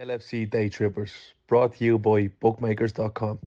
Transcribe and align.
LFC 0.00 0.48
Day 0.48 0.68
Trippers, 0.70 1.12
brought 1.46 1.74
to 1.76 1.84
you 1.84 1.98
by 1.98 2.28
bookmakers.com. 2.40 3.38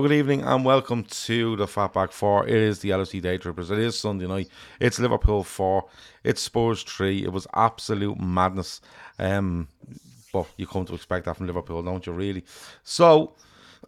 Good 0.00 0.12
evening, 0.12 0.42
and 0.42 0.64
welcome 0.64 1.02
to 1.02 1.56
the 1.56 1.66
Fatback 1.66 2.12
4. 2.12 2.46
It 2.46 2.54
is 2.54 2.78
the 2.78 2.90
LFC 2.90 3.20
Day 3.20 3.36
Trippers. 3.36 3.72
It 3.72 3.80
is 3.80 3.98
Sunday 3.98 4.28
night. 4.28 4.48
It's 4.78 5.00
Liverpool 5.00 5.42
4. 5.42 5.84
It's 6.22 6.40
Spurs 6.40 6.84
3. 6.84 7.24
It 7.24 7.32
was 7.32 7.48
absolute 7.52 8.16
madness. 8.20 8.80
Um, 9.18 9.66
but 10.32 10.46
you 10.56 10.68
come 10.68 10.84
to 10.84 10.94
expect 10.94 11.24
that 11.24 11.36
from 11.36 11.48
Liverpool, 11.48 11.82
don't 11.82 12.06
you, 12.06 12.12
really? 12.12 12.44
So, 12.84 13.32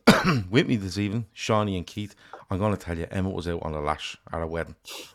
with 0.50 0.66
me 0.66 0.74
this 0.74 0.98
evening, 0.98 1.26
Seany 1.32 1.76
and 1.76 1.86
Keith, 1.86 2.16
I'm 2.50 2.58
going 2.58 2.76
to 2.76 2.84
tell 2.84 2.98
you, 2.98 3.06
Emmett 3.12 3.32
was 3.32 3.46
out 3.46 3.62
on 3.62 3.74
a 3.74 3.80
lash 3.80 4.16
at 4.32 4.42
a 4.42 4.48
wedding, 4.48 4.74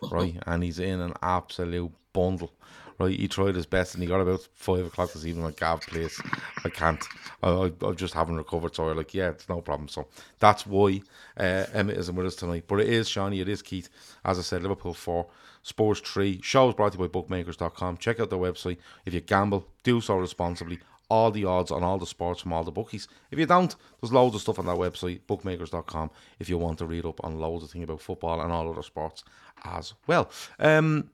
right? 0.10 0.38
And 0.48 0.64
he's 0.64 0.80
in 0.80 1.02
an 1.02 1.14
absolute 1.22 1.92
bundle 2.14 2.54
right? 3.00 3.18
He 3.18 3.28
tried 3.28 3.56
his 3.56 3.66
best 3.66 3.94
and 3.94 4.04
he 4.04 4.08
got 4.08 4.22
about 4.22 4.48
five 4.54 4.86
o'clock 4.86 5.12
this 5.14 5.26
evening 5.26 5.46
like 5.46 5.60
Gav, 5.60 5.82
please, 5.82 6.20
I 6.64 6.70
can't. 6.70 7.04
I, 7.44 7.50
I, 7.50 7.72
I 7.86 7.92
just 7.94 8.14
haven't 8.14 8.38
recovered. 8.38 8.76
So 8.76 8.90
I'm 8.90 8.98
like, 8.98 9.14
yeah, 9.14 9.30
it's 9.30 9.50
no 9.50 9.62
problem. 9.62 9.88
So 9.88 10.08
that's 10.40 10.66
why 10.66 11.02
uh, 11.38 11.66
Emmett 11.74 11.98
isn't 11.98 12.16
with 12.16 12.28
us 12.28 12.36
tonight. 12.36 12.66
But 12.68 12.82
it 12.82 12.90
is 12.90 13.10
Seany, 13.10 13.42
it 13.42 13.50
is 13.50 13.62
Keith. 13.62 13.90
As 14.24 14.40
I 14.40 14.42
said, 14.42 14.62
Liverpool 14.62 14.94
4, 14.94 15.28
Spurs 15.64 16.00
3. 16.00 16.42
Show 16.42 16.70
is 16.70 16.76
brought 16.76 16.94
to 16.94 16.98
you 16.98 17.06
by 17.06 17.12
bookmakers.com. 17.12 17.98
Check 17.98 18.20
out 18.20 18.30
their 18.30 18.40
website. 18.40 18.78
If 19.06 19.14
you 19.14 19.22
gamble, 19.22 19.68
do 19.84 20.02
so 20.02 20.18
responsibly. 20.18 20.80
All 21.08 21.30
the 21.30 21.46
odds 21.46 21.70
on 21.70 21.84
all 21.84 22.00
the 22.00 22.08
sports 22.08 22.42
from 22.42 22.52
all 22.54 22.64
the 22.64 22.72
bookies. 22.72 23.08
If 23.30 23.38
you 23.38 23.46
don't, 23.46 23.76
there's 24.02 24.12
loads 24.12 24.34
of 24.34 24.42
stuff 24.42 24.58
on 24.58 24.66
that 24.66 24.76
website, 24.76 25.22
bookmakers.com, 25.28 26.10
if 26.40 26.50
you 26.50 26.58
want 26.58 26.80
to 26.80 26.88
read 26.88 27.06
up 27.06 27.24
on 27.24 27.40
loads 27.40 27.64
of 27.64 27.70
things 27.70 27.84
about 27.84 28.02
football 28.02 28.42
and 28.42 28.52
all 28.52 28.68
other 28.72 28.82
sports 28.82 29.24
as 29.64 29.94
well. 30.08 30.32
Um, 30.58 31.12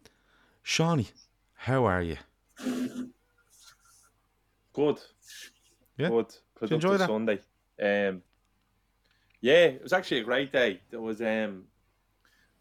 Seany, 0.66 1.11
how 1.61 1.85
are 1.85 2.01
you? 2.01 2.17
Good. 4.73 4.97
Yeah. 5.97 6.09
Good. 6.09 6.33
Did 6.59 6.69
you 6.72 6.75
enjoy 6.75 6.97
that? 6.97 7.07
Sunday. 7.07 7.39
Um, 7.81 8.23
yeah, 9.41 9.66
it 9.66 9.83
was 9.83 9.94
actually 9.94 10.22
a 10.22 10.23
great 10.23 10.51
day. 10.51 10.81
There 10.89 11.01
was 11.01 11.22
um, 11.22 11.66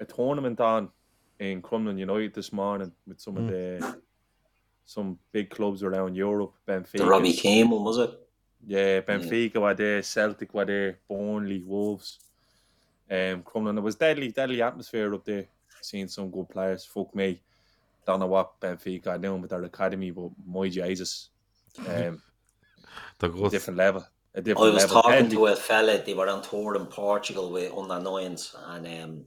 a 0.01 0.05
tournament 0.05 0.61
on 0.61 0.91
in 1.39 1.63
Crumlin 1.63 1.99
United 1.99 2.35
this 2.35 2.53
morning 2.53 2.93
with 3.07 3.21
some 3.21 3.37
of 3.39 3.45
Hmm. 3.45 3.51
the 3.51 4.01
some 4.85 5.19
big 5.33 5.49
clubs 5.51 5.83
around 5.83 6.15
Europe. 6.17 6.53
Benfica. 6.69 6.99
The 6.99 7.07
Robbie 7.07 7.33
Keane 7.33 7.71
one, 7.71 7.85
was 7.85 7.99
it? 7.99 8.11
Yeah, 8.67 9.01
Benfica 9.01 9.57
were 9.61 9.73
there, 9.75 10.03
Celtic 10.03 10.53
were 10.53 10.65
there, 10.67 10.99
Burnley, 11.09 11.63
Wolves. 11.65 12.19
Um, 13.11 13.43
Crumlin. 13.45 13.79
It 13.79 13.83
was 13.83 13.95
deadly, 13.97 14.31
deadly 14.31 14.61
atmosphere 14.61 15.15
up 15.15 15.25
there. 15.25 15.47
Seeing 15.81 16.09
some 16.09 16.31
good 16.31 16.49
players. 16.51 16.85
Fuck 16.85 17.15
me. 17.15 17.41
Don't 18.07 18.21
know 18.21 18.27
what 18.27 18.61
Benfica 18.61 19.09
are 19.09 19.19
doing 19.19 19.41
with 19.41 19.51
their 19.51 19.63
academy, 19.65 20.11
but 20.11 20.31
my 20.47 20.69
Jesus. 20.69 21.31
Um, 21.87 22.23
The 23.19 23.29
good. 23.29 23.51
different 23.51 23.77
level. 23.79 24.05
A 24.35 24.39
I 24.39 24.41
different 24.41 24.75
was 24.75 24.83
level. 24.85 25.03
talking 25.03 25.23
Deadly. 25.25 25.37
to 25.37 25.47
a 25.47 25.57
fella, 25.57 26.03
they 26.03 26.15
were 26.15 26.29
on 26.29 26.43
tour 26.43 26.75
in 26.77 26.87
Portugal 26.87 27.51
with 27.53 27.73
under 27.73 28.01
nines, 28.01 28.55
and 28.69 28.87
um, 29.03 29.25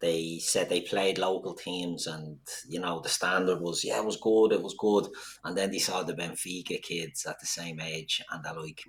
they 0.00 0.38
said 0.40 0.68
they 0.68 0.80
played 0.80 1.18
local 1.18 1.54
teams, 1.54 2.06
and 2.08 2.38
you 2.68 2.80
know, 2.80 3.00
the 3.00 3.08
standard 3.08 3.60
was, 3.60 3.84
yeah, 3.84 3.98
it 3.98 4.04
was 4.04 4.16
good, 4.16 4.52
it 4.52 4.62
was 4.62 4.74
good. 4.78 5.06
And 5.44 5.56
then 5.56 5.70
they 5.70 5.78
saw 5.78 6.02
the 6.02 6.14
Benfica 6.14 6.82
kids 6.82 7.24
at 7.26 7.38
the 7.40 7.46
same 7.46 7.80
age, 7.80 8.20
and 8.30 8.44
they're 8.44 8.54
like, 8.60 8.82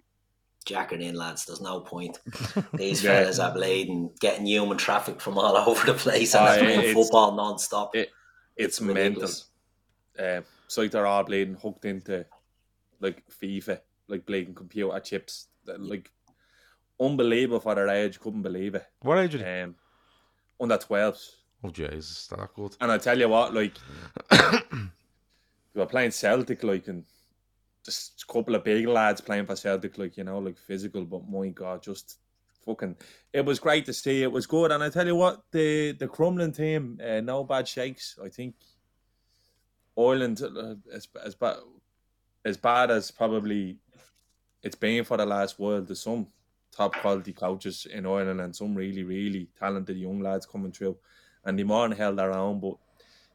Jacket 0.66 1.02
in, 1.02 1.16
lads, 1.16 1.46
there's 1.46 1.62
no 1.62 1.82
point. 1.82 2.20
These 2.74 3.04
Yeah. 3.04 3.22
fellas 3.22 3.40
are 3.40 3.54
bleeding, 3.54 4.10
getting 4.20 4.46
human 4.48 4.78
traffic 4.78 5.22
from 5.22 5.38
all 5.38 5.56
over 5.70 5.86
the 5.86 5.94
place, 5.98 6.34
and 6.36 6.44
Aye, 6.46 6.56
they're 6.56 6.64
playing 6.66 6.80
it's- 6.80 6.94
football 6.94 7.36
non 7.36 7.60
stop. 7.60 7.96
it- 7.96 8.10
it's 8.60 8.80
It's 8.80 8.82
mental. 8.82 9.30
Uh, 10.18 10.42
so 10.68 10.88
they're 10.88 11.08
all 11.08 11.24
bleeding 11.24 11.56
hooked 11.56 11.86
into 11.86 12.26
like 13.00 13.24
FIFA, 13.42 13.80
like 14.08 14.26
bleeding 14.26 14.54
computer 14.54 15.00
chips. 15.00 15.48
Like 15.66 16.12
unbelievable 17.00 17.60
for 17.60 17.76
their 17.76 17.88
age, 17.88 18.20
couldn't 18.20 18.42
believe 18.42 18.76
it. 18.76 18.86
What 19.02 19.20
age 19.20 19.36
are 19.36 19.38
you? 19.38 19.64
Um, 19.64 19.76
under 20.60 20.78
12s. 20.78 21.32
Oh, 21.64 21.70
Jesus, 21.70 22.28
that 22.28 22.54
good. 22.54 22.76
And 22.82 22.92
I 22.92 22.98
tell 22.98 23.18
you 23.18 23.30
what, 23.30 23.54
like 23.54 23.76
they 24.30 24.40
were 25.76 25.86
playing 25.86 26.12
Celtic, 26.12 26.64
like 26.64 26.88
and 26.88 27.04
just 27.84 28.24
a 28.28 28.34
couple 28.34 28.56
of 28.56 28.64
big 28.64 28.88
lads 28.88 29.22
playing 29.22 29.46
for 29.46 29.56
Celtic, 29.56 29.98
like 29.98 30.18
you 30.18 30.24
know, 30.24 30.40
like 30.40 30.58
physical. 30.58 31.06
But 31.06 31.30
my 31.30 31.50
God, 31.50 31.82
just 31.84 32.18
fucking, 32.66 32.96
it 33.34 33.46
was 33.46 33.60
great 33.60 33.86
to 33.86 33.94
see. 33.94 34.24
It 34.24 34.32
was 34.32 34.46
good, 34.46 34.72
and 34.72 34.84
I 34.84 34.90
tell 34.90 35.08
you 35.08 35.16
what, 35.16 35.44
the 35.52 35.94
the 35.94 36.08
Crumlin 36.08 36.56
team, 36.56 37.00
uh, 37.04 37.22
no 37.22 37.44
bad 37.44 37.68
shakes. 37.68 38.18
I 38.24 38.30
think 38.30 38.56
Ireland, 39.98 40.42
uh, 40.42 40.76
as 40.94 41.08
as 41.24 41.36
bad 41.36 41.58
as 42.46 42.58
bad 42.58 42.92
as 42.92 43.12
probably 43.12 43.78
it's 44.64 44.76
been 44.76 45.04
for 45.04 45.18
the 45.18 45.26
last 45.26 45.60
world. 45.60 45.88
There's 45.88 46.02
some 46.02 46.28
top 46.72 46.96
quality 46.96 47.34
coaches 47.34 47.88
in 47.92 48.06
Ireland 48.06 48.42
and 48.42 48.56
some 48.56 48.76
really 48.76 49.04
really 49.04 49.50
talented 49.58 49.98
young 49.98 50.20
lads 50.20 50.46
coming 50.46 50.72
through, 50.72 50.98
and 51.46 51.58
they 51.58 51.64
more 51.64 51.94
held 51.94 52.18
their 52.18 52.34
own, 52.34 52.60
but 52.60 52.76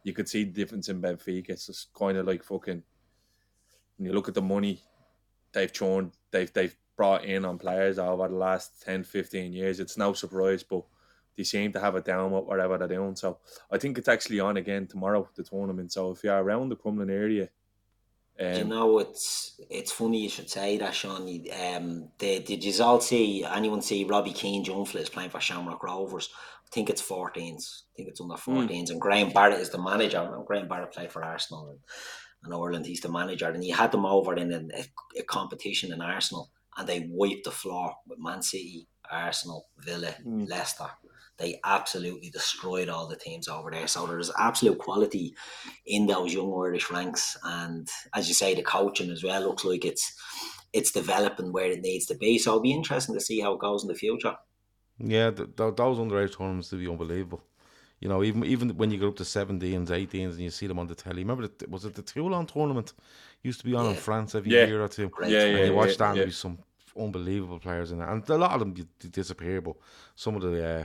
you 0.03 0.13
could 0.13 0.29
see 0.29 0.45
the 0.45 0.53
difference 0.53 0.89
in 0.89 1.01
Benfica. 1.01 1.51
It's 1.51 1.67
just 1.67 1.93
kind 1.95 2.17
of 2.19 2.27
like 2.27 2.45
fucking. 2.45 2.83
When 3.97 4.07
you 4.07 4.13
look 4.13 4.29
at 4.29 4.35
the 4.35 4.43
money 4.43 4.83
they've 5.53 5.75
shown, 5.75 6.13
they've 6.31 6.53
they've 6.53 6.77
brought 6.97 7.25
in 7.25 7.45
on 7.45 7.59
players 7.59 7.99
over 7.99 8.29
the 8.29 8.35
last 8.35 8.83
10, 8.83 9.05
15 9.05 9.53
years. 9.53 9.81
It's 9.81 9.99
no 9.99 10.13
surprise, 10.13 10.63
but 10.63 10.85
they 11.37 11.45
seem 11.45 11.73
to 11.73 11.81
have 11.81 11.97
it 11.97 12.05
down 12.05 12.31
with 12.31 12.45
whatever 12.45 12.79
they're 12.79 12.89
doing. 12.89 13.17
So 13.17 13.39
I 13.71 13.79
think 13.79 13.99
it's 13.99 14.09
actually 14.09 14.41
on 14.41 14.57
again 14.57 14.87
tomorrow, 14.87 15.29
the 15.35 15.43
tournament. 15.43 15.93
So 15.93 16.13
if 16.13 16.23
you're 16.23 16.43
around 16.43 16.69
the 16.69 16.77
Crumlin 16.77 17.11
area, 17.11 17.49
um, 18.39 18.55
you 18.55 18.65
know, 18.65 18.99
it's 18.99 19.61
it's 19.71 19.93
funny 19.93 20.23
you 20.23 20.29
should 20.29 20.51
say 20.51 20.77
that, 20.79 20.93
Sean. 20.93 21.23
Um, 21.53 22.09
did, 22.19 22.45
did 22.45 22.65
you 22.65 22.83
all 22.83 23.01
see 23.01 23.45
anyone 23.45 23.81
see 23.81 24.05
Robbie 24.05 24.33
Keane 24.33 24.65
Juneflis 24.65 25.13
playing 25.13 25.31
for 25.31 25.41
Shamrock 25.41 25.85
Rovers? 25.85 26.31
I 26.67 26.69
think 26.75 26.91
it's 26.91 27.03
14s. 27.03 27.37
I 27.37 27.97
think 27.97 28.09
it's 28.09 28.21
under 28.21 28.35
14s. 28.35 28.69
Mm. 28.69 28.91
And 28.91 29.01
Graham 29.01 29.31
Barrett 29.31 29.61
is 29.61 29.71
the 29.71 29.81
manager. 29.81 30.29
Graham 30.47 30.67
Barrett 30.67 30.93
played 30.93 31.13
for 31.13 31.23
Arsenal 31.23 31.71
and, 31.71 31.79
and 32.43 32.53
Ireland. 32.53 32.87
He's 32.87 33.03
the 33.03 33.09
manager. 33.09 33.49
And 33.49 33.63
he 33.63 33.71
had 33.71 33.93
them 33.93 34.05
over 34.05 34.35
in 34.35 34.53
a, 34.53 34.85
a, 35.17 35.23
competition 35.23 35.93
in 35.93 36.01
Arsenal 36.01 36.51
and 36.77 36.89
they 36.89 37.09
wiped 37.11 37.45
the 37.45 37.51
floor 37.51 37.95
with 38.07 38.19
Man 38.19 38.43
City, 38.43 38.89
Arsenal, 39.11 39.69
Villa, 39.79 40.15
mm. 40.25 40.49
Leicester. 40.49 40.91
They 41.37 41.61
absolutely 41.65 42.31
destroyed 42.31 42.89
all 42.89 43.09
the 43.09 43.17
teams 43.17 43.49
over 43.49 43.71
there. 43.71 43.89
So 43.89 44.07
there's 44.07 44.31
absolute 44.39 44.79
quality 44.79 45.35
in 45.85 46.07
those 46.07 46.33
young 46.33 46.53
Irish 46.53 46.91
ranks. 46.91 47.37
And 47.43 47.89
as 48.15 48.29
you 48.29 48.35
say, 48.35 48.55
the 48.55 48.63
coaching 48.63 49.11
as 49.11 49.25
well 49.25 49.43
looks 49.43 49.65
like 49.65 49.85
it's 49.85 50.15
it's 50.73 50.91
developing 50.91 51.53
where 51.53 51.71
it 51.71 51.81
needs 51.83 52.07
to 52.07 52.17
be. 52.17 52.39
So 52.39 52.51
it'll 52.51 52.63
be 52.63 52.73
interesting 52.73 53.15
to 53.15 53.21
see 53.21 53.41
how 53.41 53.55
it 53.55 53.61
goes 53.61 53.83
in 53.83 53.89
the 53.89 53.95
future. 53.95 54.37
Yeah, 54.99 55.31
th- 55.31 55.57
th- 55.57 55.77
those 55.77 55.99
underage 55.99 56.37
tournaments 56.37 56.69
to 56.71 56.77
be 56.77 56.89
unbelievable. 56.89 57.43
You 58.01 58.09
know, 58.09 58.23
even 58.23 58.45
even 58.45 58.77
when 58.77 58.91
you 58.91 58.99
go 58.99 59.09
up 59.09 59.17
to 59.17 59.23
17s, 59.23 59.87
18s, 59.87 60.33
and 60.33 60.41
you 60.41 60.51
see 60.51 60.67
them 60.67 60.79
on 60.79 60.89
the 60.89 60.95
telly. 60.95 61.23
Remember, 61.23 61.49
the, 61.49 61.67
was 61.69 61.85
it 61.85 61.95
the 61.95 62.03
Toulon 62.03 62.47
tournament? 62.47 62.93
Used 63.45 63.61
to 63.61 63.67
be 63.67 63.75
on 63.75 63.85
yeah. 63.85 63.91
in 63.91 63.97
France 63.97 64.35
every 64.35 64.51
yeah. 64.51 64.65
year 64.65 64.83
or 64.83 64.89
two. 64.89 65.11
Yeah, 65.23 65.29
yeah, 65.29 65.41
and 65.45 65.67
you 65.67 65.75
watch 65.75 65.91
yeah, 65.91 65.97
that, 65.99 66.09
and 66.09 66.19
yeah. 66.19 66.25
be 66.25 66.31
some 66.33 66.59
unbelievable 66.99 67.59
players 67.59 67.93
in 67.93 68.01
it, 68.01 68.09
and 68.09 68.29
a 68.29 68.39
lot 68.39 68.53
of 68.53 68.61
them 68.61 68.75
disappear. 69.11 69.61
But 69.61 69.77
some 70.17 70.35
of 70.35 70.43
the 70.43 70.67
uh, 70.67 70.85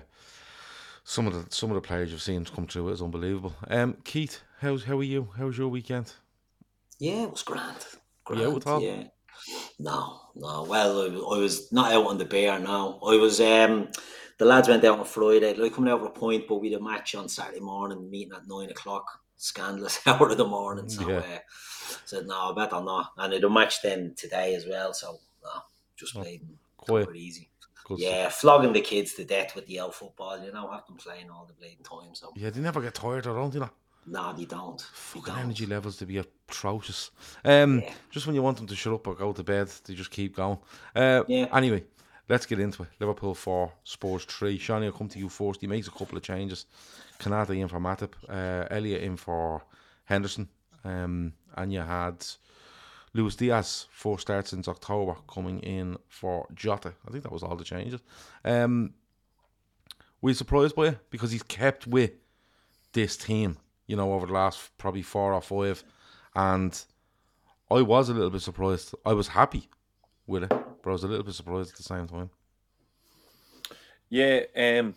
some 1.05 1.25
of 1.25 1.33
the 1.33 1.55
some 1.55 1.71
of 1.71 1.75
the 1.75 1.81
players 1.81 2.11
you've 2.11 2.21
seen 2.21 2.43
come 2.43 2.67
through 2.67 2.89
is 2.89 3.01
unbelievable. 3.01 3.55
Um, 3.69 3.95
Keith, 4.03 4.41
how's 4.59 4.83
how 4.83 4.97
are 4.99 5.03
you? 5.03 5.29
How 5.37 5.45
was 5.45 5.57
your 5.57 5.69
weekend? 5.69 6.11
Yeah, 6.99 7.23
it 7.23 7.31
was 7.31 7.43
grand. 7.43 7.77
grand 8.25 8.41
yeah, 8.41 8.47
with 8.49 8.67
all? 8.67 8.81
yeah. 8.81 9.03
No, 9.79 10.19
no. 10.35 10.63
Well, 10.63 11.01
I, 11.01 11.05
I 11.05 11.39
was 11.39 11.71
not 11.71 11.93
out 11.93 12.07
on 12.07 12.17
the 12.17 12.25
bear. 12.25 12.59
No, 12.59 12.99
I 13.01 13.15
was. 13.15 13.39
Um, 13.39 13.87
the 14.37 14.45
lads 14.45 14.67
went 14.67 14.83
out 14.83 14.99
on 14.99 15.05
Friday. 15.05 15.53
Like 15.53 15.73
coming 15.73 15.91
out 15.91 16.01
of 16.01 16.07
a 16.07 16.09
point, 16.09 16.45
but 16.47 16.57
we 16.57 16.71
had 16.71 16.81
a 16.81 16.83
match 16.83 17.15
on 17.15 17.29
Saturday 17.29 17.61
morning, 17.61 18.09
meeting 18.09 18.33
at 18.33 18.47
nine 18.47 18.69
o'clock. 18.69 19.05
Scandalous 19.41 20.01
hour 20.05 20.29
of 20.29 20.37
the 20.37 20.45
morning. 20.45 20.89
So 20.89 21.09
yeah. 21.09 21.17
uh, 21.17 21.39
said 22.05 22.27
no, 22.27 22.51
I 22.51 22.53
better 22.53 22.83
not. 22.83 23.13
And 23.17 23.33
it 23.33 23.43
a 23.43 23.49
match 23.49 23.81
then 23.81 24.13
today 24.15 24.53
as 24.53 24.67
well. 24.67 24.93
So 24.93 25.17
no, 25.43 25.49
just 25.95 26.15
oh, 26.17 26.21
played 26.21 26.41
quite 26.77 27.15
easy. 27.15 27.49
Good 27.85 27.99
yeah, 27.99 28.29
flogging 28.29 28.73
the 28.73 28.81
kids 28.81 29.13
to 29.13 29.23
death 29.23 29.55
with 29.55 29.65
the 29.65 29.79
old 29.79 29.95
football. 29.95 30.43
You 30.43 30.51
know, 30.51 30.69
have 30.69 30.85
them 30.85 30.97
playing 30.97 31.29
all 31.29 31.45
the 31.45 31.53
bleeding 31.53 31.83
time. 31.83 32.13
So 32.13 32.33
yeah, 32.35 32.49
they 32.49 32.59
never 32.59 32.81
get 32.81 32.95
tired, 32.95 33.27
or 33.27 33.33
don't 33.33 33.53
you 33.53 33.61
know? 33.61 33.69
No, 34.05 34.33
they 34.33 34.45
don't. 34.45 34.81
Fucking 34.81 35.33
don't. 35.33 35.43
energy 35.45 35.65
levels 35.65 35.97
to 35.97 36.05
be 36.05 36.17
atrocious. 36.17 37.11
Um, 37.45 37.79
yeah. 37.79 37.93
Just 38.11 38.25
when 38.25 38.35
you 38.35 38.41
want 38.41 38.57
them 38.57 38.67
to 38.67 38.75
shut 38.75 38.93
up 38.93 39.07
or 39.07 39.15
go 39.15 39.31
to 39.31 39.43
bed, 39.43 39.69
they 39.85 39.93
just 39.93 40.11
keep 40.11 40.35
going. 40.35 40.57
Uh, 40.95 41.23
yeah. 41.27 41.47
Anyway, 41.53 41.83
let's 42.27 42.45
get 42.45 42.59
into 42.59 42.83
it. 42.83 42.89
Liverpool 42.99 43.35
4, 43.35 43.71
Spurs 43.83 44.25
3. 44.25 44.57
Seany, 44.59 44.85
I'll 44.85 44.91
come 44.91 45.09
to 45.09 45.19
you 45.19 45.29
first. 45.29 45.61
He 45.61 45.67
makes 45.67 45.87
a 45.87 45.91
couple 45.91 46.17
of 46.17 46.23
changes. 46.23 46.65
Konaté 47.19 47.57
in 47.57 47.67
for 47.67 47.79
Matip, 47.79 48.13
uh, 48.27 48.67
Elliott 48.71 49.03
in 49.03 49.17
for 49.17 49.63
Henderson. 50.05 50.49
Um, 50.83 51.33
and 51.55 51.73
you 51.73 51.81
had 51.81 52.25
Luis 53.13 53.35
Diaz, 53.35 53.87
four 53.91 54.17
starts 54.19 54.51
since 54.51 54.67
October, 54.67 55.15
coming 55.27 55.59
in 55.59 55.97
for 56.07 56.47
Jota. 56.53 56.93
I 57.07 57.11
think 57.11 57.23
that 57.23 57.31
was 57.31 57.43
all 57.43 57.55
the 57.55 57.63
changes. 57.63 58.01
Um, 58.45 58.93
were 60.21 60.31
you 60.31 60.35
surprised 60.35 60.75
by 60.75 60.87
it? 60.87 61.09
Because 61.09 61.31
he's 61.31 61.43
kept 61.43 61.87
with 61.87 62.11
this 62.93 63.17
team 63.17 63.57
you 63.89 63.95
know, 63.95 64.13
over 64.13 64.27
the 64.27 64.33
last 64.33 64.69
probably 64.77 65.01
four 65.01 65.33
or 65.33 65.41
five. 65.41 65.83
And 66.35 66.79
I 67.71 67.81
was 67.81 68.07
a 68.07 68.13
little 68.13 68.29
bit 68.29 68.43
surprised. 68.43 68.93
I 69.03 69.13
was 69.13 69.29
happy 69.29 69.67
with 70.27 70.43
it, 70.43 70.49
but 70.49 70.89
I 70.89 70.91
was 70.91 71.03
a 71.03 71.07
little 71.07 71.25
bit 71.25 71.33
surprised 71.33 71.71
at 71.71 71.77
the 71.77 71.83
same 71.83 72.07
time. 72.07 72.29
Yeah, 74.09 74.41
um, 74.55 74.93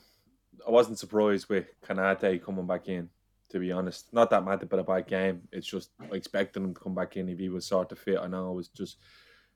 I 0.66 0.70
wasn't 0.70 0.98
surprised 0.98 1.48
with 1.48 1.66
Konaté 1.82 2.42
coming 2.42 2.66
back 2.66 2.88
in, 2.88 3.08
to 3.50 3.58
be 3.58 3.72
honest. 3.72 4.12
Not 4.12 4.30
that 4.30 4.44
Matip 4.44 4.68
but 4.68 4.78
a 4.78 4.84
bad 4.84 5.06
game. 5.06 5.42
It's 5.52 5.66
just 5.66 5.90
expecting 6.12 6.64
him 6.64 6.74
to 6.74 6.80
come 6.80 6.94
back 6.94 7.16
in 7.16 7.28
if 7.28 7.38
he 7.38 7.48
was 7.48 7.66
sort 7.66 7.92
of 7.92 7.98
fit. 7.98 8.18
I 8.18 8.26
know 8.26 8.52
it 8.52 8.56
was 8.56 8.68
just 8.68 8.98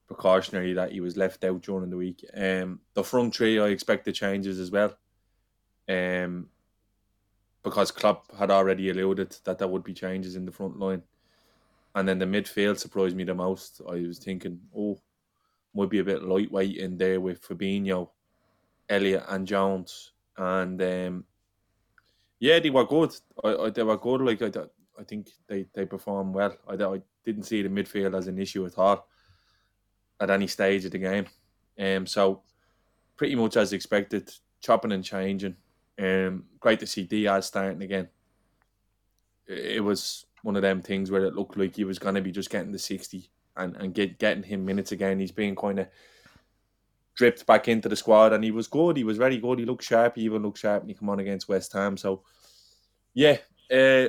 precautionary 0.07 0.73
that 0.75 0.93
he 0.93 1.01
was 1.01 1.17
left 1.17 1.45
out 1.45 1.63
during 1.63 1.91
the 1.91 1.97
week. 1.97 2.25
Um, 2.35 2.81
the 2.95 3.05
front 3.05 3.35
three, 3.35 3.59
I 3.59 3.69
expected 3.69 4.15
changes 4.15 4.59
as 4.59 4.71
well. 4.71 4.97
Um, 5.89 6.49
because 7.63 7.91
Klopp 7.91 8.33
had 8.37 8.51
already 8.51 8.91
alluded 8.91 9.37
that 9.45 9.59
there 9.59 9.69
would 9.69 9.83
be 9.83 9.93
changes 9.93 10.37
in 10.37 10.47
the 10.47 10.53
front 10.53 10.79
line. 10.79 11.03
And 11.97 12.09
then 12.09 12.19
the 12.19 12.27
midfield 12.27 12.79
surprised 12.79 13.17
me 13.17 13.25
the 13.25 13.35
most. 13.35 13.81
I 13.89 14.07
was 14.07 14.19
thinking, 14.19 14.61
oh, 14.77 15.01
might 15.75 15.91
be 15.91 15.99
a 15.99 16.05
bit 16.05 16.23
lightweight 16.23 16.77
in 16.77 16.97
there 16.97 17.21
with 17.21 17.43
Fabinho, 17.43 18.11
Elliott, 18.89 19.25
and 19.29 19.47
Jones. 19.47 20.13
And 20.39 20.81
um, 20.83 21.25
yeah, 22.39 22.59
they 22.59 22.71
were 22.71 22.85
good. 22.85 23.15
I, 23.43 23.55
I, 23.55 23.71
they 23.71 23.83
were 23.83 23.97
good. 23.97 24.21
Like 24.21 24.43
I, 24.43 24.63
I 24.99 25.05
think 25.05 25.31
they, 25.47 25.67
they 25.75 25.87
performed 25.87 26.35
well. 26.35 26.57
I, 26.69 26.75
I 26.75 27.01
didn't 27.25 27.45
see 27.45 27.63
the 27.63 27.69
midfield 27.69 28.17
as 28.17 28.27
an 28.27 28.39
issue 28.39 28.67
at 28.67 28.79
all 28.79 29.07
at 30.21 30.31
any 30.31 30.47
stage 30.47 30.85
of 30.85 30.93
the 30.93 30.99
game. 30.99 31.27
Um, 31.79 32.07
so 32.07 32.43
pretty 33.17 33.35
much 33.35 33.57
as 33.57 33.73
expected, 33.73 34.31
chopping 34.61 34.93
and 34.93 35.05
changing. 35.05 35.57
Um, 35.99 36.45
great 36.61 36.81
to 36.81 36.87
see 36.87 37.05
Diaz 37.05 37.47
starting 37.47 37.83
again. 37.83 38.09
It 39.47 39.83
was 39.83 40.27
one 40.43 40.57
of 40.57 40.63
them 40.63 40.83
things 40.83 41.11
where 41.11 41.25
it 41.25 41.35
looked 41.35 41.57
like 41.57 41.77
he 41.77 41.85
was 41.85 41.99
going 41.99 42.15
to 42.15 42.21
be 42.21 42.33
just 42.33 42.51
getting 42.51 42.73
the 42.73 42.79
60 42.79 43.31
and, 43.57 43.77
and 43.77 43.95
get, 43.95 44.19
getting 44.19 44.43
him 44.43 44.65
minutes 44.65 44.93
again. 44.93 45.19
He's 45.19 45.33
being 45.33 45.57
kind 45.57 45.79
of 45.79 45.89
dripped 47.17 47.47
back 47.47 47.67
into 47.67 47.89
the 47.89 47.97
squad 47.97 48.33
and 48.33 48.45
he 48.45 48.51
was 48.51 48.69
good. 48.69 48.97
He 48.97 49.05
was 49.05 49.17
very 49.17 49.39
good. 49.39 49.59
He 49.59 49.65
looked 49.65 49.85
sharp. 49.85 50.17
He 50.17 50.23
even 50.23 50.43
looked 50.43 50.59
sharp 50.59 50.83
when 50.83 50.91
he 50.91 50.95
come 50.95 51.09
on 51.09 51.19
against 51.19 51.49
West 51.49 51.73
Ham. 51.73 51.97
So, 51.97 52.23
yeah, 53.15 53.39
uh, 53.73 54.09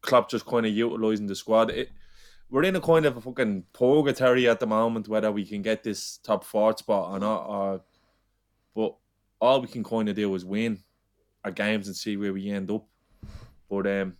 Klopp 0.00 0.30
just 0.30 0.46
kind 0.46 0.66
of 0.66 0.72
utilising 0.72 1.26
the 1.26 1.34
squad. 1.34 1.70
It, 1.70 1.90
we're 2.48 2.62
in 2.62 2.76
a 2.76 2.80
kind 2.80 3.04
of 3.04 3.16
a 3.16 3.20
fucking 3.20 3.64
purgatory 3.72 4.48
at 4.48 4.60
the 4.60 4.66
moment 4.66 5.08
whether 5.08 5.30
we 5.30 5.44
can 5.44 5.60
get 5.60 5.82
this 5.82 6.18
top 6.18 6.44
four 6.44 6.76
spot 6.76 7.12
or 7.12 7.18
not. 7.18 7.46
Or, 7.46 7.80
but 8.74 8.94
all 9.40 9.60
we 9.60 9.68
can 9.68 9.84
kind 9.84 10.08
of 10.08 10.16
do 10.16 10.34
is 10.34 10.44
win 10.44 10.78
our 11.44 11.50
games 11.50 11.88
and 11.88 11.96
see 11.96 12.16
where 12.16 12.32
we 12.32 12.48
end 12.48 12.70
up. 12.70 12.86
But 13.68 13.86
um, 13.86 14.16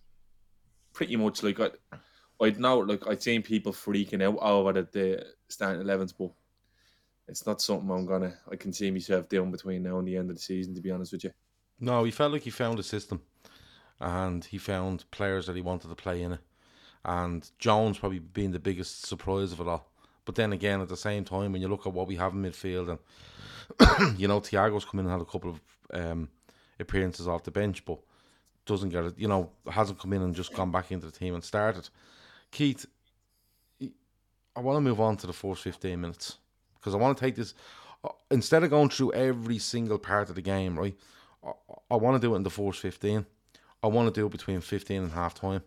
pretty 0.92 1.16
much 1.16 1.42
like 1.42 1.60
I, 1.60 1.70
I'd 2.40 2.58
know 2.58 2.78
like 2.78 3.06
I'd 3.06 3.22
seen 3.22 3.42
people 3.42 3.72
freaking 3.72 4.22
out 4.22 4.38
over 4.40 4.72
the, 4.72 4.88
the 4.92 5.26
starting 5.48 5.80
elevens, 5.80 6.12
but 6.12 6.32
it's 7.28 7.46
not 7.46 7.60
something 7.60 7.90
I'm 7.90 8.06
gonna 8.06 8.34
I 8.50 8.56
can 8.56 8.72
see 8.72 8.90
myself 8.90 9.28
doing 9.28 9.50
between 9.50 9.82
now 9.82 9.98
and 9.98 10.08
the 10.08 10.16
end 10.16 10.30
of 10.30 10.36
the 10.36 10.42
season. 10.42 10.74
To 10.74 10.80
be 10.80 10.90
honest 10.90 11.12
with 11.12 11.24
you. 11.24 11.30
No, 11.80 12.04
he 12.04 12.10
felt 12.10 12.32
like 12.32 12.42
he 12.42 12.50
found 12.50 12.78
a 12.78 12.82
system, 12.82 13.22
and 14.00 14.44
he 14.44 14.58
found 14.58 15.08
players 15.10 15.46
that 15.46 15.56
he 15.56 15.62
wanted 15.62 15.88
to 15.88 15.94
play 15.94 16.22
in 16.22 16.32
it. 16.32 16.40
And 17.04 17.48
Jones 17.58 17.98
probably 17.98 18.18
being 18.18 18.50
the 18.50 18.58
biggest 18.58 19.06
surprise 19.06 19.52
of 19.52 19.60
it 19.60 19.68
all. 19.68 19.88
But 20.24 20.34
then 20.34 20.52
again, 20.52 20.80
at 20.80 20.88
the 20.88 20.96
same 20.96 21.24
time, 21.24 21.52
when 21.52 21.62
you 21.62 21.68
look 21.68 21.86
at 21.86 21.92
what 21.92 22.08
we 22.08 22.16
have 22.16 22.32
in 22.32 22.42
midfield 22.42 22.90
and 22.90 24.18
you 24.18 24.28
know, 24.28 24.40
Thiago's 24.40 24.84
come 24.84 25.00
in 25.00 25.06
and 25.06 25.12
had 25.12 25.20
a 25.20 25.30
couple 25.30 25.50
of 25.50 25.60
um, 25.92 26.28
appearances 26.80 27.28
off 27.28 27.44
the 27.44 27.50
bench, 27.50 27.84
but 27.84 27.98
doesn't 28.66 28.90
get 28.90 29.04
it. 29.04 29.14
You 29.18 29.28
know, 29.28 29.50
hasn't 29.70 30.00
come 30.00 30.12
in 30.12 30.22
and 30.22 30.34
just 30.34 30.54
gone 30.54 30.72
back 30.72 30.90
into 30.90 31.06
the 31.06 31.12
team 31.12 31.34
and 31.34 31.44
started. 31.44 31.88
Keith, 32.50 32.86
I 33.80 34.60
want 34.60 34.76
to 34.76 34.80
move 34.80 35.00
on 35.00 35.16
to 35.18 35.26
the 35.26 35.32
first 35.32 35.62
fifteen 35.62 36.00
minutes 36.00 36.38
because 36.78 36.94
I 36.94 36.98
want 36.98 37.16
to 37.16 37.24
take 37.24 37.36
this 37.36 37.54
uh, 38.04 38.10
instead 38.30 38.62
of 38.64 38.70
going 38.70 38.90
through 38.90 39.12
every 39.12 39.58
single 39.58 39.98
part 39.98 40.28
of 40.28 40.34
the 40.34 40.42
game. 40.42 40.78
Right, 40.78 40.96
I, 41.44 41.52
I 41.90 41.96
want 41.96 42.20
to 42.20 42.26
do 42.26 42.34
it 42.34 42.36
in 42.36 42.42
the 42.42 42.50
first 42.50 42.80
fifteen. 42.80 43.26
I 43.82 43.86
want 43.86 44.12
to 44.12 44.20
do 44.20 44.26
it 44.26 44.32
between 44.32 44.60
fifteen 44.60 45.02
and 45.02 45.12
half 45.12 45.34
time, 45.34 45.62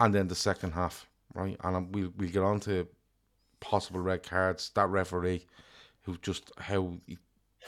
and 0.00 0.14
then 0.14 0.28
the 0.28 0.34
second 0.34 0.72
half. 0.72 1.06
Right, 1.34 1.56
and 1.62 1.94
we'll 1.94 2.12
we'll 2.16 2.30
get 2.30 2.42
on 2.42 2.60
to 2.60 2.88
possible 3.60 4.00
red 4.00 4.22
cards. 4.22 4.70
That 4.74 4.88
referee 4.88 5.44
who 6.02 6.16
just 6.18 6.50
how 6.58 6.94
he 7.06 7.18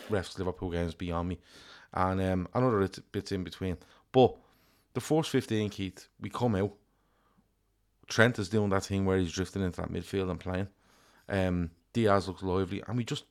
refs 0.09 0.39
Liverpool 0.39 0.71
games 0.71 0.95
beyond 0.95 1.29
me, 1.29 1.39
and 1.93 2.21
um, 2.21 2.49
another 2.55 2.89
bits 3.13 3.33
in 3.33 3.45
between. 3.45 3.77
But 4.13 4.35
the 4.95 5.01
first 5.01 5.31
fifteen, 5.31 5.69
Keith, 5.69 6.09
we 6.21 6.31
come 6.31 6.55
out. 6.57 6.73
Trent 8.09 8.39
is 8.41 8.49
doing 8.49 8.71
that 8.71 8.85
thing 8.85 9.05
where 9.05 9.19
he's 9.19 9.31
drifting 9.31 9.63
into 9.63 9.81
that 9.81 9.93
midfield 9.93 10.31
and 10.31 10.41
playing. 10.41 10.69
Um, 11.29 11.71
Diaz 11.93 12.29
looks 12.29 12.43
lively, 12.43 12.83
and 12.87 12.97
we 12.97 13.05
just 13.05 13.25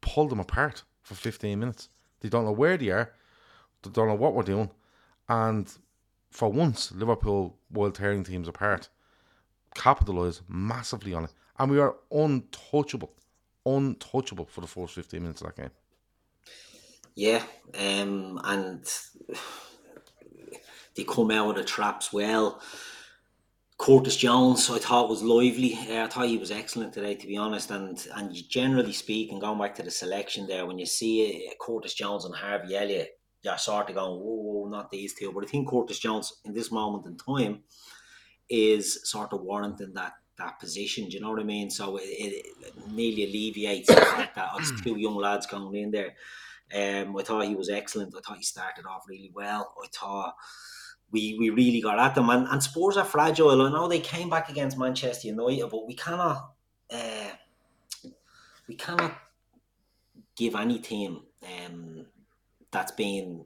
pull 0.00 0.28
them 0.28 0.40
apart 0.40 0.84
for 1.02 1.14
15 1.14 1.58
minutes. 1.58 1.88
They 2.20 2.28
don't 2.28 2.44
know 2.44 2.52
where 2.52 2.76
they 2.76 2.90
are, 2.90 3.12
they 3.82 3.90
don't 3.90 4.08
know 4.08 4.14
what 4.14 4.34
we're 4.34 4.42
doing, 4.42 4.70
and 5.28 5.72
for 6.30 6.48
once, 6.48 6.92
Liverpool, 6.92 7.58
while 7.68 7.90
tearing 7.90 8.24
teams 8.24 8.48
apart, 8.48 8.88
capitalise 9.74 10.42
massively 10.48 11.14
on 11.14 11.24
it, 11.24 11.34
and 11.58 11.70
we 11.70 11.78
are 11.78 11.96
untouchable 12.10 13.14
untouchable 13.66 14.46
for 14.46 14.60
the 14.60 14.66
first 14.66 14.94
15 14.94 15.22
minutes 15.22 15.40
of 15.42 15.48
that 15.48 15.56
game. 15.56 15.70
Yeah, 17.14 17.42
um, 17.78 18.40
and 18.44 18.84
they 20.94 21.04
come 21.04 21.30
out 21.30 21.50
of 21.50 21.56
the 21.56 21.64
traps 21.64 22.12
well. 22.12 22.60
Curtis 23.80 24.16
Jones, 24.16 24.68
I 24.68 24.78
thought 24.78 25.08
was 25.08 25.22
lively. 25.22 25.72
Uh, 25.90 26.04
I 26.04 26.06
thought 26.06 26.28
he 26.28 26.36
was 26.36 26.50
excellent 26.50 26.92
today, 26.92 27.14
to 27.14 27.26
be 27.26 27.38
honest. 27.38 27.70
And 27.70 28.06
and 28.14 28.34
generally 28.50 28.92
speaking, 28.92 29.38
going 29.38 29.58
back 29.58 29.74
to 29.76 29.82
the 29.82 29.90
selection 29.90 30.46
there, 30.46 30.66
when 30.66 30.78
you 30.78 30.84
see 30.84 31.48
uh, 31.48 31.54
Curtis 31.58 31.94
Jones 31.94 32.26
and 32.26 32.34
Harvey 32.34 32.76
Elliott, 32.76 33.18
you're 33.40 33.56
sort 33.56 33.88
of 33.88 33.94
going, 33.94 34.20
whoa, 34.20 34.42
whoa, 34.42 34.68
not 34.68 34.90
these 34.90 35.14
two. 35.14 35.32
But 35.32 35.44
I 35.44 35.46
think 35.46 35.70
Curtis 35.70 35.98
Jones, 35.98 36.40
in 36.44 36.52
this 36.52 36.70
moment 36.70 37.06
in 37.06 37.16
time, 37.16 37.62
is 38.50 39.08
sort 39.08 39.32
of 39.32 39.40
warranting 39.40 39.94
that 39.94 40.12
that 40.36 40.60
position. 40.60 41.08
Do 41.08 41.16
you 41.16 41.22
know 41.22 41.30
what 41.30 41.40
I 41.40 41.44
mean? 41.44 41.70
So 41.70 41.96
it, 41.96 42.02
it 42.02 42.92
nearly 42.92 43.24
alleviates 43.24 43.88
that 43.88 44.34
two 44.84 44.98
young 44.98 45.16
lads 45.16 45.46
going 45.46 45.74
in 45.74 45.90
there. 45.90 46.14
Um, 46.72 47.16
I 47.16 47.22
thought 47.22 47.46
he 47.46 47.54
was 47.54 47.70
excellent. 47.70 48.14
I 48.14 48.20
thought 48.20 48.36
he 48.36 48.42
started 48.42 48.84
off 48.84 49.08
really 49.08 49.32
well. 49.34 49.72
I 49.82 49.86
thought 49.88 50.34
we 51.12 51.36
we 51.38 51.50
really 51.50 51.80
got 51.80 51.98
at 51.98 52.14
them. 52.14 52.30
And, 52.30 52.46
and 52.48 52.62
Spurs 52.62 52.96
are 52.96 53.04
fragile. 53.04 53.50
I 53.50 53.70
know 53.70 53.88
they 53.88 54.00
came 54.00 54.30
back 54.30 54.48
against 54.48 54.78
Manchester 54.78 55.28
United, 55.28 55.68
but 55.70 55.86
we 55.86 55.94
cannot 55.94 56.52
uh, 56.92 57.30
we 58.68 58.74
cannot 58.76 59.16
give 60.36 60.54
any 60.54 60.78
team 60.78 61.22
um, 61.42 62.06
that's 62.70 62.92
been 62.92 63.44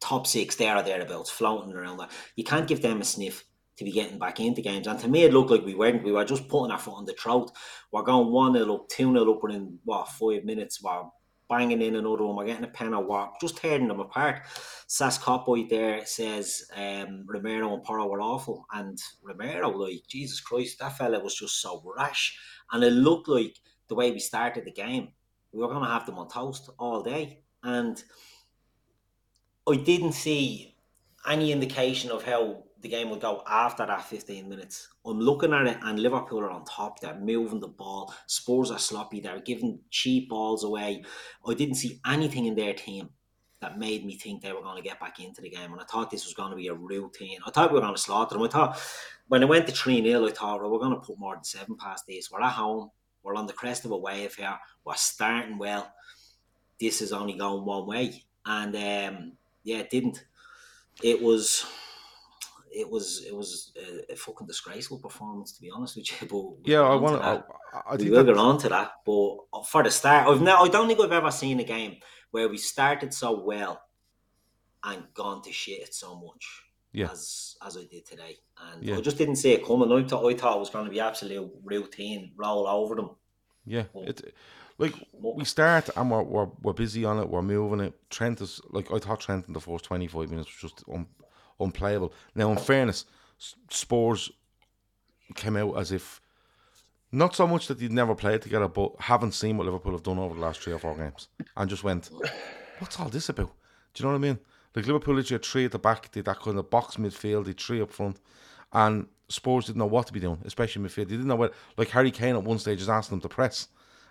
top 0.00 0.26
six 0.26 0.56
there 0.56 0.76
or 0.76 0.82
thereabouts 0.82 1.30
floating 1.30 1.74
around 1.74 1.98
that. 1.98 2.10
You 2.36 2.44
can't 2.44 2.68
give 2.68 2.82
them 2.82 3.00
a 3.00 3.04
sniff 3.04 3.44
to 3.76 3.84
be 3.84 3.92
getting 3.92 4.18
back 4.18 4.40
into 4.40 4.62
games. 4.62 4.86
And 4.86 4.98
to 5.00 5.08
me, 5.08 5.24
it 5.24 5.34
looked 5.34 5.50
like 5.50 5.64
we 5.64 5.74
weren't. 5.74 6.04
We 6.04 6.12
were 6.12 6.24
just 6.24 6.48
putting 6.48 6.70
our 6.70 6.78
foot 6.78 6.94
on 6.94 7.04
the 7.04 7.12
throat. 7.12 7.50
We're 7.92 8.02
going 8.02 8.32
1 8.32 8.54
0 8.54 8.74
up, 8.74 8.88
2 8.88 9.12
0 9.12 9.32
up 9.34 9.42
within, 9.42 9.78
what, 9.84 10.08
five 10.08 10.44
minutes. 10.44 10.82
We're 10.82 11.04
banging 11.48 11.82
in 11.82 11.96
another 11.96 12.24
one. 12.24 12.36
We're 12.36 12.46
getting 12.46 12.64
a 12.64 12.68
pen 12.68 12.94
or 12.94 13.04
what, 13.04 13.40
just 13.40 13.56
tearing 13.56 13.88
them 13.88 14.00
apart. 14.00 14.42
Sas 14.86 15.18
Copboy 15.18 15.68
there 15.68 16.04
says 16.04 16.68
um, 16.76 17.24
Romero 17.26 17.74
and 17.74 17.82
Porro 17.82 18.08
were 18.08 18.20
awful. 18.20 18.66
And 18.72 18.98
Romero, 19.22 19.70
like, 19.70 20.02
Jesus 20.08 20.40
Christ, 20.40 20.78
that 20.80 20.96
fella 20.96 21.20
was 21.20 21.34
just 21.34 21.60
so 21.60 21.82
rash. 21.96 22.38
And 22.72 22.82
it 22.82 22.92
looked 22.92 23.28
like 23.28 23.56
the 23.88 23.94
way 23.94 24.10
we 24.10 24.18
started 24.18 24.64
the 24.64 24.72
game, 24.72 25.08
we 25.52 25.60
were 25.60 25.68
going 25.68 25.84
to 25.84 25.90
have 25.90 26.06
them 26.06 26.18
on 26.18 26.28
toast 26.28 26.70
all 26.78 27.02
day. 27.02 27.40
And 27.62 28.02
I 29.68 29.76
didn't 29.76 30.12
see 30.12 30.76
any 31.26 31.50
indication 31.52 32.10
of 32.10 32.22
how 32.22 32.64
the 32.82 32.88
game 32.88 33.10
will 33.10 33.16
go 33.16 33.42
after 33.46 33.86
that 33.86 34.04
15 34.04 34.48
minutes. 34.48 34.88
I'm 35.04 35.18
looking 35.18 35.52
at 35.52 35.66
it, 35.66 35.78
and 35.82 35.98
Liverpool 35.98 36.40
are 36.40 36.50
on 36.50 36.64
top. 36.64 37.00
They're 37.00 37.18
moving 37.18 37.60
the 37.60 37.68
ball. 37.68 38.14
Spurs 38.26 38.70
are 38.70 38.78
sloppy. 38.78 39.20
They're 39.20 39.40
giving 39.40 39.80
cheap 39.90 40.28
balls 40.28 40.64
away. 40.64 41.04
I 41.46 41.54
didn't 41.54 41.76
see 41.76 42.00
anything 42.06 42.46
in 42.46 42.54
their 42.54 42.74
team 42.74 43.10
that 43.60 43.78
made 43.78 44.04
me 44.04 44.16
think 44.16 44.42
they 44.42 44.52
were 44.52 44.62
going 44.62 44.76
to 44.76 44.86
get 44.86 45.00
back 45.00 45.18
into 45.18 45.40
the 45.40 45.48
game. 45.48 45.72
And 45.72 45.80
I 45.80 45.84
thought 45.84 46.10
this 46.10 46.26
was 46.26 46.34
going 46.34 46.50
to 46.50 46.56
be 46.56 46.68
a 46.68 46.74
routine. 46.74 47.38
I 47.46 47.50
thought 47.50 47.70
we 47.70 47.76
were 47.76 47.80
going 47.80 47.94
to 47.94 48.00
slaughter 48.00 48.34
them. 48.34 48.44
I 48.44 48.48
thought 48.48 48.78
when 49.28 49.42
it 49.42 49.48
went 49.48 49.66
to 49.66 49.72
3 49.72 50.02
0, 50.02 50.26
I 50.26 50.30
thought, 50.30 50.60
well, 50.60 50.70
we're 50.70 50.78
going 50.78 50.94
to 50.94 51.00
put 51.00 51.18
more 51.18 51.34
than 51.34 51.44
seven 51.44 51.76
past 51.76 52.06
this. 52.06 52.30
We're 52.30 52.42
at 52.42 52.52
home. 52.52 52.90
We're 53.22 53.34
on 53.34 53.46
the 53.46 53.52
crest 53.52 53.84
of 53.84 53.90
a 53.90 53.96
wave 53.96 54.34
here. 54.34 54.56
We're 54.84 54.94
starting 54.94 55.58
well. 55.58 55.92
This 56.78 57.00
is 57.00 57.12
only 57.12 57.32
going 57.32 57.64
one 57.64 57.86
way. 57.86 58.24
And 58.44 58.76
um, 58.76 59.32
yeah, 59.64 59.78
it 59.78 59.90
didn't. 59.90 60.24
It 61.02 61.20
was 61.20 61.66
it 62.76 62.88
was 62.90 63.24
it 63.26 63.34
was 63.34 63.72
a, 63.76 64.12
a, 64.12 64.16
fucking 64.16 64.46
disgraceful 64.46 64.98
performance 64.98 65.52
to 65.52 65.62
be 65.62 65.70
honest 65.70 65.96
with 65.96 66.10
you. 66.10 66.28
But 66.62 66.70
yeah, 66.70 66.82
I 66.82 66.94
want 66.94 67.20
to. 67.20 67.26
I, 67.26 67.92
I 67.92 67.96
we 67.96 68.10
will 68.10 68.24
get 68.24 68.36
on 68.36 68.58
to 68.58 68.68
that, 68.68 68.92
but 69.04 69.66
for 69.66 69.82
the 69.82 69.90
start, 69.90 70.28
I've 70.28 70.42
now 70.42 70.62
I 70.62 70.68
don't 70.68 70.86
think 70.86 71.00
I've 71.00 71.12
ever 71.12 71.30
seen 71.30 71.58
a 71.60 71.64
game 71.64 71.96
where 72.30 72.48
we 72.48 72.58
started 72.58 73.14
so 73.14 73.42
well 73.42 73.80
and 74.84 75.04
gone 75.14 75.42
to 75.42 75.52
shit 75.52 75.94
so 75.94 76.16
much. 76.16 76.62
Yeah. 76.92 77.10
as 77.12 77.56
as 77.66 77.76
I 77.76 77.84
did 77.84 78.06
today, 78.06 78.36
and 78.58 78.82
yeah. 78.82 78.96
I 78.96 79.00
just 79.02 79.18
didn't 79.18 79.36
see 79.36 79.52
it 79.52 79.66
coming. 79.66 79.92
I 79.92 80.06
thought 80.06 80.26
I 80.26 80.34
thought 80.34 80.56
it 80.56 80.60
was 80.60 80.70
going 80.70 80.86
to 80.86 80.90
be 80.90 81.00
absolute 81.00 81.50
routine, 81.62 82.32
roll 82.36 82.66
over 82.66 82.94
them. 82.94 83.10
Yeah, 83.66 83.84
it 83.94 84.34
like 84.78 84.94
we 85.20 85.44
start 85.44 85.90
and 85.96 86.10
we're, 86.10 86.22
we're, 86.22 86.48
we're 86.62 86.72
busy 86.72 87.04
on 87.04 87.18
it. 87.18 87.28
We're 87.28 87.42
moving 87.42 87.80
it. 87.80 87.94
Trent 88.10 88.40
is 88.40 88.60
like 88.70 88.90
I 88.92 88.98
thought 88.98 89.20
Trent 89.20 89.46
in 89.46 89.54
the 89.54 89.60
first 89.60 89.84
twenty 89.84 90.06
five 90.06 90.30
minutes 90.30 90.48
was 90.48 90.70
just 90.70 90.84
un, 90.88 91.06
unplayable. 91.60 92.12
Now, 92.34 92.50
in 92.50 92.58
fairness, 92.58 93.04
Spurs 93.70 94.30
came 95.34 95.56
out 95.56 95.76
as 95.78 95.92
if 95.92 96.20
not 97.12 97.34
so 97.34 97.46
much 97.46 97.68
that 97.68 97.78
they'd 97.78 97.92
never 97.92 98.14
played 98.14 98.42
together, 98.42 98.68
but 98.68 98.92
haven't 99.00 99.32
seen 99.32 99.56
what 99.56 99.64
Liverpool 99.64 99.92
have 99.92 100.02
done 100.02 100.18
over 100.18 100.34
the 100.34 100.40
last 100.40 100.60
three 100.60 100.72
or 100.72 100.78
four 100.78 100.96
games, 100.96 101.28
and 101.56 101.70
just 101.70 101.84
went, 101.84 102.10
"What's 102.78 102.98
all 102.98 103.08
this 103.08 103.28
about?" 103.28 103.52
Do 103.94 104.02
you 104.02 104.04
know 104.04 104.12
what 104.12 104.26
I 104.26 104.28
mean? 104.28 104.38
Like 104.74 104.86
Liverpool 104.86 105.16
had 105.16 105.44
three 105.44 105.64
at 105.64 105.72
the 105.72 105.78
back, 105.78 106.10
did 106.10 106.26
that 106.26 106.40
kind 106.40 106.58
of 106.58 106.68
box 106.68 106.96
midfield, 106.96 107.46
they 107.46 107.52
three 107.52 107.80
up 107.80 107.90
front, 107.90 108.20
and 108.72 109.06
Spurs 109.28 109.66
didn't 109.66 109.78
know 109.78 109.86
what 109.86 110.06
to 110.06 110.12
be 110.12 110.20
doing, 110.20 110.38
especially 110.44 110.82
midfield. 110.82 111.08
They 111.08 111.16
didn't 111.16 111.28
know 111.28 111.36
what. 111.36 111.54
Like 111.76 111.88
Harry 111.90 112.10
Kane 112.10 112.36
at 112.36 112.44
one 112.44 112.58
stage 112.58 112.82
is 112.82 112.88
asking 112.88 113.16
them 113.18 113.28
to 113.28 113.34
press, 113.34 113.68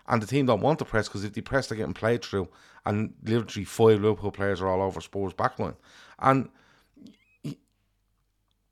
and 0.07 0.21
the 0.21 0.27
team 0.27 0.47
don't 0.47 0.61
want 0.61 0.79
to 0.79 0.85
press 0.85 1.07
because 1.07 1.23
if 1.23 1.33
they 1.33 1.41
press, 1.41 1.67
they're 1.67 1.77
getting 1.77 1.93
played 1.93 2.23
through, 2.23 2.47
and 2.85 3.13
literally 3.23 3.65
five 3.65 4.01
Liverpool 4.01 4.31
players 4.31 4.61
are 4.61 4.67
all 4.67 4.81
over 4.81 4.99
Spurs 5.01 5.33
backline, 5.33 5.75
and 6.19 6.49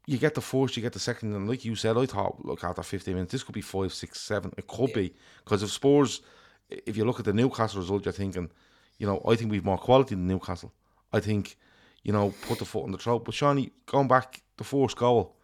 you 0.06 0.18
get 0.18 0.36
the 0.36 0.42
first, 0.42 0.76
you 0.76 0.84
get 0.84 0.94
the 0.94 1.00
second, 1.00 1.34
and 1.34 1.48
like 1.48 1.64
you 1.64 1.76
said, 1.76 1.98
I 1.98 2.06
thought, 2.06 2.44
look, 2.44 2.64
after 2.64 2.84
15 2.84 3.14
minutes, 3.14 3.32
this 3.32 3.44
could 3.44 3.56
be 3.56 3.62
five, 3.62 3.94
six, 3.94 4.20
seven. 4.20 4.52
It 4.58 4.68
could 4.68 4.90
yeah. 4.90 4.96
be 4.96 5.14
because 5.44 5.64
if 5.64 5.72
Spurs, 5.72 6.22
if 6.70 6.98
you 6.98 7.06
look 7.06 7.20
at 7.20 7.26
the 7.26 7.34
Newcastle 7.34 7.80
result, 7.80 8.06
you're 8.06 8.12
thinking, 8.12 8.50
you 8.98 9.08
know, 9.08 9.22
I 9.28 9.36
think 9.36 9.52
we've 9.52 9.66
more 9.66 9.78
quality 9.78 10.16
than 10.16 10.28
Newcastle. 10.28 10.74
I 11.12 11.20
think, 11.20 11.58
you 12.04 12.12
know, 12.12 12.34
put 12.42 12.60
the 12.60 12.66
foot 12.66 12.84
on 12.84 12.92
the 12.92 12.98
throat. 12.98 13.24
But 13.24 13.36
Seany, 13.36 13.72
going 13.86 14.08
back, 14.08 14.42
the 14.58 14.64
first 14.64 14.98
goal, 14.98 15.36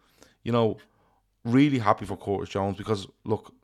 you 0.42 0.52
know, 0.52 0.78
really 1.44 1.78
happy 1.78 2.04
for 2.04 2.16
Curtis 2.16 2.50
Jones 2.50 2.76
because 2.76 3.06
look, 3.24 3.54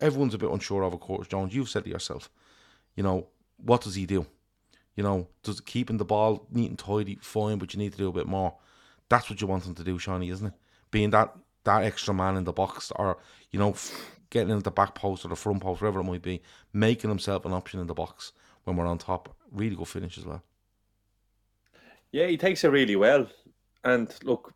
everyone's 0.00 0.34
a 0.34 0.38
bit 0.38 0.50
unsure 0.50 0.82
of 0.82 1.00
Curtis 1.00 1.28
Jones. 1.28 1.54
You've 1.54 1.68
said 1.68 1.86
it 1.86 1.90
yourself. 1.90 2.30
You 2.96 3.02
know, 3.02 3.28
what 3.56 3.80
does 3.80 3.94
he 3.94 4.06
do? 4.06 4.26
You 4.96 5.02
know, 5.02 5.26
does 5.42 5.60
keeping 5.60 5.96
the 5.96 6.04
ball 6.04 6.46
neat 6.50 6.70
and 6.70 6.78
tidy 6.78 7.18
fine, 7.20 7.58
but 7.58 7.72
you 7.72 7.78
need 7.78 7.92
to 7.92 7.98
do 7.98 8.08
a 8.08 8.12
bit 8.12 8.26
more. 8.26 8.54
That's 9.08 9.28
what 9.28 9.40
you 9.40 9.46
want 9.46 9.66
him 9.66 9.74
to 9.74 9.84
do, 9.84 9.98
Seany, 9.98 10.30
isn't 10.32 10.46
it? 10.46 10.54
Being 10.90 11.10
that 11.10 11.34
that 11.64 11.84
extra 11.84 12.14
man 12.14 12.36
in 12.36 12.44
the 12.44 12.52
box, 12.52 12.92
or 12.96 13.18
you 13.50 13.58
know, 13.58 13.74
getting 14.30 14.50
in 14.50 14.58
the 14.60 14.70
back 14.70 14.94
post 14.94 15.24
or 15.24 15.28
the 15.28 15.36
front 15.36 15.62
post, 15.62 15.80
wherever 15.80 16.00
it 16.00 16.04
might 16.04 16.22
be, 16.22 16.42
making 16.72 17.10
himself 17.10 17.44
an 17.44 17.52
option 17.52 17.80
in 17.80 17.86
the 17.86 17.94
box 17.94 18.32
when 18.64 18.76
we're 18.76 18.86
on 18.86 18.98
top. 18.98 19.34
Really 19.50 19.76
good 19.76 19.88
finish 19.88 20.18
as 20.18 20.24
well. 20.24 20.42
Yeah, 22.12 22.26
he 22.26 22.36
takes 22.36 22.64
it 22.64 22.68
really 22.68 22.96
well. 22.96 23.26
And 23.82 24.12
look, 24.22 24.54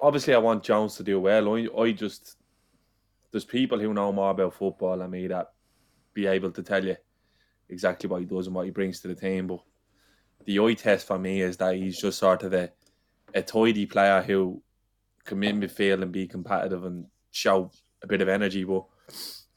obviously, 0.00 0.34
I 0.34 0.38
want 0.38 0.64
Jones 0.64 0.96
to 0.96 1.02
do 1.02 1.20
well. 1.20 1.54
I, 1.54 1.68
I 1.78 1.92
just 1.92 2.36
there's 3.30 3.44
people 3.44 3.78
who 3.78 3.92
know 3.92 4.12
more 4.12 4.30
about 4.30 4.54
football 4.54 4.98
than 4.98 5.10
me 5.10 5.26
that 5.26 5.52
be 6.14 6.26
able 6.26 6.50
to 6.52 6.62
tell 6.62 6.84
you 6.84 6.96
exactly 7.68 8.08
what 8.08 8.20
he 8.20 8.26
does 8.26 8.46
and 8.46 8.56
what 8.56 8.64
he 8.64 8.70
brings 8.70 9.00
to 9.00 9.08
the 9.08 9.14
team. 9.14 9.46
But 9.46 9.60
the 10.44 10.58
eye 10.60 10.74
test 10.74 11.06
for 11.06 11.18
me 11.18 11.42
is 11.42 11.56
that 11.58 11.74
he's 11.74 12.00
just 12.00 12.18
sort 12.18 12.42
of 12.42 12.52
a, 12.54 12.70
a 13.34 13.42
tidy 13.42 13.86
player 13.86 14.22
who 14.22 14.62
can 15.24 15.42
in 15.42 15.60
midfield 15.60 16.02
and 16.02 16.12
be 16.12 16.26
competitive 16.26 16.84
and 16.84 17.06
show 17.30 17.70
a 18.02 18.06
bit 18.06 18.22
of 18.22 18.28
energy. 18.28 18.64
But 18.64 18.84
I 19.08 19.12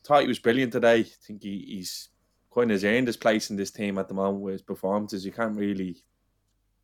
thought 0.05 0.21
he 0.21 0.27
was 0.27 0.39
brilliant 0.39 0.73
today. 0.73 0.99
I 0.99 1.03
think 1.25 1.43
he, 1.43 1.65
he's 1.67 2.09
kind 2.53 2.71
of 2.71 2.83
earned 2.83 3.07
his 3.07 3.17
place 3.17 3.49
in 3.49 3.55
this 3.55 3.71
team 3.71 3.97
at 3.97 4.07
the 4.07 4.13
moment 4.13 4.41
with 4.41 4.53
his 4.53 4.61
performances. 4.61 5.25
You 5.25 5.31
can't 5.31 5.57
really 5.57 5.97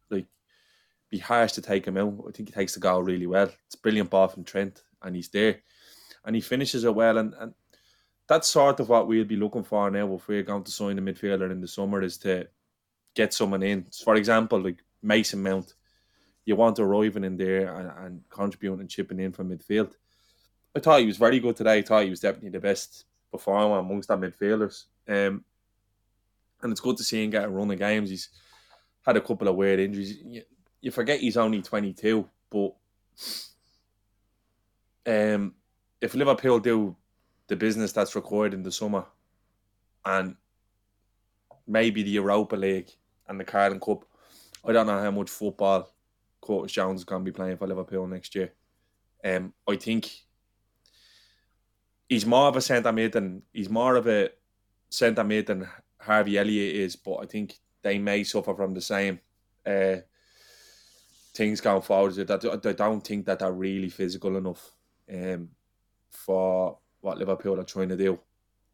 like 0.09 0.27
be 1.09 1.17
harsh 1.17 1.53
to 1.53 1.61
take 1.61 1.85
him 1.85 1.97
out. 1.97 2.25
I 2.27 2.31
think 2.31 2.49
he 2.49 2.53
takes 2.53 2.73
the 2.73 2.79
goal 2.79 3.03
really 3.03 3.27
well. 3.27 3.51
It's 3.65 3.75
brilliant 3.75 4.09
ball 4.09 4.29
from 4.29 4.43
Trent, 4.43 4.83
and 5.01 5.15
he's 5.15 5.29
there, 5.29 5.59
and 6.25 6.35
he 6.35 6.41
finishes 6.41 6.83
it 6.83 6.95
well. 6.95 7.17
And, 7.17 7.33
and 7.39 7.53
that's 8.27 8.47
sort 8.47 8.79
of 8.79 8.89
what 8.89 9.07
we'll 9.07 9.25
be 9.25 9.35
looking 9.35 9.63
for 9.63 9.89
now 9.89 10.13
if 10.15 10.27
we're 10.27 10.43
going 10.43 10.63
to 10.63 10.71
sign 10.71 10.97
a 10.97 11.01
midfielder 11.01 11.51
in 11.51 11.61
the 11.61 11.67
summer 11.67 12.01
is 12.01 12.17
to 12.19 12.47
get 13.17 13.33
someone 13.33 13.63
in. 13.63 13.85
For 14.03 14.15
example, 14.15 14.61
like 14.61 14.83
Mason 15.01 15.41
Mount, 15.41 15.73
you 16.45 16.55
want 16.55 16.79
arriving 16.79 17.23
in 17.23 17.35
there 17.35 17.73
and, 17.75 17.91
and 18.05 18.21
contributing 18.29 18.79
and 18.79 18.89
chipping 18.89 19.19
in 19.19 19.31
from 19.33 19.49
midfield. 19.49 19.93
I 20.75 20.79
thought 20.79 20.99
he 20.99 21.07
was 21.07 21.17
very 21.17 21.39
good 21.39 21.55
today. 21.55 21.79
I 21.79 21.81
thought 21.81 22.03
he 22.03 22.11
was 22.11 22.19
definitely 22.19 22.51
the 22.51 22.59
best 22.59 23.05
performer 23.31 23.79
amongst 23.79 24.11
our 24.11 24.17
midfielders. 24.17 24.85
Um, 25.07 25.43
and 26.61 26.71
it's 26.71 26.79
good 26.79 26.97
to 26.97 27.03
see 27.03 27.23
him 27.23 27.31
get 27.31 27.45
a 27.45 27.49
run 27.49 27.71
of 27.71 27.79
games. 27.79 28.11
He's 28.11 28.29
had 29.05 29.17
a 29.17 29.21
couple 29.21 29.47
of 29.47 29.55
weird 29.55 29.79
injuries. 29.79 30.17
You, 30.23 30.43
you 30.81 30.91
forget 30.91 31.19
he's 31.19 31.37
only 31.37 31.61
22, 31.63 32.29
but 32.51 32.75
um, 35.07 35.55
if 35.99 36.13
Liverpool 36.13 36.59
do 36.59 36.95
the 37.47 37.55
business 37.55 37.93
that's 37.93 38.15
required 38.15 38.53
in 38.53 38.61
the 38.61 38.71
summer 38.71 39.05
and 40.05 40.35
maybe 41.65 42.03
the 42.03 42.11
Europa 42.11 42.55
League 42.55 42.91
and 43.27 43.39
the 43.39 43.43
Carling 43.43 43.79
Cup. 43.79 44.05
I 44.65 44.73
don't 44.73 44.87
know 44.87 45.01
how 45.01 45.11
much 45.11 45.29
football 45.29 45.89
Curtis 46.41 46.71
Jones 46.71 47.01
is 47.01 47.05
going 47.05 47.23
to 47.23 47.31
be 47.31 47.35
playing 47.35 47.57
for 47.57 47.67
Liverpool 47.67 48.07
next 48.07 48.35
year. 48.35 48.53
Um, 49.23 49.53
I 49.67 49.75
think 49.75 50.09
he's 52.07 52.25
more 52.25 52.47
of 52.47 52.55
a 52.55 52.61
centre 52.61 52.91
mid 52.91 53.11
than 53.13 53.43
he's 53.53 53.69
more 53.69 53.95
of 53.95 54.07
a 54.07 54.29
centre 54.89 55.23
mid 55.23 55.47
than 55.47 55.67
Harvey 55.99 56.37
Elliott 56.37 56.75
is, 56.75 56.95
but 56.95 57.17
I 57.17 57.25
think 57.25 57.57
they 57.81 57.97
may 57.97 58.23
suffer 58.23 58.53
from 58.55 58.73
the 58.73 58.81
same 58.81 59.19
uh, 59.65 59.97
things 61.33 61.61
going 61.61 61.81
forward 61.81 62.15
that 62.15 62.65
I 62.65 62.73
don't 62.73 63.05
think 63.05 63.25
that 63.25 63.39
they're 63.39 63.51
really 63.51 63.89
physical 63.89 64.37
enough 64.37 64.71
um, 65.11 65.49
for 66.09 66.77
what 67.01 67.17
Liverpool 67.17 67.59
are 67.59 67.63
trying 67.63 67.89
to 67.89 67.97
do. 67.97 68.19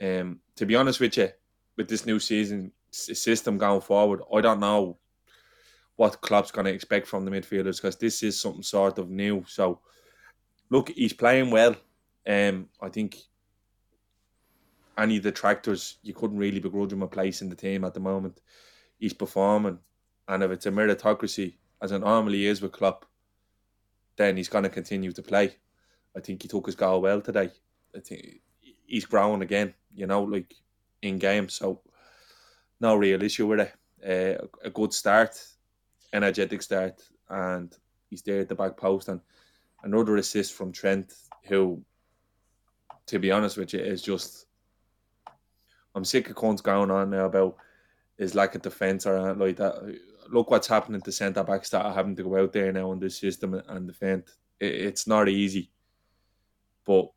Um, 0.02 0.40
to 0.56 0.66
be 0.66 0.76
honest 0.76 1.00
with 1.00 1.18
you, 1.18 1.30
with 1.76 1.88
this 1.88 2.06
new 2.06 2.20
season 2.20 2.72
system 2.94 3.58
going 3.58 3.82
forward, 3.82 4.22
I 4.34 4.42
don't 4.42 4.60
know 4.60 4.98
what 5.96 6.22
Klopp's 6.22 6.52
going 6.52 6.66
to 6.66 6.74
expect 6.74 7.08
from 7.08 7.26
the 7.26 7.32
midfielders 7.32 7.78
because 7.78 7.98
this 7.98 8.24
is 8.24 8.40
something 8.40 8.64
sort 8.64 8.98
of 8.98 9.10
new. 9.10 9.44
So, 9.48 9.80
look, 10.70 10.90
he's 10.90 11.14
playing 11.14 11.52
well. 11.52 11.76
Um, 12.28 12.70
I 12.82 12.90
think 12.90 13.18
any 14.98 15.20
detractors, 15.20 15.98
you 16.04 16.14
couldn't 16.14 16.38
really 16.38 16.60
begrudge 16.60 16.94
him 16.94 17.04
a 17.04 17.08
place 17.08 17.42
in 17.42 17.50
the 17.50 17.56
team 17.56 17.84
at 17.84 17.94
the 17.94 18.00
moment. 18.00 18.42
He's 19.00 19.14
performing, 19.14 19.80
and 20.28 20.44
if 20.44 20.52
it's 20.52 20.66
a 20.66 20.72
meritocracy, 20.72 21.56
as 21.82 21.92
it 21.92 22.00
normally 22.00 22.46
is 22.46 22.62
with 22.62 22.72
Klopp, 22.72 23.06
then 24.16 24.38
he's 24.38 24.50
going 24.50 24.64
to 24.64 24.70
continue 24.70 25.12
to 25.12 25.22
play. 25.22 25.56
I 26.16 26.20
think 26.20 26.42
he 26.42 26.48
took 26.48 26.68
his 26.68 26.76
goal 26.76 27.02
well 27.02 27.22
today. 27.22 27.50
I 27.96 28.00
think 28.00 28.42
he's 28.86 29.06
growing 29.06 29.42
again, 29.42 29.74
you 29.94 30.08
know, 30.08 30.24
like 30.24 30.54
in 31.02 31.18
game. 31.18 31.50
So, 31.50 31.82
no 32.84 32.96
real 32.96 33.24
issue 33.24 33.48
with 33.48 33.62
it. 33.62 33.74
Uh, 34.06 34.46
a 34.64 34.70
good 34.70 34.94
start, 34.94 35.42
energetic 36.12 36.62
start, 36.62 37.02
and 37.30 37.76
he's 38.10 38.22
there 38.22 38.42
at 38.42 38.50
the 38.50 38.56
back 38.56 38.76
post. 38.78 39.08
And 39.08 39.22
another 39.84 40.18
assist 40.18 40.54
from 40.54 40.74
Trent, 40.74 41.14
who, 41.46 41.82
to 43.08 43.18
be 43.18 43.32
honest 43.32 43.58
with 43.58 43.74
you, 43.74 43.80
is 43.80 44.04
just. 44.04 44.46
I'm 45.96 46.04
sick 46.04 46.30
of 46.30 46.36
cunts 46.36 46.64
going 46.64 46.90
on 46.90 47.12
now 47.12 47.26
about 47.26 47.56
his 48.18 48.34
lack 48.34 48.56
of 48.56 48.64
defence 48.64 49.06
or 49.06 49.34
like 49.36 49.58
that. 49.58 50.00
Look 50.30 50.50
what's 50.50 50.68
happening 50.68 51.02
to 51.02 51.12
centre 51.12 51.44
backs 51.44 51.70
that 51.70 51.86
are 51.86 51.94
having 51.94 52.16
to 52.16 52.24
go 52.24 52.38
out 52.38 52.52
there 52.52 52.72
now 52.72 52.92
in 52.92 53.00
this 53.00 53.20
system 53.20 53.62
and 53.68 53.88
defend. 53.88 54.24
it's 54.60 55.06
not 55.08 55.30
easy. 55.30 55.70
But 56.86 57.12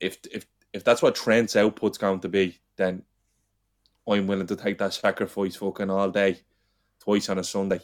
if 0.00 0.18
if 0.32 0.46
if 0.72 0.84
that's 0.84 1.00
what 1.00 1.14
Trent's 1.14 1.56
output's 1.56 1.98
going 1.98 2.20
to 2.20 2.28
be, 2.28 2.58
then 2.76 3.04
I'm 4.08 4.26
willing 4.26 4.46
to 4.46 4.56
take 4.56 4.78
that 4.78 4.94
sacrifice 4.94 5.56
fucking 5.56 5.90
all 5.90 6.10
day, 6.10 6.40
twice 7.00 7.28
on 7.28 7.38
a 7.38 7.44
Sunday, 7.44 7.80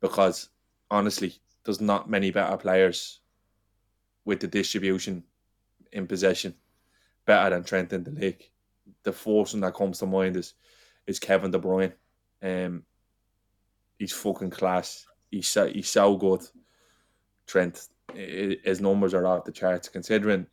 because 0.00 0.48
honestly, 0.90 1.34
there's 1.64 1.80
not 1.80 2.10
many 2.10 2.30
better 2.30 2.56
players 2.56 3.20
with 4.24 4.40
the 4.40 4.46
distribution 4.46 5.24
in 5.92 6.06
possession 6.06 6.54
better 7.26 7.50
than 7.50 7.64
Trent 7.64 7.92
in 7.92 8.04
the 8.04 8.10
league. 8.10 8.50
The 9.02 9.12
first 9.12 9.54
one 9.54 9.60
that 9.60 9.74
comes 9.74 9.98
to 9.98 10.06
mind 10.06 10.36
is 10.36 10.54
is 11.06 11.18
Kevin 11.18 11.50
De 11.50 11.58
Bruyne. 11.58 11.92
Um, 12.42 12.84
he's 13.98 14.12
fucking 14.12 14.50
class. 14.50 15.06
He's 15.30 15.48
so, 15.48 15.66
he's 15.66 15.88
so 15.88 16.16
good. 16.16 16.42
Trent, 17.46 17.88
his 18.14 18.80
numbers 18.80 19.14
are 19.14 19.26
off 19.26 19.44
the 19.44 19.52
charts 19.52 19.88
considering, 19.88 20.46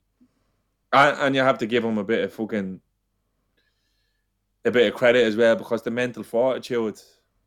and, 0.92 1.18
and 1.20 1.36
you 1.36 1.42
have 1.42 1.60
to 1.60 1.68
give 1.68 1.84
him 1.84 1.98
a 1.98 2.04
bit 2.04 2.24
of 2.24 2.34
fucking 2.34 2.82
a 4.66 4.72
bit 4.72 4.92
of 4.92 4.98
credit 4.98 5.26
as 5.26 5.36
well 5.36 5.56
because 5.56 5.82
the 5.82 5.92
mental 5.92 6.24
fortitude 6.24 7.00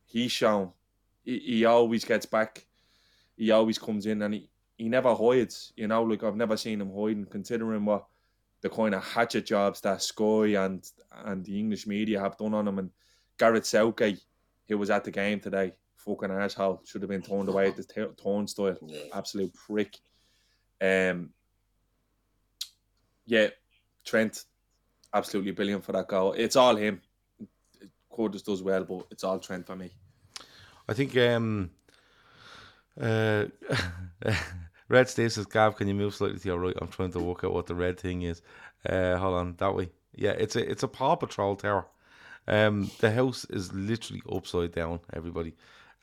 he's 0.07 0.33
shown, 0.33 0.71
he, 1.25 1.38
he 1.38 1.64
always 1.64 2.04
gets 2.04 2.26
back. 2.26 2.66
He 3.37 3.50
always 3.50 3.78
comes 3.78 4.07
in 4.07 4.23
and 4.23 4.35
he, 4.35 4.50
he 4.76 4.88
never 4.88 5.14
hides. 5.14 5.73
You 5.76 5.88
know, 5.88 6.02
like 6.02 6.23
I've 6.23 6.37
never 6.37 6.57
seen 6.57 6.81
him 6.81 6.92
hiding, 6.95 7.26
considering 7.26 7.85
what 7.85 8.07
the 8.61 8.71
kind 8.71 8.95
of 8.95 9.04
hatchet 9.04 9.47
jobs 9.47 9.81
that 9.81 10.02
Sky 10.02 10.64
and 10.64 10.88
and 11.25 11.45
the 11.45 11.59
English 11.59 11.87
media 11.87 12.21
have 12.21 12.37
done 12.37 12.54
on 12.54 12.69
him. 12.69 12.78
And 12.78 12.90
Gareth 13.38 13.66
Southgate, 13.66 14.23
who 14.69 14.78
was 14.78 14.90
at 14.90 15.04
the 15.04 15.11
game 15.11 15.40
today, 15.40 15.73
fucking 15.97 16.31
asshole, 16.31 16.83
should 16.85 17.02
have 17.02 17.11
been 17.11 17.23
turned 17.23 17.49
away 17.49 17.69
at 17.69 17.76
the 17.76 17.85
t- 17.85 18.23
turnstile. 18.23 18.76
Absolute 19.12 19.52
prick. 19.54 19.99
Um, 20.81 21.31
yeah, 23.26 23.49
Trent, 24.04 24.45
absolutely 25.14 25.52
brilliant 25.52 25.85
for 25.85 25.92
that 25.92 26.09
goal. 26.09 26.33
It's 26.33 26.57
all 26.57 26.76
him. 26.76 27.00
Curtis 28.14 28.42
does 28.42 28.62
well, 28.62 28.85
but 28.85 29.07
it's 29.11 29.25
all 29.25 29.38
Trent 29.38 29.66
for 29.66 29.76
me. 29.76 29.90
I 30.88 30.95
think 30.95 31.16
um, 31.16 31.71
uh, 33.00 33.47
Red 34.88 35.09
Steve 35.09 35.33
says, 35.33 35.46
Gav, 35.46 35.77
can 35.77 35.88
you 35.88 35.94
move 35.94 36.14
slightly 36.14 36.38
to 36.38 36.48
your 36.48 36.59
right? 36.59 36.77
I'm 36.81 36.88
trying 36.88 37.12
to 37.12 37.20
work 37.20 37.44
out 37.44 37.55
what 37.55 37.66
the 37.66 37.75
red 37.75 37.98
thing 37.98 38.22
is. 38.22 38.42
Uh, 38.87 39.16
hold 39.16 39.35
on, 39.35 39.55
that 39.59 39.75
way. 39.75 39.90
Yeah, 40.14 40.33
it's 40.33 40.57
a 40.57 40.70
it's 40.70 40.83
a 40.83 40.88
Paw 40.88 41.16
Patrol 41.16 41.57
tower. 41.57 41.87
Um, 42.46 42.90
the 42.98 43.11
house 43.11 43.46
is 43.46 43.72
literally 43.72 44.20
upside 44.31 44.72
down. 44.72 45.01
Everybody, 45.12 45.55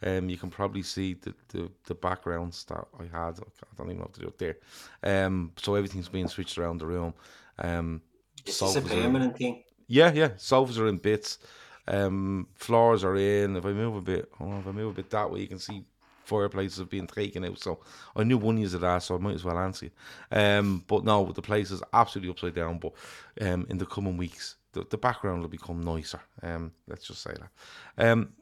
um, 0.02 0.30
you 0.30 0.38
can 0.38 0.50
probably 0.50 0.82
see 0.82 1.13
the, 1.15 1.34
the, 1.50 1.69
the 1.86 1.93
backgrounds 1.93 2.63
that 2.65 2.88
I 2.98 3.04
had. 3.04 3.39
I 3.39 3.76
don't 3.78 3.88
even 3.88 3.98
know 3.98 4.04
what 4.04 4.13
to 4.13 4.22
do 4.22 4.28
up 4.28 4.38
there. 4.38 4.58
Um, 5.04 5.52
so 5.58 5.76
everything's 5.76 6.10
being 6.10 6.30
switched 6.30 6.58
around 6.58 6.80
the 6.80 6.88
room. 6.88 7.13
Um, 7.60 8.02
is 8.45 8.60
this 8.60 8.75
a 8.75 8.82
permanent 8.82 9.38
thing? 9.38 9.63
Yeah, 9.88 10.12
yeah. 10.13 10.30
Sofas 10.38 10.80
are 10.80 10.88
in 10.88 10.97
bits. 10.97 11.39
Um, 11.88 12.47
floors 12.54 13.04
are 13.04 13.15
in. 13.15 13.56
If 13.56 13.65
I 13.65 13.73
move 13.73 13.95
a 13.95 14.02
bit, 14.02 14.32
oh, 14.39 14.60
if 14.60 14.67
I 14.67 14.71
move 14.71 14.91
a 14.91 15.02
bit 15.02 15.10
that 15.10 15.32
way, 15.32 15.41
you 15.41 15.47
can 15.47 15.60
see 15.60 15.84
fireplaces 16.23 16.78
have 16.78 16.89
been 16.89 17.08
taken 17.08 17.43
out. 17.43 17.60
So 17.60 17.80
I 18.15 18.23
knew 18.23 18.38
one 18.38 18.58
years 18.58 18.75
of 18.75 18.82
that, 18.82 18.99
so 18.99 19.15
I 19.15 19.17
might 19.17 19.36
as 19.36 19.43
well 19.43 19.58
answer 19.58 19.88
it. 19.88 19.93
Um, 20.32 20.84
but 20.88 21.04
no, 21.04 21.32
the 21.32 21.41
place 21.41 21.71
is 21.71 21.82
absolutely 21.91 22.32
upside 22.32 22.56
down. 22.56 22.78
But 22.78 22.93
um, 23.41 23.65
in 23.69 23.80
the 23.80 23.86
coming 23.88 24.17
weeks, 24.17 24.56
the, 24.73 24.86
the 24.89 24.97
background 24.97 25.41
will 25.41 25.49
become 25.49 25.82
nicer. 25.82 26.21
Um, 26.43 26.71
let's 26.88 27.08
just 27.08 27.23
say 27.23 27.34
that. 27.34 28.10
Um, 28.12 28.34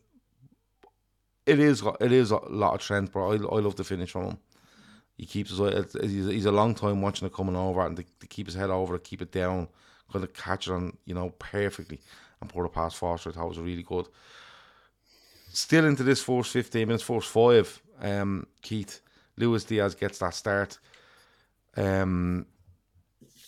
it 1.46 1.60
is 1.60 1.82
it 2.02 2.12
is 2.12 2.32
a 2.32 2.38
lot 2.50 2.76
of 2.76 2.82
Trent, 2.82 3.14
but 3.14 3.26
I, 3.26 3.36
I 3.36 3.60
love 3.60 3.78
the 3.78 3.86
finish 3.86 4.12
from 4.12 4.26
him. 4.26 4.38
He 5.18 5.26
keeps 5.26 5.58
his 5.58 5.94
he's 6.02 6.46
a 6.46 6.52
long 6.52 6.76
time 6.76 7.02
watching 7.02 7.26
it 7.26 7.34
coming 7.34 7.56
over 7.56 7.86
and 7.86 7.96
to, 7.96 8.04
to 8.20 8.28
keep 8.28 8.48
his 8.48 8.56
head 8.56 8.70
over, 8.70 8.98
to 8.98 9.04
keep 9.04 9.22
it 9.22 9.32
down, 9.32 9.70
kind 10.12 10.24
of 10.24 10.34
catch 10.34 10.68
it 10.68 10.72
on 10.72 10.98
you 11.06 11.14
know 11.14 11.32
perfectly 11.40 12.00
and 12.42 12.50
pour 12.50 12.64
the 12.64 12.70
pass 12.70 12.94
Forster. 12.94 13.30
I 13.30 13.34
thought 13.34 13.50
was 13.50 13.60
really 13.60 13.84
good. 13.84 14.08
Still 15.52 15.86
into 15.86 16.04
this 16.04 16.22
first 16.22 16.52
15 16.52 16.88
minutes, 16.88 17.04
first 17.04 17.30
five, 17.30 17.82
um, 18.02 18.46
Keith, 18.62 19.02
Luis 19.38 19.64
Diaz 19.64 19.96
gets 19.96 20.20
that 20.20 20.34
start. 20.34 20.78
Um, 21.76 22.46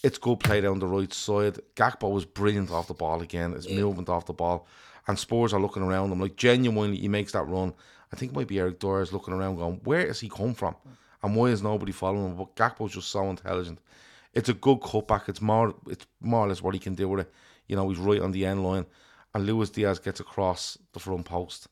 it's 0.04 0.18
good 0.18 0.40
play 0.40 0.62
down 0.62 0.80
the 0.80 0.88
right 0.88 1.14
side. 1.14 1.60
Gakpo 1.76 2.12
was 2.12 2.26
brilliant 2.26 2.72
off 2.72 2.88
the 2.88 2.94
ball 2.94 3.22
again. 3.22 3.52
His 3.52 3.68
yeah. 3.68 3.80
movement 3.82 4.10
off 4.10 4.26
the 4.26 4.34
ball. 4.34 4.68
And 5.08 5.20
Spurs 5.20 5.54
are 5.54 5.60
looking 5.60 5.84
around 5.84 6.12
him. 6.12 6.20
Like, 6.20 6.36
genuinely, 6.36 6.98
he 6.98 7.08
makes 7.08 7.34
that 7.34 7.48
run. 7.48 7.74
I 8.14 8.16
think 8.16 8.32
it 8.32 8.36
might 8.36 8.48
be 8.48 8.60
Eric 8.60 8.80
Dier 8.80 9.06
looking 9.12 9.34
around 9.34 9.58
going, 9.58 9.82
where 9.84 10.08
has 10.08 10.20
he 10.20 10.30
come 10.30 10.54
from? 10.54 10.76
And 11.22 11.36
why 11.36 11.48
is 11.48 11.62
nobody 11.62 11.92
following 11.92 12.30
him? 12.30 12.38
But 12.38 12.56
Gakpo's 12.56 12.94
just 12.94 13.10
so 13.10 13.30
intelligent. 13.30 13.80
It's 14.34 14.50
a 14.50 14.54
good 14.54 14.80
cutback. 14.80 15.28
It's 15.28 15.42
more, 15.42 15.74
it's 15.88 16.06
more 16.22 16.46
or 16.46 16.50
less 16.50 16.62
what 16.62 16.74
he 16.74 16.80
can 16.80 16.96
do 16.96 17.10
with 17.10 17.22
it. 17.22 17.34
You 17.68 17.76
know, 17.76 17.90
he's 17.90 17.98
right 17.98 18.22
on 18.22 18.32
the 18.32 18.46
end 18.46 18.64
line. 18.64 18.86
And 19.34 19.46
Luis 19.46 19.70
Diaz 19.70 20.00
gets 20.00 20.20
across 20.20 20.78
the 20.94 21.00
front 21.00 21.26
post. 21.26 21.68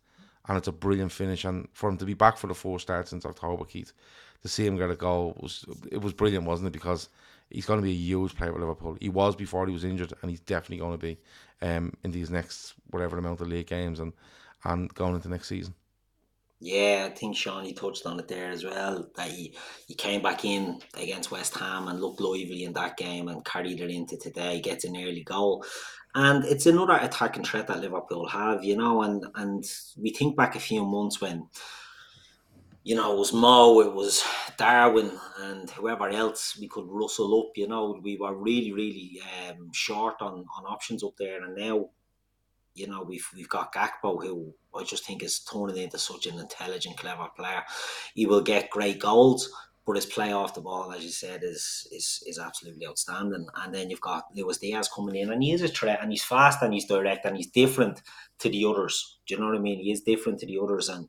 And 0.47 0.57
it's 0.57 0.67
a 0.67 0.71
brilliant 0.71 1.11
finish. 1.11 1.45
And 1.45 1.67
for 1.73 1.89
him 1.89 1.97
to 1.97 2.05
be 2.05 2.13
back 2.13 2.37
for 2.37 2.47
the 2.47 2.55
four 2.55 2.79
starts 2.79 3.09
since 3.09 3.25
October, 3.25 3.65
Keith, 3.65 3.93
to 4.41 4.47
see 4.47 4.65
him 4.65 4.77
get 4.77 4.89
a 4.89 4.95
goal 4.95 5.35
was 5.39 5.65
it 5.91 6.01
was 6.01 6.13
brilliant, 6.13 6.45
wasn't 6.45 6.67
it? 6.67 6.73
Because 6.73 7.09
he's 7.49 7.65
going 7.65 7.79
to 7.79 7.83
be 7.85 7.91
a 7.91 7.95
huge 7.95 8.35
player 8.35 8.53
for 8.53 8.59
Liverpool. 8.59 8.97
He 8.99 9.09
was 9.09 9.35
before 9.35 9.65
he 9.67 9.73
was 9.73 9.83
injured, 9.83 10.13
and 10.21 10.31
he's 10.31 10.39
definitely 10.39 10.77
going 10.77 10.93
to 10.93 10.97
be 10.97 11.17
um, 11.61 11.93
in 12.03 12.11
these 12.11 12.29
next 12.29 12.73
whatever 12.91 13.17
amount 13.17 13.41
of 13.41 13.47
league 13.47 13.67
games 13.67 13.99
and 13.99 14.13
and 14.63 14.93
going 14.93 15.15
into 15.15 15.29
next 15.29 15.47
season. 15.47 15.73
Yeah, 16.59 17.07
I 17.11 17.13
think 17.13 17.35
Sean 17.35 17.65
he 17.65 17.73
touched 17.73 18.05
on 18.07 18.19
it 18.19 18.27
there 18.27 18.49
as 18.49 18.63
well. 18.63 19.07
That 19.15 19.29
he, 19.29 19.55
he 19.87 19.93
came 19.93 20.23
back 20.23 20.43
in 20.43 20.79
against 20.95 21.31
West 21.31 21.55
Ham 21.55 21.87
and 21.87 22.01
looked 22.01 22.19
lively 22.19 22.63
in 22.63 22.73
that 22.73 22.97
game 22.97 23.27
and 23.27 23.45
carried 23.45 23.79
it 23.79 23.91
into 23.91 24.17
today, 24.17 24.59
gets 24.59 24.83
an 24.83 24.97
early 24.97 25.23
goal. 25.23 25.63
And 26.15 26.43
it's 26.45 26.65
another 26.65 26.97
attacking 26.99 27.43
threat 27.43 27.67
that 27.67 27.81
Liverpool 27.81 28.27
have, 28.27 28.63
you 28.63 28.75
know, 28.75 29.03
and, 29.03 29.25
and 29.35 29.63
we 29.97 30.09
think 30.09 30.35
back 30.35 30.55
a 30.55 30.59
few 30.59 30.83
months 30.83 31.21
when 31.21 31.47
you 32.87 32.95
know, 32.95 33.11
it 33.11 33.19
was 33.19 33.33
Mo, 33.33 33.81
it 33.81 33.93
was 33.93 34.23
Darwin, 34.55 35.11
and 35.41 35.69
whoever 35.71 36.07
else 36.07 36.57
we 36.57 36.69
could 36.69 36.85
rustle 36.87 37.37
up. 37.37 37.51
You 37.57 37.67
know, 37.67 37.99
we 38.01 38.15
were 38.15 38.33
really, 38.33 38.71
really 38.71 39.19
um, 39.49 39.73
short 39.73 40.15
on, 40.21 40.45
on 40.57 40.65
options 40.65 41.03
up 41.03 41.11
there, 41.19 41.43
and 41.43 41.53
now, 41.53 41.89
you 42.75 42.87
know, 42.87 43.03
we've 43.03 43.27
we've 43.35 43.49
got 43.49 43.73
Gakpo, 43.73 44.23
who 44.23 44.53
I 44.77 44.83
just 44.83 45.05
think 45.05 45.23
is 45.23 45.39
turning 45.39 45.77
into 45.77 45.97
such 45.97 46.27
an 46.27 46.39
intelligent, 46.39 46.97
clever 46.97 47.27
player. 47.35 47.63
He 48.13 48.25
will 48.25 48.41
get 48.41 48.69
great 48.69 48.99
goals, 48.99 49.49
but 49.85 49.95
his 49.95 50.05
play 50.05 50.33
off 50.33 50.53
the 50.53 50.61
ball, 50.61 50.91
as 50.91 51.03
you 51.03 51.09
said, 51.09 51.41
is 51.43 51.87
is 51.91 52.23
is 52.27 52.39
absolutely 52.39 52.85
outstanding. 52.85 53.47
And 53.55 53.73
then 53.73 53.89
you've 53.89 54.01
got 54.01 54.25
Luis 54.35 54.57
Diaz 54.57 54.89
coming 54.93 55.15
in, 55.15 55.31
and 55.31 55.41
he 55.41 55.53
is 55.53 55.61
a 55.61 55.67
threat, 55.69 55.99
and 56.01 56.11
he's 56.11 56.23
fast, 56.23 56.61
and 56.61 56.73
he's 56.73 56.85
direct, 56.85 57.25
and 57.25 57.37
he's 57.37 57.47
different 57.47 58.01
to 58.39 58.49
the 58.49 58.65
others. 58.65 59.19
Do 59.25 59.33
you 59.33 59.39
know 59.39 59.47
what 59.47 59.55
I 59.55 59.61
mean? 59.61 59.79
He 59.79 59.91
is 59.91 60.01
different 60.01 60.39
to 60.39 60.45
the 60.45 60.59
others, 60.61 60.89
and 60.89 61.07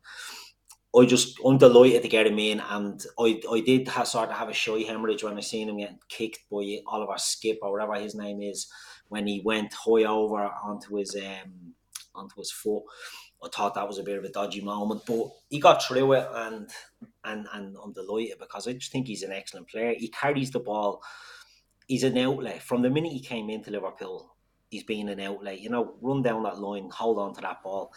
I 0.96 1.04
just 1.04 1.38
I'm 1.44 1.58
delighted 1.58 2.02
to 2.02 2.08
get 2.08 2.26
him 2.26 2.38
in, 2.38 2.60
and 2.60 3.04
I 3.18 3.40
I 3.50 3.60
did 3.60 3.88
have, 3.88 4.08
sort 4.08 4.30
of 4.30 4.36
have 4.36 4.48
a 4.48 4.54
shy 4.54 4.80
hemorrhage 4.86 5.24
when 5.24 5.36
I 5.36 5.40
seen 5.40 5.68
him 5.68 5.78
getting 5.78 5.98
kicked 6.08 6.48
by 6.50 6.78
Oliver 6.86 7.14
Skipp 7.14 7.58
or 7.62 7.72
whatever 7.72 7.94
his 7.94 8.14
name 8.14 8.40
is 8.40 8.70
when 9.08 9.26
he 9.26 9.42
went 9.44 9.74
high 9.74 10.04
over 10.04 10.50
onto 10.62 10.96
his 10.96 11.14
um 11.16 11.74
onto 12.14 12.36
his 12.38 12.50
foot. 12.50 12.82
I 13.42 13.48
thought 13.48 13.74
that 13.74 13.86
was 13.86 13.98
a 13.98 14.02
bit 14.02 14.18
of 14.18 14.24
a 14.24 14.28
dodgy 14.28 14.60
moment, 14.60 15.02
but 15.06 15.28
he 15.48 15.60
got 15.60 15.84
through 15.84 16.12
it, 16.14 16.28
and 16.34 16.70
and 17.24 17.46
and 17.52 17.76
I'm 17.82 17.92
delighted 17.92 18.38
because 18.38 18.66
I 18.66 18.72
just 18.72 18.90
think 18.90 19.06
he's 19.06 19.22
an 19.22 19.32
excellent 19.32 19.68
player. 19.68 19.94
He 19.96 20.08
carries 20.08 20.50
the 20.50 20.60
ball. 20.60 21.02
He's 21.86 22.04
an 22.04 22.18
outlet 22.18 22.62
from 22.62 22.82
the 22.82 22.90
minute 22.90 23.12
he 23.12 23.20
came 23.20 23.48
into 23.48 23.70
Liverpool. 23.70 24.34
He's 24.70 24.82
been 24.82 25.08
an 25.08 25.20
outlet. 25.20 25.60
You 25.60 25.70
know, 25.70 25.94
run 26.00 26.22
down 26.22 26.42
that 26.42 26.58
line, 26.58 26.90
hold 26.90 27.18
on 27.18 27.34
to 27.34 27.40
that 27.42 27.62
ball, 27.62 27.92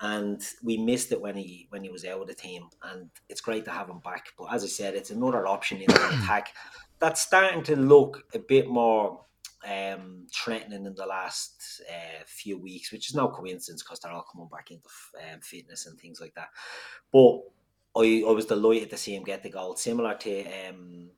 and 0.00 0.42
we 0.62 0.78
missed 0.78 1.12
it 1.12 1.20
when 1.20 1.36
he 1.36 1.66
when 1.68 1.84
he 1.84 1.90
was 1.90 2.06
out 2.06 2.22
of 2.22 2.26
the 2.26 2.34
team. 2.34 2.68
And 2.82 3.10
it's 3.28 3.42
great 3.42 3.66
to 3.66 3.70
have 3.70 3.90
him 3.90 4.00
back. 4.00 4.32
But 4.38 4.52
as 4.54 4.64
I 4.64 4.68
said, 4.68 4.94
it's 4.94 5.10
another 5.10 5.46
option 5.46 5.78
in 5.78 5.86
the 5.86 6.08
attack 6.22 6.54
that's 6.98 7.20
starting 7.20 7.62
to 7.64 7.76
look 7.76 8.24
a 8.34 8.38
bit 8.38 8.68
more 8.68 9.24
um, 9.66 10.26
threatening 10.32 10.86
in 10.86 10.94
the 10.94 11.06
last 11.06 11.82
uh, 11.90 12.22
few 12.26 12.58
weeks, 12.58 12.92
which 12.92 13.08
is 13.08 13.14
no 13.14 13.28
coincidence 13.28 13.82
because 13.82 14.00
they're 14.00 14.12
all 14.12 14.26
coming 14.30 14.48
back 14.48 14.70
into 14.70 14.88
um, 15.32 15.40
fitness 15.40 15.86
and 15.86 15.98
things 15.98 16.20
like 16.20 16.34
that. 16.34 16.48
But 17.12 17.40
I, 17.96 18.22
I 18.26 18.32
was 18.32 18.46
delighted 18.46 18.90
to 18.90 18.96
see 18.96 19.14
him 19.14 19.24
get 19.24 19.42
the 19.42 19.50
goal, 19.50 19.76
similar 19.76 20.14
to 20.14 20.44
um, 20.68 21.10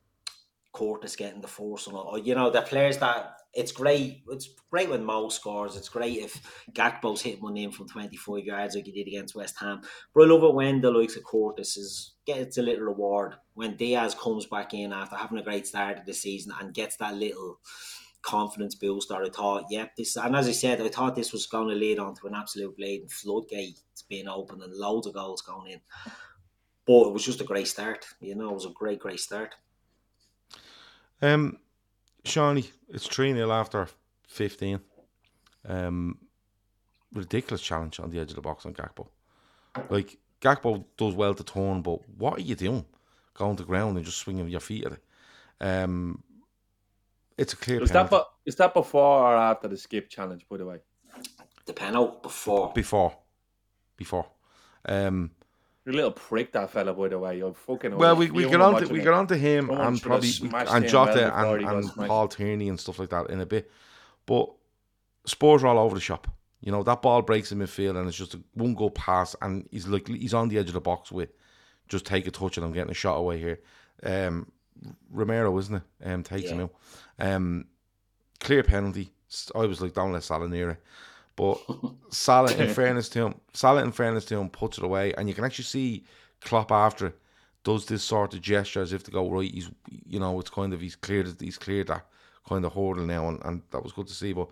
Curtis 0.72 1.16
getting 1.16 1.40
the 1.40 1.48
force 1.48 1.88
on 1.88 1.94
or 1.94 2.18
you 2.18 2.34
know 2.34 2.48
the 2.48 2.62
players 2.62 2.98
that 2.98 3.36
it's 3.52 3.72
great. 3.72 4.22
It's 4.28 4.50
great 4.70 4.88
when 4.88 5.04
Mo 5.04 5.28
scores. 5.28 5.76
It's 5.76 5.88
great 5.88 6.18
if 6.18 6.64
Gakpo's 6.72 7.20
hitting 7.20 7.42
one 7.42 7.56
in 7.56 7.72
from 7.72 7.88
25 7.88 8.44
yards 8.44 8.76
like 8.76 8.86
he 8.86 8.92
did 8.92 9.08
against 9.08 9.34
West 9.34 9.56
Ham. 9.58 9.80
But 10.14 10.22
I 10.22 10.26
love 10.26 10.44
it 10.44 10.54
when 10.54 10.80
the 10.80 10.90
likes 10.90 11.16
of 11.16 11.24
Curtis 11.24 11.76
is 11.76 12.14
gets 12.26 12.58
a 12.58 12.62
little 12.62 12.84
reward 12.84 13.34
when 13.54 13.76
Diaz 13.76 14.14
comes 14.14 14.46
back 14.46 14.72
in 14.72 14.92
after 14.92 15.16
having 15.16 15.38
a 15.38 15.42
great 15.42 15.66
start 15.66 15.98
of 15.98 16.06
the 16.06 16.14
season 16.14 16.52
and 16.60 16.72
gets 16.72 16.96
that 16.98 17.14
little 17.14 17.58
confidence 18.22 18.74
booster. 18.74 19.14
I 19.14 19.28
thought, 19.28 19.64
yeah, 19.70 19.86
this 19.96 20.16
and 20.16 20.36
as 20.36 20.48
I 20.48 20.52
said, 20.52 20.80
I 20.80 20.88
thought 20.88 21.14
this 21.14 21.32
was 21.32 21.46
going 21.46 21.68
to 21.68 21.74
lead 21.74 21.98
on 21.98 22.14
to 22.16 22.26
an 22.26 22.34
absolute 22.34 22.76
blatant 22.76 23.10
floodgate 23.10 23.80
being 24.08 24.28
open 24.28 24.62
and 24.62 24.74
loads 24.74 25.06
of 25.06 25.14
goals 25.14 25.42
going 25.42 25.72
in. 25.72 25.80
But 26.86 27.08
it 27.08 27.12
was 27.12 27.24
just 27.24 27.40
a 27.40 27.44
great 27.44 27.68
start. 27.68 28.04
You 28.20 28.34
know, 28.34 28.50
it 28.50 28.54
was 28.54 28.66
a 28.66 28.70
great, 28.70 28.98
great 28.98 29.20
start. 29.20 29.54
Um, 31.22 31.58
Seany, 32.24 32.70
it's 32.88 33.06
3 33.06 33.32
0 33.32 33.50
after 33.52 33.88
15. 34.28 34.80
Um, 35.68 36.18
ridiculous 37.12 37.60
challenge 37.60 38.00
on 38.00 38.10
the 38.10 38.18
edge 38.18 38.30
of 38.30 38.36
the 38.36 38.42
box 38.42 38.64
on 38.66 38.74
Gakpo. 38.74 39.08
Like, 39.88 40.18
Gakpo 40.40 40.84
does 40.96 41.14
well 41.14 41.34
to 41.34 41.44
turn, 41.44 41.82
but 41.82 42.00
what 42.16 42.38
are 42.38 42.42
you 42.42 42.54
doing? 42.54 42.84
Going 43.34 43.56
to 43.56 43.64
ground 43.64 43.96
and 43.96 44.06
just 44.06 44.18
swinging 44.18 44.48
your 44.48 44.60
feet 44.60 44.86
at 44.86 44.92
it. 44.92 45.02
Um, 45.60 46.22
it's 47.40 47.54
a 47.54 47.56
clear 47.56 47.82
is 47.82 47.90
penalty. 47.90 48.16
that, 48.16 48.24
is 48.44 48.56
that 48.56 48.74
before 48.74 49.22
or 49.24 49.36
after 49.36 49.66
the 49.68 49.76
Skipp 49.76 50.08
challenge, 50.08 50.46
by 50.48 50.58
the 50.58 50.66
way? 50.66 50.78
The 51.66 51.72
penalty 51.72 52.18
before. 52.22 52.72
Before. 52.74 53.16
Before. 53.96 54.26
Um, 54.84 55.30
a 55.86 55.90
little 55.90 56.10
prick 56.10 56.52
that 56.52 56.70
fella, 56.70 56.92
by 56.92 57.08
the 57.08 57.18
way. 57.18 57.38
You're 57.38 57.54
fucking. 57.54 57.96
Well, 57.96 58.14
we, 58.14 58.30
we 58.30 58.48
get 58.48 58.60
on 58.60 58.82
to, 58.82 58.92
we 58.92 59.00
get 59.00 59.14
on 59.14 59.26
to 59.28 59.36
him 59.36 59.66
Someone 59.66 59.86
and 59.86 60.02
probably 60.02 60.30
and 60.52 60.88
Jota 60.88 61.34
and, 61.34 61.62
and 61.62 61.94
Paul 61.94 62.28
Tierney 62.28 62.68
and 62.68 62.78
stuff 62.78 62.98
like 62.98 63.10
that 63.10 63.30
in 63.30 63.40
a 63.40 63.46
bit. 63.46 63.70
But 64.26 64.50
Spurs 65.24 65.64
are 65.64 65.68
all 65.68 65.78
over 65.78 65.94
the 65.94 66.00
shop. 66.00 66.28
You 66.60 66.72
know 66.72 66.82
that 66.82 67.00
ball 67.00 67.22
breaks 67.22 67.52
in 67.52 67.58
midfield 67.58 67.96
and 67.98 68.06
it's 68.06 68.18
just 68.18 68.34
a 68.34 68.40
one 68.52 68.74
go 68.74 68.90
pass 68.90 69.34
and 69.40 69.66
he's 69.70 69.86
like 69.86 70.06
he's 70.06 70.34
on 70.34 70.50
the 70.50 70.58
edge 70.58 70.68
of 70.68 70.74
the 70.74 70.80
box 70.80 71.10
with 71.10 71.30
just 71.88 72.04
take 72.04 72.26
a 72.26 72.30
touch 72.30 72.58
and 72.58 72.66
I'm 72.66 72.72
getting 72.72 72.90
a 72.90 72.94
shot 72.94 73.16
away 73.16 73.38
here. 73.38 73.60
Um, 74.02 74.52
Romero, 75.10 75.56
isn't 75.58 75.76
it? 75.76 75.82
Um, 76.04 76.22
takes 76.22 76.44
yeah. 76.44 76.54
him 76.54 76.60
out. 76.60 76.74
Um, 77.18 77.66
clear 78.38 78.62
penalty. 78.62 79.12
I 79.54 79.66
was 79.66 79.80
like, 79.80 79.94
don't 79.94 80.12
let 80.12 80.22
Salah 80.22 80.48
near 80.48 80.70
it. 80.70 80.82
But 81.36 81.58
Salah, 82.10 82.52
in 82.54 82.72
fairness 82.72 83.08
to 83.10 83.26
him, 83.26 83.34
Salah, 83.52 83.82
in 83.82 83.92
fairness 83.92 84.24
to 84.26 84.38
him, 84.38 84.48
puts 84.48 84.78
it 84.78 84.84
away, 84.84 85.14
and 85.14 85.28
you 85.28 85.34
can 85.34 85.44
actually 85.44 85.64
see 85.64 86.04
Klopp 86.40 86.72
after 86.72 87.08
it 87.08 87.18
does 87.62 87.86
this 87.86 88.02
sort 88.02 88.34
of 88.34 88.40
gesture 88.40 88.80
as 88.82 88.92
if 88.92 89.02
to 89.04 89.10
go 89.10 89.30
right. 89.30 89.50
He's, 89.50 89.70
you 90.06 90.18
know, 90.18 90.38
it's 90.40 90.50
kind 90.50 90.72
of 90.72 90.80
he's 90.80 90.96
cleared 90.96 91.34
he's 91.40 91.58
cleared 91.58 91.88
that 91.88 92.06
kind 92.48 92.64
of 92.64 92.72
hurdle 92.72 93.06
now, 93.06 93.28
and, 93.28 93.40
and 93.44 93.62
that 93.70 93.82
was 93.82 93.92
good 93.92 94.06
to 94.08 94.14
see. 94.14 94.32
But 94.32 94.48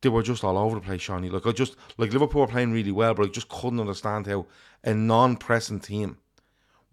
they 0.00 0.08
were 0.08 0.22
just 0.22 0.44
all 0.44 0.58
over 0.58 0.76
the 0.76 0.80
place, 0.80 1.06
Seany. 1.06 1.30
Like 1.30 1.46
I 1.46 1.52
just 1.52 1.76
like 1.96 2.12
Liverpool 2.12 2.42
were 2.42 2.46
playing 2.46 2.72
really 2.72 2.92
well, 2.92 3.14
but 3.14 3.26
I 3.26 3.28
just 3.30 3.48
couldn't 3.48 3.80
understand 3.80 4.26
how 4.26 4.46
a 4.82 4.92
non-pressing 4.92 5.80
team 5.80 6.18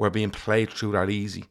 were 0.02 0.10
being 0.10 0.32
played 0.32 0.72
through 0.72 0.94
that 0.94 1.12
easy. 1.12 1.46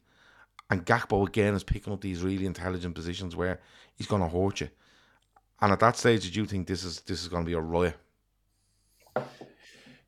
And 0.71 0.85
Gakpo 0.85 1.25
again 1.25 1.55
is 1.55 1.63
picking 1.63 1.93
up 1.93 2.01
these 2.01 2.21
really 2.21 2.47
intelligent 2.47 2.97
positions 2.97 3.37
where 3.37 3.61
he's 3.95 4.09
going 4.09 4.23
to 4.23 4.29
hurt 4.29 4.61
you. 4.61 4.69
And 5.61 5.71
at 5.71 5.79
that 5.79 5.97
stage, 5.97 6.25
did 6.25 6.35
you 6.35 6.47
think 6.47 6.67
this 6.67 6.83
is 6.83 7.01
this 7.03 7.23
is 7.23 7.29
going 7.29 7.45
to 7.45 7.47
be 7.47 7.55
a 7.55 7.61
riot? 7.61 7.97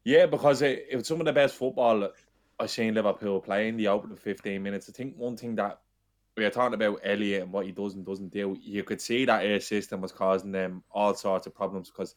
Yeah, 0.02 0.26
because 0.26 0.61
it, 0.61 0.88
was 0.92 1.07
some 1.07 1.20
of 1.20 1.26
the 1.26 1.33
best 1.33 1.55
football 1.55 2.11
I've 2.59 2.70
seen 2.70 2.94
Liverpool 2.94 3.40
play 3.40 3.68
in 3.68 3.76
the 3.76 3.87
opening 3.87 4.16
15 4.16 4.61
minutes. 4.61 4.88
I 4.88 4.92
think 4.92 5.14
one 5.16 5.37
thing 5.37 5.55
that 5.55 5.78
we 6.37 6.44
are 6.44 6.50
talking 6.50 6.74
about 6.74 6.98
Elliott 7.05 7.44
and 7.44 7.52
what 7.52 7.66
he 7.66 7.70
does 7.70 7.94
and 7.94 8.05
doesn't 8.05 8.33
do, 8.33 8.57
you 8.61 8.83
could 8.83 9.00
see 9.00 9.24
that 9.24 9.44
air 9.44 9.61
system 9.61 10.00
was 10.00 10.11
causing 10.11 10.50
them 10.50 10.83
all 10.90 11.14
sorts 11.14 11.46
of 11.46 11.55
problems 11.55 11.90
because 11.90 12.16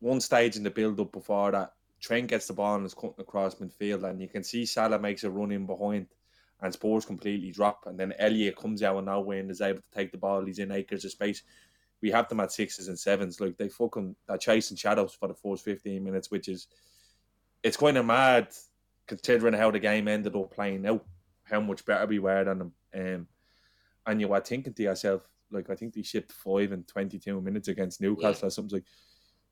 one 0.00 0.20
stage 0.20 0.56
in 0.56 0.64
the 0.64 0.70
build 0.70 0.98
up 0.98 1.12
before 1.12 1.52
that, 1.52 1.74
Trent 2.00 2.28
gets 2.28 2.46
the 2.46 2.52
ball 2.52 2.76
and 2.76 2.86
is 2.86 2.94
cutting 2.94 3.14
across 3.18 3.56
midfield, 3.56 4.04
and 4.04 4.20
you 4.20 4.28
can 4.28 4.44
see 4.44 4.64
Salah 4.64 4.98
makes 4.98 5.24
a 5.24 5.30
run 5.30 5.52
in 5.52 5.66
behind 5.66 6.06
and 6.60 6.72
Spurs 6.72 7.04
completely 7.04 7.50
drop. 7.50 7.84
And 7.86 7.98
then 7.98 8.14
Elliott 8.18 8.56
comes 8.56 8.82
out 8.82 8.96
of 8.96 9.04
nowhere 9.04 9.40
and 9.40 9.50
is 9.50 9.60
able 9.60 9.80
to 9.80 9.90
take 9.90 10.10
the 10.10 10.18
ball. 10.18 10.44
He's 10.44 10.58
in 10.58 10.72
acres 10.72 11.04
of 11.04 11.12
space. 11.12 11.42
We 12.00 12.10
have 12.10 12.28
them 12.28 12.40
at 12.40 12.52
sixes 12.52 12.88
and 12.88 12.98
sevens. 12.98 13.40
Like 13.40 13.56
they 13.56 13.68
fucking 13.68 14.16
are 14.28 14.38
chasing 14.38 14.76
shadows 14.76 15.14
for 15.14 15.28
the 15.28 15.34
first 15.34 15.64
15 15.64 16.02
minutes, 16.02 16.30
which 16.30 16.48
is 16.48 16.66
it's 17.62 17.76
kind 17.76 17.96
of 17.96 18.06
mad 18.06 18.48
considering 19.06 19.54
how 19.54 19.70
the 19.70 19.78
game 19.78 20.08
ended 20.08 20.36
up 20.36 20.52
playing 20.52 20.86
out, 20.86 21.04
how 21.44 21.60
much 21.60 21.84
better 21.84 22.06
we 22.06 22.18
were 22.18 22.44
than 22.44 22.58
them. 22.58 22.72
Um, 22.94 23.26
and 24.06 24.20
you 24.20 24.32
are 24.32 24.40
thinking 24.40 24.74
to 24.74 24.82
yourself, 24.82 25.22
like 25.50 25.70
I 25.70 25.74
think 25.74 25.94
they 25.94 26.02
shipped 26.02 26.32
five 26.32 26.72
in 26.72 26.84
22 26.84 27.40
minutes 27.40 27.68
against 27.68 28.00
Newcastle 28.00 28.40
yeah. 28.42 28.46
or 28.46 28.50
something 28.50 28.76
like 28.76 28.84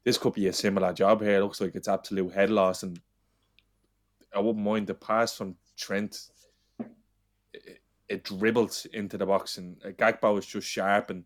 this 0.06 0.16
could 0.16 0.32
be 0.32 0.46
a 0.46 0.52
similar 0.54 0.94
job 0.94 1.20
here. 1.20 1.36
It 1.36 1.42
looks 1.42 1.60
like 1.60 1.74
it's 1.74 1.88
absolute 1.88 2.32
head 2.32 2.48
loss 2.48 2.82
and 2.82 2.98
I 4.34 4.38
wouldn't 4.38 4.64
mind 4.64 4.86
the 4.86 4.94
pass 4.94 5.36
from 5.36 5.56
Trent 5.76 6.30
it 8.08 8.24
dribbled 8.24 8.84
into 8.92 9.18
the 9.18 9.26
box, 9.26 9.58
and 9.58 9.76
uh, 9.84 9.88
Gakpo 9.88 10.34
was 10.34 10.46
just 10.46 10.66
sharp 10.66 11.10
and 11.10 11.24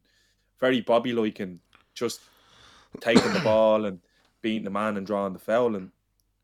very 0.59 0.81
Bobby 0.81 1.13
like, 1.13 1.41
and 1.41 1.59
just 1.95 2.21
taking 3.01 3.33
the 3.33 3.41
ball 3.41 3.85
and 3.87 4.01
beating 4.43 4.65
the 4.65 4.71
man 4.71 4.97
and 4.97 5.07
drawing 5.07 5.33
the 5.33 5.39
foul. 5.39 5.77
And 5.77 5.91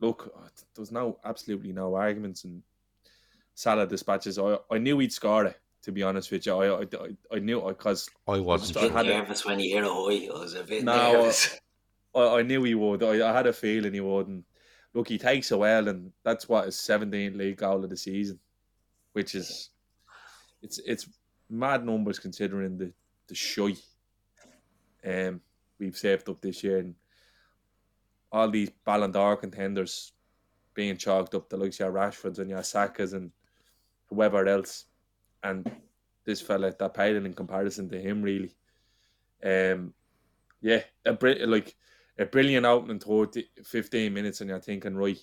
look, 0.00 0.32
uh, 0.36 0.48
there 0.74 0.82
was 0.82 0.92
no 0.92 1.18
absolutely 1.24 1.72
no 1.72 1.94
arguments. 1.94 2.44
And 2.44 2.62
Salah 3.54 3.86
dispatches. 3.86 4.38
I 4.38 4.58
I 4.70 4.78
knew 4.78 4.98
he'd 4.98 5.12
score 5.12 5.46
it. 5.46 5.58
To 5.82 5.92
be 5.92 6.02
honest 6.02 6.32
with 6.32 6.44
you, 6.46 6.52
I 6.52 6.82
I, 6.82 7.36
I 7.36 7.38
knew 7.38 7.60
because 7.60 8.10
I 8.26 8.40
wasn't. 8.40 8.76
I 8.78 8.96
had 8.96 9.06
nervous 9.06 9.44
a, 9.44 9.48
when 9.48 9.60
you 9.60 9.70
hear 9.70 9.84
a 9.84 9.88
hoi. 9.88 10.28
I 10.34 10.38
was 10.38 10.54
a 10.54 10.64
bit 10.64 10.84
no, 10.84 11.12
nervous. 11.12 11.58
I, 12.16 12.38
I 12.38 12.42
knew 12.42 12.62
he 12.62 12.74
would. 12.74 13.02
I, 13.02 13.28
I 13.28 13.32
had 13.32 13.46
a 13.46 13.52
feeling 13.52 13.94
he 13.94 14.00
would. 14.00 14.26
And 14.28 14.44
look, 14.94 15.08
he 15.08 15.18
takes 15.18 15.50
a 15.50 15.58
well, 15.58 15.88
and 15.88 16.12
that's 16.24 16.48
what 16.48 16.64
his 16.66 16.78
17 16.78 17.36
league 17.36 17.58
goal 17.58 17.84
of 17.84 17.90
the 17.90 17.96
season, 17.96 18.38
which 19.12 19.34
is 19.34 19.70
it's 20.62 20.78
it's 20.86 21.08
mad 21.48 21.84
numbers 21.84 22.18
considering 22.18 22.78
the 22.78 22.92
the 23.28 23.34
shy 23.34 23.74
um, 25.06 25.40
we've 25.78 25.96
saved 25.96 26.28
up 26.28 26.40
this 26.40 26.64
year 26.64 26.78
and 26.78 26.94
all 28.32 28.50
these 28.50 28.70
Ballon 28.84 29.12
d'Or 29.12 29.36
contenders 29.36 30.12
being 30.74 30.96
chalked 30.96 31.34
up 31.34 31.48
the 31.48 31.56
likes 31.56 31.80
of 31.80 31.92
Rashfords 31.92 32.38
and 32.38 32.50
your 32.50 32.60
Sakas 32.60 33.14
and 33.14 33.30
whoever 34.06 34.46
else, 34.46 34.86
and 35.42 35.70
this 36.24 36.40
fella 36.40 36.74
that 36.78 36.94
paid 36.94 37.16
in 37.16 37.32
comparison 37.32 37.88
to 37.88 38.00
him 38.00 38.22
really. 38.22 38.54
Um, 39.44 39.94
yeah, 40.60 40.82
a 41.04 41.12
br- 41.12 41.44
like 41.46 41.74
a 42.18 42.24
brilliant 42.24 42.66
opening 42.66 42.98
30, 42.98 43.44
15 43.64 44.12
minutes, 44.12 44.40
and 44.40 44.50
you're 44.50 44.60
thinking, 44.60 44.96
right, 44.96 45.18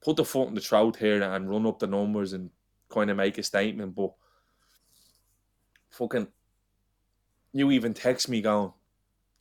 put 0.00 0.16
the 0.16 0.24
foot 0.24 0.48
in 0.48 0.54
the 0.54 0.60
trout 0.60 0.96
here 0.96 1.22
and 1.22 1.50
run 1.50 1.66
up 1.66 1.78
the 1.78 1.86
numbers 1.86 2.32
and 2.32 2.50
kind 2.88 3.10
of 3.10 3.16
make 3.16 3.38
a 3.38 3.42
statement, 3.42 3.94
but 3.94 4.12
fucking 5.90 6.28
you 7.52 7.70
even 7.70 7.94
text 7.94 8.28
me 8.28 8.40
going, 8.40 8.72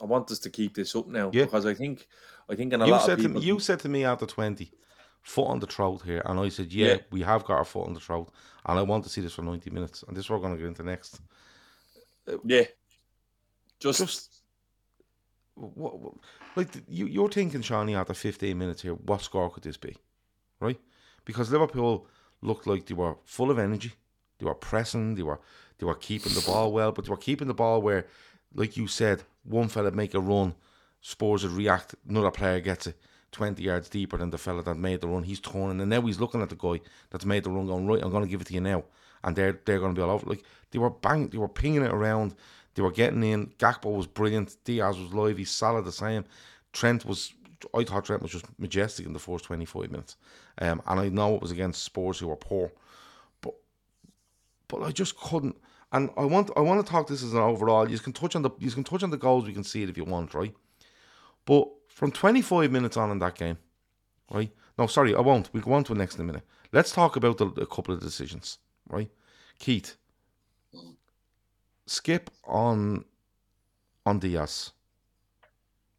I 0.01 0.05
want 0.05 0.31
us 0.31 0.39
to 0.39 0.49
keep 0.49 0.75
this 0.75 0.95
up 0.95 1.07
now 1.07 1.29
yeah. 1.33 1.45
because 1.45 1.65
I 1.65 1.73
think 1.73 2.07
I 2.49 2.55
think 2.55 2.73
in 2.73 2.81
a 2.81 2.85
you 2.85 2.91
lot 2.91 3.03
said 3.03 3.13
of 3.13 3.19
people, 3.19 3.33
to 3.35 3.39
me, 3.39 3.45
you 3.45 3.59
said 3.59 3.79
to 3.81 3.89
me 3.89 4.05
after 4.05 4.25
twenty, 4.25 4.71
foot 5.21 5.47
on 5.47 5.59
the 5.59 5.67
throat 5.67 6.01
here, 6.03 6.21
and 6.25 6.39
I 6.39 6.49
said, 6.49 6.71
yeah, 6.71 6.87
yeah, 6.87 6.97
we 7.11 7.21
have 7.21 7.43
got 7.43 7.57
our 7.57 7.65
foot 7.65 7.87
on 7.87 7.93
the 7.93 7.99
throat, 7.99 8.31
and 8.65 8.79
I 8.79 8.81
want 8.81 9.03
to 9.03 9.09
see 9.09 9.21
this 9.21 9.33
for 9.33 9.43
ninety 9.43 9.69
minutes, 9.69 10.03
and 10.07 10.15
this 10.15 10.25
is 10.25 10.29
what 10.29 10.41
we're 10.41 10.47
going 10.47 10.57
to 10.57 10.61
get 10.61 10.67
into 10.67 10.83
next. 10.83 11.19
Yeah, 12.43 12.63
just, 13.79 13.99
just 13.99 14.38
what, 15.59 15.99
what, 15.99 16.13
like 16.55 16.69
you, 16.87 17.05
you're 17.05 17.29
thinking, 17.29 17.61
Seany, 17.61 17.95
after 17.95 18.13
fifteen 18.13 18.57
minutes 18.57 18.81
here, 18.81 18.93
what 18.93 19.21
score 19.21 19.49
could 19.49 19.63
this 19.63 19.77
be, 19.77 19.95
right? 20.59 20.79
Because 21.25 21.51
Liverpool 21.51 22.07
looked 22.41 22.67
like 22.67 22.85
they 22.85 22.93
were 22.93 23.15
full 23.25 23.51
of 23.51 23.59
energy, 23.59 23.93
they 24.39 24.45
were 24.45 24.55
pressing, 24.55 25.15
they 25.15 25.23
were 25.23 25.39
they 25.77 25.85
were 25.85 25.95
keeping 25.95 26.33
the 26.33 26.43
ball 26.45 26.71
well, 26.71 26.91
but 26.91 27.05
they 27.05 27.11
were 27.11 27.17
keeping 27.17 27.47
the 27.47 27.53
ball 27.53 27.81
where, 27.81 28.07
like 28.53 28.77
you 28.77 28.87
said, 28.87 29.23
one 29.43 29.69
fella 29.69 29.91
make 29.91 30.13
a 30.13 30.19
run, 30.19 30.55
Spurs 31.01 31.43
would 31.43 31.53
react, 31.53 31.95
another 32.07 32.31
player 32.31 32.59
gets 32.59 32.87
it. 32.87 32.97
20 33.31 33.61
yards 33.61 33.89
deeper 33.89 34.17
than 34.17 34.31
the 34.31 34.37
fella 34.37 34.63
that 34.63 34.75
made 34.75 35.01
the 35.01 35.07
run. 35.07 35.23
He's 35.23 35.39
turning, 35.39 35.79
and 35.79 35.89
now 35.89 36.01
he's 36.01 36.19
looking 36.19 36.41
at 36.41 36.49
the 36.49 36.55
guy 36.55 36.81
that's 37.09 37.25
made 37.25 37.43
the 37.43 37.51
run, 37.51 37.67
going 37.67 37.85
right. 37.85 38.03
I'm 38.03 38.09
going 38.09 38.23
to 38.23 38.29
give 38.29 38.41
it 38.41 38.47
to 38.47 38.53
you 38.53 38.61
now, 38.61 38.83
and 39.23 39.35
they're 39.35 39.59
they're 39.65 39.79
going 39.79 39.93
to 39.93 39.99
be 39.99 40.03
all 40.03 40.09
over. 40.09 40.25
Like 40.25 40.43
they 40.71 40.79
were 40.79 40.89
bang, 40.89 41.27
they 41.27 41.37
were 41.37 41.47
pinging 41.47 41.83
it 41.83 41.91
around. 41.93 42.35
They 42.75 42.81
were 42.81 42.91
getting 42.91 43.23
in. 43.23 43.47
Gakpo 43.57 43.95
was 43.95 44.07
brilliant. 44.07 44.55
Diaz 44.63 44.97
was 44.97 45.13
live. 45.13 45.37
He's 45.37 45.51
solid 45.51 45.85
the 45.85 45.91
same. 45.91 46.25
Trent 46.73 47.05
was. 47.05 47.33
I 47.75 47.83
thought 47.83 48.05
Trent 48.05 48.21
was 48.21 48.31
just 48.31 48.45
majestic 48.57 49.05
in 49.05 49.11
the 49.11 49.19
first 49.19 49.43
25 49.45 49.91
minutes, 49.91 50.15
um, 50.59 50.81
and 50.87 50.99
I 50.99 51.09
know 51.09 51.35
it 51.35 51.41
was 51.41 51.51
against 51.51 51.83
Spurs 51.83 52.17
who 52.19 52.29
were 52.29 52.37
poor, 52.37 52.71
but 53.41 53.53
but 54.67 54.81
I 54.81 54.91
just 54.91 55.17
couldn't. 55.17 55.57
And 55.91 56.09
I 56.15 56.23
want 56.25 56.51
I 56.55 56.61
want 56.61 56.85
to 56.85 56.89
talk 56.89 57.07
this 57.07 57.23
as 57.23 57.33
an 57.33 57.39
overall. 57.39 57.89
You 57.89 57.99
can 57.99 58.13
touch 58.13 58.35
on 58.35 58.43
the 58.43 58.51
you 58.59 58.71
can 58.71 58.83
touch 58.83 59.03
on 59.03 59.09
the 59.09 59.17
goals. 59.17 59.45
We 59.45 59.53
can 59.53 59.63
see 59.63 59.83
it 59.83 59.89
if 59.89 59.97
you 59.97 60.05
want, 60.05 60.33
right? 60.33 60.53
But 61.45 61.67
from 61.89 62.11
25 62.11 62.71
minutes 62.71 62.95
on 62.95 63.11
in 63.11 63.19
that 63.19 63.35
game, 63.35 63.57
right? 64.31 64.51
No, 64.77 64.87
sorry, 64.87 65.13
I 65.13 65.19
won't. 65.19 65.49
We'll 65.51 65.63
go 65.63 65.73
on 65.73 65.83
to 65.85 65.93
it 65.93 65.97
next 65.97 66.15
in 66.15 66.21
a 66.21 66.23
minute. 66.23 66.43
Let's 66.71 66.93
talk 66.93 67.17
about 67.17 67.39
the, 67.39 67.47
a 67.47 67.65
couple 67.65 67.93
of 67.93 67.99
decisions, 67.99 68.59
right? 68.87 69.09
Keith, 69.57 69.97
Skipp 71.89 72.27
on 72.45 73.03
on 74.05 74.19
Diaz, 74.19 74.71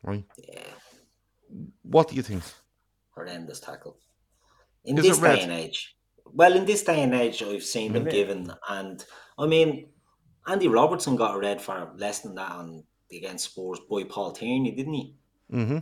right? 0.03 0.25
Yeah, 0.39 0.63
What 1.83 2.09
do 2.09 2.15
you 2.15 2.23
think? 2.23 2.43
horrendous 3.15 3.61
tackle. 3.61 3.99
In 4.85 4.97
Is 4.99 5.05
this 5.05 5.19
it 5.19 5.23
red? 5.23 5.37
day 5.37 5.43
and 5.43 5.53
age, 5.53 5.97
well, 6.25 6.55
in 6.55 6.65
this 6.65 6.83
day 6.85 7.03
and 7.03 7.13
age, 7.15 7.43
I've 7.43 7.63
seen 7.65 7.93
them 7.93 8.05
given, 8.05 8.51
and 8.69 9.05
I 9.39 9.47
mean, 9.47 9.89
Andy 10.47 10.69
Robertson 10.69 11.17
got 11.17 11.35
a 11.35 11.39
red 11.39 11.61
for 11.61 11.93
less 11.97 12.21
than 12.21 12.35
that 12.37 12.53
on 12.53 12.85
the 13.09 13.19
against 13.19 13.51
Spurs 13.51 13.81
boy 13.89 14.05
Paul 14.05 14.33
Tierney, 14.33 14.71
didn't 14.71 14.95
he? 14.95 15.15
Mm-hmm. 15.53 15.79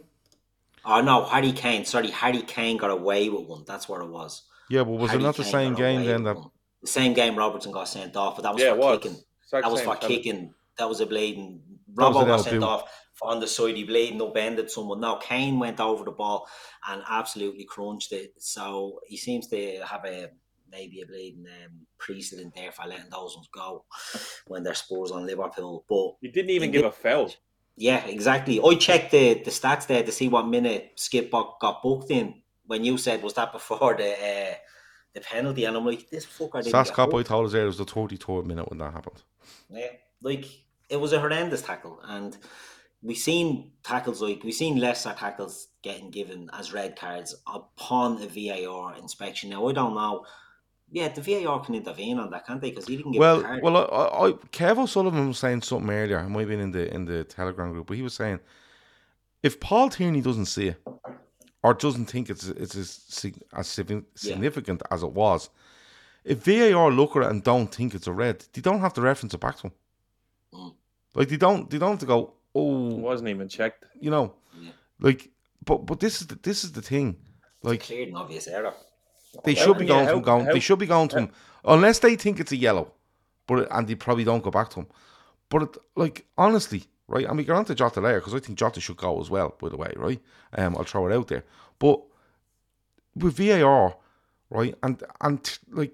Oh 0.86 1.00
no, 1.02 1.24
Harry 1.26 1.52
Kane. 1.52 1.84
Sorry, 1.84 2.10
Harry 2.10 2.42
Kane 2.42 2.78
got 2.78 2.90
away 2.90 3.28
with 3.28 3.46
one. 3.46 3.64
That's 3.66 3.88
what 3.88 4.00
it 4.00 4.08
was. 4.08 4.44
Yeah, 4.70 4.84
but 4.84 4.92
was 4.92 5.10
Harry 5.10 5.22
it 5.22 5.26
not 5.26 5.36
the 5.36 5.44
same 5.44 5.74
game 5.74 6.04
then 6.04 6.22
that 6.24 6.36
the 6.80 6.88
same 6.88 7.12
game 7.12 7.36
Robertson 7.36 7.72
got 7.72 7.88
sent 7.88 8.16
off, 8.16 8.36
but 8.36 8.42
that 8.42 8.54
was 8.54 8.62
Yeah, 8.62 8.72
for 8.72 8.78
was. 8.78 8.98
kicking. 9.00 9.18
Exact 9.48 9.64
That 9.64 9.72
was 9.72 9.80
for 9.82 9.96
kicking. 9.96 10.54
That 10.76 10.88
was 10.88 11.00
a 11.00 11.06
was 11.06 11.60
Robbo 11.94 12.26
got 12.26 12.44
sent 12.44 12.62
off 12.62 12.82
for 13.14 13.30
on 13.30 13.40
the 13.40 13.46
side. 13.46 13.76
He 13.76 13.84
bleeding 13.84 14.20
upended 14.20 14.70
someone. 14.70 15.00
Now 15.00 15.16
Kane 15.16 15.58
went 15.58 15.80
over 15.80 16.04
the 16.04 16.12
ball 16.12 16.46
and 16.88 17.02
absolutely 17.08 17.64
crunched 17.64 18.12
it. 18.12 18.34
So 18.38 19.00
he 19.06 19.16
seems 19.16 19.46
to 19.48 19.80
have 19.84 20.04
a 20.04 20.30
maybe 20.70 21.00
a 21.00 21.06
bleeding 21.06 21.46
um, 21.64 21.86
precedent 21.98 22.54
there 22.54 22.70
for 22.72 22.86
letting 22.86 23.10
those 23.10 23.34
ones 23.36 23.48
go 23.52 23.84
when 24.46 24.62
they're 24.62 24.74
Spurs 24.74 25.10
on 25.10 25.26
Liverpool. 25.26 25.84
But 25.88 26.12
He 26.20 26.28
didn't 26.30 26.50
even 26.50 26.70
give 26.70 26.84
a 26.84 26.92
foul. 26.92 27.32
yeah, 27.76 28.04
exactly. 28.04 28.60
I 28.60 28.74
checked 28.74 29.12
the, 29.12 29.34
the 29.42 29.50
stats 29.50 29.86
there 29.86 30.02
to 30.02 30.12
see 30.12 30.28
what 30.28 30.46
minute 30.46 30.92
Skipp 30.96 31.30
got 31.30 31.82
booked 31.82 32.10
in. 32.10 32.42
When 32.66 32.84
you 32.84 32.98
said 32.98 33.22
was 33.22 33.32
that 33.34 33.50
before 33.52 33.96
the 33.96 34.12
uh, 34.12 34.54
the 35.14 35.20
penalty, 35.20 35.64
and 35.64 35.76
I'm 35.76 35.84
like, 35.84 36.10
this 36.10 36.26
fucker 36.26 36.62
Sas 36.62 36.90
get 36.90 37.10
booked. 37.10 37.28
told 37.28 37.46
us 37.46 37.52
there 37.52 37.66
was 37.66 37.78
the 37.78 37.84
33rd 37.84 38.46
minute 38.46 38.68
when 38.68 38.78
that 38.78 38.92
happened. 38.92 39.22
Yeah, 39.70 39.88
like 40.22 40.46
it 40.88 40.96
was 40.96 41.12
a 41.12 41.20
horrendous 41.20 41.62
tackle, 41.62 42.00
and 42.04 42.36
we've 43.02 43.16
seen 43.16 43.72
tackles 43.82 44.20
like 44.20 44.42
we've 44.44 44.54
seen 44.54 44.78
lesser 44.78 45.14
tackles 45.16 45.68
getting 45.82 46.10
given 46.10 46.50
as 46.52 46.72
red 46.72 46.96
cards 46.96 47.34
upon 47.46 48.22
a 48.22 48.26
VAR 48.26 48.96
inspection. 48.96 49.50
Now 49.50 49.68
I 49.68 49.72
don't 49.72 49.94
know. 49.94 50.24
Yeah, 50.90 51.08
the 51.08 51.20
VAR 51.20 51.60
can 51.60 51.74
intervene 51.74 52.18
on 52.18 52.30
that, 52.30 52.46
can't 52.46 52.62
they? 52.62 52.70
Because 52.70 52.86
he 52.86 52.96
didn't 52.96 53.12
give 53.12 53.20
a 53.20 53.22
Well, 53.22 53.60
well, 53.62 53.76
I, 53.76 53.82
I, 53.82 54.28
I, 54.28 54.32
Kev 54.52 54.78
O'Sullivan 54.78 55.28
was 55.28 55.38
saying 55.38 55.60
something 55.60 55.90
earlier. 55.90 56.18
It 56.18 56.30
might 56.30 56.40
have 56.40 56.48
been 56.48 56.60
in 56.60 56.70
the 56.70 56.92
in 56.92 57.04
the 57.04 57.24
Telegram 57.24 57.72
group, 57.72 57.86
but 57.88 57.96
he 57.96 58.02
was 58.02 58.14
saying 58.14 58.40
if 59.42 59.60
Paul 59.60 59.90
Tierney 59.90 60.20
doesn't 60.20 60.46
see 60.46 60.68
it 60.68 60.82
or 61.62 61.74
doesn't 61.74 62.06
think 62.06 62.30
it's 62.30 62.46
it's 62.48 62.76
as, 62.76 63.34
as 63.52 63.66
signi- 63.66 64.04
significant 64.14 64.82
as 64.90 65.02
it 65.02 65.12
was, 65.12 65.50
if 66.24 66.38
VAR 66.44 66.90
look 66.90 67.16
at 67.16 67.22
it 67.22 67.30
and 67.30 67.42
don't 67.42 67.74
think 67.74 67.94
it's 67.94 68.06
a 68.06 68.12
red, 68.12 68.44
they 68.52 68.60
don't 68.60 68.80
have 68.80 68.94
to 68.94 69.00
reference 69.00 69.34
it 69.34 69.40
back 69.40 69.56
to 69.58 69.62
him. 69.68 69.72
Mm. 70.54 70.74
Like 71.14 71.28
they 71.28 71.36
don't 71.36 71.68
they 71.70 71.78
don't 71.78 71.90
have 71.90 72.00
to 72.00 72.06
go, 72.06 72.20
It 72.20 72.30
oh, 72.54 72.96
wasn't 72.96 73.28
even 73.30 73.48
checked. 73.48 73.84
you 74.00 74.10
know, 74.10 74.34
Yeah. 74.60 74.70
like. 75.00 75.30
But 75.64 75.84
but 75.86 76.00
this 76.00 76.20
is 76.20 76.26
the, 76.28 76.36
this 76.36 76.64
is 76.64 76.72
the 76.72 76.80
thing, 76.82 77.16
like 77.62 77.82
Clear 77.82 78.06
and 78.06 78.16
obvious 78.16 78.46
error. 78.46 78.72
they 79.44 79.54
should 79.54 79.76
be 79.78 79.86
can 79.86 79.88
you- 79.88 79.92
going 79.94 80.06
to 80.06 80.10
how- 80.12 80.16
him. 80.18 80.22
Going, 80.22 80.44
how- 80.46 80.52
they 80.52 80.60
should 80.60 80.78
be 80.78 80.86
going 80.86 81.08
to 81.08 81.18
him 81.18 81.30
unless 81.64 81.98
they 81.98 82.16
think 82.16 82.40
it's 82.40 82.52
a 82.52 82.56
yellow, 82.56 82.92
but 83.46 83.66
and 83.70 83.86
they 83.88 83.94
probably 83.96 84.24
don't 84.24 84.42
go 84.42 84.50
back 84.50 84.70
to 84.70 84.80
him. 84.80 84.86
But 85.50 85.62
it, 85.64 85.76
like 85.96 86.24
honestly, 86.38 86.84
right? 87.08 87.28
I 87.28 87.32
mean, 87.32 87.46
get 87.46 87.56
on 87.56 87.64
to 87.66 87.74
Jota 87.74 88.00
later 88.00 88.20
because 88.20 88.34
I 88.34 88.38
think 88.38 88.58
Jota 88.58 88.80
should 88.80 88.96
go 88.96 89.20
as 89.20 89.30
well. 89.30 89.56
By 89.60 89.68
the 89.70 89.76
way, 89.76 89.92
right? 89.96 90.20
Um, 90.56 90.76
I'll 90.76 90.84
throw 90.84 91.08
it 91.08 91.14
out 91.14 91.28
there. 91.28 91.44
But 91.78 92.00
with 93.16 93.36
VAR, 93.36 93.96
right? 94.50 94.74
And 94.82 95.02
and 95.20 95.42
t- 95.42 95.58
like, 95.70 95.92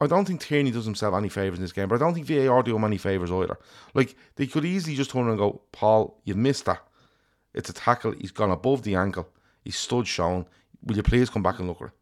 I 0.00 0.06
don't 0.06 0.26
think 0.26 0.40
Tierney 0.40 0.70
does 0.70 0.84
himself 0.84 1.14
any 1.14 1.28
favors 1.28 1.58
in 1.58 1.64
this 1.64 1.72
game, 1.72 1.88
but 1.88 1.96
I 1.96 1.98
don't 1.98 2.14
think 2.14 2.26
VAR 2.26 2.62
do 2.62 2.76
him 2.76 2.84
any 2.84 2.98
favors 2.98 3.30
either. 3.32 3.58
Like 3.94 4.14
they 4.36 4.46
could 4.46 4.64
easily 4.64 4.94
just 4.94 5.10
turn 5.10 5.28
and 5.28 5.38
go, 5.38 5.62
Paul, 5.72 6.20
you've 6.24 6.36
missed 6.36 6.66
that. 6.66 6.82
It's 7.54 7.70
a 7.70 7.72
tackle. 7.72 8.12
He's 8.12 8.30
gone 8.32 8.50
above 8.50 8.82
the 8.82 8.94
ankle. 8.94 9.28
He's 9.64 9.76
stood 9.76 10.06
shown. 10.06 10.46
Will 10.84 10.96
you 10.96 11.02
please 11.02 11.30
come 11.30 11.42
back 11.42 11.58
and 11.58 11.66
look 11.68 11.80
at 11.80 11.88
it? 11.88 11.92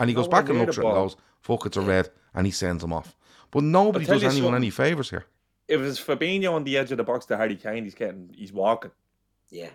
And 0.00 0.08
he 0.08 0.14
goes 0.14 0.26
back 0.28 0.48
and 0.48 0.58
looks 0.58 0.78
at 0.78 0.84
it 0.84 0.86
and 0.86 0.94
goes, 0.96 1.16
fuck, 1.40 1.66
it's 1.66 1.76
a 1.76 1.80
red. 1.82 2.08
And 2.34 2.46
he 2.46 2.50
sends 2.50 2.82
him 2.82 2.92
off. 2.92 3.14
But 3.50 3.62
nobody 3.62 4.06
does 4.06 4.22
anyone 4.24 4.54
any 4.56 4.70
favours 4.70 5.10
here. 5.10 5.26
If 5.68 5.80
it's 5.80 5.98
Fabinho 6.00 6.52
on 6.52 6.64
the 6.64 6.76
edge 6.76 6.90
of 6.92 6.98
the 6.98 7.04
box 7.04 7.24
to 7.26 7.36
Harry 7.36 7.56
Kane, 7.56 7.84
he's 7.84 7.94
getting, 7.94 8.30
he's 8.36 8.52
walking. 8.52 8.90
Yeah, 9.50 9.70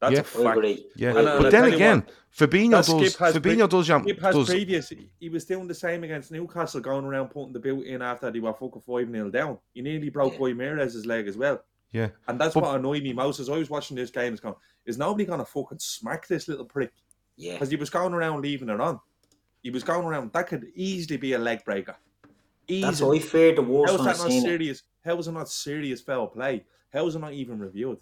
That's 0.00 0.12
Yeah. 0.12 0.18
a 0.18 0.22
I 0.22 0.44
fact. 0.44 0.56
agree. 0.58 0.86
Yeah. 0.96 1.08
And, 1.08 1.14
but 1.16 1.44
I'll 1.46 1.50
then 1.50 1.72
again, 1.72 1.98
what, 2.00 2.50
Fabinho 2.50 2.70
does, 2.72 2.88
Fabinho 2.88 3.42
pre- 3.42 3.66
does, 3.68 3.86
jam, 3.86 4.04
Skipp 4.04 4.20
has 4.20 4.34
does 4.34 4.48
previous. 4.50 4.92
He 5.20 5.28
was 5.30 5.44
doing 5.46 5.66
the 5.68 5.74
same 5.74 6.04
against 6.04 6.30
Newcastle, 6.32 6.80
going 6.80 7.04
around 7.06 7.28
putting 7.28 7.52
the 7.54 7.60
boot 7.60 7.86
in 7.86 8.02
after 8.02 8.30
they 8.30 8.40
were 8.40 8.52
fucking 8.52 8.82
5 8.82 9.10
0 9.10 9.30
down. 9.30 9.58
He 9.72 9.80
nearly 9.82 10.10
broke 10.10 10.32
Yeah. 10.34 10.38
Boy 10.38 10.48
Ramirez's 10.50 11.06
leg 11.06 11.26
as 11.28 11.36
well. 11.38 11.62
yeah. 11.92 12.08
And 12.28 12.38
that's 12.40 12.54
But- 12.54 12.64
what 12.64 12.76
annoyed 12.76 13.02
me 13.04 13.12
most 13.12 13.40
as 13.40 13.48
I 13.48 13.56
was 13.56 13.70
watching 13.70 13.96
this 13.96 14.10
game. 14.10 14.34
Is 14.34 14.40
going, 14.40 14.56
is 14.84 14.98
nobody 14.98 15.24
going 15.24 15.38
to 15.38 15.44
fucking 15.46 15.78
smack 15.78 16.26
this 16.26 16.48
little 16.48 16.64
prick? 16.66 16.92
Yeah, 17.36 17.52
Because 17.54 17.70
he 17.70 17.76
was 17.76 17.88
going 17.88 18.12
around 18.12 18.42
leaving 18.42 18.68
it 18.68 18.80
on. 18.80 19.00
He 19.62 19.70
was 19.70 19.82
going 19.84 20.04
around. 20.06 20.32
That 20.32 20.48
could 20.48 20.70
easily 20.74 21.16
be 21.16 21.32
a 21.32 21.38
leg 21.38 21.64
breaker. 21.64 21.96
That's 22.68 22.94
Easily. 22.96 23.18
what 23.18 23.24
I 23.24 23.28
feared 23.28 23.56
the 23.56 23.62
worst 23.62 23.90
How 23.90 23.94
is 23.94 24.00
when 24.00 24.08
I 24.08 24.12
that 24.12 24.18
not 24.18 24.28
seen 24.30 24.38
it. 24.44 24.46
serious? 24.46 24.82
How 25.04 25.18
is 25.18 25.28
it 25.28 25.32
not 25.32 25.48
serious 25.48 26.00
foul 26.00 26.26
play? 26.28 26.64
How 26.92 27.06
is 27.06 27.14
it 27.16 27.18
not 27.20 27.32
even 27.32 27.58
reviewed? 27.58 27.98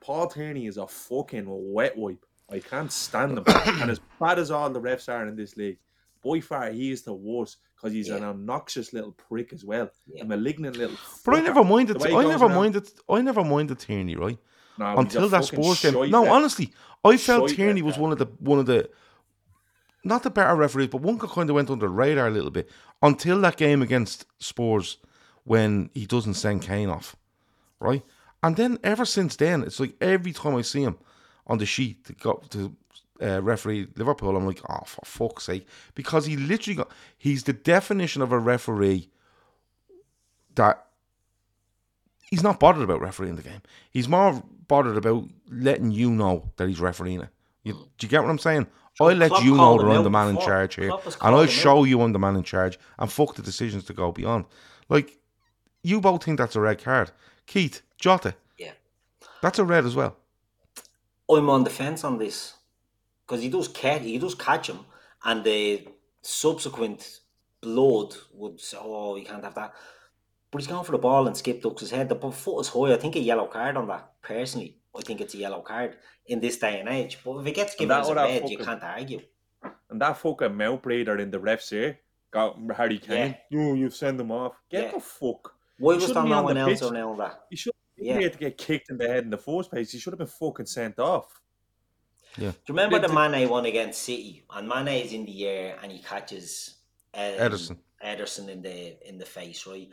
Paul 0.00 0.28
Tierney 0.28 0.66
is 0.66 0.76
a 0.76 0.86
fucking 0.86 1.44
wet 1.48 1.96
wipe. 1.96 2.24
I 2.50 2.58
can't 2.60 2.92
stand 2.92 3.38
him. 3.38 3.44
and 3.80 3.90
as 3.90 4.00
bad 4.20 4.38
as 4.38 4.50
all 4.50 4.68
the 4.70 4.80
refs 4.80 5.08
are 5.12 5.26
in 5.26 5.34
this 5.36 5.56
league, 5.56 5.78
by 6.22 6.40
far 6.40 6.70
he 6.70 6.90
is 6.90 7.02
the 7.02 7.12
worst 7.14 7.58
because 7.76 7.92
he's 7.92 8.08
an 8.10 8.22
Yeah. 8.22 8.28
obnoxious 8.30 8.92
little 8.92 9.12
prick 9.12 9.52
as 9.52 9.64
well. 9.64 9.90
Yeah. 10.06 10.22
A 10.22 10.26
malignant 10.26 10.76
little. 10.76 10.96
But 11.24 11.36
I 11.36 11.40
never 11.40 11.64
minded. 11.64 11.98
The 12.00 12.04
way 12.04 12.14
I 12.14 12.28
never 12.28 12.46
around- 12.46 12.54
minded. 12.56 12.88
I 13.08 13.20
never 13.22 13.44
minded 13.44 13.78
Tierney, 13.78 14.16
right? 14.16 14.38
No, 14.78 14.96
Until 14.98 15.28
that 15.28 15.44
fucking 15.44 15.62
Spurs 15.62 15.92
game. 15.92 16.10
No, 16.10 16.26
honestly, 16.28 16.72
I 17.04 17.16
felt 17.16 17.48
Shite 17.50 17.56
Tierney 17.56 17.82
was 17.82 17.96
one 17.96 18.10
of 18.12 18.18
the 18.18 18.26
one 18.40 18.58
of 18.58 18.66
the 18.66 18.90
not 20.04 20.22
the 20.22 20.30
better 20.30 20.54
referees, 20.54 20.88
but 20.88 21.00
one 21.00 21.18
kind 21.18 21.48
of 21.48 21.56
went 21.56 21.70
under 21.70 21.86
the 21.86 21.92
radar 21.92 22.28
a 22.28 22.30
little 22.30 22.50
bit 22.50 22.68
until 23.02 23.40
that 23.40 23.56
game 23.56 23.82
against 23.82 24.26
Spurs 24.38 24.98
when 25.44 25.90
he 25.94 26.06
doesn't 26.06 26.34
send 26.34 26.62
Kane 26.62 26.90
off, 26.90 27.16
right? 27.80 28.02
And 28.42 28.56
then 28.56 28.78
ever 28.84 29.04
since 29.04 29.36
then, 29.36 29.62
it's 29.62 29.80
like 29.80 29.94
every 30.00 30.32
time 30.32 30.54
I 30.54 30.62
see 30.62 30.82
him 30.82 30.98
on 31.46 31.58
the 31.58 31.66
sheet 31.66 32.04
to 32.06 32.12
go 32.12 32.42
to 32.50 32.76
uh, 33.22 33.42
referee 33.42 33.88
Liverpool, 33.96 34.36
I'm 34.36 34.46
like, 34.46 34.60
oh 34.68 34.84
for 34.86 35.04
fuck's 35.04 35.44
sake, 35.44 35.66
because 35.94 36.26
he 36.26 36.36
literally 36.36 36.76
got 36.76 36.90
he's 37.16 37.44
the 37.44 37.52
definition 37.52 38.20
of 38.20 38.32
a 38.32 38.38
referee 38.38 39.08
that 40.54 40.86
he's 42.28 42.42
not 42.42 42.60
bothered 42.60 42.82
about 42.82 43.00
refereeing 43.00 43.36
the 43.36 43.42
game. 43.42 43.62
He's 43.90 44.08
more 44.08 44.42
bothered 44.66 44.96
about 44.96 45.28
letting 45.50 45.90
you 45.90 46.10
know 46.10 46.50
that 46.56 46.68
he's 46.68 46.80
refereeing 46.80 47.20
it. 47.22 47.28
You, 47.62 47.72
do 47.72 48.06
you 48.06 48.08
get 48.08 48.22
what 48.22 48.30
I'm 48.30 48.38
saying? 48.38 48.66
I 49.00 49.12
let 49.12 49.30
Klopp 49.30 49.44
you 49.44 49.56
know 49.56 49.78
that 49.78 49.86
I'm 49.86 50.04
the 50.04 50.10
man 50.10 50.28
in 50.28 50.38
charge 50.38 50.76
here, 50.76 50.90
and 50.92 51.34
I'll 51.34 51.46
show 51.46 51.84
you 51.84 52.00
I'm 52.00 52.12
the 52.12 52.18
man 52.18 52.36
in 52.36 52.44
charge, 52.44 52.78
and 52.98 53.10
fuck 53.10 53.34
the 53.34 53.42
decisions 53.42 53.84
to 53.84 53.92
go 53.92 54.12
beyond. 54.12 54.44
Like 54.88 55.18
you 55.82 56.00
both 56.00 56.24
think 56.24 56.38
that's 56.38 56.56
a 56.56 56.60
red 56.60 56.82
card, 56.82 57.10
Keith 57.46 57.82
Jota. 57.98 58.34
Yeah. 58.58 58.72
That's 59.42 59.58
a 59.58 59.64
red 59.64 59.84
as 59.84 59.96
well. 59.96 60.16
I'm 61.28 61.50
on 61.50 61.64
the 61.64 61.70
fence 61.70 62.04
on 62.04 62.18
this 62.18 62.54
because 63.26 63.42
he 63.42 63.48
does 63.48 63.68
catch 63.68 64.02
he 64.02 64.18
does 64.18 64.34
catch 64.34 64.68
him, 64.68 64.80
and 65.24 65.42
the 65.42 65.88
subsequent 66.22 67.20
blood 67.60 68.14
would 68.32 68.60
say, 68.60 68.76
"Oh, 68.80 69.16
you 69.16 69.24
can't 69.24 69.42
have 69.42 69.54
that." 69.54 69.74
But 70.50 70.60
he's 70.60 70.68
going 70.68 70.84
for 70.84 70.92
the 70.92 70.98
ball 70.98 71.26
and 71.26 71.34
Skipp 71.34 71.62
ducks 71.62 71.80
his 71.80 71.90
head. 71.90 72.08
The 72.08 72.30
foot 72.30 72.60
is 72.60 72.68
high. 72.68 72.92
I 72.92 72.96
think 72.96 73.16
a 73.16 73.20
yellow 73.20 73.46
card 73.46 73.76
on 73.76 73.88
that. 73.88 74.12
Personally, 74.22 74.76
I 74.96 75.00
think 75.02 75.20
it's 75.20 75.34
a 75.34 75.38
yellow 75.38 75.60
card 75.60 75.96
in 76.26 76.40
this 76.40 76.56
day 76.58 76.80
and 76.80 76.88
age. 76.88 77.18
But 77.24 77.38
if 77.38 77.46
it 77.46 77.52
gets 77.54 77.74
given 77.74 77.88
that 77.88 78.00
as 78.02 78.06
a 78.06 78.10
would 78.10 78.18
have 78.18 78.42
red, 78.42 78.50
you 78.50 78.58
can't 78.58 78.82
argue. 78.82 79.20
And 79.90 80.00
that 80.00 80.16
fucking 80.18 80.56
mouth 80.56 80.82
breather 80.82 81.18
in 81.18 81.30
the 81.30 81.38
refs 81.38 81.70
here 81.70 81.98
got 82.30 82.56
Harry 82.76 82.98
Kane. 82.98 83.36
Oh, 83.54 83.74
you 83.74 83.90
send 83.90 84.20
him 84.20 84.30
off. 84.32 84.54
Get 84.70 84.84
Yeah. 84.84 84.90
the 84.92 85.00
fuck. 85.00 85.54
Why 85.78 85.92
He 85.92 85.96
was 85.96 86.06
shouldn't 86.06 86.24
there 86.26 86.30
no 86.30 86.38
on 86.38 86.44
one 86.44 86.54
the 86.54 86.60
else 86.60 86.80
pitch. 86.80 86.90
around 86.90 87.18
that? 87.18 87.44
He 87.50 87.56
should 87.56 87.72
Yeah. 87.96 88.18
be 88.18 88.24
able 88.24 88.32
to 88.34 88.38
get 88.38 88.58
kicked 88.58 88.90
in 88.90 88.98
the 88.98 89.08
head 89.08 89.24
in 89.24 89.30
the 89.30 89.38
first 89.38 89.70
place. 89.70 89.90
He 89.92 89.98
should 89.98 90.12
have 90.12 90.18
been 90.18 90.26
fucking 90.26 90.66
sent 90.66 90.98
off. 90.98 91.40
Yeah. 92.36 92.50
Do 92.50 92.56
you 92.68 92.74
remember 92.74 92.98
the 92.98 93.08
Mane 93.12 93.48
one 93.48 93.64
against 93.66 94.02
City? 94.02 94.44
And 94.50 94.68
Mane 94.68 94.88
is 95.04 95.12
in 95.12 95.24
the 95.24 95.46
air 95.46 95.78
and 95.82 95.90
he 95.92 96.00
catches 96.00 96.76
um, 97.14 97.20
Ederson. 97.22 97.78
Ederson 98.04 98.48
in 98.48 98.62
the 98.62 99.08
in 99.08 99.18
the 99.18 99.24
face, 99.24 99.66
right? 99.66 99.88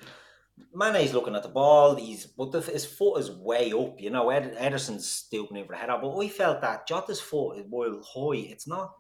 Mane's 0.74 1.14
looking 1.14 1.36
at 1.36 1.44
the 1.44 1.50
ball. 1.50 1.96
He's 1.96 2.26
but 2.26 2.52
the, 2.52 2.62
his 2.62 2.86
foot 2.86 3.20
is 3.20 3.32
way 3.32 3.72
up. 3.74 4.00
You 4.00 4.10
know, 4.10 4.30
Ed, 4.30 4.56
Ederson's 4.58 5.08
stooping 5.10 5.58
in 5.58 5.66
for 5.66 5.74
a 5.74 5.78
header. 5.78 5.98
But 6.02 6.16
we 6.16 6.30
felt 6.30 6.62
that 6.62 6.88
Jota's 6.88 7.20
foot 7.20 7.58
is 7.58 7.66
well 7.70 8.02
high. 8.04 8.38
It's 8.50 8.68
not, 8.68 8.94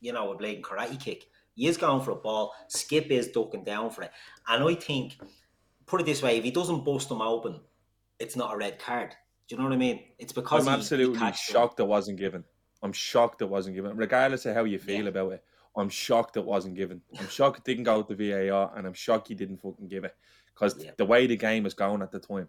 you 0.00 0.12
know, 0.12 0.32
a 0.32 0.36
blatant 0.36 0.64
karate 0.64 0.98
kick. 1.00 1.24
He 1.54 1.66
is 1.66 1.76
going 1.76 2.02
for 2.04 2.10
a 2.12 2.16
ball. 2.16 2.52
Skipp 2.68 3.06
is 3.10 3.28
ducking 3.28 3.64
down 3.64 3.90
for 3.90 4.02
it. 4.02 4.10
And 4.48 4.62
I 4.64 4.74
think, 4.74 5.14
put 5.86 6.00
it 6.00 6.04
this 6.06 6.22
way, 6.22 6.36
if 6.38 6.44
he 6.44 6.50
doesn't 6.50 6.84
bust 6.84 7.10
him 7.10 7.22
open, 7.22 7.60
it's 8.18 8.36
not 8.36 8.52
a 8.52 8.56
red 8.56 8.78
card. 8.78 9.10
Do 9.48 9.54
you 9.54 9.58
know 9.58 9.64
what 9.68 9.74
I 9.74 9.78
mean? 9.78 10.04
It's 10.18 10.32
because 10.32 10.60
I'm 10.60 10.66
he- 10.66 10.70
he 10.72 10.76
absolutely 10.78 11.18
him. 11.18 11.32
shocked 11.34 11.78
it 11.80 11.86
wasn't 11.86 12.18
given. 12.18 12.44
I'm 12.82 12.92
shocked 12.92 13.40
it 13.42 13.48
wasn't 13.48 13.76
given, 13.76 13.96
regardless 13.96 14.46
of 14.46 14.54
how 14.54 14.64
you 14.64 14.78
feel 14.78 15.04
Yeah. 15.04 15.08
about 15.10 15.32
it. 15.32 15.44
I'm 15.76 15.88
shocked 15.88 16.36
it 16.36 16.44
wasn't 16.44 16.74
given. 16.76 17.00
I'm 17.18 17.28
shocked 17.28 17.58
it 17.58 17.64
didn't 17.64 17.84
go 17.84 18.02
to 18.02 18.14
the 18.14 18.30
VAR, 18.30 18.72
and 18.76 18.86
I'm 18.86 18.92
shocked 18.94 19.28
he 19.28 19.34
didn't 19.34 19.58
fucking 19.58 19.88
give 19.88 20.04
it 20.04 20.14
because 20.54 20.82
Yeah. 20.82 20.92
the 20.96 21.04
way 21.04 21.26
the 21.26 21.36
game 21.36 21.64
was 21.64 21.74
going 21.74 22.02
at 22.02 22.10
the 22.12 22.20
time, 22.20 22.48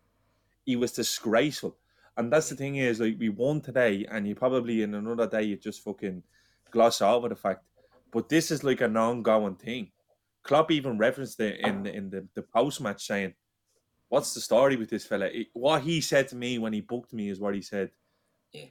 he 0.66 0.76
was 0.76 0.92
disgraceful. 0.92 1.78
And 2.18 2.32
that's 2.32 2.50
the 2.50 2.56
thing 2.56 2.78
is, 2.78 3.00
like 3.00 3.18
we 3.20 3.30
won 3.30 3.62
today, 3.62 4.06
and 4.10 4.28
you 4.28 4.36
probably 4.36 4.82
in 4.84 4.94
another 4.94 5.28
day 5.28 5.44
you 5.44 5.58
just 5.58 5.84
fucking 5.84 6.24
gloss 6.72 7.02
over 7.02 7.28
the 7.30 7.36
fact. 7.36 7.64
But 8.12 8.30
this 8.30 8.52
is 8.52 8.64
like 8.64 8.82
an 8.82 8.96
ongoing 8.96 9.56
thing. 9.56 9.92
Klopp 10.44 10.72
even 10.72 10.98
referenced 10.98 11.40
it 11.40 11.60
in 11.62 11.84
the, 11.84 11.94
in 11.94 12.10
the, 12.10 12.28
the 12.36 12.44
post 12.44 12.80
match 12.80 13.06
saying, 13.06 13.34
"What's 14.10 14.34
the 14.34 14.40
story 14.40 14.76
with 14.78 14.90
this 14.90 15.06
fella?" 15.06 15.26
It- 15.26 15.48
what 15.54 15.82
he 15.82 16.00
said 16.02 16.28
to 16.30 16.36
me 16.36 16.58
when 16.60 16.72
he 16.72 16.82
booked 16.82 17.12
me 17.14 17.30
is 17.30 17.40
what 17.40 17.56
he 17.56 17.62
said. 17.62 17.92
Yeah. 18.54 18.68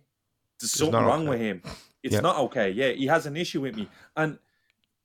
There's 0.59 0.71
It's 0.71 0.79
something 0.79 0.95
wrong 1.01 1.23
okay. 1.29 1.31
with 1.31 1.41
him. 1.41 1.63
It's 2.03 2.15
Yeah. 2.15 2.21
not 2.21 2.39
okay. 2.39 2.71
Yeah, 2.71 2.91
he 2.93 3.07
has 3.09 3.27
an 3.27 3.37
issue 3.37 3.61
with 3.61 3.77
me, 3.77 3.89
and 4.17 4.39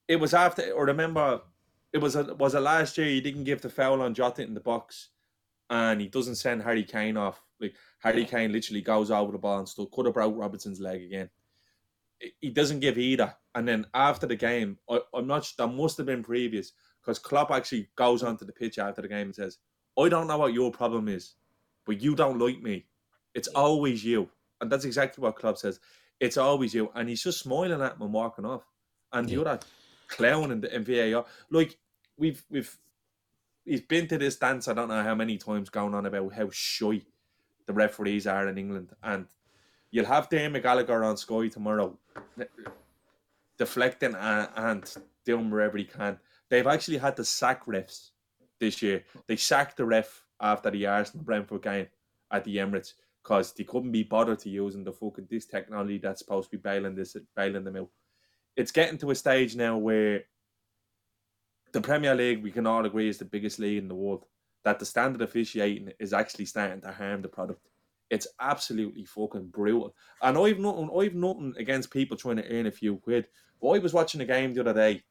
it 0.08 0.18
was 0.18 0.34
after. 0.34 0.72
Or 0.72 0.86
remember, 0.86 1.42
it 1.93 1.99
was 1.99 2.15
a, 2.15 2.36
was 2.36 2.56
it 2.56 2.60
last 2.60 2.97
year? 2.97 3.08
He 3.08 3.21
didn't 3.21 3.45
give 3.45 3.62
the 3.62 3.69
foul 3.69 4.02
on 4.02 4.13
Jota 4.13 4.43
in 4.43 4.54
the 4.54 4.60
box, 4.60 5.10
and 5.69 5.99
he 6.02 6.08
doesn't 6.08 6.36
send 6.36 6.62
Harry 6.62 6.84
Kane 6.84 7.17
off. 7.17 7.41
Like 7.60 7.75
Harry 7.99 8.25
Kane 8.25 8.52
literally 8.52 8.82
goes 8.82 9.12
over 9.12 9.32
the 9.32 9.38
ball 9.38 9.60
and 9.60 9.67
still 9.67 9.88
Could 9.88 10.06
have 10.06 10.13
broke 10.13 10.38
Robertson's 10.38 10.80
leg 10.80 11.04
again. 11.04 11.30
He- 12.39 12.49
doesn't 12.49 12.80
give 12.80 12.97
either. 12.97 13.36
And 13.56 13.67
then 13.67 13.86
after 13.93 14.28
the 14.28 14.36
game, 14.36 14.78
I, 14.89 14.99
I'm 15.13 15.28
not. 15.28 15.52
That 15.58 15.67
must 15.67 15.97
have 15.97 16.06
been 16.06 16.23
previous 16.23 16.73
because 17.02 17.19
Klopp 17.19 17.52
actually 17.52 17.89
goes 17.95 18.23
onto 18.23 18.45
the 18.45 18.54
pitch 18.54 18.78
after 18.78 19.02
the 19.02 19.08
game 19.08 19.28
and 19.28 19.36
says, 19.36 19.58
"I 19.97 20.10
don't 20.10 20.28
know 20.28 20.38
what 20.38 20.54
your 20.54 20.71
problem 20.71 21.08
is, 21.08 21.36
but 21.86 22.02
you 22.02 22.15
don't 22.15 22.39
like 22.39 22.62
me. 22.62 22.86
It's 23.34 23.47
always 23.49 24.04
you." 24.04 24.30
And 24.62 24.71
that's 24.71 24.86
exactly 24.86 25.21
what 25.21 25.38
Klopp 25.38 25.58
says. 25.58 25.80
It's 26.19 26.38
always 26.38 26.73
you. 26.73 26.91
And 26.95 27.08
he's 27.08 27.23
just 27.23 27.39
smiling 27.39 27.82
at 27.82 27.93
him 27.93 28.02
and 28.02 28.13
walking 28.13 28.45
off. 28.45 28.63
And 29.13 29.28
the 29.28 29.39
other 29.41 29.60
clown 30.10 30.52
in, 30.52 30.62
the, 30.62 30.76
in 30.76 30.84
VAR, 30.84 31.26
like 31.50 31.78
we've 32.17 32.43
we've 32.50 32.78
he's 33.65 33.82
been 33.82 34.08
to 34.08 34.17
this 34.17 34.36
dance. 34.36 34.67
I 34.67 34.74
don't 34.74 34.89
know 34.89 35.04
how 35.04 35.15
many 35.15 35.38
times 35.38 35.69
going 35.69 35.93
on 35.93 36.06
about 36.06 36.34
how 36.34 36.50
shy 36.52 37.02
the 37.65 37.74
referees 37.74 38.28
are 38.28 38.48
in 38.48 38.58
England, 38.58 38.91
and 39.04 39.28
you'll 39.91 40.06
have 40.06 40.30
Dermot 40.30 40.63
Gallagher 40.63 41.04
on 41.04 41.17
Sky 41.17 41.48
tomorrow, 41.48 41.98
deflecting 43.58 44.15
and, 44.15 44.50
and 44.56 44.95
doing 45.26 45.50
wherever 45.50 45.78
he 45.78 45.86
can. 45.86 46.19
They've 46.50 46.67
actually 46.67 46.98
had 46.98 47.15
to 47.17 47.24
sack 47.24 47.65
refs 47.65 48.10
this 48.60 48.82
year. 48.82 49.04
They 49.28 49.36
sacked 49.36 49.78
the 49.78 49.86
ref 49.86 50.26
after 50.41 50.72
the 50.72 50.88
Arsenal 50.88 51.24
Brentford 51.24 51.62
game 51.62 51.88
at 52.32 52.43
the 52.43 52.58
Emirates 52.58 52.93
because 53.24 53.54
they 53.54 53.63
couldn't 53.63 53.91
be 53.91 54.04
bothered 54.04 54.39
to 54.39 54.50
using 54.50 54.84
the 54.84 54.91
fucking 54.91 55.28
this 55.30 55.45
technology 55.45 55.98
that's 55.98 56.19
supposed 56.19 56.50
to 56.50 56.58
be 56.58 56.62
bailing 56.62 56.95
this 56.95 57.15
bailing 57.36 57.63
them 57.63 57.76
out. 57.76 57.89
It's 58.60 58.72
getting 58.74 58.98
to 58.98 59.12
a 59.12 59.15
stage 59.15 59.56
now 59.56 59.78
where 59.78 60.24
the 61.72 61.80
Premier 61.80 62.13
League 62.13 62.43
we 62.43 62.52
can 62.52 62.67
all 62.67 62.86
agree 62.86 63.08
is 63.08 63.17
the 63.17 63.24
biggest 63.24 63.58
league 63.58 63.78
in 63.78 63.88
the 63.88 63.95
world. 63.95 64.26
That 64.65 64.80
the 64.80 64.86
standard 64.86 65.22
officiating 65.22 65.93
is 65.98 66.12
actually 66.12 66.43
starting 66.43 66.82
to 66.82 66.91
harm 66.91 67.22
the 67.22 67.30
product. 67.30 67.62
It's 68.10 68.28
absolutely 68.41 69.06
fucking 69.06 69.48
brutal. 69.48 69.95
And 70.22 70.38
I've 70.38 70.60
nothing, 70.60 70.89
I've 70.93 71.15
nothing 71.15 71.54
against 71.58 71.89
people 71.89 72.17
trying 72.17 72.36
to 72.36 72.52
earn 72.52 72.65
a 72.65 72.72
few 72.72 72.98
quid. 72.98 73.28
But 73.62 73.69
I 73.69 73.80
was 73.80 73.93
watching 73.93 74.19
a 74.19 74.26
game 74.26 74.54
the 74.54 74.60
other 74.60 74.74
day, 74.74 75.04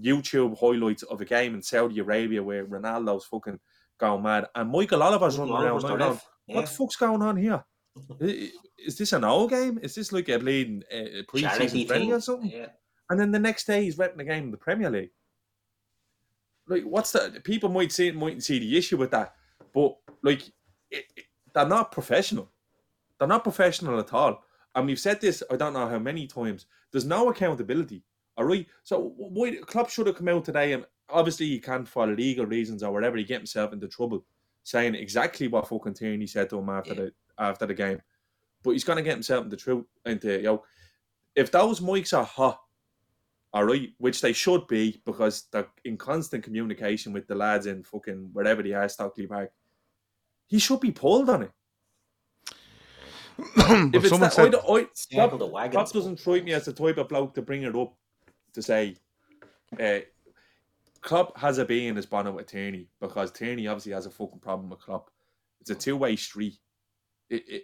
YouTube 0.00 0.58
highlights 0.58 1.02
of 1.02 1.20
a 1.20 1.26
game 1.26 1.54
in 1.54 1.60
Saudi 1.60 1.98
Arabia 1.98 2.42
where 2.42 2.64
Ronaldo's 2.64 3.26
fucking 3.26 3.60
going 3.98 4.22
mad, 4.22 4.46
and 4.54 4.70
Michael 4.70 5.02
Oliver's 5.02 5.36
running 5.36 5.52
around. 5.52 5.64
Oliver's 5.64 5.84
like, 5.84 5.98
going, 5.98 6.10
ref, 6.12 6.26
What 6.46 6.60
the 6.62 6.70
fuck's 6.70 6.96
going 6.96 7.20
on 7.20 7.36
here? 7.36 7.62
is 8.20 8.96
this 8.96 9.12
an 9.12 9.24
old 9.24 9.50
game? 9.50 9.78
Is 9.82 9.94
this 9.94 10.12
like 10.12 10.30
a 10.30 10.38
bleeding 10.38 10.82
uh, 10.90 11.22
pre-season 11.28 11.86
friendly 11.86 12.12
or 12.12 12.20
something? 12.20 12.50
Yeah. 12.50 12.68
And 13.10 13.18
then 13.20 13.30
the 13.30 13.38
next 13.38 13.66
day 13.66 13.84
he's 13.84 13.96
repping 13.96 14.16
the 14.16 14.24
game 14.24 14.44
in 14.44 14.50
the 14.50 14.56
Premier 14.56 14.90
League. 14.90 15.10
Like, 16.68 16.82
what's 16.84 17.12
the 17.12 17.40
people 17.44 17.68
might 17.68 17.92
see 17.92 18.10
might 18.10 18.42
see 18.42 18.58
the 18.58 18.76
issue 18.76 18.96
with 18.96 19.10
that, 19.12 19.34
but 19.72 19.96
like, 20.22 20.42
it, 20.90 21.04
it- 21.16 21.24
they're 21.54 21.66
not 21.66 21.90
professional. 21.90 22.50
They're 23.18 23.28
not 23.28 23.42
professional 23.42 23.98
at 23.98 24.12
all. 24.12 24.42
And 24.74 24.86
we've 24.86 24.98
said 25.00 25.22
this, 25.22 25.42
I 25.50 25.56
don't 25.56 25.72
know 25.72 25.88
how 25.88 25.98
many 25.98 26.26
times. 26.26 26.66
There's 26.92 27.06
no 27.06 27.30
accountability. 27.30 28.02
All 28.36 28.44
right. 28.44 28.66
So 28.82 29.14
why 29.16 29.56
Klopp 29.64 29.88
should 29.88 30.06
have 30.06 30.16
come 30.16 30.28
out 30.28 30.44
today 30.44 30.74
and 30.74 30.84
obviously 31.08 31.46
he 31.46 31.58
can't 31.58 31.88
for 31.88 32.06
legal 32.06 32.44
reasons 32.44 32.82
or 32.82 32.92
whatever 32.92 33.16
he 33.16 33.24
get 33.24 33.38
himself 33.38 33.72
into 33.72 33.88
trouble, 33.88 34.22
saying 34.64 34.94
exactly 34.96 35.48
what 35.48 35.66
fucking 35.66 35.94
Tierney 35.94 36.26
said 36.26 36.50
to 36.50 36.58
him 36.58 36.68
after 36.68 36.90
Yeah. 36.92 37.00
the 37.04 37.12
after 37.38 37.64
the 37.64 37.72
game. 37.72 38.02
But 38.62 38.72
he's 38.72 38.84
gonna 38.84 39.00
get 39.00 39.14
himself 39.14 39.44
into 39.44 39.56
trouble 39.56 39.86
into 40.04 40.36
you 40.36 40.42
know, 40.42 40.64
if 41.34 41.50
those 41.50 41.80
mics 41.80 42.14
are 42.14 42.24
hot, 42.24 42.60
all 43.56 43.64
right, 43.64 43.90
which 43.96 44.20
they 44.20 44.34
should 44.34 44.66
be 44.66 45.00
because 45.06 45.44
they're 45.50 45.66
in 45.86 45.96
constant 45.96 46.44
communication 46.44 47.10
with 47.10 47.26
the 47.26 47.34
lads 47.34 47.64
in 47.64 47.82
fucking 47.82 48.28
wherever 48.34 48.62
they 48.62 48.74
are, 48.74 48.86
Stockley 48.86 49.26
Park. 49.26 49.50
He 50.46 50.58
should 50.58 50.80
be 50.80 50.92
pulled 50.92 51.30
on 51.30 51.44
it. 51.44 51.50
If 53.94 54.04
it's 54.04 54.08
someone 54.10 54.28
that, 54.28 54.34
said, 54.34 54.54
I, 54.54 54.58
I, 54.58 54.86
Circle 54.92 55.28
Klopp, 55.28 55.38
the 55.38 55.46
wagons. 55.46 55.72
Klopp 55.72 55.92
doesn't 55.92 56.20
strike 56.20 56.44
me 56.44 56.52
as 56.52 56.66
the 56.66 56.74
type 56.74 56.98
of 56.98 57.08
bloke 57.08 57.32
to 57.34 57.40
bring 57.40 57.62
it 57.62 57.74
up 57.74 57.94
to 58.52 58.62
say, 58.62 58.94
uh, 59.80 60.00
Klopp 61.00 61.38
has 61.38 61.56
a 61.56 61.64
bee 61.64 61.86
in 61.86 61.96
his 61.96 62.04
bonnet 62.04 62.32
with 62.32 62.48
Tierney 62.48 62.88
because 63.00 63.32
Tierney 63.32 63.68
obviously 63.68 63.92
has 63.92 64.04
a 64.04 64.10
fucking 64.10 64.40
problem 64.40 64.68
with 64.68 64.80
Klopp. 64.80 65.10
It's 65.62 65.70
a 65.70 65.74
two 65.74 65.96
way 65.96 66.16
street. 66.16 66.58
It, 67.30 67.44
it 67.48 67.62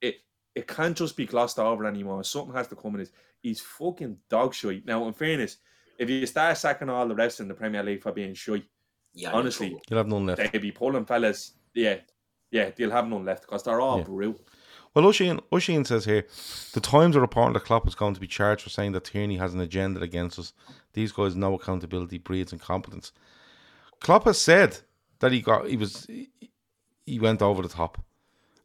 it 0.00 0.14
it 0.54 0.68
can't 0.68 0.96
just 0.96 1.16
be 1.16 1.26
glossed 1.26 1.58
over 1.58 1.84
anymore. 1.84 2.22
Something 2.22 2.54
has 2.54 2.68
to 2.68 2.76
come 2.76 2.94
in. 2.94 3.00
His 3.00 3.10
he's 3.42 3.60
fucking 3.60 4.16
dog 4.28 4.54
shit. 4.54 4.86
Now, 4.86 5.06
in 5.06 5.12
fairness, 5.12 5.58
if 5.98 6.08
you 6.08 6.24
start 6.26 6.56
sacking 6.58 6.88
all 6.88 7.06
the 7.08 7.14
rest 7.14 7.40
in 7.40 7.48
the 7.48 7.54
Premier 7.54 7.82
League 7.82 8.02
for 8.02 8.12
being 8.12 8.34
shy, 8.34 8.62
Yeah, 9.14 9.32
honestly, 9.32 9.68
trouble. 9.70 9.82
you'll 9.90 9.98
have 9.98 10.08
none 10.08 10.26
left. 10.26 10.52
they'd 10.52 10.62
be 10.62 10.72
pulling 10.72 11.04
fellas. 11.04 11.52
Yeah, 11.74 11.96
yeah, 12.50 12.70
they'll 12.76 12.90
have 12.90 13.08
none 13.08 13.24
left 13.24 13.42
because 13.42 13.62
they're 13.62 13.80
all 13.80 13.98
Yeah. 13.98 14.04
brutal. 14.04 14.40
Well, 14.94 15.06
O'Sheen, 15.06 15.40
O'Sheen 15.50 15.84
says 15.86 16.04
here, 16.04 16.26
the 16.74 16.80
Times 16.80 17.16
are 17.16 17.20
reporting 17.20 17.54
that 17.54 17.64
Klopp 17.64 17.88
is 17.88 17.94
going 17.94 18.12
to 18.14 18.20
be 18.20 18.26
charged 18.26 18.62
for 18.62 18.68
saying 18.68 18.92
that 18.92 19.04
Tierney 19.04 19.36
has 19.38 19.54
an 19.54 19.60
agenda 19.60 20.00
against 20.00 20.38
us. 20.38 20.52
These 20.92 21.12
guys 21.12 21.34
no 21.34 21.54
accountability 21.54 22.18
breeds 22.18 22.52
incompetence. 22.52 23.12
Klopp 24.00 24.24
has 24.24 24.38
said 24.38 24.78
that 25.20 25.32
he 25.32 25.40
got 25.40 25.66
he 25.68 25.76
was 25.78 26.06
he 27.06 27.18
went 27.18 27.40
over 27.40 27.62
the 27.62 27.68
top 27.68 28.02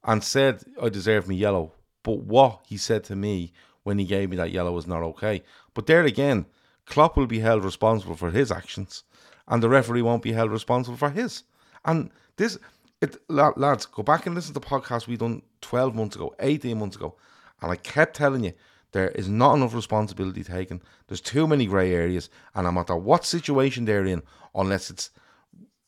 and 0.03 0.21
said 0.23 0.63
I 0.81 0.89
deserve 0.89 1.27
me 1.29 1.35
yellow. 1.37 1.73
But 2.03 2.19
what 2.19 2.61
he 2.65 2.75
said 2.77 3.03
to 3.05 3.15
me 3.15 3.53
when 3.87 3.97
he 3.97 4.03
gave 4.03 4.29
me 4.29 4.35
that 4.35 4.51
yellow 4.51 4.73
was 4.73 4.85
not 4.85 5.01
okay. 5.01 5.41
But 5.73 5.85
there 5.85 6.03
again, 6.03 6.45
Klopp 6.85 7.15
will 7.15 7.25
be 7.25 7.39
held 7.39 7.63
responsible 7.63 8.17
for 8.17 8.31
his 8.31 8.51
actions, 8.51 9.03
and 9.47 9.63
the 9.63 9.69
referee 9.69 10.01
won't 10.01 10.23
be 10.23 10.33
held 10.33 10.51
responsible 10.51 10.97
for 10.97 11.09
his. 11.09 11.43
And 11.85 12.11
this, 12.35 12.59
it 12.99 13.15
lads, 13.29 13.85
go 13.85 14.03
back 14.03 14.25
and 14.25 14.35
listen 14.35 14.53
to 14.53 14.59
the 14.59 14.65
podcast 14.65 15.07
we 15.07 15.15
done 15.15 15.41
twelve 15.61 15.95
months 15.95 16.17
ago, 16.17 16.35
eighteen 16.41 16.79
months 16.79 16.97
ago, 16.97 17.15
and 17.61 17.71
I 17.71 17.77
kept 17.77 18.17
telling 18.17 18.43
you 18.43 18.51
there 18.91 19.11
is 19.11 19.29
not 19.29 19.55
enough 19.55 19.73
responsibility 19.73 20.43
taken. 20.43 20.81
There's 21.07 21.21
too 21.21 21.47
many 21.47 21.65
grey 21.65 21.93
areas, 21.93 22.29
and 22.53 22.65
no 22.65 22.73
matter 22.73 22.97
what 22.97 23.23
situation 23.23 23.85
they're 23.85 24.05
in, 24.05 24.21
unless 24.53 24.89
it's 24.89 25.11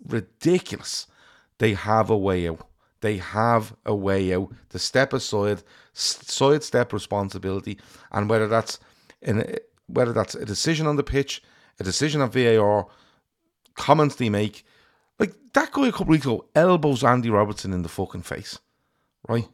ridiculous. 0.07 1.05
They 1.57 1.73
have 1.73 2.09
a 2.09 2.17
way 2.17 2.47
out. 2.47 2.65
They 3.01 3.17
have 3.17 3.73
a 3.85 3.95
way 3.95 4.33
out 4.33 4.51
to 4.69 4.79
step 4.79 5.13
aside, 5.13 5.63
sidestep 5.93 6.91
responsibility, 6.93 7.77
and 8.11 8.29
whether 8.29 8.47
that's 8.47 8.79
in 9.21 9.39
a, 9.39 9.55
whether 9.87 10.13
that's 10.13 10.35
a 10.35 10.45
decision 10.45 10.85
on 10.87 10.95
the 10.97 11.03
pitch, 11.03 11.41
a 11.79 11.83
decision 11.83 12.21
on 12.21 12.29
VAR, 12.31 12.87
comments 13.75 14.15
they 14.15 14.29
make, 14.29 14.65
like 15.17 15.33
that 15.53 15.71
guy 15.71 15.87
a 15.87 15.91
couple 15.91 16.07
weeks 16.07 16.25
ago 16.25 16.45
elbows 16.55 17.03
Andy 17.03 17.29
Robertson 17.29 17.73
in 17.73 17.81
the 17.81 17.89
fucking 17.89 18.23
face, 18.23 18.59
right? 19.27 19.47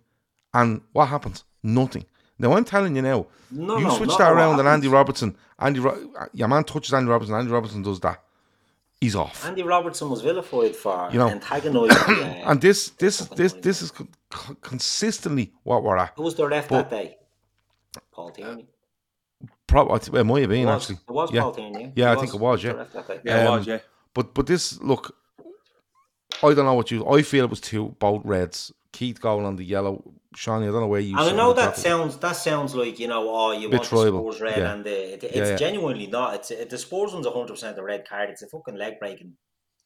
And 0.54 0.82
what 0.92 1.08
happens? 1.10 1.44
Nothing. 1.62 2.06
Now 2.38 2.54
I'm 2.54 2.66
telling 2.66 2.96
you 2.96 3.02
now, 3.02 3.28
No, 3.52 3.78
you 3.78 3.86
no, 3.86 3.96
switch 3.96 4.18
that 4.18 4.32
around 4.32 4.60
and. 4.60 4.68
Andy 4.68 4.88
Robertson, 4.88 5.38
Andy, 5.60 5.80
Ro- 5.80 6.12
your 6.34 6.48
man 6.48 6.64
touches 6.64 6.94
Andy 6.94 7.10
Robertson, 7.10 7.36
Andy 7.36 7.52
Robertson 7.52 7.82
does 7.82 8.00
that. 8.02 8.22
He's 9.02 9.16
off. 9.16 9.46
Andy 9.46 9.62
Robertson 9.64 10.10
was 10.10 10.22
vilified 10.22 10.76
for 10.76 11.10
You 11.12 11.20
know, 11.20 11.30
antagonising. 11.30 11.98
uh, 12.24 12.44
and 12.50 12.62
this 12.62 12.90
this 12.92 13.20
this 13.36 13.54
this 13.54 13.82
is 13.82 13.92
con- 13.92 14.08
con- 14.30 14.58
consistently 14.62 15.52
what 15.64 15.84
we're 15.84 15.98
at. 15.98 16.14
who 16.16 16.24
was 16.24 16.36
the 16.36 16.48
ref 16.48 16.70
but- 16.70 16.90
that 16.90 16.90
day? 16.90 17.18
Paul 18.12 18.30
Tierney. 18.32 18.68
Probably 19.68 20.20
it 20.20 20.24
might 20.24 20.42
have 20.42 20.50
been 20.50 20.62
It 20.62 20.66
was, 20.66 20.84
actually. 20.84 21.00
it 21.08 21.12
was 21.12 21.32
yeah. 21.32 21.42
Paul 21.42 21.52
Tierney. 21.54 21.92
Yeah, 21.96 22.12
It 22.12 22.18
I 22.18 22.20
think 22.22 22.34
it 22.34 22.40
was, 22.40 22.64
yeah. 22.64 22.72
Correct, 22.74 22.94
that 22.94 23.08
day. 23.08 23.20
Yeah, 23.26 23.44
it 23.44 23.48
Um, 23.48 23.58
was, 23.58 23.68
yeah. 23.68 23.80
But 24.14 24.34
but 24.34 24.46
this 24.48 24.80
look, 24.82 25.16
I 26.48 26.54
don't 26.54 26.66
know 26.66 26.74
what 26.74 26.92
you. 26.92 27.08
I 27.08 27.22
feel 27.22 27.44
it 27.46 27.50
was 27.50 27.62
two 27.62 27.96
both 28.00 28.22
reds. 28.26 28.72
Keith 28.92 29.20
going 29.20 29.46
on 29.46 29.56
the 29.58 29.66
yellow. 29.66 30.04
Seany, 30.36 30.64
I 30.64 30.72
don't 30.72 30.82
know 30.82 30.88
where 30.88 31.00
you. 31.00 31.18
And 31.18 31.30
I 31.30 31.32
know 31.32 31.54
that 31.54 31.78
sounds 31.78 32.18
that 32.18 32.34
sounds 32.36 32.76
like 32.76 33.00
you 33.00 33.08
know 33.08 33.30
oh 33.30 33.52
you 33.54 33.70
Bit 33.70 33.78
want 33.80 33.90
tribal, 33.90 34.26
the 34.26 34.32
Spurs 34.34 34.42
red 34.42 34.58
yeah. 34.58 34.74
and 34.74 34.84
the 34.84 35.14
it, 35.14 35.24
it's 35.24 35.36
Yeah, 35.36 35.48
yeah. 35.50 35.56
genuinely 35.56 36.08
not 36.08 36.36
it's 36.36 36.52
it, 36.52 36.70
the 36.70 36.78
Spurs 36.78 37.14
one's 37.14 37.26
hundred 37.28 37.54
percent 37.54 37.78
a 37.80 37.84
red 37.84 38.08
card 38.08 38.30
it's 38.30 38.42
a 38.42 38.48
fucking 38.48 38.76
leg 38.76 39.00
breaking 39.00 39.34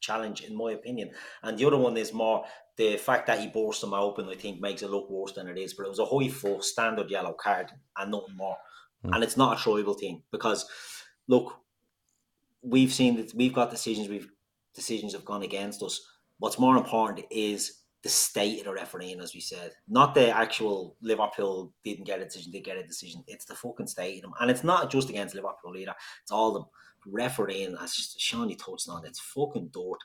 challenge 0.00 0.40
in 0.42 0.56
my 0.56 0.72
opinion 0.72 1.10
and 1.44 1.56
the 1.58 1.64
other 1.66 1.76
one 1.76 1.96
is 1.96 2.12
more 2.12 2.44
the 2.76 2.96
fact 2.96 3.26
that 3.28 3.38
he 3.38 3.46
burst 3.48 3.80
them 3.82 3.94
open 3.94 4.28
I 4.28 4.34
think 4.34 4.60
makes 4.60 4.82
it 4.82 4.90
look 4.90 5.08
worse 5.10 5.32
than 5.32 5.46
it 5.46 5.56
is 5.58 5.74
but 5.74 5.86
it 5.86 5.90
was 5.90 5.98
a 6.00 6.06
high 6.06 6.28
full 6.28 6.62
standard 6.62 7.10
yellow 7.10 7.32
card 7.34 7.70
and 7.96 8.10
nothing 8.10 8.36
more 8.36 8.56
Hmm. 9.02 9.14
and 9.14 9.24
it's 9.24 9.36
not 9.36 9.58
a 9.58 9.62
tribal 9.62 9.94
thing 9.94 10.22
because 10.30 10.66
look 11.28 11.54
we've 12.62 12.92
seen 12.92 13.16
that 13.16 13.32
we've 13.34 13.54
got 13.54 13.70
decisions 13.70 14.08
we've 14.08 14.28
decisions 14.74 15.12
have 15.14 15.24
gone 15.24 15.42
against 15.42 15.82
us 15.82 16.00
what's 16.40 16.58
more 16.58 16.76
important 16.76 17.24
is 17.30 17.80
the 18.02 18.08
state 18.08 18.60
of 18.60 18.64
the 18.64 18.72
refereeing, 18.72 19.20
as 19.20 19.34
we 19.34 19.40
said, 19.40 19.72
not 19.88 20.14
the 20.14 20.34
actual 20.34 20.96
Liverpool 21.02 21.72
didn't 21.84 22.06
get 22.06 22.20
a 22.20 22.24
decision, 22.24 22.50
they 22.50 22.60
get 22.60 22.78
a 22.78 22.86
decision. 22.86 23.22
It's 23.26 23.44
the 23.44 23.54
fucking 23.54 23.86
state 23.86 24.16
of 24.16 24.22
them, 24.22 24.32
and 24.40 24.50
it's 24.50 24.64
not 24.64 24.90
just 24.90 25.10
against 25.10 25.34
Liverpool 25.34 25.76
either. 25.76 25.94
It's 26.22 26.32
all 26.32 26.52
them 26.52 26.64
refereeing. 27.06 27.76
As 27.80 27.94
just 27.94 28.18
Seany 28.18 28.58
touched 28.58 28.88
on, 28.88 29.04
it's 29.04 29.20
fucking 29.20 29.70
dirt, 29.72 29.98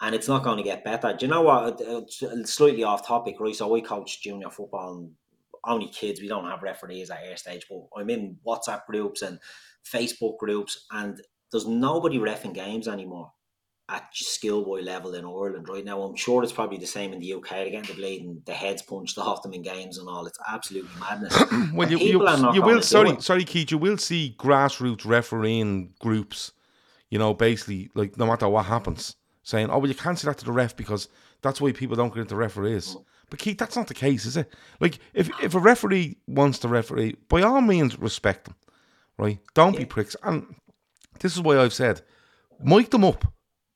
and 0.00 0.14
it's 0.14 0.28
not 0.28 0.44
going 0.44 0.58
to 0.58 0.62
get 0.62 0.84
better. 0.84 1.12
Do 1.12 1.26
you 1.26 1.30
know 1.30 1.42
what? 1.42 1.80
Uh, 1.82 2.02
Slightly 2.44 2.84
off 2.84 3.06
topic, 3.06 3.36
right? 3.40 3.54
So 3.54 3.68
we 3.68 3.82
coach 3.82 4.22
junior 4.22 4.50
football, 4.50 4.94
and 4.94 5.10
only 5.66 5.88
kids. 5.88 6.20
We 6.20 6.28
don't 6.28 6.48
have 6.48 6.62
referees 6.62 7.10
at 7.10 7.26
our 7.28 7.36
stage, 7.36 7.66
but 7.68 7.88
I'm 7.96 8.10
in 8.10 8.36
WhatsApp 8.46 8.86
groups 8.86 9.22
and 9.22 9.40
Facebook 9.84 10.38
groups, 10.38 10.86
and 10.92 11.20
there's 11.50 11.66
nobody 11.66 12.18
refing 12.18 12.54
games 12.54 12.86
anymore 12.86 13.32
at 13.88 14.08
schoolboy 14.14 14.80
level 14.80 15.14
in 15.14 15.24
Ireland 15.24 15.68
right 15.68 15.84
now. 15.84 16.02
I'm 16.02 16.16
sure 16.16 16.42
it's 16.42 16.52
probably 16.52 16.78
the 16.78 16.86
same 16.86 17.12
in 17.12 17.18
the 17.18 17.34
UK. 17.34 17.50
They're 17.50 17.70
getting 17.70 17.94
the 17.94 17.94
blade 17.94 18.22
and 18.22 18.44
the 18.46 18.52
heads 18.54 18.82
punched 18.82 19.18
off 19.18 19.42
them 19.42 19.52
in 19.52 19.62
games 19.62 19.98
and 19.98 20.08
all. 20.08 20.26
It's 20.26 20.38
absolutely 20.48 20.90
madness. 20.98 21.36
well, 21.74 21.90
you, 21.90 21.98
you, 21.98 22.52
you 22.54 22.62
will. 22.62 22.82
Sorry, 22.82 23.20
sorry, 23.20 23.44
Keith. 23.44 23.70
You 23.70 23.78
will 23.78 23.98
see 23.98 24.34
grassroots 24.38 25.04
refereeing 25.04 25.92
groups. 26.00 26.52
You 27.10 27.18
know, 27.18 27.34
basically, 27.34 27.90
like 27.94 28.18
no 28.18 28.26
matter 28.26 28.48
what 28.48 28.66
happens, 28.66 29.16
saying, 29.42 29.70
"Oh, 29.70 29.78
well, 29.78 29.88
you 29.88 29.94
can't 29.94 30.18
say 30.18 30.26
that 30.26 30.38
to 30.38 30.44
the 30.44 30.52
ref 30.52 30.74
because 30.74 31.08
that's 31.42 31.60
why 31.60 31.70
people 31.72 31.96
don't 31.96 32.12
get 32.12 32.22
into 32.22 32.36
referees." 32.36 32.96
Mm. 32.96 33.04
But 33.30 33.38
Keith, 33.38 33.58
that's 33.58 33.76
not 33.76 33.86
the 33.86 33.94
case, 33.94 34.26
is 34.26 34.36
it? 34.36 34.52
Like, 34.80 34.98
if 35.12 35.30
if 35.42 35.54
a 35.54 35.58
referee 35.58 36.16
wants 36.26 36.58
to 36.60 36.68
referee, 36.68 37.16
by 37.28 37.42
all 37.42 37.60
means, 37.60 37.98
respect 37.98 38.46
them, 38.46 38.56
right? 39.18 39.38
Don't 39.54 39.76
be 39.76 39.84
pricks. 39.84 40.16
And 40.22 40.56
this 41.20 41.34
is 41.34 41.42
why 41.42 41.58
I've 41.58 41.74
said, 41.74 42.02
mic 42.60 42.90
them 42.90 43.04
up. 43.04 43.33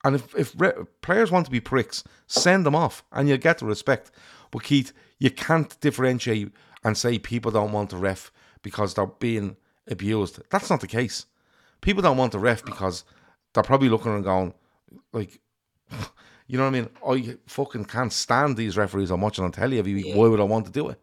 And 0.09 0.17
if, 0.17 0.35
if 0.35 0.55
re- 0.59 0.73
players 1.03 1.31
want 1.31 1.45
to 1.45 1.51
be 1.51 1.61
pricks, 1.61 2.03
send 2.27 2.65
them 2.65 2.75
off 2.75 3.05
and 3.13 3.29
you'll 3.29 3.37
get 3.37 3.59
the 3.59 3.67
respect. 3.67 4.11
But 4.51 4.63
Keith, 4.63 4.95
you 5.19 5.31
can't 5.31 5.79
differentiate 5.81 6.51
and 6.83 6.97
say 6.97 7.19
people 7.19 7.51
don't 7.51 7.73
want 7.73 7.91
to 7.91 7.99
ref 7.99 8.33
because 8.63 8.95
they're 8.95 9.07
being 9.07 9.59
abused. 9.87 10.41
That's 10.49 10.71
not 10.71 10.81
the 10.81 10.87
case. 10.87 11.27
People 11.83 12.03
don't 12.03 12.17
want 12.17 12.33
to 12.33 12.39
ref 12.39 12.65
because 12.65 13.05
they're 13.53 13.63
probably 13.63 13.91
looking 13.91 14.15
and 14.15 14.25
going, 14.25 14.55
like, 15.13 15.41
you 16.47 16.57
know 16.57 16.65
what 16.65 16.75
I 16.75 16.81
mean? 16.81 16.89
I 17.07 17.37
fucking 17.47 17.85
can't 17.85 18.13
stand 18.13 18.57
these 18.57 18.79
referees 18.79 19.11
I'm 19.11 19.21
watching 19.21 19.45
on 19.45 19.53
telly 19.53 19.79
every 19.79 19.93
week. 19.93 20.17
Why 20.17 20.29
would 20.29 20.41
I 20.41 20.45
want 20.45 20.65
to 20.67 20.73
do 20.73 20.89
it? 20.89 20.99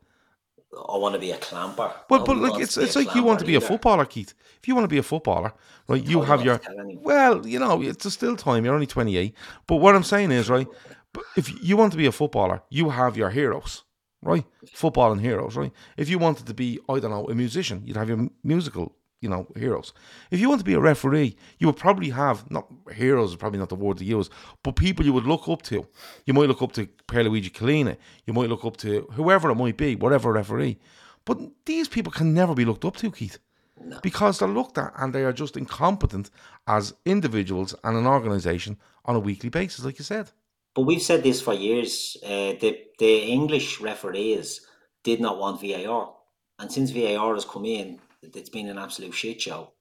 I 0.90 0.98
want 0.98 1.14
to 1.14 1.20
be 1.20 1.32
a 1.32 1.38
clamper. 1.38 1.92
But 2.10 2.26
but 2.26 2.38
like 2.38 2.62
it's 2.62 2.78
it's 2.78 2.96
like 2.96 3.14
you 3.16 3.24
want 3.24 3.40
to 3.40 3.46
be 3.46 3.56
a 3.56 3.62
footballer, 3.62 4.06
Keith. 4.06 4.34
If 4.60 4.68
you 4.68 4.76
want 4.76 4.86
to 4.86 4.90
be 4.90 4.98
a 4.98 5.04
footballer, 5.04 5.54
right, 5.88 6.04
you 6.04 6.22
have 6.22 6.44
your 6.44 6.60
well, 7.02 7.46
you 7.46 7.60
know, 7.60 7.82
it's 7.82 8.06
a 8.06 8.12
still 8.12 8.36
time. 8.36 8.66
You're 8.66 8.74
only 8.74 8.88
28. 8.88 9.34
But 9.68 9.76
what 9.78 9.96
I'm 9.96 10.04
saying 10.04 10.32
is, 10.32 10.50
right, 10.50 10.68
but 11.14 11.24
if 11.38 11.64
you 11.64 11.78
want 11.78 11.92
to 11.94 11.98
be 11.98 12.08
a 12.08 12.12
footballer, 12.12 12.62
you 12.70 12.90
have 12.90 13.16
your 13.16 13.30
heroes, 13.30 13.84
right? 14.22 14.46
Football 14.74 15.12
and 15.12 15.22
heroes, 15.22 15.56
right? 15.56 15.72
If 15.98 16.10
you 16.10 16.20
wanted 16.20 16.48
to 16.48 16.54
be, 16.54 16.80
I 16.90 17.00
don't 17.00 17.12
know, 17.12 17.26
a 17.30 17.36
musician, 17.36 17.84
you'd 17.86 17.98
have 17.98 18.10
your 18.10 18.28
musical, 18.44 18.96
you 19.22 19.30
know, 19.30 19.48
heroes. 19.56 19.94
If 20.32 20.40
you 20.40 20.50
want 20.50 20.60
to 20.60 20.66
be 20.66 20.74
a 20.74 20.80
referee, 20.80 21.36
you 21.58 21.68
would 21.68 21.78
probably 21.78 22.10
have 22.10 22.50
not 22.52 22.68
heroes 22.94 23.32
is 23.32 23.36
probably 23.36 23.60
not 23.60 23.70
the 23.70 23.76
word 23.76 23.98
to 23.98 24.06
use, 24.06 24.30
but 24.64 24.76
people 24.76 25.06
you 25.06 25.14
would 25.14 25.26
look 25.26 25.48
up 25.48 25.62
to. 25.64 25.88
You 26.26 26.34
might 26.34 26.48
look 26.48 26.62
up 26.62 26.74
to 26.74 26.88
Pierluigi 27.08 27.52
Collina. 27.52 27.98
You 28.26 28.34
might 28.34 28.50
look 28.50 28.66
up 28.66 28.78
to 28.78 29.08
whoever 29.14 29.50
it 29.50 29.56
might 29.56 29.78
be, 29.78 29.96
whatever 29.96 30.32
referee. 30.32 30.78
But 31.26 31.40
these 31.66 31.88
people 31.88 32.12
can 32.12 32.34
never 32.34 32.54
be 32.54 32.66
looked 32.66 32.86
up 32.86 32.98
to, 32.98 33.12
Keith 33.12 33.40
because 34.02 34.40
they're 34.40 34.48
looked 34.48 34.78
at 34.78 34.94
and 34.98 35.14
they 35.14 35.24
are 35.24 35.34
just 35.34 35.58
incompetent 35.58 36.30
as 36.68 36.94
individuals 37.06 37.76
and 37.84 37.98
an 37.98 38.08
organisation 38.08 38.78
on 39.06 39.16
a 39.16 39.20
weekly 39.20 39.50
basis, 39.50 39.86
like 39.86 40.00
you 40.00 40.06
said. 40.06 40.32
But 40.74 40.84
we've 40.84 41.02
said 41.02 41.24
this 41.24 41.42
for 41.42 41.54
years. 41.54 42.18
Uh, 42.24 42.54
the 42.60 42.80
the 43.00 43.24
English 43.24 43.80
referees 43.80 44.62
did 45.04 45.22
not 45.22 45.38
want 45.38 45.62
VAR, 45.62 46.14
and 46.60 46.72
since 46.72 46.92
VAR 46.92 47.34
has 47.34 47.46
come 47.46 47.66
in, 47.66 48.00
it's 48.34 48.50
been 48.50 48.70
an 48.70 48.78
absolute 48.78 49.14
shit 49.14 49.42
show. 49.42 49.74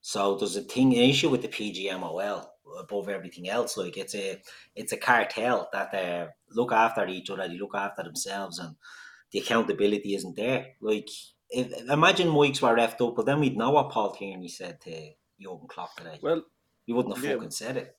So 0.00 0.36
there's 0.36 0.56
a 0.56 0.62
thing, 0.62 0.94
an 0.94 1.00
issue 1.00 1.28
with 1.28 1.42
the 1.42 1.48
PGMOL 1.48 2.46
above 2.78 3.08
everything 3.08 3.48
else. 3.48 3.76
Like 3.76 3.96
it's 3.96 4.14
a 4.14 4.40
it's 4.74 4.92
a 4.92 4.96
cartel 4.96 5.68
that 5.72 5.92
they 5.92 6.26
look 6.50 6.72
after 6.72 7.06
each 7.06 7.30
other, 7.30 7.48
they 7.48 7.58
look 7.58 7.74
after 7.74 8.02
themselves, 8.02 8.58
and 8.58 8.76
the 9.32 9.40
accountability 9.40 10.14
isn't 10.14 10.36
there. 10.36 10.68
Like 10.80 11.08
if, 11.50 11.72
imagine 11.88 12.28
Mike's 12.28 12.62
were 12.62 12.76
refed 12.76 13.06
up, 13.06 13.16
but 13.16 13.26
then 13.26 13.40
we'd 13.40 13.56
know 13.56 13.70
what 13.70 13.90
Paul 13.90 14.12
Tierney 14.12 14.48
said 14.48 14.80
to 14.82 15.10
Jurgen 15.40 15.68
Klopp 15.68 15.96
today. 15.96 16.18
Well, 16.22 16.42
he 16.86 16.92
wouldn't 16.92 17.16
have 17.16 17.24
yeah. 17.24 17.34
fucking 17.34 17.50
said 17.50 17.76
it. 17.76 17.96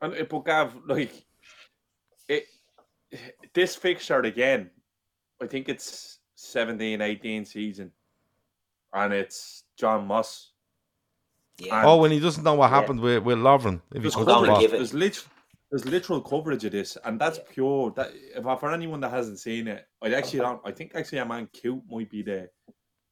and 0.00 0.14
it, 0.14 0.28
but 0.28 0.44
Gav, 0.44 0.74
like 0.86 1.24
it, 2.28 2.44
this 3.54 3.76
fixture 3.76 4.20
again. 4.20 4.70
I 5.40 5.46
think 5.46 5.68
it's 5.68 6.20
17, 6.36 7.02
18 7.02 7.44
season, 7.44 7.92
and 8.92 9.12
it's 9.12 9.64
John 9.78 10.06
Moss. 10.06 10.52
Yeah. 11.58 11.72
Oh, 11.74 11.76
and- 11.78 11.86
oh, 11.86 11.96
when 11.98 12.10
he 12.10 12.20
doesn't 12.20 12.44
know 12.44 12.54
what 12.54 12.70
Yeah. 12.70 12.80
happened 12.80 13.00
with, 13.00 13.22
with 13.22 13.38
Lovren. 13.38 13.80
If 13.90 13.96
he 13.96 13.98
There's 14.00 14.14
cuts 14.14 14.26
coverage. 14.26 14.62
it- 14.64 14.70
There's 14.72 14.94
literal, 14.94 15.26
there's 15.70 15.84
literal 15.86 16.20
coverage 16.20 16.64
of 16.64 16.72
this, 16.72 16.96
and 17.04 17.20
that's 17.20 17.38
Yeah. 17.38 17.44
pure. 17.50 17.90
That 17.96 18.10
if 18.14 18.42
for 18.60 18.72
anyone 18.72 19.00
that 19.00 19.10
hasn't 19.10 19.38
seen 19.40 19.68
it, 19.68 19.86
I 20.02 20.12
actually 20.14 20.40
don't. 20.40 20.60
I 20.64 20.72
think 20.72 20.94
actually 20.94 21.18
a 21.18 21.26
man 21.26 21.48
cute 21.52 21.82
might 21.90 22.10
be 22.10 22.22
the 22.22 22.50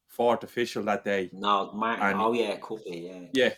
fourth 0.07 0.43
official 0.43 0.83
that 0.83 1.03
day. 1.03 1.29
No, 1.33 1.71
Martin. 1.73 2.05
And- 2.05 2.21
oh 2.21 2.33
yeah, 2.33 2.55
could 2.57 2.83
be. 2.85 2.99
Yeah. 3.11 3.27
Yeah, 3.45 3.53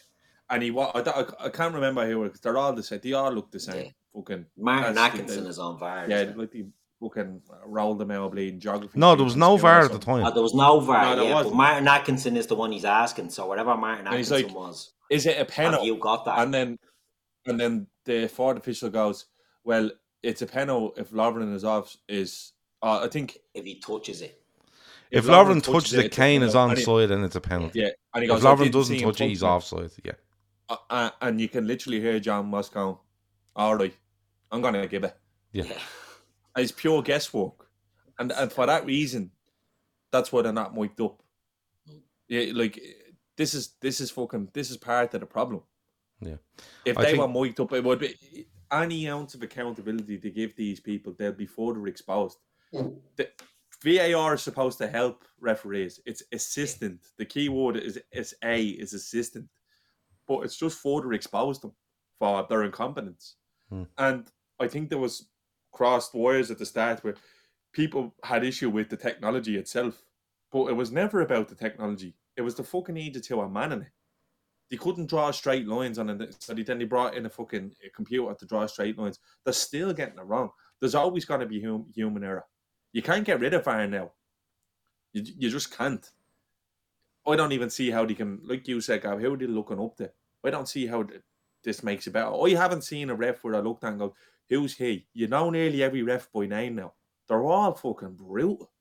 and 0.50 0.64
he 0.64 0.72
wa 0.72 0.92
I, 0.96 1.02
I, 1.02 1.46
I 1.46 1.50
can't 1.50 1.74
remember 1.76 2.08
who 2.10 2.24
because 2.24 2.40
they're 2.42 2.58
all 2.58 2.74
the 2.74 2.82
same. 2.84 3.00
They 3.04 3.14
all 3.14 3.32
look 3.32 3.52
the 3.52 3.60
same. 3.60 3.86
Yeah. 3.86 3.92
Fucking 4.16 4.46
Martin 4.58 4.96
that's 4.96 5.14
the- 5.16 5.22
Atkinson 5.22 5.46
is 5.48 5.60
on 5.60 5.78
fire. 5.78 6.10
yeah, 6.10 6.32
like 6.36 6.50
the 6.52 6.66
fucking 7.02 7.42
rolled 7.66 8.00
them 8.00 8.12
out 8.12 8.32
bleeding 8.32 8.60
geography. 8.60 8.98
No, 8.98 9.16
there 9.16 9.24
was 9.26 9.36
no 9.36 9.58
skill 9.58 9.70
VAR 9.70 9.80
at 9.82 9.88
the 9.88 9.94
something. 9.94 10.14
Oh, 10.16 10.24
time. 10.24 10.34
there 10.34 10.44
was 10.44 10.54
no 10.54 10.80
VAR, 10.80 11.02
No, 11.04 11.16
there 11.16 11.26
yeah, 11.26 11.44
but. 11.44 11.54
Martin 11.54 11.88
Atkinson 11.88 12.38
is 12.38 12.48
the 12.48 12.56
one 12.56 12.72
he's 12.72 12.86
asking. 12.86 13.30
So 13.30 13.46
whatever 13.48 13.76
Martin 13.78 14.08
And 14.08 14.16
Atkinson 14.16 14.48
like, 14.48 14.56
was, 14.56 14.92
Is 15.10 15.26
it 15.26 15.40
a 15.40 15.46
penalty? 15.46 15.86
you 15.88 15.98
got 15.98 16.26
that? 16.26 16.40
And 16.40 16.54
then, 16.54 16.78
and 17.46 17.60
then 17.60 17.88
the 18.06 18.28
fourth 18.28 18.58
official 18.58 18.90
goes, 18.90 19.26
"Well, 19.64 19.92
it's 20.24 20.42
a 20.42 20.48
penalty 20.48 21.00
if 21.02 21.12
Lovren 21.12 21.54
is 21.54 21.64
off. 21.64 21.96
Is 22.10 22.54
uh, 22.82 23.02
I 23.04 23.08
think 23.08 23.38
if 23.54 23.64
he 23.66 23.80
touches 23.80 24.22
it, 24.22 24.42
If 25.12 25.26
Lovren 25.26 25.62
touches 25.64 25.92
touches 25.92 25.94
it, 25.94 26.06
it's 26.08 26.18
a 26.18 26.20
Kane 26.22 26.42
is 26.44 26.54
penalty. 26.54 26.72
And 26.72 26.80
he- 26.80 26.86
onside 26.86 27.12
and 27.12 27.24
it's 27.26 27.36
a 27.36 27.42
penalty. 27.42 27.80
Yeah, 27.82 27.90
and 28.14 28.24
he 28.24 28.30
If 28.30 28.36
goes, 28.36 28.46
"I 28.46 28.56
Lovren 28.56 28.72
doesn't 28.72 29.00
touch 29.00 29.22
it, 29.22 29.28
he's 29.30 29.40
touching 29.42 29.50
offside. 29.56 29.92
Yeah. 30.04 30.12
Uh, 30.70 30.76
uh, 30.90 31.10
and 31.22 31.40
you 31.40 31.48
can 31.48 31.66
literally 31.68 32.02
hear 32.02 32.20
John 32.20 32.48
Moss 32.48 32.68
going, 32.70 32.98
"All 33.56 33.76
right, 33.76 33.94
I'm 34.52 34.62
gonna 34.62 34.86
give 34.88 35.04
it." 35.06 35.16
Yeah. 35.54 35.64
yeah, 35.66 35.78
It's 36.58 36.72
pure 36.72 37.02
guesswork, 37.02 37.68
and 38.20 38.32
and 38.32 38.52
for 38.52 38.66
that 38.66 38.86
reason, 38.86 39.32
that's 40.12 40.32
why 40.32 40.42
they're 40.42 40.54
not 40.54 40.76
mic'd 40.76 41.00
up. 41.02 41.22
Yeah, 42.28 42.52
like 42.54 42.80
this 43.36 43.54
is 43.54 43.76
this 43.80 44.02
is 44.02 44.12
fucking 44.12 44.50
this 44.54 44.72
is 44.72 44.78
part 44.78 45.14
of 45.14 45.22
the 45.22 45.26
problem. 45.28 45.62
Yeah. 46.20 46.38
If 46.86 46.98
I 46.98 47.04
they 47.04 47.12
think- 47.12 47.22
were 47.22 47.28
mic'd 47.28 47.60
up, 47.60 47.74
it 47.74 47.84
would 47.84 48.00
be 48.00 48.48
any 48.72 49.08
ounce 49.08 49.36
of 49.36 49.44
accountability 49.44 50.18
to 50.18 50.30
give 50.30 50.56
these 50.56 50.80
people, 50.80 51.14
they'll 51.18 51.32
be 51.32 51.46
further 51.46 51.88
exposed. 51.88 52.38
The 53.16 53.30
VAR 53.84 54.34
is 54.34 54.42
supposed 54.42 54.78
to 54.80 54.88
help 54.88 55.24
referees. 55.40 56.00
It's 56.06 56.24
assistant. 56.34 57.00
The 57.18 57.26
key 57.26 57.50
word 57.50 57.78
is 57.78 58.00
is 58.12 58.34
a 58.44 58.62
is 58.64 58.94
assistant, 58.94 59.48
but 60.28 60.40
it's 60.40 60.58
just 60.58 60.80
further 60.82 61.14
exposed 61.14 61.62
them 61.62 61.74
for 62.20 62.46
their 62.50 62.64
incompetence. 62.64 63.36
Hmm. 63.70 63.84
And 63.98 64.28
I 64.60 64.68
think 64.68 64.90
there 64.90 64.98
was 64.98 65.30
crossed 65.78 66.16
wires 66.16 66.50
at 66.50 66.58
the 66.58 66.66
start 66.66 67.04
where 67.04 67.14
people 67.72 68.16
had 68.24 68.44
issue 68.44 68.70
with 68.70 68.90
the 68.90 68.98
technology 68.98 69.58
itself, 69.58 70.02
but 70.52 70.66
it 70.66 70.74
was 70.74 70.92
never 70.92 71.22
about 71.22 71.48
the 71.48 71.56
technology. 71.56 72.16
It 72.36 72.42
was 72.42 72.56
the 72.56 72.64
fucking 72.64 72.96
need 72.96 73.14
to 73.14 73.22
tell 73.22 73.42
a 73.42 73.50
man 73.50 73.72
in 73.72 73.82
it. 73.84 73.92
They 74.72 74.78
couldn't 74.78 75.10
draw 75.10 75.30
straight 75.32 75.68
lines 75.68 76.00
on 76.00 76.10
it, 76.10 76.36
so 76.40 76.54
they, 76.54 76.64
then 76.64 76.80
they 76.80 76.86
brought 76.86 77.16
in 77.16 77.28
a 77.28 77.30
fucking 77.30 77.74
computer 77.96 78.34
to 78.34 78.46
draw 78.46 78.66
straight 78.66 78.98
lines. 78.98 79.20
They're 79.44 79.54
still 79.54 79.94
getting 79.94 80.18
it 80.18 80.26
wrong. 80.26 80.50
There's 80.80 80.96
always 80.96 81.26
going 81.26 81.40
to 81.42 81.46
be 81.46 81.62
hum, 81.62 81.86
human 81.94 82.24
error. 82.24 82.46
You 82.92 83.04
can't 83.04 83.24
get 83.24 83.40
rid 83.40 83.54
of 83.54 83.64
VAR 83.64 83.88
now. 83.88 84.12
You, 85.14 85.24
you 85.38 85.50
just 85.50 85.78
can't. 85.78 86.10
I 87.26 87.36
don't 87.36 87.52
even 87.52 87.70
see 87.70 87.92
how 87.92 88.06
they 88.06 88.16
can, 88.16 88.40
like 88.44 88.68
you 88.68 88.82
said, 88.82 89.04
Gav, 89.04 89.22
how 89.22 89.34
are 89.34 89.38
they 89.38 89.46
looking 89.46 89.80
up 89.80 89.96
there? 89.98 90.14
I 90.44 90.50
don't 90.50 90.68
see 90.68 90.88
how 90.88 91.04
th- 91.04 91.22
this 91.64 91.84
makes 91.84 92.08
it 92.08 92.14
better. 92.14 92.34
I 92.34 92.50
haven't 92.50 92.84
seen 92.84 93.10
a 93.10 93.16
ref 93.16 93.44
where 93.44 93.56
I 93.56 93.60
looked 93.60 93.84
and 93.84 94.00
go, 94.00 94.16
who's 94.50 94.76
he? 94.76 95.08
You 95.14 95.28
know 95.28 95.50
nearly 95.50 95.84
every 95.84 96.04
ref 96.04 96.32
by 96.32 96.46
name 96.46 96.76
now. 96.76 96.94
They're 97.28 97.44
all 97.44 97.74
fucking 97.74 98.16
brutal. 98.16 98.72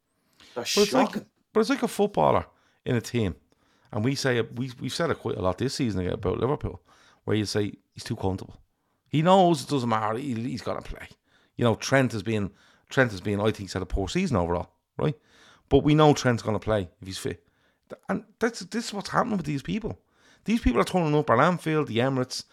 They're 0.54 0.64
But 0.74 0.76
it's 0.78 0.92
like, 0.92 1.08
shocking. 1.08 1.26
but 1.52 1.60
it's 1.60 1.70
like 1.70 1.82
a 1.82 1.88
footballer 1.88 2.46
in 2.84 2.94
a 2.96 3.00
team, 3.00 3.34
and 3.92 4.04
we 4.04 4.14
say 4.14 4.40
we 4.40 4.70
we've 4.80 4.94
said 4.94 5.10
it 5.10 5.18
quite 5.18 5.36
a 5.36 5.42
lot 5.42 5.58
this 5.58 5.74
season 5.74 6.06
about 6.08 6.38
Liverpool, 6.38 6.80
where 7.24 7.36
you 7.36 7.44
say 7.46 7.72
he's 7.92 8.04
too 8.04 8.16
comfortable. 8.16 8.60
He 9.08 9.22
knows 9.22 9.62
it 9.62 9.68
doesn't 9.68 9.88
matter. 9.88 10.18
He, 10.18 10.34
he's 10.34 10.62
got 10.62 10.82
to 10.84 10.90
play. 10.94 11.08
You 11.56 11.64
know, 11.64 11.74
Trent 11.76 12.12
has 12.12 12.22
been 12.22 12.50
Trent 12.90 13.10
has 13.10 13.20
been. 13.20 13.40
I 13.40 13.44
think 13.44 13.58
he's 13.58 13.72
had 13.72 13.82
a 13.82 13.86
poor 13.86 14.08
season 14.08 14.36
overall, 14.36 14.70
right? 14.98 15.16
But 15.68 15.82
we 15.82 15.94
know 15.94 16.12
Trent's 16.14 16.42
going 16.42 16.54
to 16.58 16.64
play 16.64 16.88
if 17.00 17.06
he's 17.06 17.18
fit, 17.18 17.44
and 18.08 18.24
that's 18.38 18.60
this 18.60 18.86
is 18.86 18.94
what's 18.94 19.10
happening 19.10 19.36
with 19.38 19.46
these 19.46 19.62
people. 19.62 19.98
These 20.44 20.60
people 20.60 20.80
are 20.80 20.84
turning 20.84 21.14
up 21.16 21.28
at 21.30 21.40
Anfield, 21.40 21.88
the 21.88 21.98
Emirates, 21.98 22.44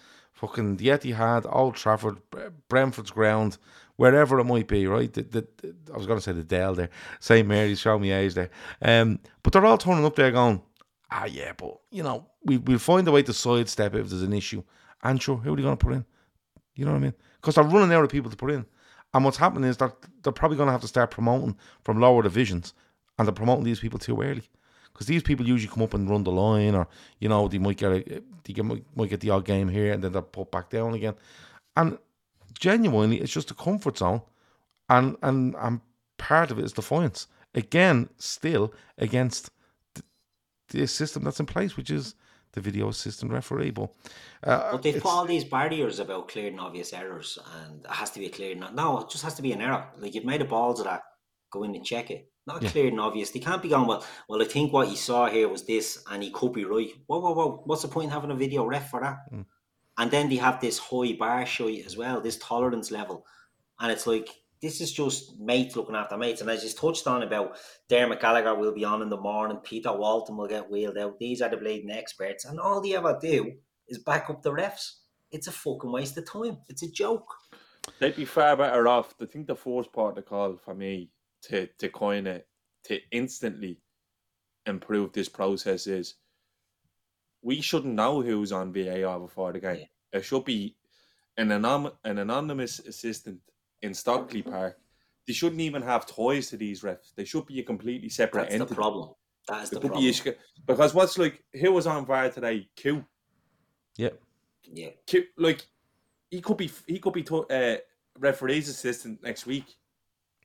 fucking 0.43 0.75
the 0.75 0.87
Etihad, 0.87 1.45
Old 1.49 1.75
Trafford, 1.75 2.17
Bre- 2.29 2.49
Brentford's 2.67 3.11
ground, 3.11 3.57
wherever 3.95 4.39
it 4.39 4.43
might 4.43 4.67
be, 4.67 4.85
right? 4.87 5.11
The, 5.13 5.21
the, 5.23 5.47
the- 5.57 5.93
I 5.93 5.97
was 5.97 6.05
going 6.05 6.17
to 6.19 6.23
say 6.23 6.33
the 6.33 6.43
Dell 6.43 6.75
there, 6.75 6.89
St 7.21 7.47
Mary's, 7.47 7.79
show 7.79 7.97
me 7.97 8.09
there. 8.27 8.49
Um, 8.81 9.19
but 9.41 9.53
they're 9.53 9.65
all 9.65 9.77
turning 9.77 10.03
up 10.03 10.17
there 10.17 10.31
going, 10.31 10.61
ah, 11.11 11.25
yeah, 11.25 11.53
but 11.55 11.77
you 11.91 12.03
know, 12.03 12.27
we 12.43 12.57
we'll 12.57 12.77
find 12.77 13.07
a 13.07 13.11
way 13.11 13.23
to 13.23 13.31
sidestep 13.33 13.95
it 13.95 14.01
if 14.01 14.09
there's 14.09 14.21
an 14.23 14.33
issue. 14.33 14.63
And 15.01 15.21
sure, 15.21 15.37
who 15.37 15.53
are 15.53 15.55
they 15.55 15.61
going 15.61 15.77
to 15.77 15.85
put 15.85 15.93
in? 15.93 16.05
You 16.75 16.85
know 16.85 16.91
what 16.91 16.97
I 16.97 17.01
mean? 17.01 17.13
Because 17.39 17.55
they're 17.55 17.63
running 17.63 17.93
out 17.95 18.03
of 18.03 18.09
people 18.09 18.31
to 18.31 18.37
put 18.37 18.51
in. 18.51 18.65
And 19.13 19.23
what's 19.23 19.37
happening 19.37 19.69
is 19.69 19.77
that 19.77 19.95
they're 20.23 20.33
probably 20.33 20.57
going 20.57 20.67
to 20.67 20.71
have 20.73 20.81
to 20.81 20.87
start 20.87 21.11
promoting 21.11 21.55
from 21.83 22.01
lower 22.01 22.21
divisions, 22.23 22.73
and 23.17 23.25
they're 23.27 23.33
promoting 23.33 23.63
these 23.63 23.79
people 23.79 23.99
too 23.99 24.21
early. 24.21 24.43
Because 24.93 25.07
these 25.07 25.23
people 25.23 25.47
usually 25.47 25.73
come 25.73 25.83
up 25.83 25.93
and 25.93 26.09
run 26.09 26.23
the 26.23 26.31
line, 26.31 26.75
or 26.75 26.87
you 27.19 27.27
know 27.27 27.47
they 27.47 27.57
might 27.57 27.77
get 27.77 27.91
a, 27.91 28.21
they 28.43 28.53
get, 28.53 28.63
might, 28.65 28.83
might 28.95 29.09
get 29.09 29.21
the 29.21 29.31
odd 29.31 29.45
game 29.45 29.67
here, 29.67 29.91
and 29.91 30.03
then 30.03 30.11
they're 30.11 30.21
put 30.21 30.51
back 30.51 30.69
down 30.69 30.93
again. 30.93 31.15
And 31.75 31.97
genuinely, 32.59 33.19
it's 33.19 33.33
just 33.33 33.51
a 33.51 33.55
comfort 33.55 33.97
zone, 33.97 34.21
and 34.89 35.17
and 35.23 35.55
and 35.57 35.81
part 36.17 36.51
of 36.51 36.59
it 36.59 36.65
is 36.65 36.73
defiance. 36.73 37.27
Again, 37.55 38.09
still 38.17 38.73
against 38.97 39.49
the, 39.95 40.03
the 40.69 40.87
system 40.87 41.23
that's 41.23 41.39
in 41.39 41.45
place, 41.45 41.75
which 41.77 41.89
is 41.89 42.15
the 42.53 42.61
video 42.61 42.89
assistant 42.89 43.31
referee. 43.31 43.71
But, 43.71 43.91
uh, 44.43 44.71
But 44.71 44.83
they've 44.83 45.01
put 45.01 45.11
all 45.11 45.25
these 45.25 45.43
barriers 45.43 45.99
about 45.99 46.29
clear 46.29 46.47
and 46.47 46.59
obvious 46.59 46.93
errors, 46.93 47.37
and 47.61 47.83
it 47.83 47.91
has 47.91 48.11
to 48.11 48.19
be 48.19 48.27
a 48.27 48.29
clear. 48.29 48.55
No, 48.55 48.99
it 48.99 49.09
just 49.09 49.23
has 49.23 49.33
to 49.35 49.41
be 49.41 49.51
an 49.51 49.61
error. 49.61 49.87
Like 49.97 50.15
you've 50.15 50.25
made 50.25 50.41
a 50.41 50.45
balls 50.45 50.79
of 50.79 50.85
that. 50.85 51.01
Go 51.51 51.63
in 51.63 51.75
and 51.75 51.85
check 51.85 52.09
it. 52.09 52.29
Not 52.45 52.61
Yeah. 52.61 52.69
clear 52.69 52.87
and 52.87 52.99
obvious. 52.99 53.31
They 53.31 53.39
can't 53.39 53.61
be 53.61 53.69
going. 53.69 53.87
Well, 53.87 54.03
well, 54.27 54.41
I 54.41 54.45
think 54.45 54.73
what 54.73 54.87
he 54.89 54.95
saw 54.95 55.27
here 55.27 55.47
was 55.47 55.65
this, 55.65 56.03
and 56.09 56.21
he 56.21 56.29
could 56.31 56.51
be 56.53 56.65
right. 56.65 56.91
Whoa, 57.07 57.19
whoa, 57.19 57.33
whoa! 57.33 57.61
What's 57.65 57.83
the 57.83 57.87
point 57.87 58.05
in 58.05 58.11
having 58.11 58.31
a 58.31 58.35
video 58.35 58.65
ref 58.65 58.89
for 58.89 58.99
that? 59.01 59.17
Mm. 59.31 59.45
And 59.97 60.11
then 60.11 60.29
they 60.29 60.35
have 60.37 60.59
this 60.59 60.77
high 60.79 61.13
bar 61.13 61.45
shite 61.45 61.85
as 61.85 61.95
well, 61.95 62.19
this 62.19 62.37
tolerance 62.37 62.91
level, 62.91 63.25
and 63.79 63.91
it's 63.91 64.07
like 64.07 64.27
this 64.61 64.81
is 64.81 64.91
just 64.91 65.39
mates 65.39 65.75
looking 65.75 65.95
after 65.95 66.17
mates. 66.17 66.41
And 66.41 66.49
I 66.49 66.55
just 66.55 66.77
touched 66.77 67.05
on 67.05 67.21
about 67.21 67.57
Dermot 67.89 68.19
Gallagher 68.21 68.55
will 68.55 68.73
be 68.73 68.85
on 68.85 69.01
in 69.01 69.09
the 69.09 69.19
morning, 69.19 69.57
Peter 69.57 69.91
Walton 69.93 70.37
will 70.37 70.47
get 70.47 70.69
wheeled 70.71 70.97
out. 70.97 71.19
These 71.19 71.41
are 71.41 71.49
the 71.49 71.57
bleeding 71.57 71.91
experts, 71.91 72.45
and 72.45 72.59
all 72.59 72.81
they 72.81 72.95
ever 72.95 73.17
do 73.21 73.53
is 73.87 73.99
back 73.99 74.29
up 74.29 74.41
the 74.41 74.51
refs. 74.51 74.99
It's 75.31 75.47
a 75.47 75.51
fucking 75.51 75.91
waste 75.91 76.17
of 76.17 76.25
time. 76.25 76.59
It's 76.67 76.83
a 76.83 76.89
joke. 76.91 77.27
They'd 77.99 78.15
be 78.15 78.25
far 78.25 78.55
better 78.55 78.87
off. 78.87 79.13
I 79.21 79.25
think 79.25 79.47
the 79.47 79.55
first 79.55 79.91
part 79.91 80.17
of 80.17 80.23
the 80.23 80.29
call 80.29 80.55
for 80.57 80.73
me 80.73 81.09
to 81.43 81.67
to 81.79 81.89
kind 81.89 82.27
of 82.27 82.41
to 82.85 82.99
instantly 83.11 83.79
improve 84.65 85.11
this 85.13 85.29
process 85.29 85.87
is 85.87 86.15
we 87.41 87.61
shouldn't 87.61 87.93
know 87.95 88.21
who's 88.21 88.51
on 88.51 88.71
VAR 88.73 89.19
before 89.19 89.51
the 89.51 89.59
game. 89.59 89.85
It 90.13 90.23
should 90.23 90.45
be 90.45 90.75
an 91.37 91.49
anom- 91.49 91.93
an 92.05 92.19
anonymous 92.19 92.79
assistant 92.79 93.39
in 93.81 93.93
Stockley 93.93 94.41
Park. 94.41 94.77
They 95.27 95.33
shouldn't 95.33 95.61
even 95.61 95.81
have 95.81 96.05
toys 96.05 96.49
to 96.49 96.57
these 96.57 96.81
refs. 96.81 97.13
They 97.15 97.25
should 97.25 97.45
be 97.45 97.59
a 97.59 97.63
completely 97.63 98.09
separate 98.09 98.43
That's 98.43 98.55
the 98.55 98.61
entity. 98.61 98.75
problem. 98.75 99.09
That 99.49 99.63
is 99.63 99.69
There 99.69 99.79
the 99.79 99.81
could 99.81 99.87
be 99.99 100.09
problem. 100.09 100.09
issue- 100.09 100.33
because 100.65 100.93
what's 100.93 101.17
like 101.17 101.43
who 101.53 101.71
was 101.73 101.87
on 101.87 102.05
VAR 102.05 102.29
today? 102.29 102.69
Q. 102.75 103.05
yeah, 103.97 104.09
Yeah. 104.63 104.91
Q 105.05 105.25
like 105.37 105.67
he 106.31 106.39
could 106.41 106.57
be 106.57 106.71
he 106.87 106.99
could 106.99 107.13
be 107.13 107.23
to, 107.23 107.45
uh, 107.47 107.77
referee's 108.19 108.69
assistant 108.69 109.21
next 109.23 109.45
week 109.45 109.65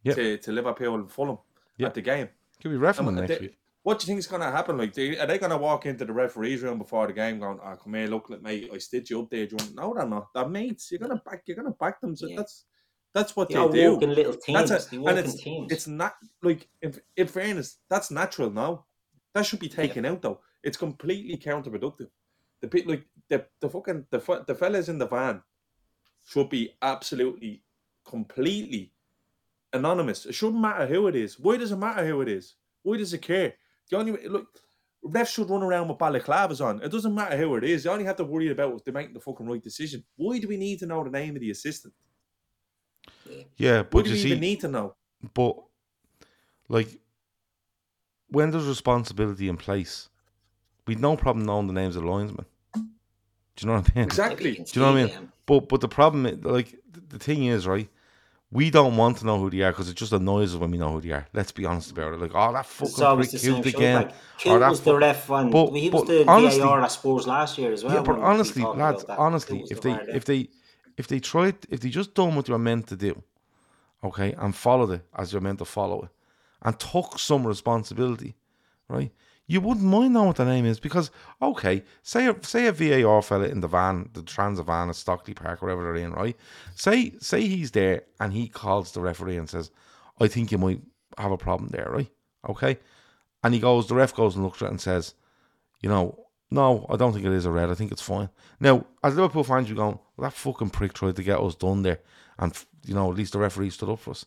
Yep. 0.05 0.17
to, 0.17 0.39
to 0.39 0.53
Liverpool 0.53 0.95
and 0.97 1.11
Fulham 1.11 1.39
Yep. 1.79 1.89
at 1.89 1.95
the 1.95 2.03
game. 2.03 2.29
could 2.63 2.71
be 2.71 2.77
reffing 2.77 3.01
And 3.01 3.09
them 3.09 3.15
next 3.27 3.39
they- 3.41 3.47
week. 3.47 3.59
What 3.85 4.01
do 4.01 4.03
you 4.05 4.07
think 4.09 4.19
is 4.19 4.27
going 4.27 4.43
to 4.43 4.51
happen? 4.51 4.77
Like, 4.77 4.93
they, 4.93 5.19
are 5.19 5.27
they 5.27 5.39
going 5.39 5.51
to 5.53 5.57
walk 5.57 5.87
into 5.87 6.05
the 6.05 6.13
referee's 6.13 6.63
room 6.63 6.77
before 6.79 7.07
the 7.07 7.13
game, 7.15 7.39
going, 7.39 7.59
"Oh, 7.65 7.77
come 7.77 7.95
here, 7.95 8.07
look, 8.09 8.29
mate, 8.43 8.69
I 8.71 8.77
stitched 8.79 9.09
you 9.09 9.23
up 9.23 9.31
there." 9.31 9.47
Do 9.47 9.57
you 9.59 9.65
want-" 9.65 9.75
No, 9.77 9.95
they're 9.95 10.07
not. 10.07 10.27
They're 10.35 10.49
mates. 10.49 10.91
You're 10.91 10.99
gonna 11.01 11.23
back. 11.25 11.43
You're 11.47 11.57
gonna 11.57 11.71
back 11.71 11.99
them. 12.01 12.15
So 12.15 12.27
Yeah. 12.27 12.37
that's 12.39 12.65
that's 13.15 13.35
what 13.35 13.49
They 13.49 13.55
they, 13.55 13.61
all 13.61 13.69
do. 13.71 13.93
walk 13.95 14.03
in 14.03 14.15
little 14.15 14.35
teams. 14.35 14.69
That's 14.69 14.87
they 14.87 14.97
a, 14.99 15.01
walk 15.01 15.11
and 15.11 15.19
in 15.21 15.25
it's 15.25 15.43
teams. 15.43 15.73
it's 15.73 15.87
not 15.87 16.17
like 16.43 16.69
in, 16.83 16.95
in 17.17 17.27
fairness, 17.29 17.79
that's 17.89 18.11
natural 18.11 18.51
now. 18.51 18.85
That 19.33 19.47
should 19.47 19.61
be 19.61 19.71
taken 19.71 20.05
out 20.05 20.21
though. 20.21 20.41
It's 20.63 20.77
completely 20.77 21.39
counterproductive. 21.39 22.11
The 22.61 22.67
bit 22.67 22.87
like 22.87 23.07
the 23.31 23.47
the 23.61 23.71
fucking 23.71 24.07
the 24.11 24.45
the 24.47 24.55
fellas 24.55 24.91
in 24.91 24.99
the 24.99 25.07
van 25.07 25.43
should 26.27 26.51
be 26.51 26.75
absolutely 26.83 27.63
completely 28.05 28.93
anonymous. 29.73 30.27
It 30.27 30.35
shouldn't 30.35 30.61
matter 30.61 30.87
who 30.87 31.07
it 31.09 31.17
is. 31.17 31.39
Why 31.39 31.57
does 31.57 31.73
it 31.73 31.77
matter 31.77 32.07
who 32.07 32.21
it 32.21 32.29
is? 32.29 32.55
Why 32.83 32.97
does 32.97 33.13
it 33.13 33.23
care? 33.23 33.55
The 33.91 33.97
only 33.97 34.13
way, 34.13 34.29
look, 34.29 34.47
refs 35.05 35.29
should 35.29 35.51
run 35.51 35.63
around 35.63 35.89
with 35.89 35.99
balaclavas 35.99 36.65
on. 36.65 36.83
It 36.83 36.91
doesn't 36.91 37.15
matter 37.15 37.37
who 37.37 37.57
it 37.57 37.65
is. 37.65 37.85
You 37.85 37.91
only 37.91 38.05
have 38.05 38.17
to 38.17 38.25
worry 38.25 38.51
about 38.51 38.75
if 38.75 38.85
they 38.85 38.93
make 38.93 39.15
the 39.15 39.21
fucking 39.21 39.47
right 39.47 39.63
decision. 39.63 40.05
Why 40.17 40.39
do 40.39 40.49
we 40.49 40.57
need 40.57 40.79
to 40.81 40.87
know 40.87 41.05
the 41.05 41.11
name 41.11 41.35
of 41.37 41.41
the 41.41 41.51
assistant? 41.51 41.95
Yeah, 43.57 43.79
Why 43.79 43.87
but 43.91 44.05
do 44.05 44.11
you 44.11 44.17
we 44.17 44.23
see, 44.23 44.29
even 44.29 44.41
need 44.41 44.61
to 44.61 44.69
know? 44.69 44.95
but 45.35 45.57
like 46.69 47.01
when 48.29 48.51
there's 48.51 48.67
responsibility 48.67 49.49
in 49.49 49.57
place, 49.57 50.09
we'd 50.87 51.01
no 51.01 51.17
problem 51.17 51.45
knowing 51.47 51.67
the 51.67 51.73
names 51.73 51.97
of 51.97 52.03
the 52.03 52.11
linesmen. 52.11 52.47
Do 52.75 52.81
you 53.61 53.67
know 53.67 53.81
what 53.81 53.91
I 53.91 53.99
mean? 53.99 54.05
Exactly. 54.05 54.55
Do 54.55 54.65
you 54.73 54.83
know 54.83 54.93
what 54.93 55.01
I 55.01 55.05
mean? 55.07 55.33
But 55.47 55.69
but 55.69 55.81
the 55.81 55.89
problem, 55.89 56.27
is, 56.27 56.45
like 56.45 56.79
the 57.09 57.19
thing 57.19 57.47
is, 57.47 57.67
right? 57.67 57.89
We 58.51 58.71
don't 58.71 58.97
want 58.97 59.19
to 59.19 59.27
know 59.27 59.39
who 59.39 59.51
they 59.51 59.61
are 59.61 59.73
because 59.73 59.91
it 59.91 59.95
just 59.97 60.13
annoys 60.13 60.55
us 60.55 60.61
when 60.61 60.71
we 60.71 60.79
know 60.79 60.93
who 60.93 61.01
they 61.03 61.11
are. 61.11 61.27
Let's 61.35 61.53
be 61.53 61.67
honest 61.67 61.91
about 61.91 62.15
it. 62.15 62.21
Like, 62.21 62.31
oh, 62.35 62.53
that 62.55 62.65
fucking 62.65 63.17
prick 63.19 63.31
the 63.31 63.39
same 63.39 63.63
cute 63.63 63.73
show. 63.73 63.79
again. 63.79 63.95
Like, 63.97 64.11
oh, 64.11 64.15
Cute 64.39 64.61
that 64.61 64.71
was 64.71 64.81
the 64.81 64.97
ref 64.97 65.31
and 65.31 65.51
But- 65.51 65.73
he 65.75 65.91
was 65.91 66.03
but 66.03 66.09
the 66.09 66.27
honestly- 66.27 66.63
VAR 66.63 66.81
at 66.81 66.91
Spurs 66.91 67.27
last 67.27 67.59
year 67.59 67.73
as 67.73 67.85
well. 67.85 67.95
yeah, 67.95 68.03
but 68.03 68.19
honestly, 68.19 68.63
lads, 68.63 69.05
that. 69.05 69.19
honestly, 69.19 69.65
if 69.71 69.81
the 69.83 69.91
they 70.07 70.13
if 70.17 70.25
they 70.25 70.49
if 70.97 71.07
they 71.09 71.21
tried 71.21 71.57
if 71.69 71.81
they 71.81 71.91
just 71.91 72.15
done 72.15 72.35
what 72.37 72.47
they 72.47 72.53
were 72.53 72.59
meant 72.59 72.87
to 72.87 72.97
do, 72.97 73.23
okay, 74.03 74.33
and 74.33 74.57
followed 74.57 74.93
it 74.93 75.03
as 75.15 75.31
you're 75.33 75.43
meant 75.43 75.59
to 75.59 75.67
follow 75.67 76.03
it, 76.03 76.09
and 76.63 76.79
took 76.79 77.19
some 77.19 77.47
responsibility, 77.47 78.35
right? 78.89 79.13
You 79.49 79.61
wouldn't 79.61 79.85
mind 79.85 80.13
knowing 80.13 80.29
what 80.29 80.37
the 80.37 80.45
name 80.45 80.67
is 80.67 80.79
because 80.79 81.11
okay, 81.43 81.83
say 82.03 82.29
a, 82.29 82.37
say 82.45 82.67
a 82.67 82.73
VAR 82.73 83.23
fella 83.23 83.49
in 83.49 83.61
the 83.61 83.67
van, 83.67 84.09
the 84.13 84.23
transit 84.23 84.67
van 84.67 84.89
at 84.89 84.95
Stockley 84.95 85.35
Park, 85.35 85.61
wherever 85.61 85.83
they're 85.83 86.05
in, 86.05 86.13
right? 86.13 86.37
Say 86.77 87.15
say 87.19 87.41
he's 87.41 87.73
there 87.73 88.03
and 88.21 88.33
he 88.33 88.49
calls 88.49 88.93
the 88.93 89.01
referee 89.01 89.39
and 89.39 89.49
says, 89.49 89.73
"I 90.21 90.29
think 90.29 90.53
you 90.53 90.59
might 90.59 90.83
have 91.17 91.33
a 91.33 91.39
problem 91.39 91.71
there," 91.71 91.89
right? 91.91 92.11
Okay, 92.49 92.79
and 93.43 93.55
he 93.55 93.61
goes, 93.61 93.87
the 93.87 93.95
ref 93.95 94.15
goes 94.15 94.35
and 94.35 94.45
looks 94.45 94.63
at 94.63 94.67
it 94.67 94.71
and 94.73 94.81
says, 94.81 95.15
you 95.81 95.89
know, 95.89 96.27
no, 96.51 96.87
I 96.89 96.97
don't 96.97 97.13
think 97.13 97.25
it 97.25 97.33
is 97.33 97.45
a 97.45 97.51
red. 97.51 97.71
I 97.71 97.75
think 97.75 97.93
it's 97.93 98.03
fine. 98.03 98.31
Now, 98.59 98.85
as 99.05 99.15
Liverpool 99.15 99.45
fans, 99.45 99.69
you're 99.69 99.77
going, 99.77 99.99
well, 100.17 100.31
that 100.31 100.37
fucking 100.37 100.71
prick 100.71 100.93
tried 100.93 101.17
to 101.17 101.23
get 101.23 101.39
us 101.39 101.55
done 101.55 101.83
there. 101.83 102.01
And, 102.39 102.53
you 102.85 102.95
know, 102.95 103.11
at 103.11 103.17
least 103.17 103.33
the 103.33 103.39
referee 103.39 103.71
stood 103.71 103.91
up 103.91 104.01
for 104.01 104.13
us. 104.13 104.25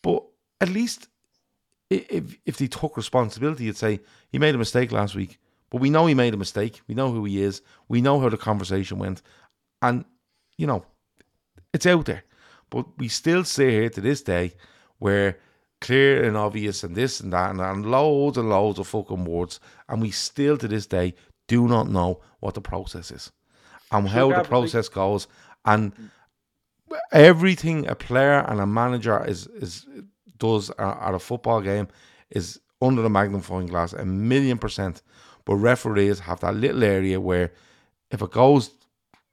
But 0.00 0.24
at 0.60 0.68
least 0.68 1.08
if, 1.90 2.36
if 2.44 2.56
they 2.58 2.66
took 2.66 2.96
responsibility, 2.96 3.64
you'd 3.64 3.76
say, 3.76 4.00
he 4.28 4.38
made 4.38 4.54
a 4.54 4.58
mistake 4.58 4.92
last 4.92 5.14
week. 5.14 5.38
But 5.70 5.80
we 5.80 5.90
know 5.90 6.06
he 6.06 6.14
made 6.14 6.34
a 6.34 6.38
mistake. 6.38 6.80
We 6.86 6.94
know 6.94 7.10
who 7.12 7.24
he 7.24 7.42
is. 7.42 7.62
We 7.88 8.00
know 8.00 8.20
how 8.20 8.28
the 8.28 8.36
conversation 8.36 8.98
went. 8.98 9.22
And, 9.82 10.04
you 10.56 10.66
know, 10.66 10.84
it's 11.72 11.86
out 11.86 12.06
there. 12.06 12.24
But 12.70 12.98
we 12.98 13.08
still 13.08 13.44
sit 13.44 13.70
here 13.70 13.88
to 13.90 14.00
this 14.00 14.22
day 14.22 14.52
where 14.98 15.38
clear 15.80 16.24
and 16.24 16.36
obvious 16.36 16.82
and 16.82 16.96
this 16.96 17.20
and 17.20 17.32
that 17.32 17.50
and, 17.50 17.60
and 17.60 17.86
loads 17.86 18.38
and 18.38 18.48
loads 18.48 18.78
of 18.78 18.88
fucking 18.88 19.24
words. 19.24 19.60
And 19.88 20.00
we 20.00 20.10
still 20.10 20.56
to 20.58 20.68
this 20.68 20.86
day 20.86 21.14
do 21.48 21.68
not 21.68 21.88
know 21.88 22.20
what 22.40 22.54
the 22.54 22.60
process 22.60 23.10
is 23.10 23.30
and 23.92 24.08
how 24.08 24.30
the 24.30 24.42
process 24.42 24.88
goes. 24.88 25.28
And 25.64 25.92
everything 27.12 27.86
a 27.86 27.94
player 27.94 28.44
and 28.48 28.60
a 28.60 28.66
manager 28.66 29.24
is 29.24 29.46
is 29.48 29.86
does 30.38 30.70
at 30.78 31.14
a 31.14 31.18
football 31.18 31.60
game 31.60 31.88
is 32.30 32.60
under 32.80 33.02
the 33.02 33.10
magnifying 33.10 33.66
glass 33.66 33.92
a 33.92 34.04
million 34.04 34.58
percent. 34.58 35.02
But 35.44 35.56
referees 35.56 36.20
have 36.20 36.40
that 36.40 36.56
little 36.56 36.82
area 36.82 37.20
where 37.20 37.52
if 38.10 38.22
it 38.22 38.30
goes 38.30 38.70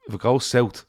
if 0.08 0.14
it 0.14 0.22
goes 0.22 0.46
south, 0.46 0.86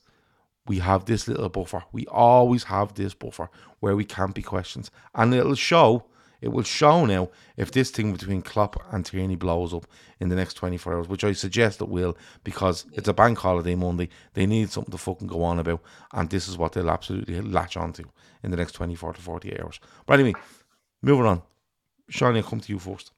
we 0.67 0.79
have 0.79 1.05
this 1.05 1.29
little 1.29 1.49
buffer. 1.49 1.85
We 1.93 2.07
always 2.07 2.65
have 2.65 2.95
this 2.95 3.15
buffer 3.15 3.51
where 3.81 3.97
we 3.97 4.05
can't 4.05 4.35
be 4.35 4.43
questioned, 4.43 4.91
and 5.15 5.33
it'll 5.35 5.55
show 5.55 6.07
It 6.45 6.53
will 6.53 6.63
show 6.63 7.07
now 7.07 7.31
if 7.57 7.73
this 7.73 7.91
thing 7.91 8.13
between 8.13 8.43
Klopp 8.43 8.77
and 8.93 9.03
Tierney 9.03 9.35
blows 9.35 9.73
up 9.73 9.87
in 10.21 10.29
the 10.29 10.37
next 10.37 10.55
24 10.55 10.93
hours, 10.95 11.09
which 11.09 11.25
I 11.25 11.33
suggest 11.33 11.81
it 11.81 11.89
will 11.89 12.19
because 12.45 12.85
it's 12.93 13.09
a 13.09 13.15
bank 13.15 13.39
holiday 13.39 13.75
Monday. 13.75 14.11
They 14.35 14.45
need 14.45 14.69
something 14.69 14.93
to 14.93 14.99
fucking 14.99 15.27
go 15.27 15.43
on 15.43 15.59
about, 15.59 15.81
and 16.13 16.29
this 16.29 16.47
is 16.47 16.59
what 16.59 16.73
they'll 16.73 16.91
absolutely 16.91 17.41
latch 17.41 17.79
onto 17.79 18.05
in 18.43 18.51
the 18.51 18.59
next 18.59 18.73
24 18.73 19.15
to 19.15 19.23
48 19.23 19.59
hours. 19.59 19.81
But 20.05 20.21
anyway, 20.21 20.39
moving 21.01 21.25
on. 21.25 21.41
Seany, 22.13 22.37
I'll 22.37 22.43
come 22.43 22.61
to 22.61 22.73
you 22.73 22.79
first. 22.79 23.11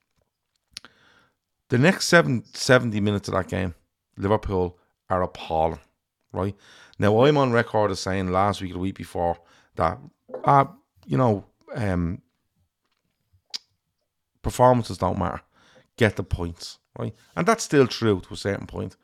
The 1.68 1.79
next 1.79 2.07
seven, 2.07 2.45
70 2.55 3.01
minutes 3.01 3.27
of 3.27 3.35
that 3.35 3.49
game, 3.49 3.74
Liverpool 4.16 4.79
are 5.11 5.24
appalling, 5.24 5.81
right? 6.33 6.55
Now, 7.01 7.24
I'm 7.24 7.37
on 7.39 7.51
record 7.51 7.91
as 7.91 7.99
saying 7.99 8.31
last 8.31 8.62
week 8.62 8.70
or 8.70 8.74
the 8.74 8.79
week 8.79 8.95
before 8.95 9.37
that, 9.74 9.99
uh, 10.45 10.66
you 11.07 11.18
know, 11.18 11.45
um, 11.74 12.22
performances 14.47 14.99
don't 14.99 15.18
matter. 15.18 15.40
Get 15.97 16.14
the 16.14 16.22
points, 16.22 16.78
right? 16.97 17.12
And 17.34 17.44
that's 17.49 17.64
still 17.64 17.88
true 17.88 18.20
to 18.20 18.34
a 18.34 18.36
certain 18.36 18.68
point. 18.68 18.94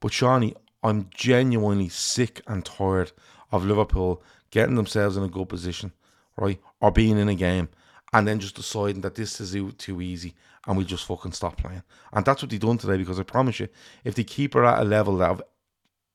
But 0.00 0.12
Seany, 0.12 0.54
I'm 0.82 1.10
genuinely 1.14 1.90
sick 1.90 2.40
and 2.46 2.64
tired 2.64 3.12
of 3.52 3.66
Liverpool 3.66 4.22
getting 4.50 4.76
themselves 4.76 5.18
in 5.18 5.22
a 5.22 5.28
good 5.28 5.50
position, 5.50 5.92
right? 6.38 6.58
Or 6.80 6.90
being 6.90 7.18
in 7.18 7.28
a 7.28 7.34
game 7.34 7.68
and 8.14 8.26
then 8.26 8.40
just 8.40 8.54
deciding 8.54 9.02
that 9.02 9.16
this 9.16 9.38
is 9.38 9.54
too 9.76 10.00
easy 10.00 10.32
and 10.66 10.78
we 10.78 10.84
just 10.86 11.04
fucking 11.04 11.32
stop 11.32 11.58
playing. 11.58 11.82
And 12.14 12.24
that's 12.24 12.40
what 12.40 12.50
they 12.50 12.56
done 12.56 12.78
today 12.78 12.96
because 12.96 13.20
I 13.20 13.24
promise 13.24 13.60
you, 13.60 13.68
if 14.02 14.14
they 14.14 14.24
keep 14.24 14.54
her 14.54 14.64
at 14.64 14.80
a 14.80 14.84
level 14.84 15.18
that 15.18 15.30
of 15.30 15.42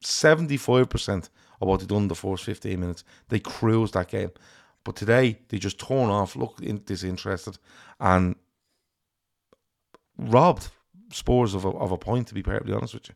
75% 0.03 1.29
of 1.61 1.67
what 1.67 1.81
they 1.81 1.85
done 1.85 2.03
in 2.03 2.07
the 2.07 2.15
first 2.15 2.45
15 2.45 2.79
minutes, 2.79 3.03
they 3.27 3.39
cruise 3.39 3.91
that 3.91 4.07
game. 4.07 4.31
But 4.83 4.95
today, 4.95 5.39
they 5.49 5.57
just 5.57 5.79
torn 5.79 6.09
off, 6.09 6.35
looked 6.35 6.61
disinterested, 6.85 7.57
and 7.99 8.35
robbed 10.17 10.69
Spurs 11.11 11.53
of 11.53 11.65
a, 11.65 11.69
of 11.69 11.91
a 11.91 11.97
point, 11.97 12.27
to 12.27 12.33
be 12.33 12.43
perfectly 12.43 12.73
honest 12.73 12.93
with 12.93 13.09
you. 13.09 13.15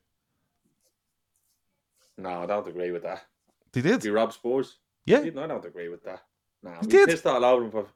No, 2.18 2.44
I 2.44 2.46
don't 2.46 2.68
agree 2.68 2.92
with 2.92 3.04
that. 3.04 3.26
They 3.72 3.82
did. 3.82 4.02
They 4.02 4.10
robbed 4.10 4.34
Spurs? 4.34 4.78
Yeah. 5.06 5.22
No, 5.34 5.44
I 5.44 5.48
don't 5.48 5.66
agree 5.66 5.90
with 5.90 6.04
that. 6.04 6.22
No, 6.62 6.78
we 6.82 6.88
did. 6.88 7.10
pissed 7.10 7.26
all 7.26 7.44
over 7.44 7.64
them 7.64 7.72
for 7.72 7.88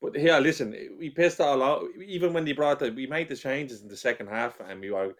but 0.00 0.16
here, 0.16 0.38
listen, 0.38 0.74
we 0.96 1.10
pissed 1.10 1.40
all 1.40 1.62
out. 1.62 1.84
Even 2.04 2.32
when 2.32 2.44
they 2.44 2.52
brought 2.52 2.78
the, 2.78 2.92
we 2.92 3.06
made 3.06 3.28
the 3.28 3.36
changes 3.36 3.82
in 3.82 3.88
the 3.88 3.96
second 3.96 4.28
half, 4.28 4.60
and 4.60 4.80
we 4.80 4.90
were 4.90 5.14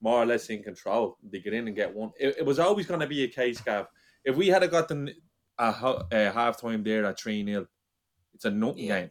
more 0.00 0.22
or 0.22 0.26
less 0.26 0.48
in 0.48 0.62
control. 0.62 1.18
They 1.22 1.38
get 1.38 1.54
in 1.54 1.68
and 1.68 1.76
get 1.76 1.94
one. 1.94 2.10
It, 2.18 2.36
it 2.38 2.46
was 2.46 2.58
always 2.58 2.86
going 2.86 3.00
to 3.00 3.06
be 3.06 3.22
a 3.24 3.28
case, 3.28 3.60
Gav. 3.60 3.86
If 4.24 4.36
we 4.36 4.48
had 4.48 4.64
gotten 5.58 6.06
a, 6.12 6.28
a 6.28 6.30
half 6.30 6.60
time 6.60 6.82
there 6.82 7.04
at 7.04 7.18
three 7.18 7.44
0 7.44 7.66
it's 8.34 8.44
a 8.44 8.50
nothing 8.50 8.84
yeah. 8.84 9.00
game. 9.00 9.10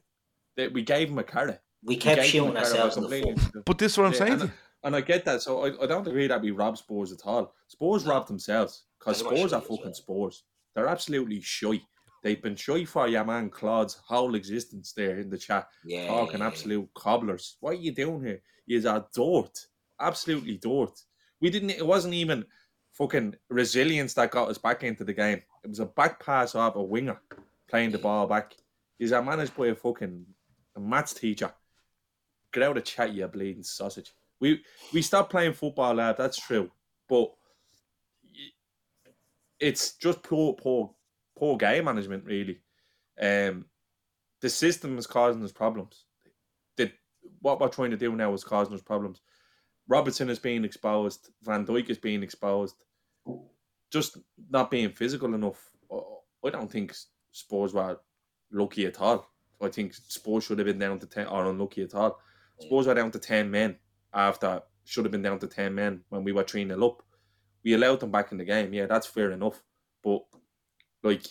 They, 0.55 0.67
we 0.67 0.83
gave 0.83 1.09
him 1.09 1.17
a 1.17 1.23
carrot. 1.23 1.61
We 1.83 1.97
kept 1.97 2.21
we 2.21 2.27
shooting 2.27 2.57
ourselves 2.57 2.97
in 2.97 3.03
the 3.03 3.21
foot. 3.21 3.65
But 3.65 3.77
this 3.77 3.93
is 3.93 3.97
what 3.97 4.07
I'm 4.07 4.13
saying. 4.13 4.41
And, 4.41 4.51
and, 4.83 4.95
I 4.95 5.01
get 5.01 5.25
that. 5.25 5.41
So 5.41 5.65
I, 5.65 5.83
I 5.83 5.87
don't 5.87 6.07
agree 6.07 6.27
that 6.27 6.41
we 6.41 6.51
robbed 6.51 6.77
Spurs 6.77 7.11
at 7.11 7.21
all. 7.25 7.53
Spurs 7.67 8.05
no. 8.05 8.11
robbed 8.11 8.29
themselves 8.29 8.83
because 8.99 9.19
Spurs 9.19 9.53
are 9.53 9.61
fucking 9.61 9.83
well. 9.85 9.93
Spurs. 9.93 10.43
They're 10.75 10.87
absolutely 10.87 11.41
shy. 11.41 11.81
They've 12.21 12.41
been 12.41 12.55
shy 12.55 12.85
for 12.85 13.07
your 13.07 13.25
man 13.25 13.49
Claude's 13.49 13.95
whole 14.05 14.35
existence 14.35 14.93
there 14.93 15.19
in 15.19 15.29
the 15.29 15.37
chat, 15.37 15.67
yeah, 15.83 16.07
talking 16.07 16.39
yeah, 16.39 16.47
absolute 16.47 16.89
yeah. 16.95 17.01
cobblers. 17.01 17.57
What 17.59 17.71
are 17.71 17.73
you 17.73 17.91
doing 17.91 18.23
here? 18.23 18.41
You're 18.65 18.95
a 18.95 19.05
dirt, 19.13 19.67
absolutely 19.99 20.57
dirt. 20.57 21.01
We 21.41 21.49
didn't. 21.49 21.71
It 21.71 21.85
wasn't 21.85 22.13
even 22.13 22.45
fucking 22.93 23.35
resilience 23.49 24.13
that 24.13 24.31
got 24.31 24.49
us 24.49 24.57
back 24.57 24.83
into 24.83 25.03
the 25.03 25.13
game. 25.13 25.41
It 25.63 25.69
was 25.69 25.79
a 25.79 25.85
back 25.85 26.23
pass 26.23 26.55
off 26.55 26.75
a 26.75 26.81
winger 26.81 27.19
playing 27.69 27.91
the 27.91 27.97
ball 27.97 28.27
back. 28.27 28.53
He's 28.97 29.11
a 29.11 29.21
managed 29.21 29.55
by 29.55 29.67
a 29.67 29.75
fucking 29.75 30.25
a 30.75 30.79
maths 30.79 31.13
teacher. 31.13 31.51
Get 32.51 32.63
out 32.63 32.77
of 32.77 32.83
chat, 32.83 33.13
you 33.13 33.27
bleeding 33.27 33.63
sausage. 33.63 34.13
We 34.39 34.63
we 34.93 35.01
stopped 35.01 35.31
playing 35.31 35.53
football, 35.53 35.95
lad. 35.95 36.17
That's 36.17 36.37
true, 36.37 36.71
but 37.09 37.33
it's 39.59 39.93
just 39.93 40.21
poor, 40.21 40.53
poor 40.53 40.93
poor 41.37 41.57
game 41.57 41.85
management, 41.85 42.25
really. 42.25 42.59
Um, 43.19 43.65
the 44.41 44.49
system 44.49 44.97
is 44.97 45.07
causing 45.07 45.43
us 45.43 45.51
problems. 45.51 46.05
The, 46.77 46.91
what 47.41 47.59
we're 47.59 47.69
trying 47.69 47.91
to 47.91 47.97
do 47.97 48.15
now 48.15 48.33
is 48.33 48.43
causing 48.43 48.73
us 48.73 48.81
problems. 48.81 49.21
Robertson 49.87 50.29
is 50.29 50.39
being 50.39 50.63
exposed. 50.63 51.29
Van 51.43 51.65
Dijk 51.65 51.89
is 51.89 51.97
being 51.97 52.23
exposed. 52.23 52.75
Just 53.91 54.17
not 54.49 54.71
being 54.71 54.89
physical 54.89 55.33
enough. 55.33 55.71
I 56.45 56.49
don't 56.49 56.71
think 56.71 56.95
Spurs 57.31 57.73
were 57.73 57.99
lucky 58.51 58.85
at 58.85 58.99
all. 59.01 59.29
I 59.61 59.69
think 59.69 59.93
Spurs 59.93 60.45
should 60.45 60.59
have 60.59 60.67
been 60.67 60.79
down 60.79 60.99
to 60.99 61.05
10 61.05 61.27
or 61.27 61.45
unlucky 61.45 61.83
at 61.83 61.95
all. 61.95 62.19
Spurs 62.59 62.87
were 62.87 62.93
down 62.93 63.11
to 63.11 63.19
10 63.19 63.49
men 63.49 63.77
after 64.13 64.61
should 64.85 65.05
have 65.05 65.11
been 65.11 65.21
down 65.21 65.39
to 65.39 65.47
10 65.47 65.73
men 65.73 66.01
when 66.09 66.23
we 66.23 66.31
were 66.31 66.43
3 66.43 66.67
0 66.67 66.85
up. 66.85 67.03
We 67.63 67.73
allowed 67.73 68.01
them 68.01 68.11
back 68.11 68.31
in 68.31 68.37
the 68.37 68.45
game. 68.45 68.73
Yeah, 68.73 68.87
that's 68.87 69.07
fair 69.07 69.31
enough. 69.31 69.63
But 70.03 70.23
like 71.01 71.25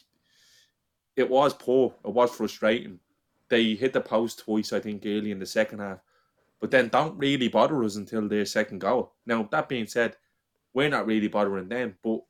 it 1.17 1.29
was 1.29 1.55
poor. 1.55 1.95
It 2.05 2.13
was 2.13 2.35
frustrating. 2.35 2.99
They 3.49 3.75
hit 3.75 3.93
the 3.93 4.01
post 4.01 4.41
twice, 4.41 4.73
I 4.73 4.81
think, 4.81 5.03
early 5.05 5.31
in 5.31 5.39
the 5.39 5.47
second 5.47 5.81
half, 5.81 5.99
but 6.63 6.71
then 6.71 6.89
don't 6.89 7.19
really 7.19 7.49
bother 7.49 7.83
us 7.83 7.97
until 7.97 8.29
their 8.29 8.47
second 8.47 8.79
goal. 8.79 9.15
Now 9.27 9.49
that 9.51 9.69
being 9.69 9.89
said, 9.89 10.17
we're 10.73 10.89
not 10.89 11.07
really 11.07 11.27
bothering 11.27 11.69
them, 11.69 11.97
but 12.05 12.21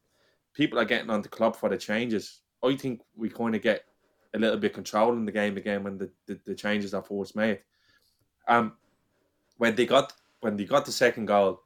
people 0.54 0.78
are 0.78 0.86
getting 0.86 1.10
on 1.10 1.20
the 1.20 1.28
club 1.28 1.54
for 1.54 1.68
the 1.68 1.76
changes. 1.76 2.40
I 2.64 2.74
think 2.74 3.02
we 3.14 3.28
kind 3.28 3.54
of 3.54 3.60
get 3.60 3.84
a 4.32 4.38
little 4.38 4.56
bit 4.56 4.72
control 4.72 5.12
in 5.12 5.26
the 5.26 5.32
game 5.32 5.58
again 5.58 5.84
when 5.84 5.98
the, 5.98 6.10
the, 6.26 6.40
the 6.46 6.54
changes 6.54 6.94
are 6.94 7.02
forced 7.02 7.36
made. 7.36 7.60
Um, 8.48 8.72
when 9.58 9.74
they 9.74 9.84
got 9.84 10.14
when 10.40 10.56
they 10.56 10.64
got 10.64 10.86
the 10.86 10.92
second 10.92 11.26
goal, 11.26 11.60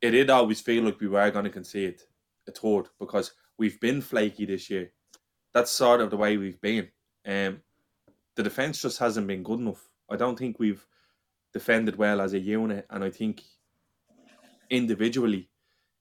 it 0.00 0.12
did 0.12 0.30
always 0.30 0.62
feel 0.62 0.84
like 0.84 0.98
we 0.98 1.08
were 1.08 1.30
going 1.30 1.44
to 1.44 1.50
concede 1.50 2.00
a 2.48 2.52
third 2.52 2.86
because 2.98 3.32
we've 3.58 3.78
been 3.80 4.00
flaky 4.00 4.46
this 4.46 4.70
year. 4.70 4.92
That's 5.52 5.70
sort 5.70 6.00
of 6.00 6.08
the 6.08 6.16
way 6.16 6.38
we've 6.38 6.60
been. 6.62 6.88
Um, 7.26 7.60
the 8.34 8.42
defense 8.42 8.80
just 8.80 8.98
hasn't 8.98 9.26
been 9.26 9.42
good 9.42 9.60
enough. 9.60 9.90
I 10.10 10.16
don't 10.16 10.38
think 10.38 10.58
we've 10.58 10.84
defended 11.54 11.96
well 11.96 12.20
as 12.20 12.34
a 12.34 12.38
unit, 12.38 12.86
and 12.90 13.02
I 13.02 13.10
think 13.10 13.42
individually 14.68 15.48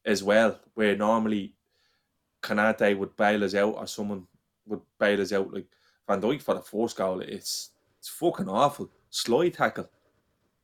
as 0.05 0.21
well, 0.21 0.59
where 0.73 0.97
normally 0.97 1.55
Konaté 2.41 2.97
would 2.97 3.15
bail 3.15 3.43
us 3.43 3.55
out 3.55 3.75
or 3.77 3.87
someone 3.87 4.27
would 4.65 4.81
bail 4.99 5.21
us 5.21 5.31
out, 5.31 5.53
like 5.53 5.67
Van 6.07 6.19
Dijk 6.19 6.41
for 6.41 6.55
the 6.55 6.61
first 6.61 6.97
goal. 6.97 7.21
It's 7.21 7.69
it's 7.99 8.09
fucking 8.09 8.49
awful. 8.49 8.89
Slide 9.09 9.53
tackle. 9.53 9.89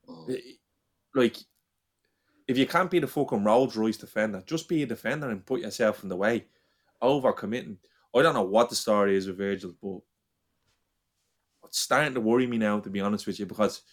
Oh. 0.10 0.28
Like 1.16 1.38
if 2.50 2.58
you 2.58 2.66
can't 2.66 2.90
be 2.90 3.00
the 3.00 3.08
fucking 3.08 3.44
Rolls 3.44 3.78
Royce 3.78 3.98
defender, 3.98 4.42
just 4.46 4.68
be 4.68 4.82
a 4.82 4.88
defender 4.88 5.30
and 5.30 5.46
put 5.46 5.62
yourself 5.62 6.02
in 6.02 6.10
the 6.10 6.16
way 6.16 6.46
over 7.00 7.32
committing. 7.32 7.78
I 8.14 8.24
don't 8.24 8.34
know 8.34 8.42
what 8.42 8.70
the 8.70 8.76
story 8.76 9.16
is 9.16 9.28
with 9.28 9.38
Virgil, 9.38 9.76
but 9.82 10.00
it's 11.66 11.80
starting 11.80 12.16
to 12.16 12.22
worry 12.22 12.48
me 12.48 12.58
now, 12.58 12.80
to 12.80 12.90
be 12.90 13.02
honest 13.02 13.28
with 13.28 13.40
you, 13.40 13.46
because 13.46 13.84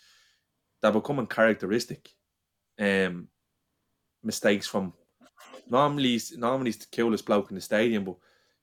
they're 0.83 0.93
becoming 0.93 1.27
characteristic. 1.27 2.11
Um, 2.79 3.29
mistakes 4.23 4.67
from 4.67 4.93
normally 5.69 6.21
normally 6.37 6.69
he's 6.71 6.79
the 6.79 6.87
coolest 6.95 7.27
bloke 7.27 7.51
in 7.51 7.57
the 7.57 7.61
stadium, 7.61 8.05
but 8.05 8.17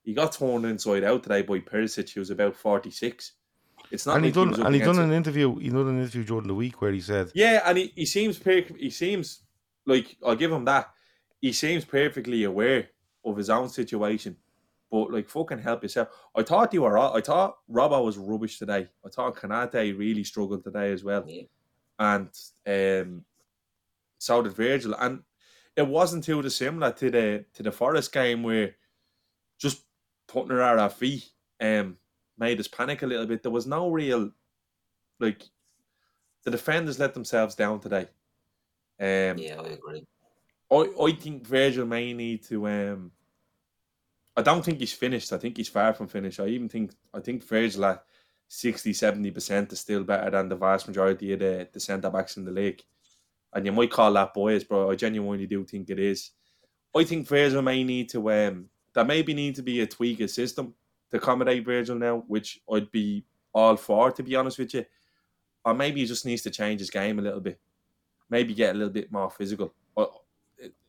he 0.03 0.13
got 0.13 0.33
torn 0.33 0.65
inside 0.65 1.03
out 1.03 1.23
today 1.23 1.41
by 1.41 1.59
Perisic, 1.59 2.13
who 2.13 2.19
was 2.19 2.29
about 2.29 2.55
forty 2.55 2.91
six. 2.91 3.33
It's 3.91 4.05
not 4.05 4.15
and 4.15 4.25
like 4.25 4.33
he 4.33 4.45
done 4.45 4.65
and 4.65 4.75
he 4.75 4.81
done 4.81 4.99
an 4.99 5.11
interview. 5.11 5.55
He 5.57 5.69
done 5.69 5.87
an 5.87 5.99
interview 5.99 6.23
during 6.23 6.47
the 6.47 6.55
week 6.55 6.81
where 6.81 6.91
he 6.91 7.01
said, 7.01 7.31
"Yeah, 7.33 7.61
and 7.65 7.77
he, 7.77 7.93
he 7.95 8.05
seems 8.05 8.39
he 8.77 8.89
seems 8.89 9.41
like 9.85 10.17
I'll 10.25 10.35
give 10.35 10.51
him 10.51 10.65
that. 10.65 10.89
He 11.41 11.51
seems 11.51 11.85
perfectly 11.85 12.43
aware 12.43 12.89
of 13.25 13.37
his 13.37 13.49
own 13.49 13.69
situation. 13.69 14.37
But 14.91 15.11
like 15.11 15.27
fucking 15.27 15.59
help 15.59 15.81
yourself. 15.81 16.09
I 16.35 16.43
thought 16.43 16.73
you 16.73 16.83
were 16.83 16.97
I 16.97 17.19
thought 17.21 17.55
Robbo 17.69 18.05
was 18.05 18.17
rubbish 18.17 18.59
today. 18.59 18.87
I 19.03 19.09
thought 19.09 19.35
Konaté 19.35 19.97
really 19.97 20.23
struggled 20.23 20.63
today 20.63 20.91
as 20.91 21.03
well. 21.03 21.23
Yeah. 21.27 21.43
And 21.99 22.29
um 22.67 23.25
so 24.17 24.41
did 24.41 24.53
Virgil. 24.53 24.95
And 24.95 25.23
it 25.75 25.87
wasn't 25.87 26.23
too 26.23 26.41
dissimilar 26.41 26.91
to 26.93 27.11
the 27.11 27.45
to 27.53 27.63
the 27.63 27.71
Forest 27.71 28.11
game 28.11 28.43
where 28.43 28.75
just 29.59 29.83
putting 30.27 30.51
her 30.51 30.61
at 30.61 30.79
our 30.79 30.89
feet 30.89 31.29
um 31.61 31.97
made 32.37 32.59
us 32.59 32.67
panic 32.67 33.01
a 33.01 33.07
little 33.07 33.25
bit. 33.25 33.43
There 33.43 33.51
was 33.51 33.67
no 33.67 33.89
real 33.89 34.31
like 35.19 35.43
the 36.43 36.51
defenders 36.51 36.99
let 36.99 37.13
themselves 37.13 37.55
down 37.55 37.79
today. 37.79 38.07
Um, 38.99 39.37
yeah, 39.37 39.59
I 39.59 39.67
agree. 39.69 40.05
I, 40.71 40.89
I 41.01 41.11
think 41.13 41.47
Virgil 41.47 41.85
may 41.85 42.13
need 42.13 42.43
to. 42.45 42.67
Um, 42.67 43.11
I 44.35 44.41
don't 44.41 44.63
think 44.63 44.79
he's 44.79 44.93
finished. 44.93 45.31
I 45.31 45.37
think 45.37 45.57
he's 45.57 45.69
far 45.69 45.93
from 45.93 46.07
finished. 46.07 46.39
I 46.39 46.47
even 46.47 46.69
think 46.69 46.91
I 47.13 47.19
think 47.19 47.43
Virgil 47.43 47.85
at 47.85 48.03
60 48.55 48.93
70 48.93 49.31
percent 49.31 49.73
is 49.73 49.79
still 49.79 50.03
better 50.03 50.29
than 50.29 50.47
the 50.47 50.55
vast 50.55 50.87
majority 50.87 51.33
of 51.33 51.39
the, 51.39 51.67
the 51.73 51.79
centre 51.79 52.11
backs 52.11 52.37
in 52.37 52.45
the 52.45 52.51
league. 52.51 52.83
And 53.51 53.65
you 53.65 53.71
might 53.71 53.89
call 53.89 54.13
that 54.13 54.33
boys, 54.33 54.63
but 54.63 54.89
I 54.89 54.95
genuinely 54.95 55.47
do 55.47 55.63
think 55.63 55.89
it 55.89 55.97
is. 55.99 56.31
I 56.95 57.03
think 57.03 57.27
Virgil 57.27 57.63
may 57.63 57.83
need 57.83 58.09
to 58.09 58.31
um 58.31 58.69
there 58.93 59.03
maybe 59.05 59.33
need 59.33 59.55
to 59.55 59.63
be 59.63 59.81
a 59.81 59.87
tweak 59.87 60.19
of 60.21 60.29
system 60.29 60.75
to 61.09 61.17
accommodate 61.17 61.65
Virgil 61.65 61.95
now, 61.95 62.23
which 62.27 62.61
I'd 62.71 62.91
be 62.91 63.25
all 63.55 63.75
for 63.75 64.11
to 64.11 64.21
be 64.23 64.35
honest 64.35 64.59
with 64.59 64.73
you. 64.75 64.85
or 65.65 65.73
maybe 65.73 66.01
he 66.01 66.05
just 66.05 66.25
needs 66.25 66.43
to 66.43 66.51
change 66.51 66.79
his 66.79 66.91
game 66.91 67.17
a 67.17 67.23
little 67.23 67.39
bit. 67.41 67.59
Maybe 68.29 68.53
get 68.53 68.75
a 68.75 68.77
little 68.77 68.93
bit 68.93 69.11
more 69.11 69.31
physical. 69.31 69.73
Or 69.95 70.11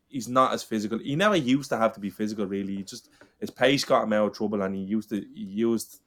he's 0.08 0.28
not 0.28 0.52
as 0.52 0.62
physical. 0.62 0.98
He 0.98 1.16
never 1.16 1.36
used 1.36 1.70
to 1.70 1.78
have 1.78 1.94
to 1.94 2.00
be 2.00 2.10
physical. 2.10 2.44
Really, 2.46 2.76
he 2.76 2.82
just 2.82 3.08
his 3.40 3.50
pace 3.50 3.84
got 3.84 4.04
him 4.04 4.12
out 4.12 4.28
of 4.28 4.36
trouble, 4.36 4.60
and 4.62 4.74
he 4.74 4.82
used 4.82 5.08
to 5.08 5.16
he 5.34 5.44
used 5.44 6.00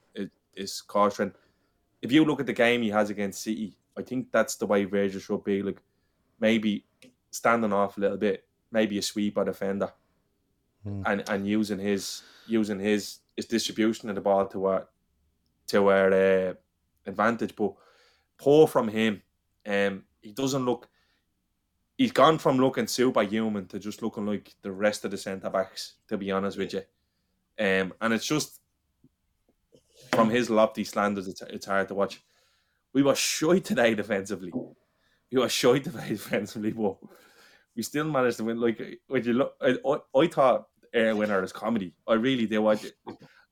his 0.57 0.81
car 0.81 1.09
strength. 1.11 1.37
If 2.01 2.11
you 2.11 2.25
look 2.25 2.39
at 2.39 2.45
the 2.45 2.53
game 2.53 2.81
he 2.81 2.89
has 2.89 3.09
against 3.09 3.41
City, 3.41 3.77
I 3.97 4.01
think 4.03 4.31
that's 4.31 4.55
the 4.55 4.67
way 4.67 4.85
Virgil 4.85 5.19
should 5.19 5.43
be. 5.43 5.61
Like 5.61 5.81
maybe 6.39 6.85
standing 7.31 7.73
off 7.73 7.97
a 7.97 8.01
little 8.01 8.17
bit, 8.17 8.45
maybe 8.71 8.97
a 8.97 9.01
sweep 9.01 9.37
or 9.37 9.45
defender, 9.45 9.91
mm. 10.85 11.03
and 11.05 11.23
and 11.29 11.47
using 11.47 11.79
his 11.79 12.23
using 12.45 12.79
his 12.79 13.19
his 13.35 13.45
distribution 13.45 14.09
of 14.09 14.15
the 14.15 14.21
ball 14.21 14.47
to 14.47 14.65
our 14.65 14.87
to 15.67 15.87
our 15.89 16.13
uh, 16.13 16.53
advantage. 17.05 17.55
But 17.55 17.73
poor 18.37 18.67
from 18.67 18.87
him. 18.87 19.21
Um, 19.65 20.03
he 20.21 20.31
doesn't 20.31 20.65
look. 20.65 20.87
He's 21.97 22.11
gone 22.11 22.37
from 22.37 22.57
looking 22.57 22.87
superhuman 22.87 23.65
to 23.67 23.79
just 23.79 24.03
looking 24.03 24.27
like 24.27 24.53
the 24.61 24.71
rest 24.71 25.03
of 25.03 25.11
the 25.11 25.17
centre 25.17 25.49
backs. 25.49 25.93
To 26.09 26.17
be 26.17 26.31
honest 26.31 26.57
with 26.57 26.73
you, 26.73 26.83
um, 27.59 27.93
and 27.99 28.13
it's 28.13 28.25
just 28.25 28.56
from 30.11 30.29
his 30.29 30.49
lofty 30.49 30.83
slanders, 30.83 31.27
it's, 31.27 31.41
it's 31.43 31.65
hard 31.65 31.87
to 31.89 31.95
watch. 31.95 32.21
We 32.93 33.03
were 33.03 33.15
shy 33.15 33.59
today 33.59 33.95
defensively. 33.95 34.51
We 35.31 35.39
were 35.39 35.49
shy 35.49 35.79
today 35.79 36.09
defensively, 36.09 36.71
but 36.71 36.97
we 37.75 37.83
still 37.83 38.05
managed 38.05 38.37
to 38.37 38.45
win. 38.45 38.59
Like 38.59 38.99
when 39.07 39.23
you 39.23 39.33
look, 39.33 39.53
I, 39.61 39.77
I, 39.85 40.19
I 40.19 40.27
thought 40.27 40.67
Air 40.93 41.15
Winner 41.15 41.43
is 41.43 41.53
comedy. 41.53 41.93
I 42.07 42.13
really 42.13 42.47
do. 42.47 42.67
I, 42.67 42.77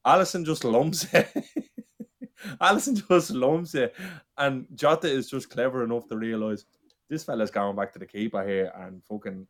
Alisson 0.05 0.45
just 0.45 0.63
lumps 0.63 1.07
it. 1.13 1.31
Alisson 2.61 3.07
just 3.07 3.31
lumps 3.31 3.75
it, 3.75 3.95
and 4.37 4.67
Jota 4.75 5.07
is 5.07 5.29
just 5.29 5.49
clever 5.49 5.83
enough 5.83 6.07
to 6.07 6.17
realise 6.17 6.65
this 7.09 7.23
fella's 7.23 7.51
going 7.51 7.75
back 7.75 7.93
to 7.93 7.99
the 7.99 8.05
keeper 8.05 8.45
here, 8.47 8.71
and 8.75 9.03
fucking 9.03 9.47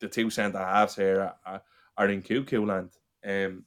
the 0.00 0.08
two 0.08 0.30
centre 0.30 0.58
halves 0.58 0.96
here 0.96 1.32
are, 1.44 1.62
are 1.96 2.08
in 2.08 2.22
cuckoo 2.22 2.64
land. 2.64 2.90
Um, 3.24 3.64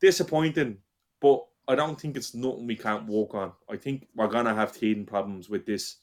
disappointing, 0.00 0.78
but 1.26 1.72
I 1.72 1.74
don't 1.74 2.00
think 2.00 2.16
it's 2.16 2.34
nothing 2.34 2.66
we 2.66 2.76
can't 2.76 3.06
walk 3.06 3.34
on. 3.34 3.52
I 3.68 3.76
think 3.76 4.06
we're 4.14 4.28
gonna 4.28 4.54
have 4.54 4.72
teething 4.72 5.06
problems 5.06 5.48
with 5.48 5.66
this 5.66 5.96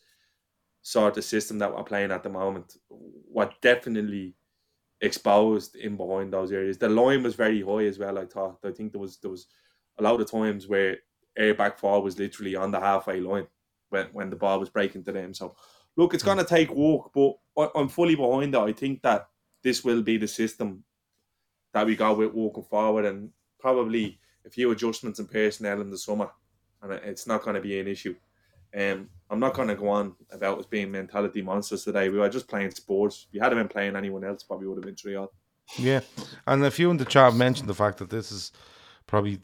sort 0.82 1.18
of 1.18 1.24
system 1.24 1.58
that 1.60 1.74
we're 1.74 1.84
playing 1.84 2.12
at 2.12 2.24
the 2.24 2.30
moment. 2.30 2.76
What 2.90 3.62
definitely 3.62 4.36
exposed 5.02 5.76
in 5.76 5.98
behind 5.98 6.32
those 6.32 6.52
areas. 6.52 6.78
The 6.78 6.90
line 6.90 7.24
was 7.24 7.36
very 7.36 7.62
high 7.62 7.86
as 7.86 8.00
well. 8.00 8.18
I 8.18 8.26
thought. 8.26 8.60
I 8.64 8.72
think 8.72 8.92
there 8.92 9.02
was 9.02 9.18
there 9.18 9.32
was 9.32 9.48
a 10.00 10.04
lot 10.04 10.20
of 10.20 10.30
times 10.30 10.68
where 10.68 10.98
air 11.38 11.54
back 11.54 11.80
four 11.80 12.02
was 12.02 12.20
literally 12.20 12.56
on 12.56 12.72
the 12.72 12.80
halfway 12.80 13.20
line 13.20 13.48
when 13.90 14.08
when 14.14 14.30
the 14.30 14.36
ball 14.36 14.60
was 14.60 14.70
breaking 14.70 15.04
to 15.06 15.12
them. 15.12 15.34
So 15.34 15.56
look, 15.96 16.14
it's 16.14 16.24
gonna 16.24 16.44
take 16.44 16.72
work, 16.72 17.12
but 17.14 17.72
I'm 17.76 17.90
fully 17.90 18.16
behind 18.16 18.54
that. 18.54 18.62
I 18.62 18.74
think 18.74 19.02
that 19.04 19.30
this 19.64 19.84
will 19.84 20.02
be 20.02 20.18
the 20.18 20.28
system 20.28 20.84
that 21.74 21.86
we 21.86 21.96
go 21.96 22.14
with 22.14 22.34
walking 22.34 22.64
forward, 22.64 23.06
and 23.06 23.30
probably 23.60 24.20
a 24.46 24.50
few 24.50 24.72
adjustments 24.72 25.20
in 25.20 25.28
personnel 25.28 25.82
in 25.82 25.90
the 25.90 25.98
summer, 25.98 26.30
and 26.82 26.94
it's 26.94 27.28
not 27.28 27.44
going 27.44 27.56
to 27.56 27.62
be 27.62 27.80
an 27.80 27.88
issue. 27.88 28.16
Um, 28.76 29.10
I'm 29.30 29.40
not 29.40 29.54
going 29.54 29.68
to 29.68 29.76
go 29.76 29.90
on 29.90 30.16
about 30.32 30.60
us 30.60 30.66
being 30.66 30.92
mentality 30.92 31.42
monsters 31.42 31.84
today. 31.84 32.10
We 32.10 32.18
were 32.18 32.30
just 32.30 32.48
playing 32.48 32.72
Spurs. 32.72 33.28
If 33.30 33.36
you 33.36 33.42
had 33.42 33.50
been 33.52 33.68
playing 33.68 33.96
anyone 33.96 34.24
else, 34.24 34.44
probably 34.44 34.68
would 34.68 34.78
have 34.78 34.86
been 34.86 34.96
three 34.96 35.18
Yeah, 35.78 36.02
and 36.48 36.64
a 36.66 36.72
few 36.72 36.90
in 36.92 36.98
the 36.98 37.06
chat 37.06 37.34
mentioned 37.34 37.70
the 37.70 37.74
fact 37.76 38.00
that 38.00 38.10
this 38.10 38.32
is 38.32 38.52
probably, 39.08 39.40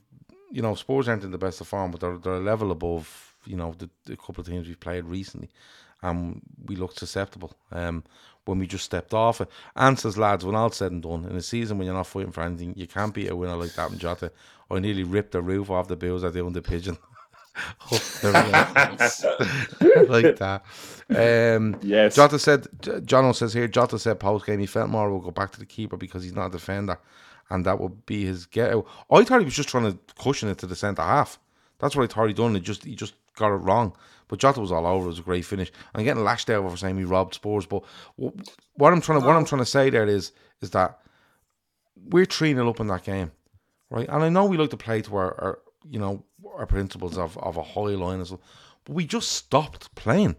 you 0.52 0.62
know, 0.62 0.76
Spurs 0.76 1.08
aren't 1.08 1.24
in 1.24 1.32
the 1.32 1.38
best 1.38 1.62
of 1.62 1.68
form, 1.68 1.92
but 1.92 2.02
they're, 2.02 2.18
they're 2.18 2.34
a 2.34 2.40
level 2.40 2.72
above, 2.72 3.36
you 3.46 3.56
know, 3.56 3.74
the, 3.78 3.90
the 4.06 4.18
couple 4.18 4.42
of 4.42 4.48
teams 4.48 4.68
we've 4.68 4.80
played 4.80 5.06
recently, 5.06 5.50
and 6.02 6.42
we 6.66 6.76
looked 6.76 7.00
susceptible. 7.00 7.54
Um, 7.72 8.04
when 8.50 8.60
we 8.60 8.68
just 8.68 8.86
stepped 8.86 9.14
off 9.14 9.42
it. 9.42 9.50
Answers, 9.76 10.18
lads, 10.18 10.46
when 10.46 10.56
all 10.56 10.72
said 10.72 10.92
and 10.92 11.02
done, 11.02 11.26
in 11.26 11.36
a 11.36 11.42
season 11.42 11.78
when 11.78 11.86
you're 11.86 11.96
not 11.96 12.08
fighting 12.08 12.32
for 12.32 12.42
anything, 12.42 12.74
you 12.76 12.88
can't 12.88 13.14
beat 13.14 13.30
a 13.30 13.36
winner 13.36 13.56
like 13.56 13.74
that 13.74 13.92
in 13.92 13.98
Jota. 13.98 14.32
I 14.70 14.80
nearly 14.80 15.04
ripped 15.04 15.32
the 15.32 15.42
roof 15.42 15.70
off 15.70 15.88
the 15.88 15.96
bills 15.96 16.24
at 16.24 16.34
the 16.34 16.46
under 16.46 16.62
pigeon. 16.62 16.98
like 20.08 20.38
that. 20.38 20.64
Um, 21.10 21.78
yes. 21.82 22.16
Jota 22.16 22.40
said, 22.40 22.64
Jono 22.82 23.36
says 23.36 23.54
here, 23.54 23.68
Jota 23.68 24.00
said 24.00 24.20
post 24.20 24.46
game 24.46 24.60
he 24.60 24.66
felt 24.66 24.90
more 24.90 25.10
will 25.10 25.20
go 25.20 25.32
back 25.32 25.52
to 25.52 25.60
the 25.60 25.66
keeper 25.66 25.98
because 25.98 26.24
he's 26.24 26.36
not 26.36 26.48
a 26.48 26.52
defender 26.52 26.98
and 27.50 27.66
that 27.66 27.80
would 27.80 28.06
be 28.06 28.26
his 28.26 28.46
get 28.46 28.74
out. 28.74 28.88
I 29.12 29.24
thought 29.24 29.40
he 29.40 29.46
was 29.46 29.56
just 29.56 29.70
trying 29.70 29.92
to 29.92 29.98
cushion 30.22 30.50
it 30.50 30.58
to 30.60 30.68
the 30.68 30.76
centre 30.76 31.02
half. 31.02 31.40
That's 31.80 31.96
what 31.96 32.04
I 32.04 32.14
thought 32.14 32.28
he'd 32.28 32.38
done. 32.38 32.56
It 32.56 32.62
just 32.62 32.84
he 32.84 32.96
just 32.96 33.16
got 33.40 33.54
it 33.54 33.58
wrong. 33.58 33.96
But 34.28 34.40
Jota 34.40 34.62
was 34.62 34.72
all 34.72 34.86
over. 34.86 35.06
It 35.06 35.10
was 35.10 35.20
a 35.20 35.24
great 35.24 35.44
finish. 35.46 35.72
I'm 35.94 36.04
getting 36.04 36.24
lashed 36.24 36.50
out 36.50 36.70
for 36.70 36.78
saying 36.78 36.96
we 36.96 37.04
robbed 37.04 37.34
Spurs. 37.34 37.66
But 37.66 37.84
what 38.16 38.94
I'm 38.94 39.02
trying 39.02 39.20
to 39.20 39.26
what 39.26 39.36
I'm 39.36 39.44
oh. 39.44 39.46
trying 39.46 39.62
to 39.62 39.66
say 39.66 39.90
there 39.90 40.06
is 40.06 40.32
is 40.62 40.70
that 40.72 41.00
we're 41.96 42.26
three 42.26 42.54
0 42.54 42.70
up 42.70 42.80
in 42.80 42.88
that 42.88 43.04
game, 43.04 43.32
right? 43.90 44.08
And 44.08 44.24
I 44.24 44.30
know 44.30 44.46
we 44.46 44.58
like 44.58 44.70
to 44.70 44.78
play 44.78 45.02
to 45.02 45.16
our, 45.16 45.42
our 45.42 45.60
you 45.90 46.00
know 46.00 46.24
our 46.56 46.68
principles 46.68 47.18
of, 47.18 47.38
of 47.40 47.58
a 47.58 47.64
high 47.64 47.96
line 47.96 48.22
as 48.22 48.30
well. 48.30 48.42
But 48.86 48.94
we 48.94 49.06
just 49.06 49.32
stopped 49.32 49.94
playing. 49.96 50.36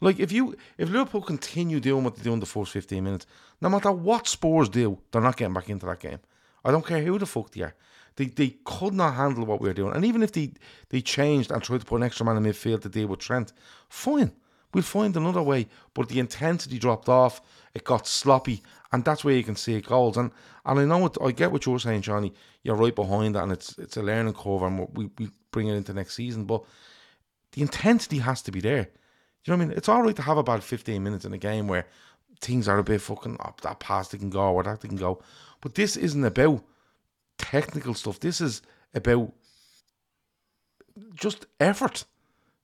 Like 0.00 0.18
if 0.18 0.32
you 0.32 0.56
if 0.76 0.90
Liverpool 0.90 1.22
continue 1.22 1.78
doing 1.78 2.02
what 2.02 2.16
they 2.16 2.22
do 2.22 2.32
in 2.32 2.40
the 2.40 2.46
first 2.46 2.72
fifteen 2.72 3.04
minutes, 3.04 3.26
no 3.60 3.68
matter 3.68 3.92
what 3.92 4.26
Spurs 4.26 4.68
do, 4.68 4.98
they're 5.10 5.22
not 5.22 5.36
getting 5.36 5.54
back 5.54 5.70
into 5.70 5.86
that 5.86 6.00
game. 6.00 6.18
I 6.64 6.72
don't 6.72 6.84
care 6.84 7.02
who 7.02 7.18
the 7.18 7.26
fuck 7.26 7.52
they 7.52 7.62
are. 7.62 7.74
They 8.16 8.26
they 8.26 8.56
could 8.64 8.94
not 8.94 9.14
handle 9.14 9.44
what 9.44 9.60
we 9.60 9.68
were 9.68 9.74
doing. 9.74 9.94
And 9.94 10.04
even 10.04 10.22
if 10.22 10.32
they 10.32 10.52
they 10.88 11.00
changed 11.00 11.50
and 11.50 11.62
tried 11.62 11.80
to 11.80 11.86
put 11.86 11.96
an 11.96 12.02
extra 12.02 12.26
man 12.26 12.36
in 12.36 12.44
midfield 12.44 12.82
to 12.82 12.88
deal 12.88 13.08
with 13.08 13.20
Trent, 13.20 13.52
fine. 13.88 14.32
We'll 14.74 14.82
find 14.82 15.16
another 15.16 15.42
way. 15.42 15.68
But 15.94 16.08
the 16.08 16.18
intensity 16.18 16.78
dropped 16.78 17.08
off. 17.08 17.40
It 17.74 17.84
got 17.84 18.06
sloppy, 18.06 18.62
and 18.92 19.04
that's 19.04 19.24
where 19.24 19.34
you 19.34 19.44
can 19.44 19.56
see 19.56 19.80
goals. 19.80 20.16
And 20.16 20.30
and 20.64 20.80
I 20.80 20.84
know 20.84 20.98
what 20.98 21.16
I 21.22 21.30
get 21.30 21.52
what 21.52 21.66
you're 21.66 21.78
saying, 21.78 22.02
Johnny. 22.02 22.32
You're 22.62 22.76
right 22.76 22.94
behind 22.94 23.34
that, 23.34 23.44
and 23.44 23.52
it's 23.52 23.78
it's 23.78 23.96
a 23.96 24.02
learning 24.02 24.34
curve, 24.34 24.62
and 24.62 24.88
we 24.94 25.10
we 25.18 25.30
bring 25.50 25.68
it 25.68 25.76
into 25.76 25.94
next 25.94 26.14
season. 26.14 26.44
But 26.44 26.64
the 27.52 27.62
intensity 27.62 28.18
has 28.18 28.42
to 28.42 28.52
be 28.52 28.60
there. 28.60 28.88
You 29.44 29.52
know 29.52 29.58
what 29.58 29.64
I 29.64 29.66
mean? 29.68 29.76
It's 29.76 29.88
all 29.88 30.02
right 30.02 30.16
to 30.16 30.22
have 30.22 30.38
about 30.38 30.62
15 30.64 31.02
minutes 31.02 31.24
in 31.24 31.32
a 31.32 31.38
game 31.38 31.68
where 31.68 31.86
things 32.40 32.66
are 32.68 32.78
a 32.78 32.84
bit 32.84 33.00
fucking 33.00 33.36
up. 33.40 33.60
That 33.60 33.78
pass 33.78 34.08
they 34.08 34.18
can 34.18 34.30
go 34.30 34.52
or 34.52 34.62
that 34.64 34.80
they 34.80 34.88
can 34.88 34.96
go. 34.96 35.22
But 35.60 35.74
this 35.74 35.96
isn't 35.96 36.24
about 36.24 36.64
technical 37.38 37.94
stuff. 37.94 38.20
This 38.20 38.40
is 38.40 38.62
about 38.94 39.32
just 41.14 41.46
effort. 41.60 42.04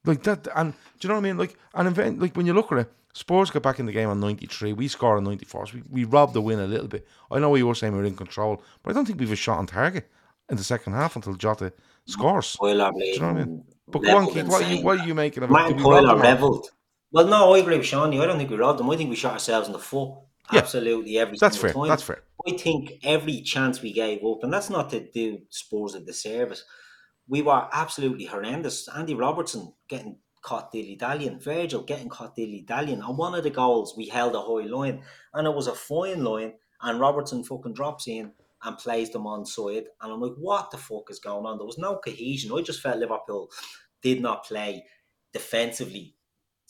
Like 0.05 0.25
that, 0.25 0.49
and 0.57 0.73
do 0.99 1.07
you 1.07 1.09
know 1.09 1.15
what 1.15 1.21
I 1.21 1.23
mean? 1.23 1.39
Like 1.39 1.57
an 1.75 1.87
event, 1.87 2.21
like 2.21 2.37
when 2.37 2.45
you 2.47 2.55
look 2.55 2.73
at 2.73 2.79
it, 2.79 2.93
Spurs 3.15 3.51
got 3.51 3.63
back 3.63 3.79
in 3.79 3.87
the 3.87 3.93
game 3.93 4.09
on 4.09 4.19
93. 4.19 4.73
We 4.73 4.89
scored 4.89 5.19
on 5.19 5.25
94. 5.25 5.67
So 5.67 5.75
we, 5.75 5.83
we 5.91 6.05
robbed 6.05 6.35
the 6.35 6.41
win 6.41 6.59
a 6.59 6.67
little 6.67 6.89
bit. 6.89 7.07
I 7.31 7.39
know 7.39 7.55
you 7.55 7.69
were 7.69 7.75
saying 7.75 7.93
we 7.93 8.01
were 8.01 8.05
in 8.05 8.17
control, 8.17 8.63
but 8.83 8.91
I 8.91 8.95
don't 8.95 9.07
think 9.07 9.21
we've 9.21 9.31
a 9.31 9.37
shot 9.37 9.59
on 9.59 9.67
target 9.67 10.11
in 10.49 10.57
the 10.57 10.65
second 10.65 10.95
half 10.95 11.15
until 11.15 11.35
Jota 11.35 11.73
scores. 12.07 12.57
Well, 12.61 12.93
Do 12.93 13.05
you 13.05 13.21
know 13.21 13.33
what 13.33 13.37
I 13.37 13.45
mean? 13.45 13.65
But 13.89 13.99
go 14.01 14.17
on, 14.17 14.27
Keith, 14.27 14.47
what 14.47 14.63
are, 14.63 14.73
you, 14.73 14.83
what 14.83 15.01
are 15.01 15.07
you 15.07 15.15
making 15.15 15.43
of 15.43 15.51
it? 15.51 15.53
Martin 15.53 15.81
Coyle 15.81 16.17
revelled. 16.17 16.71
Well, 17.13 17.27
no, 17.27 17.55
I 17.55 17.59
agree 17.59 17.77
with 17.77 17.87
Seany. 17.87 18.21
I 18.21 18.27
don't 18.27 18.39
think 18.39 18.51
we 18.51 18.57
robbed 18.57 18.79
them. 18.79 18.89
I 18.89 18.97
think 18.97 19.11
we 19.11 19.17
shot 19.17 19.35
ourselves 19.35 19.67
in 19.69 19.73
the 19.73 19.79
foot. 19.79 20.15
Yeah, 20.53 20.59
Absolutely 20.61 21.19
every 21.19 21.39
that's 21.39 21.57
fair. 21.57 21.73
Time. 21.73 21.89
That's 21.89 22.03
fair. 22.03 22.23
I 22.47 22.53
think 22.57 22.95
every 23.05 23.43
chance 23.43 23.81
we 23.81 23.93
gave 23.93 24.25
up, 24.25 24.43
and 24.43 24.53
that's 24.53 24.71
not 24.71 24.91
to 24.91 25.09
do 25.11 25.39
Spurs 25.51 25.95
a 25.95 26.01
disservice, 26.01 26.65
we 27.29 27.43
were 27.43 27.69
absolutely 27.73 28.25
horrendous. 28.25 28.89
Andy 28.89 29.15
Robertson 29.15 29.73
getting 29.89 30.19
caught 30.43 30.73
dilly 30.73 30.97
dallying, 30.97 31.39
Virgil 31.39 31.83
getting 31.83 32.09
caught 32.09 32.35
dilly 32.35 32.65
dallying. 32.67 33.01
On 33.01 33.17
one 33.17 33.35
of 33.35 33.45
the 33.45 33.51
goals, 33.51 33.95
we 33.97 34.09
held 34.09 34.35
a 34.35 34.41
high 34.41 34.67
line, 34.67 35.03
and 35.33 35.47
it 35.47 35.55
was 35.55 35.69
a 35.69 35.75
fine 35.75 36.25
line, 36.25 36.55
and 36.83 36.99
Robertson 36.99 37.45
fucking 37.45 37.75
drops 37.75 38.09
in 38.09 38.33
and 38.65 38.79
plays 38.79 39.11
them 39.11 39.27
on 39.27 39.47
side. 39.47 39.85
And 40.01 40.13
I'm 40.13 40.21
like, 40.21 40.35
what 40.37 40.71
the 40.71 40.79
fuck 40.79 41.11
is 41.11 41.21
going 41.21 41.47
on? 41.47 41.59
There 41.59 41.67
was 41.67 41.79
no 41.79 41.99
cohesion. 41.99 42.53
I 42.53 42.63
just 42.63 42.81
felt 42.81 42.99
Liverpool 42.99 43.51
did 44.03 44.21
not 44.21 44.45
play 44.45 44.85
defensively 45.33 46.17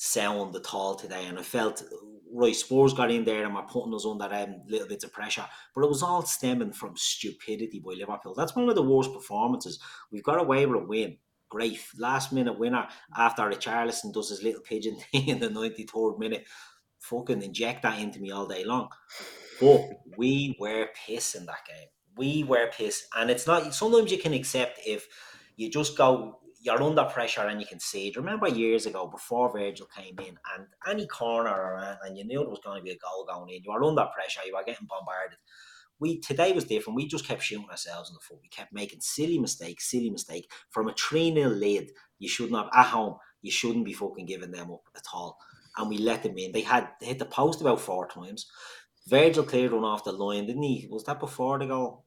sound 0.02 0.56
at 0.56 0.74
all 0.74 0.96
today. 0.96 1.26
And 1.26 1.38
I 1.38 1.42
felt 1.42 1.84
Roy 2.32 2.52
Spurs 2.52 2.92
got 2.92 3.12
in 3.12 3.24
there 3.24 3.44
and 3.44 3.54
were 3.54 3.62
putting 3.62 3.94
us 3.94 4.04
under 4.04 4.24
um, 4.34 4.62
little 4.66 4.88
bits 4.88 5.04
of 5.04 5.12
pressure. 5.12 5.46
But 5.74 5.84
it 5.84 5.88
was 5.88 6.02
all 6.02 6.22
stemming 6.22 6.72
from 6.72 6.96
stupidity 6.96 7.78
by 7.78 7.92
Liverpool. 7.92 8.34
That's 8.34 8.56
one 8.56 8.68
of 8.68 8.74
the 8.74 8.82
worst 8.82 9.12
performances. 9.12 9.78
We've 10.10 10.24
got 10.24 10.40
away 10.40 10.66
with 10.66 10.82
a 10.82 10.84
win. 10.84 11.18
Great 11.48 11.78
last 11.98 12.32
minute 12.32 12.58
winner 12.58 12.88
after 13.16 13.42
Richarlison 13.42 14.12
does 14.12 14.30
his 14.30 14.42
little 14.42 14.62
pigeon 14.62 14.96
thing 15.12 15.28
in 15.28 15.38
the 15.38 15.48
93rd 15.48 16.18
minute. 16.18 16.46
Fucking 16.98 17.42
inject 17.42 17.82
that 17.82 18.00
into 18.00 18.18
me 18.20 18.32
all 18.32 18.46
day 18.46 18.64
long. 18.64 18.88
But 19.60 19.82
we 20.16 20.56
were 20.58 20.88
pissing 21.06 21.46
that 21.46 21.66
game. 21.68 21.88
We 22.16 22.42
were 22.42 22.70
pissed. 22.76 23.04
And 23.16 23.30
it's 23.30 23.46
not, 23.46 23.72
sometimes 23.72 24.10
you 24.10 24.18
can 24.18 24.32
accept 24.32 24.80
if 24.84 25.06
you 25.56 25.70
just 25.70 25.96
go, 25.96 26.40
you're 26.62 26.82
under 26.82 27.04
pressure 27.04 27.42
and 27.42 27.60
you 27.60 27.66
can 27.66 27.80
see 27.80 28.08
it. 28.08 28.16
Remember 28.16 28.48
years 28.48 28.86
ago 28.86 29.08
before 29.08 29.52
Virgil 29.52 29.86
came 29.94 30.14
in 30.20 30.38
and 30.54 30.66
any 30.88 31.06
corner 31.06 31.50
or, 31.50 31.98
and 32.04 32.16
you 32.16 32.24
knew 32.24 32.38
there 32.38 32.48
was 32.48 32.60
going 32.64 32.78
to 32.78 32.84
be 32.84 32.92
a 32.92 32.98
goal 32.98 33.26
going 33.28 33.50
in, 33.50 33.62
you 33.64 33.72
were 33.72 33.82
under 33.82 34.06
pressure, 34.14 34.40
you 34.46 34.54
were 34.54 34.64
getting 34.64 34.86
bombarded. 34.88 35.38
We 35.98 36.20
today 36.20 36.52
was 36.52 36.64
different. 36.64 36.96
We 36.96 37.06
just 37.06 37.26
kept 37.26 37.42
shooting 37.42 37.68
ourselves 37.70 38.10
in 38.10 38.14
the 38.14 38.20
foot. 38.20 38.40
We 38.42 38.48
kept 38.48 38.72
making 38.72 39.00
silly 39.00 39.38
mistakes, 39.38 39.90
silly 39.90 40.10
mistake. 40.10 40.50
From 40.70 40.88
a 40.88 40.94
3 40.94 41.34
0 41.34 41.50
lead, 41.50 41.90
you 42.18 42.28
should 42.28 42.50
not 42.50 42.70
at 42.74 42.86
home. 42.86 43.16
You 43.40 43.50
shouldn't 43.52 43.84
be 43.84 43.92
fucking 43.92 44.26
giving 44.26 44.50
them 44.50 44.70
up 44.72 44.82
at 44.96 45.04
all. 45.12 45.36
And 45.76 45.88
we 45.88 45.98
let 45.98 46.22
them 46.22 46.38
in. 46.38 46.52
They 46.52 46.62
had 46.62 46.88
they 47.00 47.06
hit 47.06 47.18
the 47.18 47.24
post 47.24 47.60
about 47.60 47.80
four 47.80 48.08
times. 48.08 48.50
Virgil 49.08 49.44
cleared 49.44 49.72
one 49.72 49.84
off 49.84 50.04
the 50.04 50.12
line, 50.12 50.46
didn't 50.46 50.62
he? 50.62 50.88
Was 50.90 51.04
that 51.04 51.20
before 51.20 51.58
the 51.58 51.66
goal? 51.66 52.01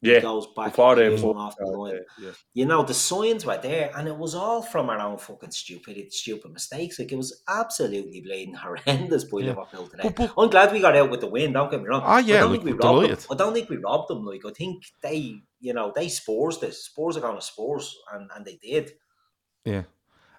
Yeah, 0.00 0.20
goes 0.20 0.46
back 0.54 0.66
before 0.66 0.94
they 0.94 1.06
clears 1.08 1.20
fought, 1.22 1.34
one 1.34 1.44
off 1.46 1.56
the 1.58 1.66
line. 1.66 1.94
yeah, 2.20 2.26
yeah. 2.26 2.30
You 2.54 2.66
know, 2.66 2.84
the 2.84 2.94
signs 2.94 3.44
were 3.44 3.58
there, 3.60 3.90
and 3.96 4.06
it 4.06 4.16
was 4.16 4.34
all 4.34 4.62
from 4.62 4.88
our 4.90 5.00
own 5.00 5.18
fucking 5.18 5.50
stupid, 5.50 6.12
stupid 6.12 6.52
mistakes. 6.52 7.00
Like 7.00 7.10
it 7.10 7.16
was 7.16 7.42
absolutely 7.48 8.20
bleeding 8.20 8.54
horrendous 8.62 9.24
by 9.24 9.40
Yeah. 9.40 9.46
Liverpool 9.48 9.88
today. 9.88 10.02
But- 10.04 10.14
but- 10.16 10.32
I'm 10.38 10.50
glad 10.50 10.72
we 10.72 10.80
got 10.80 10.94
out 10.96 11.10
with 11.10 11.20
the 11.20 11.26
win. 11.26 11.52
Don't 11.52 11.68
get 11.70 11.82
me 11.82 11.88
wrong. 11.88 12.02
Ah, 12.04 12.18
yeah, 12.18 12.36
I 12.36 12.40
don't 12.40 12.52
look, 12.52 12.62
think 12.62 12.64
we 12.66 12.72
we're 12.74 12.78
robbed 12.78 12.98
them. 12.98 13.02
delighted. 13.08 13.26
I 13.30 13.34
don't 13.34 13.54
think 13.54 13.70
we 13.70 13.76
robbed 13.78 14.08
them. 14.08 14.24
Like 14.24 14.42
I 14.46 14.50
think 14.50 14.84
they, 15.02 15.40
you 15.60 15.74
know, 15.74 15.92
they 15.94 16.08
Spurs 16.08 16.58
this. 16.60 16.84
Spurs 16.84 17.16
are 17.16 17.20
going 17.20 17.34
to 17.34 17.42
Spurs, 17.42 17.96
and 18.12 18.30
and 18.36 18.44
they 18.44 18.56
did. 18.62 18.92
Yeah. 19.64 19.82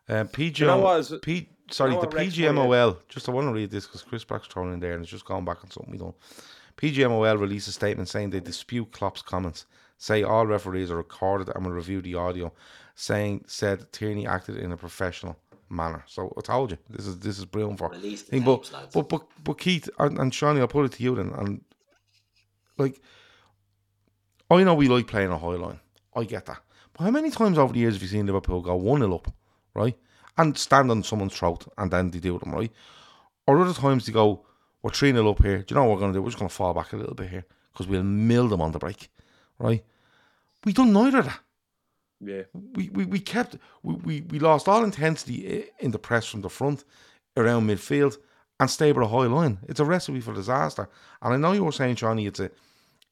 Uh, 0.07 0.24
PG, 0.24 0.64
You 0.64 0.68
know 0.68 1.03
P, 1.22 1.49
sorry, 1.70 1.91
know 1.93 2.01
the 2.01 2.07
PGMOL. 2.07 2.97
Just 3.10 3.28
I 3.30 3.32
want 3.34 3.47
to 3.47 3.53
read 3.53 3.70
this 3.70 3.86
because 3.86 4.01
Chris 4.03 4.24
Brack's 4.24 4.47
thrown 4.47 4.74
in 4.74 4.80
there 4.80 4.93
and 4.93 5.03
it's 5.03 5.12
just 5.12 5.26
gone 5.26 5.45
back 5.45 5.57
on 5.64 5.70
something 5.70 5.91
we 5.91 5.97
don't. 5.99 6.16
PGMOL 6.80 7.39
released 7.39 7.67
a 7.67 7.73
statement 7.73 8.07
saying 8.07 8.30
they 8.30 8.39
dispute 8.39 8.91
Klopp's 8.93 9.21
comments. 9.21 9.65
Say 9.97 10.23
all 10.23 10.47
referees 10.47 10.89
are 10.89 10.95
recorded 10.95 11.51
and 11.53 11.65
will 11.65 11.73
review 11.73 12.01
the 12.01 12.15
audio. 12.15 12.53
Saying 12.95 13.43
said 13.47 13.91
Tierney 13.91 14.25
acted 14.25 14.57
in 14.57 14.71
a 14.71 14.77
professional 14.77 15.38
manner. 15.69 16.03
So 16.07 16.34
I 16.38 16.41
told 16.41 16.71
you 16.71 16.77
this 16.89 17.05
is 17.05 17.19
this 17.19 17.38
is 17.38 17.45
brilliant 17.45 17.80
for. 17.80 17.89
Release 17.89 18.23
the 18.23 18.32
thing, 18.32 18.43
but, 18.43 18.63
tapes, 18.63 18.73
lads. 18.73 18.93
but 18.93 19.09
but 19.09 19.23
but 19.43 19.57
Keith 19.57 19.89
and, 19.99 20.17
and 20.17 20.32
Seany, 20.32 20.59
I'll 20.59 20.67
put 20.69 20.86
it 20.86 20.93
to 20.93 21.03
you 21.03 21.15
then. 21.15 21.32
And 21.38 21.61
like, 22.77 23.01
I 24.49 24.63
know 24.63 24.73
we 24.73 24.88
like 24.88 25.07
playing 25.07 25.32
a 25.32 25.38
high 25.38 25.55
line. 25.55 25.82
I 26.15 26.23
get 26.23 26.45
that. 26.45 26.61
But 26.93 27.03
how 27.03 27.11
many 27.11 27.30
times 27.30 27.57
over 27.57 27.73
the 27.73 27.80
years 27.80 27.95
have 27.95 28.01
you 28.01 28.07
seen 28.07 28.25
Liverpool 28.25 28.61
go 28.61 28.75
1 28.77 29.01
0 29.01 29.15
up, 29.15 29.34
right? 29.73 29.97
And 30.38 30.57
stand 30.57 30.89
on 30.91 31.03
someone's 31.03 31.36
throat 31.36 31.67
and 31.77 31.91
then 31.91 32.11
they 32.11 32.19
do 32.19 32.39
them, 32.39 32.53
right? 32.53 32.71
Or 33.45 33.59
other 33.59 33.73
times 33.73 34.05
they 34.05 34.13
go, 34.13 34.45
we're 34.82 34.91
3 34.91 35.11
0 35.11 35.30
up 35.30 35.43
here. 35.43 35.59
Do 35.59 35.73
you 35.73 35.75
know 35.75 35.86
what 35.86 35.95
we're 35.95 36.01
going 36.01 36.13
to 36.13 36.17
do? 36.17 36.21
We're 36.21 36.30
just 36.30 36.39
going 36.39 36.49
to 36.49 36.55
fall 36.55 36.73
back 36.73 36.93
a 36.93 36.97
little 36.97 37.15
bit 37.15 37.30
here 37.30 37.45
because 37.71 37.88
we'll 37.88 38.03
mill 38.03 38.47
them 38.47 38.61
on 38.61 38.71
the 38.71 38.80
break, 38.80 39.09
right? 39.57 39.84
We 40.65 40.73
done 40.73 40.93
neither 40.93 41.19
of 41.19 41.25
that. 41.25 41.39
yeah. 42.19 42.43
We, 42.53 42.89
we, 42.89 43.05
we 43.05 43.19
kept, 43.19 43.57
we, 43.84 43.93
we, 43.95 44.21
we 44.21 44.39
lost 44.39 44.67
all 44.67 44.84
intensity 44.84 45.65
in 45.80 45.91
the 45.91 45.99
press 45.99 46.25
from 46.27 46.41
the 46.41 46.49
front 46.49 46.84
around 47.38 47.67
midfield 47.67 48.17
and 48.59 48.69
stayed 48.69 48.97
with 48.97 49.05
a 49.05 49.09
high 49.09 49.27
line. 49.27 49.59
It's 49.67 49.80
a 49.80 49.86
recipe 49.86 50.19
for 50.19 50.34
disaster. 50.34 50.89
And 51.21 51.34
I 51.34 51.38
know 51.38 51.53
you 51.53 51.63
were 51.63 51.71
saying, 51.71 51.95
Johnny, 51.95 52.25
it's 52.25 52.39
a, 52.39 52.51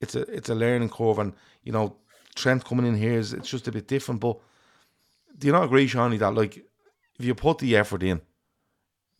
it's 0.01 0.15
a, 0.15 0.21
it's 0.33 0.49
a 0.49 0.55
learning 0.55 0.89
curve, 0.89 1.19
and 1.19 1.33
you 1.63 1.71
know, 1.71 1.95
Trent 2.35 2.63
coming 2.63 2.85
in 2.85 2.95
here 2.95 3.17
is 3.17 3.33
it's 3.33 3.49
just 3.49 3.67
a 3.67 3.71
bit 3.71 3.87
different. 3.87 4.21
But 4.21 4.37
do 5.37 5.47
you 5.47 5.53
not 5.53 5.63
agree, 5.63 5.87
Seany, 5.87 6.19
that 6.19 6.35
like 6.35 6.57
if 7.17 7.25
you 7.25 7.33
put 7.33 7.57
the 7.59 7.75
effort 7.75 8.03
in, 8.03 8.21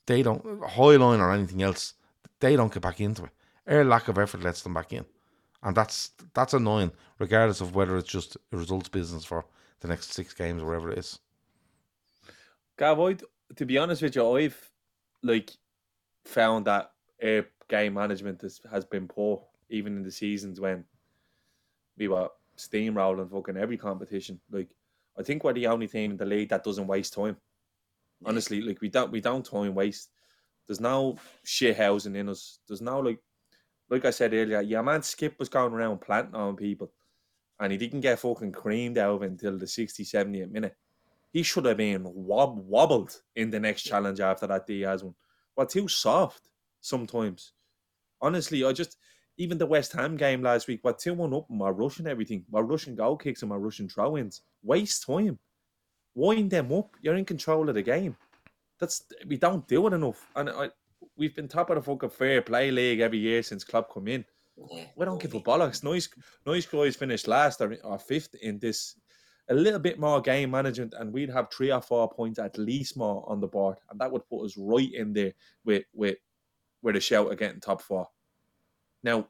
they 0.05 0.21
don't 0.21 0.63
high 0.63 0.97
line 0.97 1.19
or 1.19 1.31
anything 1.31 1.63
else, 1.63 1.93
they 2.39 2.55
don't 2.55 2.73
get 2.73 2.81
back 2.81 2.99
into 2.99 3.25
it. 3.25 3.31
Our 3.67 3.83
lack 3.83 4.07
of 4.07 4.17
effort 4.17 4.43
lets 4.43 4.61
them 4.61 4.73
back 4.73 4.93
in, 4.93 5.05
and 5.63 5.75
that's 5.75 6.11
that's 6.33 6.53
annoying, 6.53 6.91
regardless 7.19 7.61
of 7.61 7.75
whether 7.75 7.97
it's 7.97 8.09
just 8.09 8.37
a 8.51 8.57
results 8.57 8.89
business 8.89 9.25
for 9.25 9.45
the 9.81 9.87
next 9.87 10.13
six 10.13 10.33
games 10.33 10.61
or 10.61 10.67
whatever 10.67 10.91
it 10.91 10.99
is. 10.99 11.19
Gav, 12.77 12.99
I, 12.99 13.17
to 13.55 13.65
be 13.65 13.77
honest 13.77 14.01
with 14.01 14.15
you, 14.15 14.37
I've 14.37 14.71
like 15.23 15.51
found 16.25 16.65
that 16.65 16.91
our 17.23 17.45
game 17.67 17.95
management 17.95 18.41
has, 18.41 18.61
has 18.71 18.85
been 18.85 19.07
poor, 19.07 19.43
even 19.69 19.97
in 19.97 20.03
the 20.03 20.11
seasons 20.11 20.59
when 20.59 20.85
we 21.97 22.07
were 22.07 22.29
steamrolling 22.57 23.29
fucking 23.31 23.57
every 23.57 23.77
competition. 23.77 24.39
Like, 24.51 24.69
I 25.17 25.23
think 25.23 25.43
we're 25.43 25.53
the 25.53 25.67
only 25.67 25.87
team 25.87 26.11
in 26.11 26.17
the 26.17 26.25
league 26.25 26.49
that 26.49 26.63
doesn't 26.63 26.87
waste 26.87 27.13
time. 27.13 27.37
Honestly, 28.25 28.61
like 28.61 28.81
we 28.81 28.89
don't 28.89 29.11
we 29.11 29.21
don't 29.21 29.45
time 29.45 29.75
waste. 29.75 30.09
There's 30.67 30.79
no 30.81 31.17
shit 31.43 31.77
housing 31.77 32.15
in 32.15 32.29
us. 32.29 32.59
There's 32.67 32.81
no 32.81 32.99
like 32.99 33.19
like 33.89 34.05
I 34.05 34.09
said 34.09 34.33
earlier, 34.33 34.61
yeah 34.61 34.81
man 34.81 35.01
Skipp 35.01 35.39
was 35.39 35.49
going 35.49 35.73
around 35.73 36.01
planting 36.01 36.35
on 36.35 36.55
people 36.55 36.91
and 37.59 37.71
he 37.71 37.77
didn't 37.77 38.01
get 38.01 38.19
fucking 38.19 38.51
creamed 38.51 38.97
out 38.97 39.23
until 39.23 39.57
the 39.57 39.67
60, 39.67 40.03
70th 40.03 40.51
minute. 40.51 40.75
He 41.31 41.43
should 41.43 41.65
have 41.65 41.77
been 41.77 42.03
wob- 42.03 42.67
wobbled 42.67 43.21
in 43.35 43.49
the 43.49 43.59
next 43.59 43.83
challenge 43.83 44.19
after 44.19 44.47
that 44.47 44.67
Diaz 44.67 45.03
one. 45.03 45.15
We're 45.55 45.65
too 45.65 45.87
soft 45.87 46.49
sometimes. 46.81 47.53
Honestly, 48.21 48.63
I 48.63 48.73
just 48.73 48.97
even 49.37 49.57
the 49.57 49.65
West 49.65 49.93
Ham 49.93 50.17
game 50.17 50.41
last 50.41 50.67
week, 50.67 50.81
we're 50.83 50.93
2 50.93 51.13
1 51.13 51.33
up 51.33 51.45
we're 51.49 51.71
rushing 51.71 52.07
everything. 52.07 52.43
We're 52.49 52.63
rushing 52.63 52.95
goal 52.95 53.17
kicks 53.17 53.41
and 53.41 53.51
we're 53.51 53.59
rushing 53.59 53.87
throw 53.87 54.17
ins. 54.17 54.41
Waste 54.63 55.05
time. 55.05 55.37
Wind 56.15 56.49
them 56.49 56.71
up. 56.73 56.95
You're 57.01 57.15
in 57.15 57.25
control 57.25 57.69
of 57.69 57.75
the 57.75 57.83
game. 57.83 58.17
That's 58.79 59.03
we 59.27 59.37
don't 59.37 59.67
do 59.67 59.87
it 59.87 59.93
enough. 59.93 60.27
And 60.35 60.49
I 60.49 60.69
we've 61.15 61.35
been 61.35 61.47
top 61.47 61.69
of 61.69 61.75
the 61.75 61.81
fucking 61.81 62.09
fair 62.09 62.41
play 62.41 62.71
league 62.71 62.99
every 62.99 63.17
year 63.17 63.43
since 63.43 63.63
Klopp 63.63 63.91
come 63.93 64.07
in. 64.07 64.25
Yeah. 64.71 64.85
We 64.95 65.05
don't 65.05 65.21
give 65.21 65.33
a 65.35 65.39
bollocks. 65.39 65.83
Nice, 65.83 66.09
nice 66.45 66.65
guys 66.65 66.95
finished 66.95 67.27
last 67.27 67.61
or, 67.61 67.77
or 67.83 67.99
fifth 67.99 68.35
in 68.41 68.59
this. 68.59 68.95
A 69.49 69.53
little 69.53 69.79
bit 69.79 69.97
more 69.97 70.19
game 70.19 70.51
management, 70.51 70.93
and 70.97 71.13
we'd 71.13 71.29
have 71.29 71.49
three 71.49 71.71
or 71.71 71.81
four 71.81 72.09
points 72.09 72.37
at 72.37 72.57
least 72.57 72.97
more 72.97 73.23
on 73.29 73.39
the 73.39 73.47
board, 73.47 73.77
and 73.89 73.99
that 73.99 74.11
would 74.11 74.27
put 74.27 74.43
us 74.43 74.57
right 74.57 74.91
in 74.93 75.13
there 75.13 75.31
with 75.63 75.83
with 75.93 76.17
with 76.81 76.97
a 76.97 76.99
shout 76.99 77.31
of 77.31 77.37
getting 77.37 77.61
top 77.61 77.81
four. 77.81 78.07
Now, 79.03 79.27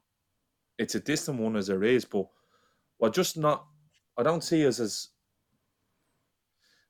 it's 0.80 0.96
a 0.96 1.00
distant 1.00 1.40
one 1.40 1.56
as 1.56 1.68
there 1.68 1.84
is, 1.84 2.04
but 2.04 2.26
we're 3.00 3.12
just 3.12 3.38
not. 3.38 3.68
I 4.18 4.24
don't 4.24 4.44
see 4.44 4.66
us 4.66 4.80
as 4.80 5.10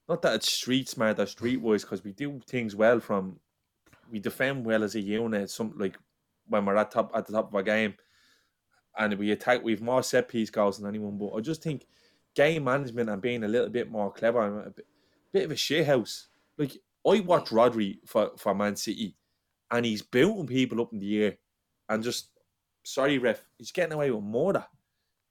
not 0.09 0.21
that 0.21 0.35
it's 0.35 0.51
street 0.51 0.89
smart 0.89 1.19
or 1.19 1.25
streetwise 1.25 1.81
because 1.81 2.03
we 2.03 2.13
do 2.13 2.39
things 2.47 2.75
well 2.75 2.99
from 2.99 3.39
we 4.09 4.19
defend 4.19 4.65
well 4.65 4.83
as 4.83 4.95
a 4.95 5.01
unit. 5.01 5.49
Some 5.49 5.73
like 5.77 5.97
when 6.47 6.65
we're 6.65 6.77
at 6.77 6.91
top 6.91 7.11
at 7.13 7.25
the 7.25 7.33
top 7.33 7.49
of 7.49 7.55
our 7.55 7.63
game, 7.63 7.95
and 8.97 9.13
we 9.15 9.31
attack. 9.31 9.63
We've 9.63 9.81
more 9.81 10.03
set 10.03 10.29
piece 10.29 10.49
goals 10.49 10.77
than 10.77 10.87
anyone. 10.87 11.17
But 11.17 11.33
I 11.33 11.41
just 11.41 11.61
think 11.61 11.85
game 12.35 12.63
management 12.63 13.09
and 13.09 13.21
being 13.21 13.43
a 13.43 13.47
little 13.47 13.69
bit 13.69 13.91
more 13.91 14.11
clever 14.11 14.41
and 14.41 14.67
a 14.67 14.69
bit, 14.69 14.85
bit 15.33 15.45
of 15.45 15.51
a 15.51 15.55
shit 15.55 15.85
house. 15.85 16.27
Like 16.57 16.77
I 17.05 17.19
watch 17.19 17.49
Rodri 17.49 17.99
for 18.05 18.31
for 18.37 18.55
Man 18.55 18.75
City, 18.75 19.15
and 19.71 19.85
he's 19.85 20.01
building 20.01 20.47
people 20.47 20.81
up 20.81 20.93
in 20.93 20.99
the 20.99 21.23
air, 21.23 21.37
and 21.89 22.03
just 22.03 22.29
sorry 22.83 23.17
ref, 23.17 23.43
he's 23.57 23.71
getting 23.71 23.93
away 23.93 24.11
with 24.11 24.23
murder. 24.23 24.65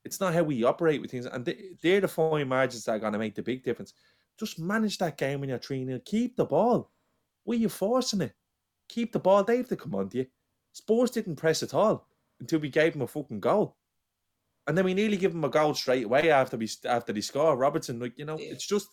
It's 0.05 0.21
not 0.21 0.33
how 0.33 0.43
we 0.43 0.63
operate 0.63 1.01
with 1.01 1.11
things, 1.11 1.25
and 1.25 1.43
they, 1.43 1.71
they're 1.81 2.01
the 2.01 2.07
fine 2.07 2.47
margins 2.47 2.85
that 2.85 2.93
are 2.93 2.99
going 2.99 3.13
to 3.13 3.19
make 3.19 3.35
the 3.35 3.41
big 3.41 3.63
difference. 3.63 3.93
Just 4.39 4.59
manage 4.59 4.97
that 4.99 5.17
game 5.17 5.39
when 5.39 5.49
you're 5.49 5.57
3 5.57 5.85
0. 5.85 5.99
Keep 6.05 6.35
the 6.35 6.45
ball. 6.45 6.91
Why 7.43 7.55
are 7.55 7.59
you 7.59 7.69
forcing 7.69 8.21
it? 8.21 8.33
Keep 8.87 9.13
the 9.13 9.19
ball. 9.19 9.43
They 9.43 9.57
have 9.57 9.69
to 9.69 9.75
come 9.75 9.95
on 9.95 10.09
to 10.09 10.17
you. 10.19 10.25
Spurs 10.73 11.11
didn't 11.11 11.37
press 11.37 11.63
at 11.63 11.73
all 11.73 12.07
until 12.39 12.59
we 12.59 12.69
gave 12.69 12.93
them 12.93 13.01
a 13.01 13.07
fucking 13.07 13.39
goal. 13.39 13.75
And 14.67 14.77
then 14.77 14.85
we 14.85 14.93
nearly 14.93 15.17
give 15.17 15.31
them 15.33 15.43
a 15.45 15.49
goal 15.49 15.73
straight 15.73 16.05
away 16.05 16.29
after 16.29 16.57
we 16.57 16.69
after 16.85 17.13
they 17.13 17.21
score. 17.21 17.57
Robertson, 17.57 17.99
like, 17.99 18.13
you 18.17 18.25
know, 18.25 18.37
Yeah. 18.37 18.51
it's 18.51 18.67
just 18.67 18.87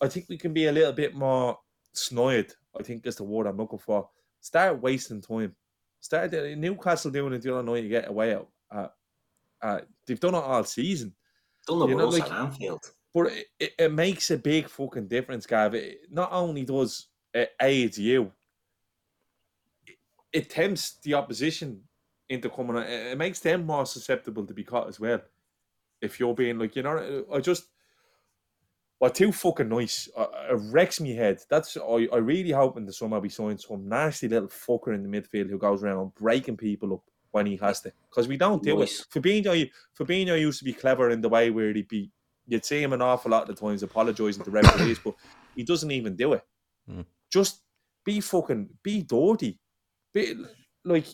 I 0.00 0.08
think 0.08 0.26
we 0.28 0.36
can 0.36 0.52
be 0.52 0.66
a 0.66 0.72
little 0.72 0.92
bit 0.92 1.14
more 1.14 1.58
snide, 1.92 2.52
I 2.78 2.82
think 2.82 3.06
is 3.06 3.16
the 3.16 3.24
word 3.24 3.46
I'm 3.46 3.56
looking 3.56 3.78
for. 3.78 4.08
Start 4.40 4.80
wasting 4.82 5.20
time. 5.22 5.54
Start 6.00 6.32
Newcastle 6.32 7.10
doing 7.10 7.32
it 7.32 7.42
the 7.42 7.52
other 7.54 7.62
night, 7.62 7.82
you 7.84 7.88
get 7.88 8.08
away 8.08 8.34
out. 8.34 8.48
Uh, 8.70 8.88
uh, 9.62 9.80
they've 10.06 10.20
done 10.20 10.34
it 10.34 10.38
all 10.38 10.64
season. 10.64 11.14
Done 11.66 11.78
the 11.80 11.86
You 11.88 11.94
know, 11.96 12.08
like- 12.08 12.22
at 12.24 12.30
Anfield. 12.30 12.92
But 13.16 13.32
it, 13.32 13.46
it, 13.58 13.72
it 13.78 13.92
makes 13.92 14.30
a 14.30 14.36
big 14.36 14.68
fucking 14.68 15.08
difference, 15.08 15.46
Gav. 15.46 15.74
It 15.74 16.00
not 16.10 16.28
only 16.32 16.66
does 16.66 17.06
it 17.32 17.50
aid 17.62 17.96
you, 17.96 18.30
it, 19.86 19.96
it 20.34 20.50
tempts 20.50 20.98
the 21.02 21.14
opposition 21.14 21.80
into 22.28 22.50
coming. 22.50 22.76
It, 22.76 23.12
it 23.12 23.16
makes 23.16 23.40
them 23.40 23.64
more 23.64 23.86
susceptible 23.86 24.44
to 24.44 24.52
be 24.52 24.64
caught 24.64 24.88
as 24.88 25.00
well. 25.00 25.22
If 26.02 26.20
you're 26.20 26.34
being 26.34 26.58
like, 26.58 26.76
you 26.76 26.82
know, 26.82 27.24
I 27.32 27.40
just, 27.40 27.68
well, 29.00 29.10
too 29.10 29.32
fucking 29.32 29.70
nice. 29.70 30.10
Uh, 30.14 30.26
it 30.50 30.58
wrecks 30.70 31.00
me 31.00 31.14
head. 31.14 31.38
That's 31.48 31.78
I, 31.78 32.08
I 32.12 32.18
really 32.18 32.50
hope 32.50 32.76
in 32.76 32.84
the 32.84 32.92
summer 32.92 33.18
we 33.18 33.30
sign 33.30 33.56
some 33.56 33.88
nasty 33.88 34.28
little 34.28 34.50
fucker 34.50 34.94
in 34.94 35.02
the 35.02 35.08
midfield 35.08 35.48
who 35.48 35.56
goes 35.56 35.82
around 35.82 36.14
breaking 36.16 36.58
people 36.58 36.92
up 36.92 37.02
when 37.30 37.46
he 37.46 37.56
has 37.56 37.80
to, 37.80 37.92
because 38.10 38.28
we 38.28 38.36
don't 38.36 38.62
do 38.62 38.78
Nice. 38.78 39.00
it. 39.00 39.06
Fabinho, 39.10 39.70
Fabinho 39.98 40.38
used 40.38 40.58
to 40.58 40.66
be 40.66 40.74
clever 40.74 41.08
in 41.08 41.22
the 41.22 41.30
way 41.30 41.48
where 41.48 41.72
he'd 41.72 41.88
be 41.88 42.10
you'd 42.46 42.64
see 42.64 42.82
him 42.82 42.92
an 42.92 43.02
awful 43.02 43.30
lot 43.30 43.48
of 43.48 43.56
the 43.56 43.60
times 43.60 43.82
apologising 43.82 44.44
to 44.44 44.50
referees, 44.50 44.98
but 44.98 45.14
he 45.54 45.62
doesn't 45.64 45.90
even 45.90 46.16
do 46.16 46.34
it. 46.34 46.42
Hmm. 46.88 47.02
Just 47.30 47.62
be 48.04 48.20
fucking 48.20 48.68
be 48.82 49.02
dirty. 49.02 49.60
Be 50.14 50.36
like 50.84 51.06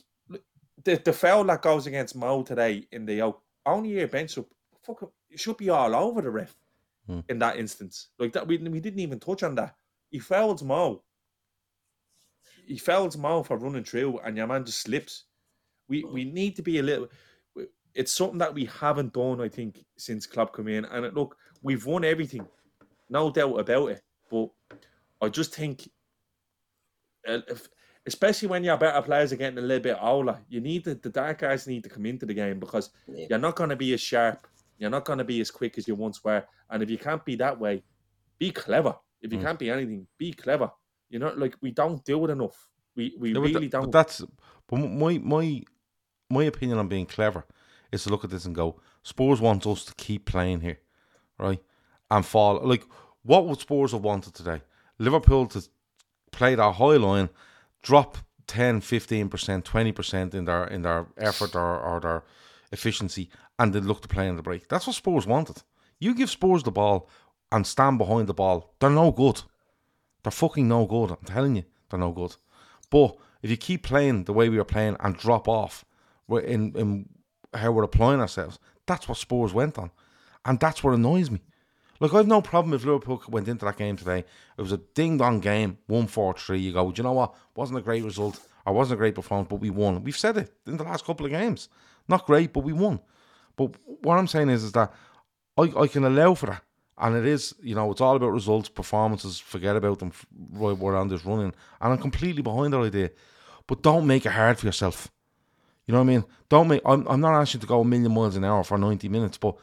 the 0.84 0.96
the 1.04 1.12
foul 1.12 1.44
that 1.44 1.62
goes 1.62 1.86
against 1.86 2.16
Mo 2.16 2.42
today 2.42 2.86
in 2.92 3.06
the 3.06 3.34
only 3.66 3.90
your 3.90 4.08
bench 4.08 4.36
up 4.38 4.46
fucking 4.82 5.08
it 5.30 5.40
should 5.40 5.56
be 5.56 5.70
all 5.70 5.94
over 5.94 6.20
the 6.22 6.30
ref 6.30 6.54
Hmm. 7.06 7.20
in 7.28 7.38
that 7.40 7.56
instance. 7.56 8.10
Like 8.18 8.32
that 8.34 8.46
we, 8.46 8.58
we 8.58 8.78
didn't 8.78 9.00
even 9.00 9.18
touch 9.18 9.42
on 9.42 9.56
that. 9.56 9.74
He 10.10 10.20
fouls 10.20 10.62
Mo. 10.62 11.02
He 12.66 12.78
fouls 12.78 13.16
Mo 13.16 13.42
for 13.42 13.56
running 13.56 13.82
through 13.82 14.18
and 14.20 14.36
your 14.36 14.46
man 14.46 14.64
just 14.64 14.80
slips. 14.82 15.24
We 15.88 16.04
we 16.04 16.24
need 16.24 16.54
to 16.56 16.62
be 16.62 16.78
a 16.78 16.82
little 16.82 17.08
it's 17.94 18.12
something 18.12 18.38
that 18.38 18.54
we 18.54 18.64
haven't 18.66 19.12
done, 19.12 19.40
I 19.40 19.48
think, 19.48 19.84
since 19.96 20.26
Klopp 20.26 20.52
come 20.54 20.68
in. 20.68 20.84
And 20.86 21.04
it, 21.06 21.14
look, 21.14 21.36
we've 21.62 21.84
won 21.84 22.04
everything, 22.04 22.46
no 23.10 23.30
doubt 23.30 23.58
about 23.60 23.90
it. 23.90 24.02
But 24.30 24.48
I 25.20 25.28
just 25.28 25.54
think, 25.54 25.88
uh, 27.28 27.38
if, 27.48 27.68
especially 28.06 28.48
when 28.48 28.64
your 28.64 28.76
better 28.76 29.00
players 29.02 29.32
are 29.32 29.36
getting 29.36 29.58
a 29.58 29.62
little 29.62 29.82
bit 29.82 29.98
older, 30.00 30.38
you 30.48 30.60
need 30.60 30.84
the, 30.84 30.94
the 30.94 31.10
dark 31.10 31.38
guys 31.38 31.66
need 31.66 31.84
to 31.84 31.88
come 31.90 32.06
into 32.06 32.26
the 32.26 32.34
game 32.34 32.58
because 32.58 32.90
Yeah. 33.06 33.26
you're 33.30 33.38
not 33.38 33.56
going 33.56 33.70
to 33.70 33.76
be 33.76 33.92
as 33.94 34.00
sharp, 34.00 34.46
you're 34.78 34.90
not 34.90 35.04
going 35.04 35.18
to 35.18 35.24
be 35.24 35.40
as 35.40 35.50
quick 35.50 35.78
as 35.78 35.86
you 35.86 35.94
once 35.94 36.24
were, 36.24 36.44
and 36.70 36.82
if 36.82 36.90
you 36.90 36.98
can't 36.98 37.24
be 37.24 37.36
that 37.36 37.58
way, 37.58 37.82
be 38.38 38.50
clever. 38.50 38.96
If 39.20 39.32
you 39.32 39.38
Mm. 39.38 39.42
can't 39.42 39.58
be 39.58 39.70
anything, 39.70 40.06
be 40.18 40.32
clever. 40.32 40.70
You 41.10 41.20
know, 41.20 41.32
like 41.36 41.54
we 41.60 41.70
don't 41.70 42.04
do 42.04 42.24
it 42.24 42.30
enough. 42.30 42.68
We 42.96 43.14
we 43.18 43.32
but 43.32 43.40
really 43.42 43.68
tha- 43.68 43.78
don't. 43.78 43.92
That's 43.92 44.22
but 44.66 44.78
my 44.78 45.18
my 45.18 45.62
my 46.28 46.44
opinion 46.44 46.78
on 46.78 46.88
being 46.88 47.06
clever 47.06 47.44
is 47.92 48.04
to 48.04 48.10
look 48.10 48.24
at 48.24 48.30
this 48.30 48.44
and 48.44 48.54
go, 48.54 48.80
Spurs 49.02 49.40
wants 49.40 49.66
us 49.66 49.84
to 49.84 49.94
keep 49.94 50.24
playing 50.24 50.60
here, 50.60 50.80
right? 51.38 51.62
And 52.10 52.26
fall 52.26 52.60
like 52.66 52.84
what 53.22 53.46
would 53.46 53.60
Spurs 53.60 53.92
have 53.92 54.02
wanted 54.02 54.34
today? 54.34 54.62
Liverpool 54.98 55.46
to 55.48 55.62
play 56.32 56.54
that 56.54 56.72
high 56.72 56.96
line, 56.96 57.28
drop 57.82 58.18
10, 58.46 58.80
15%, 58.80 59.62
20% 59.62 60.34
in 60.34 60.44
their 60.44 60.64
in 60.64 60.82
their 60.82 61.06
effort 61.16 61.54
or, 61.54 61.78
or 61.78 62.00
their 62.00 62.24
efficiency, 62.72 63.30
and 63.58 63.72
then 63.72 63.86
look 63.86 64.02
to 64.02 64.08
play 64.08 64.26
in 64.26 64.36
the 64.36 64.42
break. 64.42 64.68
That's 64.68 64.86
what 64.86 64.96
Spurs 64.96 65.26
wanted. 65.26 65.62
You 65.98 66.14
give 66.14 66.30
Spurs 66.30 66.62
the 66.62 66.72
ball 66.72 67.08
and 67.52 67.66
stand 67.66 67.98
behind 67.98 68.26
the 68.26 68.34
ball, 68.34 68.74
they're 68.80 68.90
no 68.90 69.12
good. 69.12 69.42
They're 70.22 70.32
fucking 70.32 70.66
no 70.66 70.86
good. 70.86 71.10
I'm 71.10 71.26
telling 71.26 71.56
you, 71.56 71.64
they're 71.90 72.00
no 72.00 72.12
good. 72.12 72.34
But 72.90 73.16
if 73.42 73.50
you 73.50 73.56
keep 73.56 73.82
playing 73.82 74.24
the 74.24 74.32
way 74.32 74.48
we 74.48 74.58
are 74.58 74.64
playing 74.64 74.96
and 75.00 75.16
drop 75.16 75.48
off 75.48 75.84
we're 76.28 76.40
in, 76.40 76.72
in 76.76 77.08
how 77.54 77.72
we're 77.72 77.82
applying 77.82 78.20
ourselves, 78.20 78.58
that's 78.86 79.08
what 79.08 79.18
Spurs 79.18 79.52
went 79.52 79.78
on. 79.78 79.90
And 80.44 80.58
that's 80.58 80.82
what 80.82 80.94
annoys 80.94 81.30
me. 81.30 81.40
Like, 82.00 82.14
I've 82.14 82.26
no 82.26 82.42
problem 82.42 82.74
if 82.74 82.84
Liverpool 82.84 83.22
went 83.28 83.46
into 83.46 83.64
that 83.64 83.76
game 83.76 83.96
today. 83.96 84.24
It 84.58 84.62
was 84.62 84.72
a 84.72 84.78
ding 84.78 85.18
dong 85.18 85.38
game, 85.38 85.78
1 85.86 86.08
4 86.08 86.34
3. 86.34 86.58
You 86.58 86.72
go, 86.72 86.90
do 86.90 87.00
you 87.00 87.04
know 87.04 87.12
what? 87.12 87.34
Wasn't 87.54 87.78
a 87.78 87.82
great 87.82 88.02
result. 88.02 88.40
Or 88.66 88.72
wasn't 88.72 88.98
a 88.98 88.98
great 88.98 89.14
performance, 89.14 89.48
but 89.48 89.60
we 89.60 89.70
won. 89.70 90.02
We've 90.02 90.16
said 90.16 90.36
it 90.36 90.52
in 90.66 90.76
the 90.76 90.84
last 90.84 91.04
couple 91.04 91.26
of 91.26 91.32
games. 91.32 91.68
Not 92.08 92.26
great, 92.26 92.52
but 92.52 92.64
we 92.64 92.72
won. 92.72 93.00
But 93.56 93.74
what 93.84 94.18
I'm 94.18 94.26
saying 94.26 94.50
is, 94.50 94.64
is 94.64 94.72
that 94.72 94.92
I, 95.56 95.62
I 95.76 95.86
can 95.86 96.04
allow 96.04 96.34
for 96.34 96.46
that. 96.46 96.62
And 96.98 97.16
it 97.16 97.26
is, 97.26 97.54
you 97.62 97.74
know, 97.74 97.90
it's 97.90 98.00
all 98.00 98.16
about 98.16 98.32
results, 98.32 98.68
performances, 98.68 99.38
forget 99.38 99.76
about 99.76 99.98
them 99.98 100.12
while 100.50 100.74
we're 100.74 100.96
on 100.96 101.08
this 101.08 101.24
running. 101.24 101.52
And 101.80 101.92
I'm 101.92 101.98
completely 101.98 102.42
behind 102.42 102.72
that 102.72 102.78
idea. 102.78 103.10
But 103.66 103.82
don't 103.82 104.06
make 104.06 104.26
it 104.26 104.32
hard 104.32 104.58
for 104.58 104.66
yourself. 104.66 105.10
You 105.86 105.92
know 105.92 105.98
what 105.98 106.04
I 106.04 106.12
mean? 106.14 106.24
Don't 106.48 106.68
make, 106.68 106.82
I'm, 106.84 107.06
I'm 107.08 107.20
not 107.20 107.40
asking 107.40 107.60
to 107.62 107.66
go 107.66 107.80
a 107.80 107.84
million 107.84 108.12
miles 108.12 108.36
an 108.36 108.44
hour 108.44 108.62
for 108.62 108.78
90 108.78 109.08
minutes, 109.08 109.38
but 109.38 109.56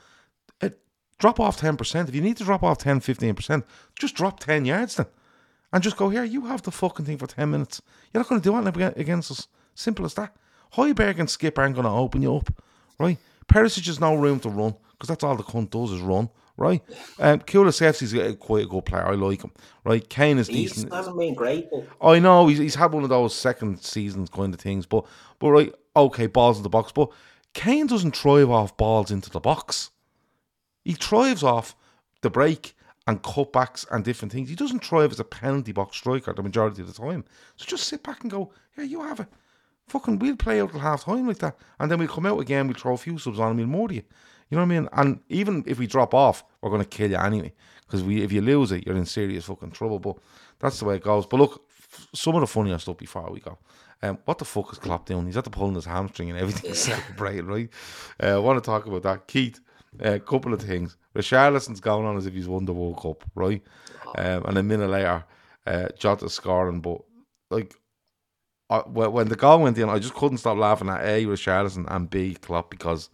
it, 0.61 0.79
drop 1.17 1.39
off 1.39 1.59
10%. 1.59 2.09
If 2.09 2.15
you 2.15 2.21
need 2.21 2.37
to 2.37 2.43
drop 2.43 2.63
off 2.63 2.77
10, 2.79 2.99
15%, 2.99 3.63
just 3.97 4.15
drop 4.15 4.39
10 4.39 4.65
yards 4.65 4.95
then. 4.95 5.07
And 5.71 5.83
just 5.83 5.97
go, 5.97 6.09
here, 6.09 6.23
you 6.23 6.47
have 6.47 6.63
the 6.63 6.71
fucking 6.71 7.05
thing 7.05 7.17
for 7.17 7.27
10 7.27 7.51
minutes. 7.51 7.81
You're 8.11 8.21
not 8.21 8.29
going 8.29 8.41
to 8.41 8.49
do 8.49 8.55
anything 8.55 8.99
against 8.99 9.31
us. 9.31 9.47
Simple 9.75 10.05
as 10.05 10.15
that. 10.15 10.35
Højbjerg 10.73 11.19
and 11.19 11.29
Skipp 11.29 11.57
aren't 11.57 11.75
going 11.75 11.85
to 11.85 11.91
open 11.91 12.21
you 12.21 12.35
up, 12.35 12.53
right? 12.99 13.17
Perisic 13.47 13.85
has 13.87 13.99
no 13.99 14.15
room 14.15 14.39
to 14.41 14.49
run 14.49 14.75
because 14.91 15.07
that's 15.07 15.23
all 15.23 15.35
the 15.35 15.43
cunt 15.43 15.69
does 15.69 15.91
is 15.91 16.01
run, 16.01 16.29
right? 16.59 16.83
Um, 17.19 17.39
Kulusevski's 17.39 18.13
a- 18.13 18.35
quite 18.35 18.65
a 18.65 18.67
good 18.67 18.85
player. 18.85 19.05
I 19.07 19.15
like 19.15 19.41
him, 19.43 19.51
right? 19.83 20.07
Kane 20.07 20.37
is 20.37 20.47
He 20.47 20.63
decent. 20.65 20.93
hasn't 20.93 21.17
been 21.17 21.33
great, 21.33 21.67
I 22.01 22.19
know 22.19 22.47
he's, 22.47 22.59
he's 22.59 22.75
had 22.75 22.91
one 22.91 23.03
of 23.03 23.09
those 23.09 23.33
second 23.33 23.81
seasons 23.81 24.29
kind 24.29 24.53
of 24.53 24.59
things, 24.59 24.85
but 24.85 25.05
but 25.39 25.51
right, 25.51 25.73
okay, 25.95 26.27
balls 26.27 26.57
in 26.57 26.63
the 26.63 26.69
box, 26.69 26.91
but 26.91 27.09
Kane 27.53 27.87
doesn't 27.87 28.15
thrive 28.15 28.49
off 28.51 28.75
balls 28.77 29.09
into 29.09 29.29
the 29.29 29.39
box. 29.39 29.89
He 30.85 30.93
thrives 30.93 31.43
off 31.43 31.75
the 32.21 32.29
break 32.29 32.75
and 33.07 33.21
cutbacks 33.23 33.85
and 33.89 34.03
different 34.05 34.31
things. 34.31 34.49
He 34.49 34.55
doesn't 34.55 34.83
thrive 34.83 35.11
as 35.11 35.19
a 35.19 35.23
penalty 35.23 35.71
box 35.71 35.97
striker 35.97 36.33
the 36.33 36.43
majority 36.43 36.81
of 36.81 36.87
the 36.87 36.93
time. 36.93 37.25
So 37.55 37.65
just 37.65 37.85
sit 37.87 38.03
back 38.03 38.21
and 38.21 38.29
go, 38.29 38.51
yeah, 38.77 38.83
you 38.83 39.01
have 39.01 39.19
it. 39.21 39.27
Fucking, 39.87 40.19
we'll 40.19 40.35
play 40.35 40.61
out 40.61 40.69
till 40.71 40.79
half 40.79 41.05
time 41.05 41.27
like 41.27 41.39
that, 41.39 41.57
and 41.79 41.89
then 41.89 41.97
we'll 41.97 42.07
come 42.07 42.27
out 42.27 42.39
again. 42.39 42.67
We'll 42.67 42.77
throw 42.77 42.93
a 42.93 42.97
few 42.97 43.17
subs 43.17 43.39
on 43.39 43.49
and 43.51 43.57
we'll 43.57 43.81
murder 43.81 43.95
you. 43.95 44.03
You 44.49 44.57
know 44.57 44.63
what 44.63 44.73
I 44.73 44.79
mean? 44.79 44.89
And 44.93 45.19
even 45.29 45.63
if 45.67 45.77
we 45.79 45.87
drop 45.87 46.13
off, 46.13 46.43
we're 46.61 46.69
going 46.71 46.81
to 46.81 46.87
kill 46.87 47.11
you 47.11 47.17
anyway. 47.17 47.53
Because 47.85 48.03
we, 48.03 48.21
if 48.21 48.31
you 48.31 48.41
lose 48.41 48.71
it, 48.71 48.85
you're 48.85 48.95
in 48.95 49.05
serious 49.05 49.45
fucking 49.45 49.71
trouble. 49.71 49.99
But 49.99 50.17
that's 50.59 50.79
the 50.79 50.85
way 50.85 50.95
it 50.95 51.03
goes. 51.03 51.25
But 51.25 51.37
look, 51.37 51.65
f- 51.69 52.07
some 52.13 52.35
of 52.35 52.41
the 52.41 52.47
funnier 52.47 52.77
stuff 52.77 52.97
before 52.97 53.29
we 53.31 53.39
go. 53.39 53.57
Um, 54.01 54.17
what 54.25 54.37
the 54.37 54.45
fuck 54.45 54.71
is 54.71 54.79
Klopp 54.79 55.05
doing? 55.05 55.25
He's 55.25 55.37
at 55.37 55.43
the 55.43 55.49
pulling 55.49 55.75
his 55.75 55.85
hamstring 55.85 56.29
and 56.29 56.39
everything, 56.39 56.73
celebrating, 56.73 57.47
right? 57.47 57.69
Uh, 58.21 58.35
I 58.35 58.39
want 58.39 58.61
to 58.63 58.65
talk 58.65 58.85
about 58.85 59.03
that. 59.03 59.27
Keith, 59.27 59.59
a 59.99 60.19
couple 60.19 60.53
of 60.53 60.61
things. 60.61 60.97
Richarlison's 61.15 61.81
going 61.81 62.05
on 62.05 62.17
as 62.17 62.25
if 62.25 62.33
he's 62.33 62.47
won 62.47 62.65
the 62.65 62.73
World 62.73 63.01
Cup, 63.01 63.23
right? 63.35 63.61
Um, 64.17 64.45
and 64.45 64.57
a 64.57 64.63
minute 64.63 64.89
later, 64.89 65.25
uh, 65.67 65.89
Jota's 65.97 66.33
scoring, 66.33 66.79
but 66.79 67.01
like 67.51 67.75
I, 68.69 68.79
when 68.79 69.27
the 69.27 69.35
goal 69.35 69.61
went 69.61 69.77
in, 69.77 69.89
I 69.89 69.99
just 69.99 70.13
couldn't 70.13 70.37
stop 70.37 70.57
laughing 70.57 70.89
at 70.89 71.03
A 71.03 71.25
Richarlison 71.25 71.85
and 71.89 72.09
B 72.09 72.35
Klopp 72.35 72.69
because 72.69 73.09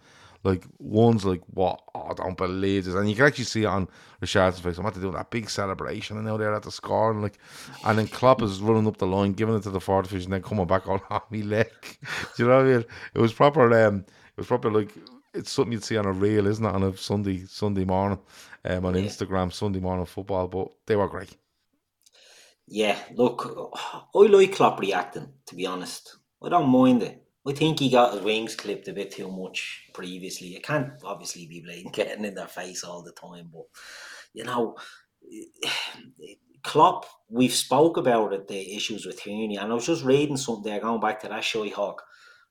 like 0.46 0.66
one's 0.80 1.26
like 1.26 1.42
what 1.48 1.82
oh, 1.96 2.10
I 2.12 2.16
don't 2.16 2.38
believe 2.38 2.86
this, 2.86 2.96
and 2.96 3.10
you 3.10 3.16
can 3.18 3.26
actually 3.28 3.46
see 3.46 3.64
it 3.64 3.68
on 3.68 3.90
Richarlison's 4.24 4.62
face. 4.62 4.78
I'm 4.78 4.86
about 4.86 4.96
to 4.96 5.02
do 5.02 5.12
that 5.14 5.32
big 5.32 5.50
celebration, 5.50 6.18
and 6.18 6.28
now 6.28 6.38
they're 6.38 6.56
at 6.56 6.64
the 6.64 6.72
score, 6.72 7.12
and 7.12 7.24
like, 7.24 7.40
and 7.86 8.00
then 8.00 8.08
Klopp 8.08 8.44
is 8.44 8.62
running 8.62 8.88
up 8.88 8.98
the 8.98 9.08
line, 9.08 9.34
giving 9.34 9.56
it 9.56 9.64
to 9.64 9.72
the 9.72 9.82
fish, 9.82 10.26
and 10.26 10.34
then 10.34 10.44
coming 10.44 10.68
back 10.68 10.88
on 10.90 11.02
oh, 11.12 11.24
me 11.32 11.44
leg. 11.44 11.70
do 12.38 12.44
you 12.44 12.50
know 12.50 12.58
what 12.58 12.68
I 12.68 12.70
mean? 12.70 12.86
It 13.16 13.22
was 13.22 13.34
proper. 13.34 13.74
Um, 13.88 14.00
it 14.08 14.38
was 14.38 14.48
proper 14.48 14.72
like 14.72 14.94
it's 15.36 15.52
something 15.52 15.74
you'd 15.74 15.86
see 15.86 15.98
on 15.98 16.08
a 16.08 16.14
reel, 16.14 16.48
isn't 16.48 16.66
it? 16.66 16.76
On 16.76 16.84
a 16.84 16.98
Sunday 16.98 17.46
Sunday 17.48 17.86
morning, 17.86 18.20
um, 18.66 18.86
on 18.86 18.96
Yeah. 18.96 19.06
Instagram, 19.06 19.54
Sunday 19.54 19.82
morning 19.82 20.08
football. 20.08 20.48
But 20.50 20.70
they 20.88 20.98
were 20.98 21.10
great. 21.10 21.38
yeah, 22.68 23.00
look, 23.16 23.74
I 24.16 24.20
like 24.20 24.54
Klopp 24.54 24.80
reacting, 24.82 25.34
to 25.48 25.56
be 25.56 25.68
honest. 25.68 26.18
I 26.44 26.50
don't 26.50 26.70
mind 26.70 27.04
it. 27.04 27.25
I 27.48 27.54
think 27.54 27.80
he 27.80 27.90
got 27.92 28.14
his 28.14 28.24
wings 28.24 28.56
clipped 28.56 28.88
a 28.88 28.94
bit 28.94 29.12
too 29.12 29.32
much 29.32 29.84
previously. 29.94 30.56
It 30.56 30.64
can't 30.64 30.94
obviously 31.04 31.46
be 31.46 31.62
blatant 31.62 31.94
getting 31.94 32.26
in 32.26 32.34
their 32.36 32.48
face 32.48 32.84
all 32.84 33.04
the 33.04 33.12
time, 33.12 33.50
but 33.54 33.66
you 34.34 34.44
know, 34.44 34.76
Klopp, 36.64 37.06
we've 37.30 37.54
spoke 37.54 37.98
about 37.98 38.34
it, 38.34 38.48
the 38.48 38.76
issues 38.76 39.06
with 39.06 39.22
Tierney, 39.22 39.58
and 39.58 39.72
I 39.72 39.76
was 39.76 39.86
just 39.86 40.04
reading 40.04 40.38
something 40.38 40.64
there, 40.64 40.80
going 40.80 41.00
back 41.00 41.20
to 41.22 41.28
that 41.28 41.44
Shy 41.44 41.68
Hawk. 41.70 42.02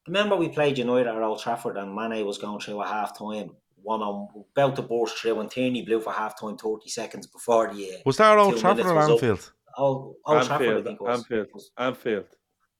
Remember 0.07 0.37
we 0.37 0.49
played 0.51 0.79
United 0.79 1.09
at 1.09 1.21
Old 1.23 1.41
Trafford 1.41 1.77
and 1.77 1.95
Mane 1.95 2.25
was 2.25 2.39
going 2.39 2.61
through 2.61 2.81
a 2.83 2.87
half 2.87 3.19
time, 3.19 3.51
one 3.83 4.03
on 4.03 4.29
about 4.57 4.77
to 4.77 4.83
burst 4.83 5.19
through, 5.19 5.41
and 5.41 5.51
Tierney 5.51 5.83
blew 5.83 6.01
for 6.01 6.13
half 6.13 6.39
time 6.39 6.57
30 6.57 6.89
seconds 6.89 7.27
before 7.27 7.73
the 7.75 7.95
uh, 7.95 7.99
Was 8.07 8.19
that 8.19 8.39
Old 8.39 8.55
Two 8.55 8.61
Trafford 8.61 8.85
minutes 8.87 8.93
or 8.93 8.95
was 8.97 9.05
up. 9.07 9.11
Anfield? 9.13 9.53
Old, 9.77 10.15
Old 10.25 10.43
Trafford, 10.45 10.51
I 10.51 10.71
Anfield, 10.71 10.85
think 10.85 11.01
it 11.01 11.03
was. 11.03 11.19
Anfield, 11.19 11.47
It 11.47 11.55
was 11.55 11.71
Anfield. 11.77 12.27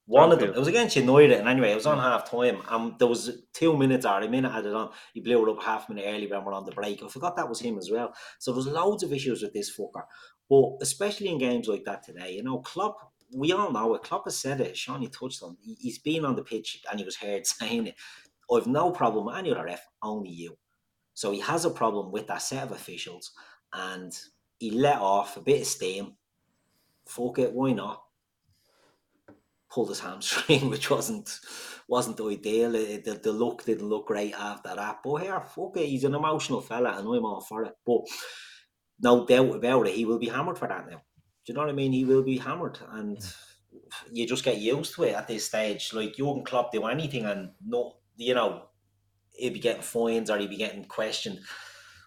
One 0.07 0.33
of 0.33 0.39
them. 0.39 0.51
It 0.51 0.59
was 0.59 0.69
against 0.69 0.97
United, 0.97 1.39
and 1.39 1.49
anyway, 1.49 1.73
it 1.73 1.77
was 1.77 1.87
on 1.87 1.97
mm. 1.97 2.03
half 2.03 2.31
time, 2.31 2.61
and 2.69 2.99
there 2.99 3.09
was 3.09 3.39
two 3.55 3.75
minutes 3.77 4.05
or 4.05 4.21
a 4.21 4.29
minute 4.29 4.53
added 4.53 4.75
on. 4.75 4.91
He 5.15 5.21
blew 5.21 5.47
it 5.47 5.51
up 5.51 5.63
half 5.63 5.89
a 5.89 5.95
minute 5.95 6.07
early 6.07 6.27
when 6.27 6.45
we're 6.45 6.53
on 6.53 6.67
the 6.67 6.73
break. 6.73 7.03
I 7.03 7.09
forgot 7.09 7.37
that 7.37 7.49
was 7.49 7.61
him 7.61 7.79
as 7.79 7.91
well. 7.91 8.15
So 8.39 8.53
there's 8.53 8.67
loads 8.67 9.03
of 9.03 9.13
issues 9.15 9.43
with 9.43 9.55
this 9.55 9.75
fucker, 9.75 10.03
but 10.51 10.73
especially 10.83 11.29
in 11.29 11.39
games 11.39 11.69
like 11.69 11.85
that 11.87 12.03
today, 12.03 12.33
you 12.33 12.43
know, 12.43 12.59
Klopp. 12.59 12.97
We 13.37 13.53
all 13.53 13.73
know 13.73 13.95
it. 13.95 14.03
Klopp 14.03 14.25
has 14.27 14.37
said 14.37 14.61
it. 14.61 14.75
Seany 14.75 15.11
touched 15.11 15.43
on. 15.43 15.57
He- 15.61 15.79
He's 15.81 15.99
been 15.99 16.25
on 16.25 16.37
the 16.37 16.45
pitch 16.45 16.81
and 16.89 17.01
he 17.01 17.05
was 17.05 17.17
heard 17.17 17.47
saying 17.47 17.89
it. 17.89 17.95
I've 18.53 18.67
no 18.69 18.93
problem 18.93 19.25
with 19.27 19.37
any 19.37 19.51
other 19.51 19.65
ref, 19.65 19.85
only 20.03 20.31
you. 20.31 20.57
So 21.15 21.31
he 21.31 21.41
has 21.41 21.65
a 21.65 21.71
problem 21.71 22.13
with 22.13 22.27
that 22.27 22.43
set 22.43 22.63
of 22.63 22.73
officials, 22.73 23.33
and 23.73 24.13
he 24.59 24.71
let 24.71 24.99
off 24.99 25.37
a 25.37 25.41
bit 25.41 25.63
of 25.63 25.67
steam. 25.67 26.15
Fuck 27.07 27.39
it, 27.39 27.53
why 27.53 27.73
not? 27.73 28.04
Pulled 29.75 29.89
his 29.89 30.01
hamstring, 30.01 30.71
which 30.71 30.89
wasn't 30.91 31.41
wasn't 31.89 32.21
ideal. 32.21 32.75
It- 32.75 33.05
the, 33.05 33.15
the 33.15 33.33
look 33.33 33.65
didn't 33.65 33.89
look 33.89 34.07
great 34.07 34.33
after 34.35 34.75
that. 34.75 34.99
But 35.03 35.17
here, 35.17 35.41
fuck 35.41 35.77
it, 35.77 35.87
he's 35.87 36.05
an 36.05 36.15
emotional 36.15 36.61
fella, 36.61 36.91
and 36.99 37.09
I'm 37.09 37.25
all 37.25 37.41
for 37.41 37.65
it. 37.65 37.75
But 37.85 38.03
no 39.01 39.27
doubt 39.27 39.55
about 39.57 39.87
it, 39.89 39.95
he 39.95 40.05
will 40.05 40.19
be 40.19 40.29
hammered 40.29 40.59
for 40.59 40.69
that 40.69 40.89
now. 40.89 40.99
Do 40.99 41.53
you 41.53 41.55
know 41.55 41.61
what 41.61 41.69
I 41.71 41.73
mean? 41.73 41.93
He 41.93 42.05
will 42.05 42.23
be 42.23 42.39
hammered, 42.39 42.79
and 42.93 43.19
you 44.13 44.27
just 44.27 44.45
get 44.45 44.59
used 44.59 44.95
to 44.95 45.03
it 45.05 45.15
at 45.15 45.29
this 45.29 45.47
stage. 45.47 45.93
Like 45.93 46.15
Jurgen 46.17 46.45
Klopp 46.45 46.73
do 46.73 46.87
anything, 46.87 47.25
and 47.27 47.51
no, 47.67 47.97
you 48.17 48.35
know, 48.35 48.67
he'd 49.37 49.53
be 49.55 49.59
getting 49.61 49.83
fines 49.83 50.31
or 50.31 50.39
he'd 50.39 50.49
be 50.51 50.57
getting 50.57 50.85
questioned. 50.85 51.41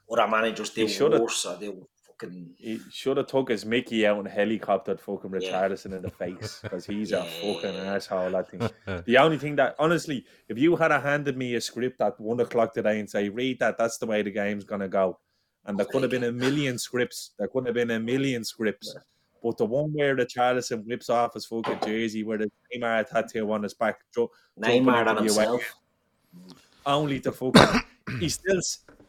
Other 0.09 0.27
managers 0.27 0.69
do 0.69 0.87
worse 1.19 1.45
or 1.45 1.59
do 1.59 1.87
fucking 2.19 2.53
He 2.57 2.79
should 2.91 3.17
have 3.17 3.27
took 3.27 3.49
his 3.49 3.65
Mickey 3.65 4.05
out 4.05 4.19
and 4.19 4.27
helicoptered 4.27 4.99
fucking 4.99 5.31
Yeah. 5.39 5.39
Richarlison 5.67 5.93
in 5.95 6.01
the 6.01 6.09
face 6.11 6.59
because 6.61 6.85
he's 6.85 7.11
Yeah. 7.11 7.23
a 7.25 7.53
fucking 7.53 7.75
asshole. 7.75 8.35
I 8.35 8.43
think 8.43 8.71
the 9.05 9.17
only 9.17 9.37
thing 9.37 9.55
that 9.57 9.75
honestly, 9.79 10.25
if 10.49 10.57
you 10.57 10.75
had 10.75 10.91
a 10.91 10.99
handed 10.99 11.37
me 11.37 11.55
a 11.55 11.61
script 11.61 12.01
at 12.01 12.19
one 12.19 12.39
o'clock 12.39 12.73
today 12.73 12.99
and 12.99 13.09
say 13.09 13.29
read 13.29 13.59
that, 13.59 13.77
that's 13.77 13.97
the 13.97 14.05
way 14.05 14.21
the 14.21 14.31
game's 14.31 14.63
gonna 14.63 14.87
go, 14.87 15.19
and 15.65 15.77
there 15.77 15.85
could 15.85 16.01
have 16.03 16.11
been 16.11 16.23
a 16.25 16.31
million 16.31 16.77
scripts. 16.77 17.31
There 17.37 17.47
could 17.47 17.65
have 17.65 17.75
been 17.75 17.91
a 17.91 17.99
million 17.99 18.43
scripts. 18.43 18.95
But 19.43 19.57
the 19.57 19.65
one 19.65 19.93
where 19.93 20.15
Richarlison 20.15 20.85
whips 20.87 21.09
off 21.09 21.35
his 21.35 21.45
fucking 21.45 21.79
jersey, 21.85 22.23
where 22.23 22.39
the 22.39 22.51
Neymar 22.75 23.07
tattoo 23.07 23.49
on 23.51 23.63
his 23.63 23.73
back, 23.75 23.99
ju- 24.13 24.27
jumping 24.61 24.83
Neymar 24.85 25.07
on 25.07 25.15
the 25.17 25.21
himself. 25.21 25.47
away- 25.49 26.53
only 26.85 27.19
to 27.19 27.31
fucking 27.31 27.81
he's 28.19 28.35
still 28.35 28.59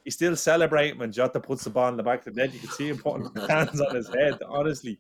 he's 0.09 0.14
still 0.14 0.34
celebrating 0.34 0.98
when 0.98 1.12
Jota 1.12 1.38
puts 1.38 1.64
the 1.64 1.70
ball 1.70 1.88
in 1.90 1.96
the 1.98 2.02
back 2.02 2.26
of 2.26 2.34
the 2.34 2.40
net. 2.40 2.54
You 2.54 2.61
can 2.61 2.70
see 2.70 2.88
him 2.88 2.96
putting 2.96 3.28
his 3.34 3.46
hands 3.50 3.78
on 3.78 3.94
his 3.94 4.09
head. 4.09 4.38
Honestly, 4.48 4.98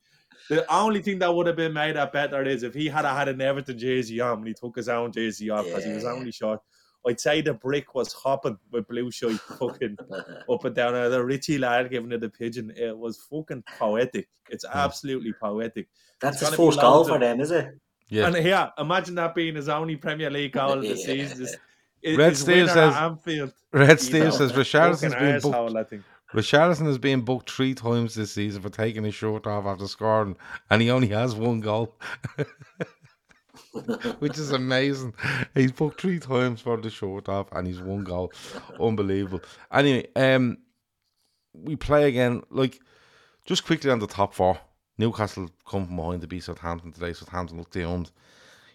the 0.50 0.70
only 0.70 1.00
thing 1.00 1.18
that 1.20 1.34
would 1.34 1.46
have 1.46 1.56
been 1.56 1.72
made 1.72 1.96
that 1.96 2.12
better 2.12 2.42
is 2.42 2.62
if 2.62 2.74
he 2.74 2.88
had 2.88 3.06
had 3.06 3.26
an 3.28 3.40
Everton 3.40 3.78
jersey 3.78 4.20
on 4.20 4.40
when 4.40 4.48
he 4.48 4.52
took 4.52 4.76
his 4.76 4.90
own 4.90 5.10
jersey 5.10 5.48
off 5.48 5.64
because 5.64 5.84
he 5.86 5.92
was 5.94 6.04
only 6.04 6.30
short. 6.30 6.60
I'd 7.06 7.18
say 7.18 7.40
the 7.40 7.54
brick 7.54 7.94
was 7.94 8.12
hopping 8.12 8.58
with 8.70 8.86
blue 8.86 9.10
shite 9.10 9.40
fucking 9.40 9.96
up 10.50 10.64
and 10.66 10.74
down. 10.76 10.94
Uh, 10.94 11.08
the 11.08 11.24
Richie 11.24 11.56
lad 11.56 11.88
giving 11.88 12.12
it 12.12 12.22
a 12.22 12.28
pigeon. 12.28 12.70
It 12.76 12.94
was 12.96 13.16
fucking 13.30 13.64
poetic. 13.78 14.28
It's 14.50 14.66
absolutely 14.66 15.32
poetic. 15.32 15.88
That's 16.20 16.42
It's 16.42 16.50
his 16.50 16.58
first 16.58 16.80
goal 16.80 17.04
for 17.04 17.18
them, 17.18 17.40
is 17.40 17.50
it? 17.50 17.70
Yeah. 18.10 18.26
And 18.26 18.44
yeah, 18.44 18.70
imagine 18.76 19.14
that 19.14 19.34
being 19.34 19.54
his 19.54 19.70
only 19.70 19.96
Premier 19.96 20.28
League 20.28 20.52
goal 20.52 20.72
of 20.74 20.82
the 20.82 20.88
Yeah. 20.88 20.94
season. 21.06 21.38
His, 21.40 21.56
Red 22.04 22.16
winner 22.46 22.66
says- 22.68 22.94
Anfield. 22.94 23.52
Red 23.72 24.00
Steve 24.00 24.24
know, 24.24 24.30
says 24.30 24.52
Richarlison's 24.52 25.12
fucking 25.12 25.18
being 25.28 25.40
booked. 25.40 25.56
arsehole, 25.56 25.76
I 25.78 25.84
think. 25.84 26.02
Richarlison 26.34 26.86
is 26.88 26.98
being 26.98 27.22
booked 27.22 27.50
three 27.50 27.74
times 27.74 28.14
this 28.14 28.32
season 28.32 28.60
for 28.60 28.68
taking 28.68 29.04
his 29.04 29.14
shirt 29.14 29.46
off 29.46 29.64
after 29.64 29.86
scoring, 29.88 30.36
and 30.70 30.82
he 30.82 30.90
only 30.90 31.08
has 31.08 31.34
one 31.34 31.60
goal, 31.60 31.94
which 34.18 34.38
is 34.38 34.52
amazing. 34.52 35.14
He's 35.54 35.72
booked 35.72 36.00
three 36.00 36.18
times 36.18 36.60
for 36.60 36.76
the 36.76 36.90
shirt 36.90 37.28
off, 37.28 37.48
and 37.52 37.66
he's 37.66 37.80
one 37.80 38.04
goal. 38.04 38.32
Unbelievable. 38.80 39.40
Anyway, 39.72 40.06
um, 40.16 40.58
we 41.54 41.76
play 41.76 42.08
again. 42.08 42.42
Like, 42.50 42.78
just 43.46 43.64
quickly 43.64 43.90
on 43.90 43.98
the 43.98 44.06
top 44.06 44.34
four. 44.34 44.58
Newcastle 44.98 45.48
come 45.66 45.86
from 45.86 45.96
behind 45.96 46.20
to 46.22 46.26
beat 46.26 46.42
Southampton 46.44 46.92
today. 46.92 47.12
Southampton 47.12 47.56
looked 47.56 47.72
downed. 47.72 48.10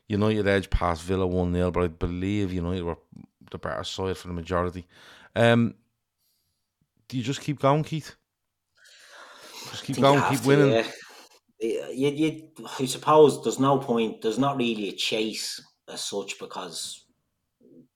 United 0.07 0.47
edge 0.47 0.69
past 0.69 1.03
Villa 1.03 1.25
1 1.25 1.53
0, 1.53 1.71
but 1.71 1.83
I 1.83 1.87
believe 1.87 2.53
United 2.53 2.83
were 2.83 2.97
the 3.51 3.57
better 3.57 3.83
side 3.83 4.17
for 4.17 4.27
the 4.27 4.33
majority. 4.33 4.85
Um, 5.35 5.75
do 7.07 7.17
you 7.17 7.23
just 7.23 7.41
keep 7.41 7.59
going, 7.59 7.83
Keith? 7.83 8.15
Just 9.71 9.83
keep 9.83 9.99
going, 9.99 10.21
keep 10.29 10.41
to, 10.41 10.47
winning. 10.47 10.71
yeah. 10.71 10.87
You, 11.91 12.09
you, 12.09 12.49
I 12.79 12.85
suppose 12.85 13.41
there's 13.43 13.59
no 13.59 13.79
point. 13.79 14.21
There's 14.21 14.39
not 14.39 14.57
really 14.57 14.89
a 14.89 14.93
chase 14.93 15.61
as 15.91 16.01
such 16.01 16.37
because 16.37 17.05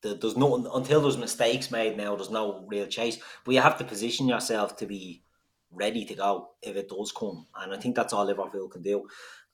there, 0.01 0.13
there's 0.13 0.37
no 0.37 0.71
until 0.73 1.01
there's 1.01 1.17
mistakes 1.17 1.69
made. 1.69 1.97
Now 1.97 2.15
there's 2.15 2.29
no 2.29 2.65
real 2.67 2.87
chase. 2.87 3.17
But 3.43 3.55
you 3.55 3.61
have 3.61 3.77
to 3.79 3.83
position 3.83 4.27
yourself 4.27 4.77
to 4.77 4.85
be 4.85 5.23
ready 5.71 6.05
to 6.05 6.15
go 6.15 6.49
if 6.61 6.77
it 6.77 6.89
does 6.89 7.11
come, 7.11 7.45
and 7.59 7.73
I 7.73 7.77
think 7.77 7.95
that's 7.95 8.13
all 8.13 8.25
Liverpool 8.25 8.69
can 8.69 8.83
do. 8.83 9.07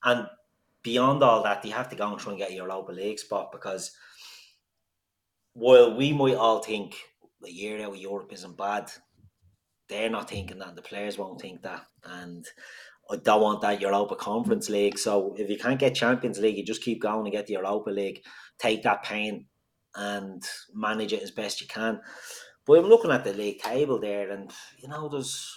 And 0.04 0.28
beyond 0.84 1.24
all 1.24 1.44
that, 1.44 1.66
you 1.66 1.72
have 1.72 1.90
to 1.90 1.96
go 1.96 2.12
and 2.12 2.20
try 2.20 2.32
and 2.32 2.40
get 2.40 2.54
your 2.54 2.68
Europa 2.68 2.92
League 2.92 3.20
spot 3.20 3.52
because 3.52 3.92
while 5.54 5.96
we 5.96 6.14
might 6.14 6.36
all 6.36 6.62
think 6.62 6.96
a 7.46 7.50
year 7.50 7.82
out 7.84 7.94
of 7.94 7.98
Europe 7.98 8.32
isn't 8.34 8.58
bad, 8.58 8.92
they're 9.90 10.10
not 10.10 10.30
thinking 10.30 10.60
that. 10.60 10.76
The 10.76 10.82
players 10.82 11.18
won't 11.18 11.42
think 11.42 11.62
that, 11.62 11.86
and 12.04 12.46
I 13.10 13.18
don't 13.18 13.42
want 13.42 13.62
that 13.62 13.82
Europa 13.82 14.16
Conference 14.16 14.70
League. 14.70 14.98
So 14.98 15.36
if 15.38 15.50
you 15.50 15.58
can't 15.58 15.80
get 15.80 15.96
Champions 15.96 16.40
League, 16.40 16.58
you 16.58 16.66
just 16.66 16.84
keep 16.84 17.02
going 17.02 17.26
and 17.26 17.32
get 17.32 17.48
the 17.48 17.54
Europa 17.54 17.90
League. 17.90 18.24
Take 18.60 18.84
that 18.84 19.04
pain 19.04 19.48
and 19.96 20.42
manage 20.74 21.14
it 21.14 21.22
as 21.22 21.32
best 21.32 21.62
you 21.62 21.68
can. 21.68 22.00
But 22.66 22.80
I'm 22.80 22.86
looking 22.86 23.12
at 23.12 23.24
the 23.24 23.34
league 23.34 23.60
table 23.60 24.00
there, 24.00 24.32
and 24.32 24.52
you 24.82 24.88
know, 24.88 25.10
there's 25.10 25.54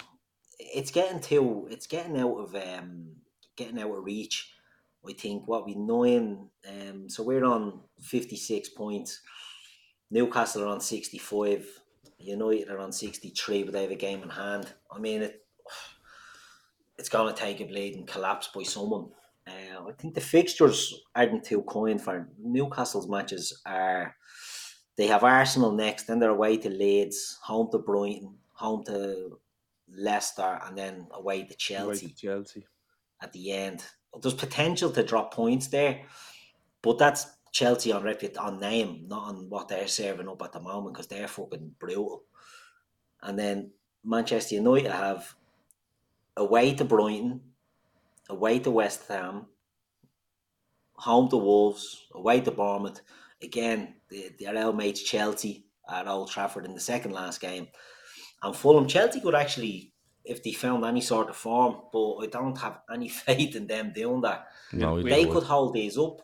it's 0.58 0.90
getting 0.90 1.20
too 1.20 1.68
it's 1.70 1.86
getting 1.86 2.18
out 2.18 2.36
of 2.36 2.54
um 2.54 3.16
getting 3.56 3.78
out 3.78 3.96
of 3.96 4.04
reach. 4.04 4.50
I 5.09 5.12
think 5.12 5.46
what 5.46 5.66
we 5.66 5.74
nine 5.74 6.48
um 6.68 7.09
so 7.09 7.22
we're 7.22 7.44
on 7.44 7.80
fifty 8.00 8.36
six 8.36 8.68
points. 8.68 9.20
Newcastle 10.11 10.64
are 10.64 10.68
on 10.68 10.80
sixty 10.80 11.18
five. 11.18 11.66
United 12.18 12.68
are 12.70 12.78
on 12.78 12.92
sixty 12.92 13.30
three, 13.30 13.62
but 13.62 13.72
they 13.72 13.82
have 13.82 13.90
a 13.90 13.96
game 13.96 14.22
in 14.22 14.30
hand. 14.30 14.72
I 14.90 14.98
mean 14.98 15.22
it 15.22 15.44
it's 16.98 17.09
gonna 17.09 17.34
take 17.34 17.61
a 17.61 17.64
bleeding 17.64 18.07
collapse 18.07 18.48
by 18.54 18.62
someone. 18.62 19.11
Uh, 19.46 19.86
I 19.88 19.92
think 19.92 20.14
the 20.14 20.20
fixtures 20.20 21.02
aren't 21.14 21.44
too 21.44 21.62
kind 21.62 22.00
for 22.00 22.28
Newcastle's 22.38 23.09
matches 23.09 23.62
are 23.64 24.16
they 24.96 25.07
have 25.07 25.24
Arsenal 25.24 25.72
next, 25.72 26.04
then 26.04 26.18
they're 26.18 26.30
away 26.30 26.57
to 26.57 26.70
Leeds, 26.70 27.38
home 27.42 27.70
to 27.70 27.78
Brighton, 27.78 28.34
home 28.54 28.82
to 28.84 29.38
Leicester, 29.94 30.59
and 30.64 30.76
then 30.76 31.07
away 31.12 31.44
to 31.44 31.44
Away 31.44 31.48
to 31.48 31.57
Chelsea 31.57 32.09
Chelsea. 32.09 32.66
at 33.22 33.32
the 33.32 33.52
end. 33.52 33.84
There's 34.20 34.34
potential 34.34 34.90
to 34.90 35.02
drop 35.02 35.32
points 35.32 35.68
there, 35.68 36.02
but 36.82 36.98
that's 36.98 37.26
Chelsea 37.52 37.92
on 37.92 38.02
reput 38.02 38.38
on 38.38 38.60
name, 38.60 39.06
not 39.08 39.28
on 39.28 39.48
what 39.48 39.68
they're 39.68 39.88
serving 39.88 40.28
up 40.28 40.42
at 40.42 40.52
the 40.52 40.60
moment 40.60 40.94
because 40.94 41.06
they're 41.06 41.28
fucking 41.28 41.74
brutal. 41.78 42.24
And 43.22 43.38
then 43.38 43.72
Manchester 44.04 44.54
United 44.56 44.90
have 44.90 45.34
away 46.36 46.74
to 46.74 46.84
Brighton, 46.84 47.40
away 48.28 48.58
to 48.60 48.70
West 48.70 49.08
Ham, 49.08 49.46
home 50.94 51.28
to 51.30 51.36
Wolves, 51.36 52.06
away 52.12 52.40
to 52.40 52.50
Bournemouth. 52.50 53.00
Again, 53.42 53.94
the, 54.08 54.32
their 54.38 54.56
old 54.64 54.76
mates 54.76 55.02
Chelsea 55.02 55.66
at 55.90 56.08
Old 56.08 56.30
Trafford 56.30 56.64
in 56.64 56.74
the 56.74 56.80
second 56.80 57.12
last 57.12 57.40
game. 57.40 57.68
And 58.42 58.54
Fulham, 58.54 58.86
Chelsea 58.86 59.20
could 59.20 59.34
actually, 59.34 59.92
if 60.26 60.42
they 60.42 60.52
found 60.52 60.84
any 60.84 61.00
sort 61.00 61.28
of 61.30 61.36
form, 61.36 61.76
but 61.92 62.16
I 62.18 62.26
don't 62.26 62.56
have 62.58 62.80
any 62.92 63.08
faith 63.26 63.56
in 63.56 63.66
them 63.66 63.92
doing 63.94 64.20
that. 64.22 64.48
No, 64.72 64.94
we- 64.94 65.04
They 65.10 65.24
would. 65.24 65.34
could 65.34 65.42
hold 65.44 65.74
these 65.74 65.96
up. 65.98 66.22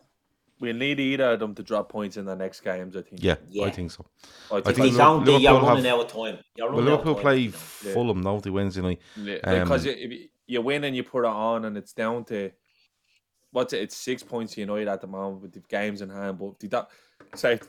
We'll 0.59 0.75
need 0.75 0.99
either 0.99 1.31
of 1.33 1.39
them 1.39 1.53
to 1.55 1.63
drop 1.63 1.89
points 1.89 2.15
in 2.15 2.23
the 2.25 2.35
next 2.35 2.61
games, 2.61 2.95
I 2.95 3.01
think. 3.01 3.21
Yeah, 3.21 3.35
I 3.63 3.69
think 3.69 3.91
so. 3.91 4.05
I 4.49 4.57
If 4.59 4.63
think 4.65 4.77
they 4.77 4.83
think 4.83 4.97
don't, 4.97 5.25
they, 5.25 5.37
you're 5.37 5.59
running 5.59 5.83
have- 5.83 5.93
out 5.99 6.05
of 6.05 6.11
time. 6.11 6.37
You're 6.55 6.67
Well, 6.69 6.77
running 6.79 6.93
out 6.93 6.99
Liverpool 7.05 7.15
play 7.21 7.45
if 7.45 7.81
you 7.83 7.87
don't. 7.89 7.93
Fulham 7.95 8.21
now, 8.21 8.39
they 8.39 8.49
Wednesday 8.49 8.81
night. 8.81 8.99
Yeah, 9.17 9.35
Um, 9.43 9.59
because 9.63 9.85
if 9.85 9.97
you, 10.11 10.27
you 10.47 10.61
win 10.61 10.83
and 10.85 10.95
you 10.95 11.03
put 11.03 11.25
it 11.25 11.27
on, 11.27 11.65
and 11.65 11.75
it's 11.77 11.91
down 11.91 12.23
to 12.25 12.51
what's 13.51 13.73
it? 13.73 13.81
It's 13.81 13.97
six 13.97 14.23
points 14.23 14.53
to 14.53 14.61
United 14.61 14.87
at 14.87 15.01
the 15.01 15.07
moment 15.07 15.41
with 15.41 15.51
the 15.53 15.59
games 15.67 16.01
in 16.01 16.09
hand. 16.09 16.37
But 16.39 16.45
if 16.51 16.59
they 16.59 16.67
don't, 16.69 16.87
say 17.35 17.59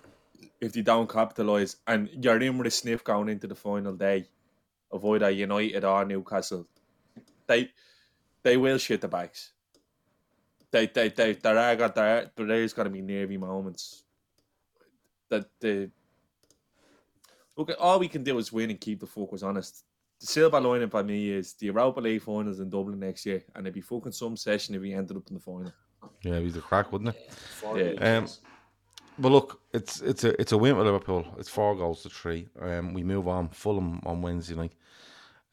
if 0.60 0.72
they 0.72 0.82
don't 0.82 1.08
capitalise 1.10 1.76
and 1.88 2.08
you're 2.22 2.40
in 2.40 2.58
with 2.58 2.66
a 2.68 2.70
sniff 2.70 3.02
going 3.02 3.28
into 3.28 3.46
the 3.48 3.54
final 3.56 3.94
day 3.94 4.26
of 4.94 5.04
either 5.04 5.30
United 5.30 5.84
or 5.84 6.04
Newcastle, 6.04 6.66
they 7.46 7.70
they 8.42 8.56
will 8.56 8.78
shit 8.78 9.00
the 9.00 9.08
bags. 9.08 9.52
They 10.70 10.86
they 10.86 11.08
they 11.08 11.32
there 11.34 11.58
are 11.58 11.76
got 11.76 11.94
there 11.94 12.30
there's 12.36 12.72
got 12.72 12.84
to 12.84 12.90
be 12.90 13.02
nervy 13.02 13.36
moments. 13.36 14.04
That 15.28 15.46
the 15.60 15.90
look 17.56 17.70
all 17.78 17.98
we 17.98 18.08
can 18.08 18.22
do 18.22 18.38
is 18.38 18.52
win 18.52 18.70
and 18.70 18.80
keep 18.80 19.00
the 19.00 19.06
focus 19.06 19.42
honest 19.42 19.84
the 20.20 20.26
silver 20.26 20.60
lining 20.60 20.88
for 20.88 21.02
me 21.02 21.30
is 21.30 21.54
the 21.54 21.66
Europa 21.66 22.00
League 22.00 22.22
finals 22.22 22.60
in 22.60 22.70
Dublin 22.70 22.98
next 23.00 23.26
year, 23.26 23.42
and 23.54 23.66
it'd 23.66 23.74
be 23.74 23.80
fucking 23.80 24.12
some 24.12 24.36
session 24.36 24.74
if 24.74 24.80
we 24.80 24.92
ended 24.92 25.16
up 25.16 25.28
in 25.28 25.34
the 25.34 25.40
final. 25.40 25.72
Yeah, 26.22 26.36
it 26.36 26.42
he's 26.42 26.56
a 26.56 26.60
crack, 26.60 26.92
wouldn't 26.92 27.10
it? 27.16 27.32
Four 27.32 27.78
Yeah. 27.78 27.90
regions. 27.90 28.40
Um, 28.42 28.53
But 29.18 29.30
look, 29.32 29.60
it's 29.72 30.00
it's 30.00 30.24
a 30.24 30.40
it's 30.40 30.52
a 30.52 30.58
win 30.58 30.74
for 30.74 30.84
Liverpool. 30.84 31.26
It's 31.38 31.48
four 31.48 31.76
goals 31.76 32.02
to 32.02 32.08
three. 32.10 32.48
Um, 32.60 32.94
we 32.94 33.04
move 33.04 33.28
on. 33.28 33.48
Fulham 33.48 34.00
on 34.04 34.22
Wednesday 34.22 34.56
night. 34.56 34.72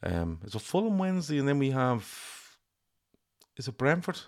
Um, 0.02 0.40
it's 0.44 0.56
a 0.56 0.58
Fulham 0.58 0.98
Wednesday, 0.98 1.38
and 1.38 1.48
then 1.48 1.58
we 1.58 1.70
have 1.70 2.04
is 3.56 3.68
it 3.68 3.78
Brentford 3.78 4.20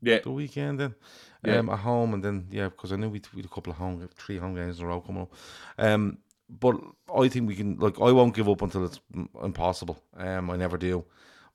Yeah, 0.00 0.20
the 0.20 0.30
weekend 0.30 0.80
then? 0.80 0.94
Yeah. 1.42 1.58
Um, 1.58 1.70
at 1.70 1.80
home, 1.80 2.14
and 2.14 2.24
then 2.24 2.46
yeah, 2.50 2.68
because 2.68 2.92
I 2.92 2.96
knew 2.96 3.08
we 3.08 3.20
we 3.34 3.42
a 3.42 3.48
couple 3.48 3.72
of 3.72 3.78
home, 3.78 4.08
three 4.16 4.38
home 4.38 4.54
games 4.54 4.78
in 4.78 4.84
a 4.84 4.88
row 4.88 5.00
coming 5.00 5.22
up. 5.22 5.34
Um, 5.78 6.18
but 6.48 6.76
I 7.14 7.28
think 7.28 7.48
we 7.48 7.56
can 7.56 7.76
like 7.78 8.00
I 8.00 8.12
won't 8.12 8.34
give 8.34 8.48
up 8.48 8.62
until 8.62 8.84
it's 8.84 9.00
impossible. 9.42 10.02
Um, 10.16 10.50
I 10.50 10.56
never 10.56 10.78
do. 10.78 11.04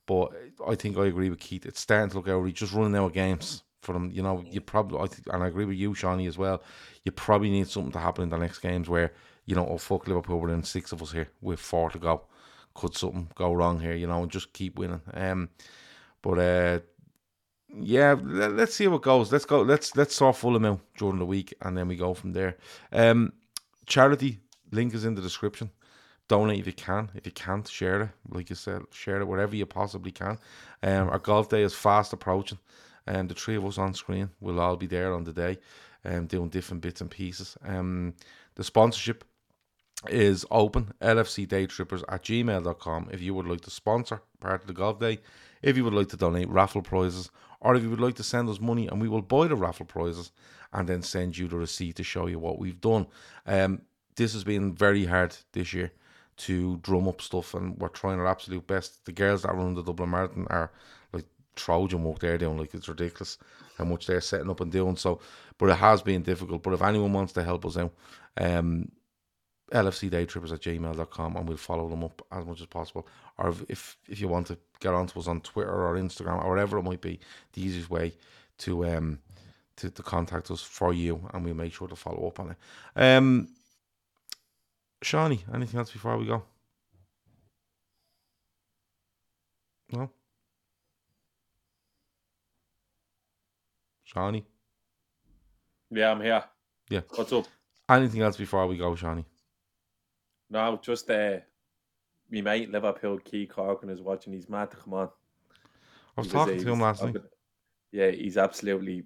But 0.06 0.34
I 0.68 0.76
think 0.76 0.98
I 0.98 1.06
agree 1.06 1.30
with 1.30 1.40
Keith. 1.40 1.66
It's 1.66 1.80
starting 1.80 2.10
to 2.10 2.18
look 2.18 2.28
out. 2.28 2.44
He's 2.44 2.56
just 2.56 2.74
running 2.74 2.96
out 2.98 3.08
of 3.08 3.14
games 3.14 3.64
for 3.84 3.94
them. 3.94 4.12
You 4.12 4.24
know, 4.24 4.44
you 4.50 4.62
probably 4.62 5.00
I 5.00 5.08
think, 5.08 5.28
and 5.32 5.44
I 5.44 5.48
agree 5.48 5.66
with 5.66 5.78
you, 5.78 5.92
Seany, 5.92 6.28
as 6.28 6.38
well. 6.38 6.64
You 7.04 7.12
probably 7.12 7.50
need 7.50 7.68
something 7.68 7.92
to 7.92 8.00
happen 8.00 8.24
in 8.24 8.30
the 8.30 8.38
next 8.38 8.60
games 8.60 8.90
where 8.90 9.12
you 9.46 9.56
know, 9.56 9.68
oh 9.68 9.78
fuck 9.78 10.08
Liverpool, 10.08 10.40
we're 10.40 10.54
in 10.54 10.64
six 10.64 10.92
of 10.92 11.02
us 11.02 11.12
here 11.12 11.30
with 11.42 11.60
four 11.60 11.90
to 11.92 12.00
go. 12.00 12.24
Could 12.74 12.96
something 12.96 13.30
go 13.36 13.54
wrong 13.54 13.80
here? 13.80 13.94
You 13.94 14.08
know, 14.08 14.24
and 14.24 14.32
just 14.32 14.54
keep 14.54 14.80
winning. 14.80 15.02
Um, 15.14 15.50
but 16.22 16.40
uh, 16.40 16.80
yeah, 17.80 18.16
let, 18.22 18.52
us 18.60 18.74
see 18.74 18.86
how 18.86 18.96
it 18.96 19.02
goes. 19.02 19.32
Let's 19.32 19.46
go. 19.46 19.62
Let's 19.62 19.96
let's 19.96 20.16
sort 20.16 20.38
Fulham 20.38 20.66
out 20.66 20.80
during 20.98 21.20
the 21.20 21.26
week, 21.26 21.54
and 21.62 21.78
then 21.78 21.88
we 21.88 21.96
go 21.96 22.14
from 22.14 22.34
there. 22.34 22.58
Um, 22.92 23.34
charity 23.86 24.40
link 24.72 24.94
is 24.94 25.06
in 25.06 25.16
the 25.16 25.22
description. 25.22 25.72
Donate 26.30 26.60
if 26.60 26.68
you 26.68 26.74
can. 26.74 27.12
If 27.14 27.26
you 27.26 27.32
can't, 27.32 27.68
share 27.68 28.02
it. 28.02 28.10
Like 28.30 28.50
you 28.50 28.56
said, 28.56 28.84
share 28.92 29.20
it 29.20 29.28
wherever 29.28 29.56
you 29.56 29.66
possibly 29.66 30.12
can. 30.12 30.40
Um, 30.82 31.10
our 31.10 31.20
golf 31.20 31.50
day 31.50 31.64
is 31.64 31.74
fast 31.74 32.14
approaching, 32.14 32.60
and 33.06 33.30
the 33.30 33.36
three 33.36 33.56
of 33.56 33.66
us 33.66 33.78
on 33.78 33.94
screen 33.94 34.30
will 34.40 34.60
all 34.60 34.76
be 34.76 34.88
there 34.88 35.14
on 35.14 35.24
the 35.24 35.34
day, 35.34 35.58
um, 36.06 36.28
doing 36.28 36.50
different 36.50 36.82
bits 36.82 37.02
and 37.02 37.12
pieces. 37.12 37.58
Um, 37.66 38.16
the 38.56 38.64
sponsorship 38.64 39.24
is 40.10 40.46
open 40.52 40.92
lfc 41.02 41.48
day 41.48 41.66
trippers 41.66 42.04
at 42.10 42.24
gmail.com 42.24 43.08
if 43.14 43.22
you 43.22 43.34
would 43.34 43.48
like 43.48 43.62
to 43.62 43.70
sponsor 43.70 44.22
part 44.42 44.60
of 44.60 44.68
the 44.68 44.74
golf 44.74 45.00
day 45.00 45.18
if 45.62 45.78
you 45.78 45.84
would 45.86 45.94
like 45.94 46.10
to 46.10 46.18
donate 46.18 46.50
raffle 46.50 46.82
prizes 46.82 47.32
or 47.64 47.76
if 47.76 47.82
you 47.82 47.90
would 47.90 48.02
like 48.02 48.16
to 48.16 48.24
send 48.24 48.48
us 48.50 48.60
money 48.60 48.88
and 48.88 49.02
we 49.02 49.08
will 49.08 49.22
buy 49.22 49.48
the 49.48 49.56
raffle 49.56 49.86
prizes 49.86 50.32
and 50.74 50.88
then 50.88 51.02
send 51.02 51.38
you 51.38 51.48
the 51.48 51.58
receipt 51.58 51.96
to 51.96 52.04
show 52.04 52.28
you 52.28 52.38
what 52.38 52.60
we've 52.60 52.82
done. 52.82 53.08
Um, 53.48 53.82
this 54.16 54.34
has 54.34 54.44
been 54.44 54.76
very 54.76 55.06
hard 55.06 55.36
this 55.54 55.74
year 55.74 55.92
to 56.36 56.78
drum 56.78 57.08
up 57.08 57.22
stuff 57.22 57.54
and 57.54 57.78
we're 57.78 57.88
trying 57.88 58.20
our 58.20 58.28
absolute 58.28 58.68
best. 58.68 59.06
The 59.06 59.12
girls 59.12 59.44
that 59.44 59.56
run 59.56 59.74
the 59.76 59.84
dublin 59.84 60.10
marathon 60.10 60.46
are 60.50 60.72
Trojan 61.56 62.04
work 62.04 62.20
they're 62.20 62.38
doing. 62.38 62.58
Like 62.58 62.74
it's 62.74 62.88
ridiculous 62.90 63.38
how 63.78 63.86
much 63.86 64.08
they're 64.08 64.22
setting 64.22 64.50
up 64.50 64.62
and 64.62 64.72
doing. 64.72 64.96
So, 64.96 65.20
but 65.58 65.70
it 65.70 65.76
has 65.78 66.02
been 66.02 66.24
difficult. 66.24 66.64
But 66.64 66.74
if 66.74 66.82
anyone 66.82 67.14
wants 67.14 67.34
to 67.34 67.44
help 67.44 67.66
us 67.66 67.78
out, 67.78 67.94
um, 68.38 68.92
lfcdaytrippers 69.72 70.54
at 70.54 70.62
gmail.com 70.62 71.36
and 71.36 71.48
we'll 71.48 71.58
follow 71.58 71.90
them 71.90 72.04
up 72.04 72.22
as 72.32 72.46
much 72.46 72.62
as 72.62 72.68
possible. 72.68 73.08
Or 73.38 73.50
if, 73.68 73.98
if, 74.08 74.22
you 74.22 74.28
want 74.28 74.48
to 74.48 74.58
get 74.80 74.94
onto 74.94 75.20
us 75.20 75.28
on 75.28 75.42
Twitter 75.42 75.72
or 75.72 75.96
Instagram 75.96 76.44
or 76.44 76.50
whatever 76.50 76.78
it 76.78 76.84
might 76.84 77.02
be, 77.02 77.20
the 77.54 77.64
easiest 77.64 77.90
way 77.90 78.14
to 78.60 78.86
um 78.86 79.20
to, 79.78 79.90
to 79.90 80.04
contact 80.04 80.52
us 80.52 80.62
for 80.62 80.94
you 80.94 81.28
and 81.34 81.44
we'll 81.44 81.56
make 81.56 81.74
sure 81.74 81.88
to 81.88 81.96
follow 81.96 82.28
up 82.28 82.40
on 82.40 82.52
it. 82.52 82.58
Um 82.96 83.48
Seany, 85.04 85.40
anything 85.54 85.80
else 85.80 85.92
before 85.92 86.18
we 86.18 86.28
go? 86.28 86.44
No? 89.92 90.10
Seany? 94.14 94.44
Yeah, 95.92 96.12
I'm 96.12 96.22
here. 96.22 96.44
Yeah. 96.90 97.02
What's 97.16 97.34
up? 97.34 97.46
Anything 97.90 98.22
else 98.22 98.38
before 98.38 98.68
we 98.68 98.78
go, 98.78 98.92
Seany? 98.92 99.26
No, 100.50 100.80
just 100.82 101.10
uh, 101.10 101.38
me 102.30 102.42
mate 102.42 102.72
Liverpool 102.72 103.20
Key 103.20 103.48
Corkin 103.48 103.90
is 103.90 104.02
watching. 104.02 104.34
He's 104.34 104.50
mad 104.50 104.72
to 104.72 104.78
come 104.78 104.94
on. 104.94 105.10
I 106.18 106.22
was 106.22 106.30
talking 106.30 106.60
to 106.60 106.72
him 106.72 106.80
last 106.80 107.04
night. 107.04 107.16
Yeah, 107.92 108.12
he's 108.12 108.38
absolutely 108.38 109.04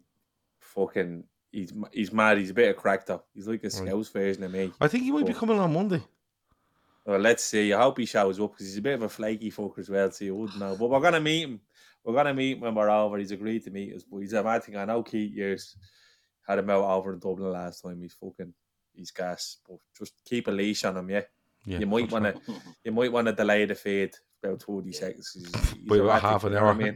fucking. 0.60 1.24
He's 1.52 1.74
he's 1.92 2.12
mad. 2.12 2.38
He's 2.38 2.50
a 2.50 2.54
bit 2.54 2.70
of 2.70 2.76
crack 2.76 3.06
though. 3.06 3.24
He's 3.34 3.48
like 3.48 3.64
a 3.64 3.70
Scouse 3.70 4.10
version 4.10 4.44
of 4.44 4.52
me. 4.52 4.72
I 4.82 4.88
think 4.88 5.04
he 5.04 5.12
might 5.12 5.26
be 5.26 5.34
coming 5.34 5.60
on 5.60 5.74
Monday. 5.74 6.04
Well, 7.08 7.20
let's 7.20 7.42
see. 7.46 7.72
I 7.72 7.82
hope 7.82 7.98
he 8.00 8.06
shows 8.06 8.38
up 8.38 8.52
because 8.52 8.68
he's 8.68 8.78
a 8.78 8.82
bit 8.82 8.96
of 8.96 9.04
a 9.04 9.10
flaky 9.10 9.50
fucker 9.50 9.80
as 9.80 9.90
well. 9.90 10.12
So 10.12 10.26
you 10.26 10.36
wouldn't 10.36 10.60
know. 10.60 10.76
But 10.78 10.90
we're 10.90 11.00
gonna 11.00 11.22
meet 11.22 11.44
him. 11.44 11.62
We're 12.04 12.14
gonna 12.14 12.34
meet 12.34 12.58
him 12.58 12.62
when 12.64 12.76
we're 12.76 12.90
over. 12.90 13.18
He's 13.18 13.32
agreed 13.32 13.64
to 13.64 13.72
meet 13.72 13.96
us. 13.96 14.04
But 14.04 14.18
he's 14.20 14.34
a 14.34 14.44
mad 14.44 14.66
thing. 14.66 14.76
I 14.76 14.84
know 14.84 15.04
Keith 15.04 15.32
years 15.34 15.78
had 16.46 16.60
him 16.60 16.70
out 16.70 16.84
over 16.84 17.14
in 17.14 17.20
Dublin 17.20 17.54
last 17.54 17.82
time. 17.82 18.02
He's 18.02 18.14
fucking. 18.14 18.54
He's 18.94 19.12
gas. 19.12 19.56
But 19.66 19.78
just 19.98 20.16
keep 20.26 20.50
a 20.50 20.52
leash 20.52 20.84
on 20.84 20.98
him. 20.98 21.10
Yeah. 21.10 21.22
Yeah, 21.66 21.80
you 21.80 21.86
might 21.86 22.12
want 22.12 22.26
to. 22.26 22.36
You 22.84 22.92
might 22.92 23.12
want 23.12 23.28
to 23.28 23.34
delay 23.34 23.64
the 23.66 23.76
feed 23.76 24.12
about 24.44 24.60
twenty 24.60 24.92
seconds. 24.92 25.32
He's, 25.34 25.72
he's 25.72 25.84
By 25.84 25.98
about 25.98 26.22
half 26.22 26.44
an 26.44 26.54
know 26.54 26.60
hour. 26.60 26.74
what 26.74 26.76
I 26.76 26.92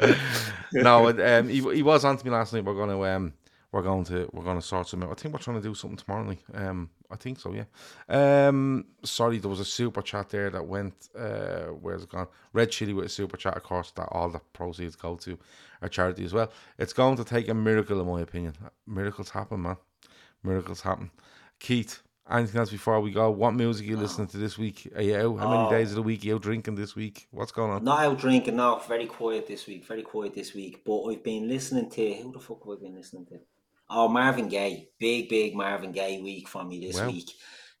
mean? 0.00 0.24
no, 0.82 1.08
um, 1.08 1.48
he, 1.48 1.60
he 1.74 1.82
was 1.82 2.04
on 2.04 2.16
to 2.16 2.24
me 2.24 2.30
last 2.30 2.52
night. 2.52 2.64
We're 2.64 2.74
gonna 2.74 3.00
um, 3.00 3.32
we're 3.74 3.82
going 3.82 4.04
to 4.04 4.30
we're 4.32 4.44
gonna 4.44 4.62
sort 4.62 4.86
some 4.86 5.02
out. 5.02 5.10
I 5.10 5.14
think 5.14 5.34
we're 5.34 5.40
trying 5.40 5.60
to 5.60 5.68
do 5.68 5.74
something 5.74 5.96
tomorrow 5.96 6.22
night. 6.22 6.42
Um, 6.54 6.90
I 7.10 7.16
think 7.16 7.40
so. 7.40 7.52
Yeah. 7.52 7.64
Um, 8.08 8.84
sorry, 9.02 9.38
there 9.38 9.50
was 9.50 9.58
a 9.58 9.64
super 9.64 10.00
chat 10.00 10.28
there 10.30 10.48
that 10.50 10.64
went. 10.64 10.94
Uh, 11.18 11.72
where's 11.82 12.04
it 12.04 12.08
gone? 12.08 12.28
Red 12.52 12.70
Chili 12.70 12.92
with 12.92 13.06
a 13.06 13.08
super 13.08 13.36
chat. 13.36 13.56
Of 13.56 13.64
course, 13.64 13.90
that 13.96 14.08
all 14.12 14.30
the 14.30 14.38
proceeds 14.52 14.94
go 14.94 15.16
to 15.16 15.36
a 15.82 15.88
charity 15.88 16.24
as 16.24 16.32
well. 16.32 16.52
It's 16.78 16.92
going 16.92 17.16
to 17.16 17.24
take 17.24 17.48
a 17.48 17.54
miracle, 17.54 18.00
in 18.00 18.06
my 18.06 18.20
opinion. 18.20 18.54
Miracles 18.86 19.30
happen, 19.30 19.62
man. 19.62 19.76
Miracles 20.44 20.80
happen. 20.82 21.10
Keith, 21.58 22.00
anything 22.30 22.60
else 22.60 22.70
before 22.70 23.00
we 23.00 23.10
go? 23.10 23.28
What 23.32 23.54
music 23.54 23.86
are 23.86 23.90
you 23.90 23.96
listening 23.96 24.28
to 24.28 24.36
this 24.36 24.56
week? 24.56 24.88
Are 24.94 25.02
you 25.02 25.16
out? 25.16 25.38
How 25.40 25.50
many 25.50 25.66
Oh. 25.66 25.70
days 25.70 25.90
of 25.90 25.96
the 25.96 26.02
week 26.02 26.22
are 26.22 26.26
you 26.28 26.34
out 26.36 26.42
drinking 26.42 26.76
this 26.76 26.94
week? 26.94 27.26
What's 27.32 27.50
going 27.50 27.72
on? 27.72 27.82
Not 27.82 28.04
out 28.04 28.18
drinking, 28.18 28.54
no. 28.54 28.80
Very 28.86 29.06
quiet 29.06 29.48
this 29.48 29.66
week. 29.66 29.84
Very 29.84 30.02
quiet 30.02 30.32
this 30.34 30.54
week. 30.54 30.84
But 30.84 31.02
I've 31.06 31.24
been 31.24 31.48
listening 31.48 31.90
to 31.90 32.14
who 32.14 32.30
the 32.32 32.38
fuck 32.38 32.62
have 32.64 32.78
I 32.78 32.80
been 32.82 32.94
listening 32.94 33.26
to? 33.26 33.40
Oh, 33.96 34.08
Marvin 34.08 34.48
Gaye. 34.48 34.88
Big, 34.98 35.28
big 35.28 35.54
Marvin 35.54 35.92
Gaye 35.92 36.20
week 36.20 36.48
for 36.48 36.64
me 36.64 36.80
this 36.84 36.96
Wow. 37.00 37.06
week. 37.06 37.30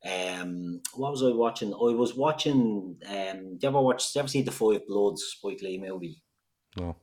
Um, 0.04 0.80
what 0.94 1.10
was 1.10 1.22
I 1.24 1.30
watching? 1.30 1.72
I 1.74 1.92
was 1.92 2.14
watching. 2.14 2.96
Um, 3.08 3.38
do 3.56 3.58
you 3.62 3.68
ever 3.68 3.80
watch? 3.80 4.12
Do 4.12 4.18
you 4.18 4.20
ever 4.20 4.28
see 4.28 4.42
the 4.42 4.52
Five 4.52 4.86
Bloods 4.86 5.22
Spike 5.24 5.60
Lee 5.62 5.78
movie? 5.78 6.22
No. 6.76 6.96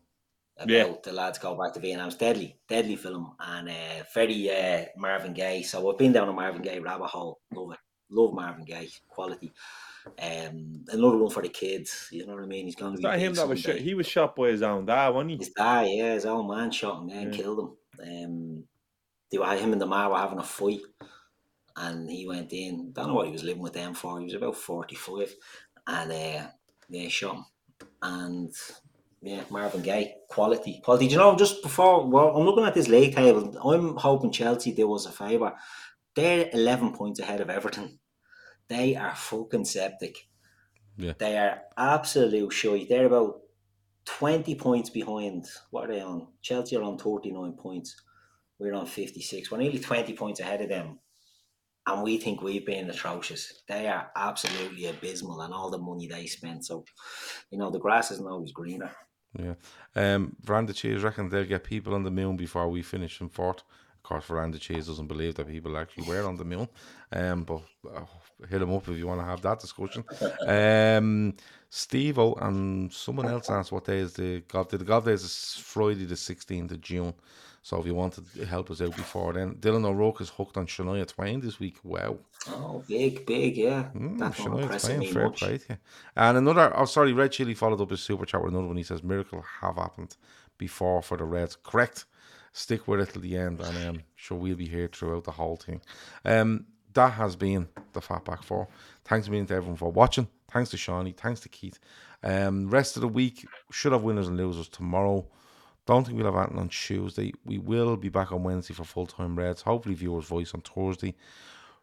about 0.58 0.70
Yeah. 0.70 0.94
the 1.04 1.12
lads 1.12 1.40
go 1.40 1.56
back 1.56 1.74
to 1.74 1.80
Vietnam. 1.80 2.08
It's 2.08 2.18
deadly, 2.18 2.56
deadly 2.70 2.96
film, 2.96 3.36
and 3.40 3.68
uh, 3.70 4.04
very 4.14 4.50
uh, 4.52 4.86
Marvin 4.96 5.34
Gaye. 5.34 5.64
So 5.64 5.90
I've 5.92 5.98
been 5.98 6.12
down 6.12 6.30
a 6.30 6.34
Marvin 6.34 6.62
Gaye 6.62 6.78
rabbit 6.80 7.08
hole. 7.08 7.40
Love 7.52 7.72
it, 7.72 7.80
love 8.12 8.34
Marvin 8.34 8.66
Gaye 8.66 8.90
quality. 9.08 9.52
Um, 10.22 10.86
another 10.90 11.18
one 11.18 11.32
for 11.32 11.42
the 11.42 11.50
kids. 11.50 12.10
You 12.12 12.28
know 12.28 12.36
what 12.36 12.44
I 12.44 12.48
mean? 12.48 12.66
He's 12.66 12.76
going 12.76 12.92
to 12.94 12.98
be 12.98 13.04
that 13.04 13.18
him 13.20 13.34
that 13.34 13.48
was 13.48 13.60
shot? 13.62 13.76
He 13.78 13.94
was 13.96 14.06
shot 14.08 14.36
by 14.36 14.50
his 14.50 14.62
own 14.62 14.86
dad, 14.86 15.10
wasn't 15.10 15.32
he? 15.32 15.38
His 15.38 15.50
dad, 15.50 15.88
yeah, 15.90 16.14
his 16.14 16.26
own 16.26 16.48
man 16.48 16.70
shot 16.70 17.02
him 17.02 17.10
and 17.10 17.34
Yeah. 17.34 17.42
killed 17.42 17.60
him. 18.00 18.26
Um, 18.26 18.64
they 19.32 19.38
were 19.38 19.56
him 19.56 19.74
and 19.74 19.82
the 19.82 19.88
man 19.88 20.10
were 20.10 20.18
having 20.18 20.40
a 20.40 20.44
fight, 20.44 20.82
and 21.76 22.10
he 22.10 22.28
went 22.28 22.52
in. 22.54 22.92
Don't 22.92 23.08
know 23.08 23.16
what 23.16 23.28
he 23.28 23.32
was 23.34 23.44
living 23.44 23.62
with 23.62 23.74
them 23.74 23.94
for. 23.94 24.20
He 24.20 24.26
was 24.26 24.34
about 24.34 24.56
forty 24.56 24.96
five, 24.96 25.34
and 25.88 26.12
uh, 26.12 26.48
they 26.90 27.10
shot 27.10 27.36
him. 27.36 27.46
And 28.02 28.54
yeah, 29.22 29.44
Marvin 29.50 29.82
Gaye, 29.82 30.16
quality, 30.30 30.82
quality. 30.84 31.08
Do 31.08 31.14
you 31.14 31.20
know? 31.20 31.36
Just 31.36 31.62
before, 31.62 32.08
well, 32.08 32.36
I'm 32.36 32.46
looking 32.46 32.66
at 32.66 32.74
this 32.74 32.88
league 32.90 33.16
table. 33.16 33.58
I'm 33.64 33.96
hoping 33.96 34.32
Chelsea 34.32 34.74
do 34.74 34.94
us 34.94 35.06
a 35.06 35.12
favour. 35.12 35.54
They're 36.16 36.50
eleven 36.54 36.94
points 36.94 37.20
ahead 37.20 37.42
of 37.42 37.50
Everton. 37.50 38.00
They 38.68 38.96
are 38.96 39.16
fucking 39.16 39.66
septic. 39.66 40.18
Yeah. 40.98 41.14
They 41.18 41.38
are 41.38 41.62
absolute 41.78 42.54
shy. 42.54 42.86
They're 42.88 43.08
about 43.08 43.42
20 44.06 44.56
points 44.56 44.90
behind. 44.90 45.46
What 45.70 45.90
are 45.90 45.94
they 45.94 46.02
on? 46.02 46.28
Chelsea 46.42 46.76
are 46.78 46.84
on 46.84 46.98
39 46.98 47.54
points. 47.54 47.96
We're 48.62 48.76
on 48.76 48.86
56. 48.86 49.50
We're 49.50 49.58
nearly 49.58 49.80
20 49.80 50.14
points 50.14 50.40
ahead 50.40 50.62
of 50.62 50.70
them. 50.70 51.00
And 51.88 52.04
we 52.04 52.18
think 52.18 52.44
we've 52.44 52.66
been 52.66 52.92
atrocious. 52.92 53.64
They 53.68 53.88
are 53.88 54.12
absolutely 54.16 54.86
abysmal 54.86 55.42
and 55.42 55.52
all 55.52 55.72
the 55.72 55.80
money 55.80 56.06
they 56.06 56.28
spent. 56.28 56.64
So, 56.66 56.86
you 57.50 57.58
know, 57.58 57.72
the 57.72 57.80
grass 57.80 58.12
isn't 58.12 58.28
always 58.28 58.52
greener. 58.52 58.92
Yeah. 59.38 59.56
Um, 59.96 60.36
Veranda 60.44 60.74
Cheese 60.74 61.02
reckon 61.02 61.30
they'll 61.30 61.44
get 61.44 61.64
people 61.64 61.96
on 61.96 62.04
the 62.04 62.12
moon 62.12 62.38
before 62.38 62.70
we 62.70 62.84
finish 62.84 63.20
in 63.20 63.30
fourth. 63.30 63.64
Of 63.96 64.04
course, 64.04 64.26
Veranda 64.26 64.60
Cheese 64.60 64.88
doesn't 64.88 65.08
believe 65.08 65.36
that 65.36 65.48
people 65.48 65.76
actually 65.76 66.08
were 66.08 66.28
on 66.28 66.36
the 66.36 66.46
moon. 66.46 66.68
Um, 67.12 67.44
but 67.44 67.64
uh, 67.92 68.06
hit 68.48 68.62
him 68.62 68.74
up 68.74 68.88
if 68.88 68.96
you 68.96 69.08
want 69.08 69.22
to 69.22 69.26
have 69.26 69.42
that 69.42 69.60
discussion. 69.60 70.04
Um, 70.46 71.34
Steve 71.72 72.20
and 72.20 72.94
someone 72.94 73.28
else 73.28 73.50
asked 73.50 73.72
what 73.72 73.86
day 73.86 74.00
is 74.00 74.14
the 74.14 74.42
golf 74.48 74.70
day. 74.70 74.78
The 74.78 74.86
golf 74.86 75.06
day 75.06 75.14
is 75.14 75.60
Friday, 75.64 76.06
the 76.06 76.16
16th 76.16 76.72
of 76.72 76.82
June. 76.82 77.14
So 77.64 77.80
if 77.80 77.86
you 77.86 77.94
wanted 77.94 78.26
to 78.34 78.46
help 78.46 78.72
us 78.72 78.82
out 78.82 78.96
before 78.96 79.34
then, 79.34 79.56
Dylan 79.56 79.86
O'Rourke 79.86 80.22
is 80.22 80.30
hooked 80.30 80.58
on 80.58 80.66
Shania 80.66 81.08
Twain 81.08 81.42
this 81.42 81.60
week. 81.60 81.78
Wow. 81.84 82.18
Oh, 82.48 82.84
big, 82.88 83.26
big, 83.26 83.56
yeah. 83.56 83.90
Mm, 83.96 84.18
That's 84.18 84.40
Shania 84.40 84.80
Twain, 84.80 85.14
fair 85.14 85.26
much. 85.26 85.40
play 85.40 85.60
you. 85.70 85.78
And 86.16 86.38
another, 86.38 86.74
oh, 86.76 86.86
sorry, 86.86 87.14
Red 87.14 87.32
Chili 87.32 87.54
followed 87.54 87.80
up 87.82 87.92
his 87.92 88.02
super 88.02 88.26
chat 88.26 88.42
with 88.44 88.52
another 88.54 88.68
one. 88.68 88.78
He 88.78 88.84
says, 88.84 89.04
Miracle 89.04 89.44
have 89.62 89.76
happened 89.76 90.18
before 90.58 91.02
for 91.04 91.18
the 91.18 91.24
Reds. 91.24 91.56
Correct. 91.64 92.06
Stick 92.54 92.88
with 92.88 93.00
it 93.00 93.14
till 93.14 93.22
the 93.22 93.38
end, 93.38 93.62
and 93.62 93.88
um, 93.88 94.04
sure, 94.16 94.38
we'll 94.38 94.56
be 94.58 94.68
here 94.68 94.90
throughout 94.92 95.24
the 95.24 95.32
whole 95.32 95.56
thing. 95.56 95.80
Um, 96.26 96.66
that 96.94 97.12
has 97.14 97.38
been 97.38 97.70
the 97.94 98.02
Fatback 98.02 98.44
Four. 98.44 98.68
Thanks 99.06 99.28
a 99.28 99.30
million 99.30 99.48
to 99.48 99.54
everyone 99.54 99.78
for 99.78 99.90
watching. 99.90 100.28
Thanks 100.52 100.70
to 100.72 100.78
Seany. 100.78 101.16
Thanks 101.16 101.40
to 101.42 101.50
Keith. 101.50 101.80
Um, 102.24 102.70
rest 102.70 102.98
of 102.98 103.02
the 103.02 103.08
week 103.08 103.48
should 103.72 103.94
have 103.94 104.02
winners 104.04 104.28
and 104.28 104.36
losers 104.36 104.68
tomorrow. 104.68 105.26
Don't 105.92 106.06
think 106.08 106.16
we'll 106.18 106.32
have 106.32 106.42
anything 106.42 106.58
on 106.58 106.70
Tuesday. 106.70 107.34
We 107.44 107.58
will 107.58 107.98
be 107.98 108.08
back 108.08 108.32
on 108.32 108.44
Wednesday 108.44 108.74
for 108.74 108.86
full 108.86 109.06
time 109.08 109.36
Reds. 109.38 109.62
Hopefully, 109.64 109.94
viewers' 109.94 110.24
voice 110.24 110.54
on 110.54 110.62
Thursday. 110.62 111.14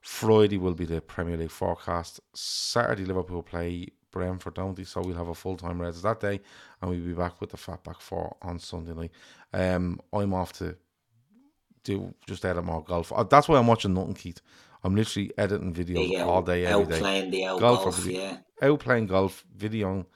Friday 0.01 0.57
will 0.57 0.73
be 0.73 0.87
the 0.87 1.03
Premier 1.03 1.37
League 1.37 1.51
forecast. 1.51 2.19
Saturday, 2.33 3.05
Liverpool 3.05 3.43
play 3.43 3.89
Brentford, 4.11 4.55
don't 4.55 4.75
they? 4.75 4.85
So 4.85 5.03
we'll 5.03 5.15
have 5.15 5.29
a 5.29 5.35
full 5.35 5.59
time 5.59 5.79
Reds 5.83 6.01
that 6.01 6.21
day, 6.21 6.41
and 6.81 6.91
we'll 6.91 7.05
be 7.05 7.13
back 7.13 7.39
with 7.39 7.51
the 7.51 7.59
Fatback 7.59 8.01
Four 8.01 8.35
on 8.41 8.59
Sunday 8.59 8.95
night. 8.95 9.11
Um, 9.53 10.01
I'm 10.11 10.33
off 10.33 10.55
to 10.55 10.75
do 11.85 12.15
just 12.27 12.47
edit 12.47 12.65
more 12.65 12.83
golf. 12.83 13.13
Uh, 13.15 13.25
That's 13.25 13.47
why 13.47 13.59
I'm 13.59 13.67
watching 13.67 13.93
nothing, 13.93 14.15
Keith. 14.15 14.41
I'm 14.85 14.97
literally 14.97 15.33
editing 15.37 15.75
videos 15.75 16.25
all 16.27 16.41
day, 16.41 16.65
every 16.65 16.85
out 16.85 16.89
day. 16.89 16.99
playing 16.99 17.31
the 17.31 17.43
Golf 17.43 17.61
golf, 17.61 17.99
video- 17.99 18.23
yeah. 18.23 18.37
Out 18.63 18.81
playing 18.81 19.09
golf, 19.09 19.45
videoing, 19.55 20.07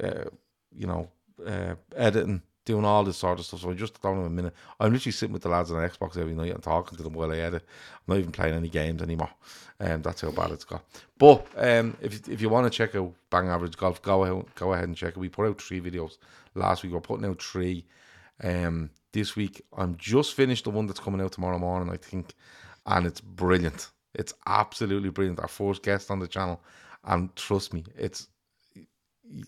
uh, 0.00 0.26
you 0.72 0.86
know, 0.86 1.10
uh, 1.44 1.74
editing, 1.96 2.42
doing 2.64 2.84
all 2.84 3.04
this 3.04 3.16
sort 3.16 3.38
of 3.38 3.44
stuff. 3.44 3.60
So 3.60 3.70
I 3.70 3.74
just 3.74 4.00
don't 4.00 4.16
have 4.16 4.26
a 4.26 4.30
minute. 4.30 4.54
I'm 4.78 4.92
literally 4.92 5.12
sitting 5.12 5.32
with 5.32 5.42
the 5.42 5.48
lads 5.48 5.70
on 5.70 5.88
Xbox 5.88 6.16
every 6.16 6.34
night 6.34 6.52
and 6.52 6.62
talking 6.62 6.96
to 6.96 7.02
them 7.02 7.14
while 7.14 7.32
I 7.32 7.38
edit. 7.38 7.64
I'm 7.94 8.14
not 8.14 8.18
even 8.18 8.32
playing 8.32 8.54
any 8.54 8.68
games 8.68 9.02
anymore. 9.02 9.30
Um, 9.80 10.02
that's 10.02 10.20
how 10.20 10.30
bad 10.30 10.52
it's 10.52 10.64
got. 10.64 10.84
But 11.18 11.46
um, 11.56 11.96
if 12.00 12.28
if 12.28 12.40
you 12.40 12.48
want 12.48 12.70
to 12.70 12.76
check 12.76 12.94
out 12.94 13.12
Bang 13.30 13.48
Average 13.48 13.76
Golf, 13.76 14.00
go 14.02 14.24
ahead, 14.24 14.44
go 14.54 14.72
ahead 14.72 14.84
and 14.84 14.96
check 14.96 15.10
it. 15.10 15.18
We 15.18 15.28
put 15.28 15.48
out 15.48 15.60
three 15.60 15.80
videos 15.80 16.18
last 16.54 16.82
week. 16.82 16.92
We're 16.92 17.00
putting 17.00 17.26
out 17.26 17.42
three 17.42 17.84
um, 18.42 18.90
this 19.12 19.34
week. 19.34 19.62
I'm 19.76 19.96
just 19.96 20.34
finished 20.34 20.64
the 20.64 20.70
one 20.70 20.86
that's 20.86 21.00
coming 21.00 21.20
out 21.20 21.32
tomorrow 21.32 21.58
morning, 21.58 21.92
I 21.92 21.96
think, 21.96 22.34
and 22.86 23.06
it's 23.06 23.20
brilliant. 23.20 23.90
It's 24.14 24.34
absolutely 24.46 25.10
brilliant. 25.10 25.40
Our 25.40 25.48
first 25.48 25.82
guest 25.82 26.10
on 26.10 26.20
the 26.20 26.28
channel, 26.28 26.60
and 27.04 27.34
trust 27.34 27.74
me, 27.74 27.84
it's 27.96 28.28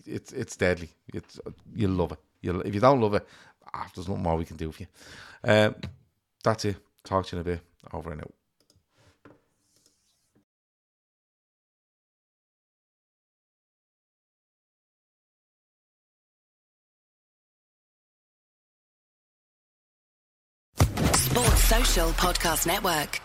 it's 0.05 0.33
it's 0.33 0.57
deadly. 0.57 0.89
It's 1.13 1.39
you'll 1.73 1.91
love 1.91 2.11
it 2.11 2.19
you 2.45 2.61
if 2.61 2.73
you 2.73 2.79
don't 2.79 3.01
love 3.01 3.15
it, 3.15 3.27
ah, 3.73 3.87
there's 3.93 4.07
nothing 4.07 4.23
more 4.23 4.37
we 4.37 4.45
can 4.45 4.57
do 4.57 4.71
for 4.71 4.83
you. 4.83 4.87
Um, 5.43 5.75
that's 6.43 6.65
it. 6.65 6.77
Talk 7.03 7.25
to 7.27 7.35
you 7.35 7.41
in 7.41 7.47
a 7.47 7.51
bit. 7.51 7.61
Over 7.93 8.11
and 8.11 8.21
out. 8.21 8.33
Sports 21.15 21.63
Social 21.63 22.09
Podcast 22.11 22.65
Network. 22.67 23.24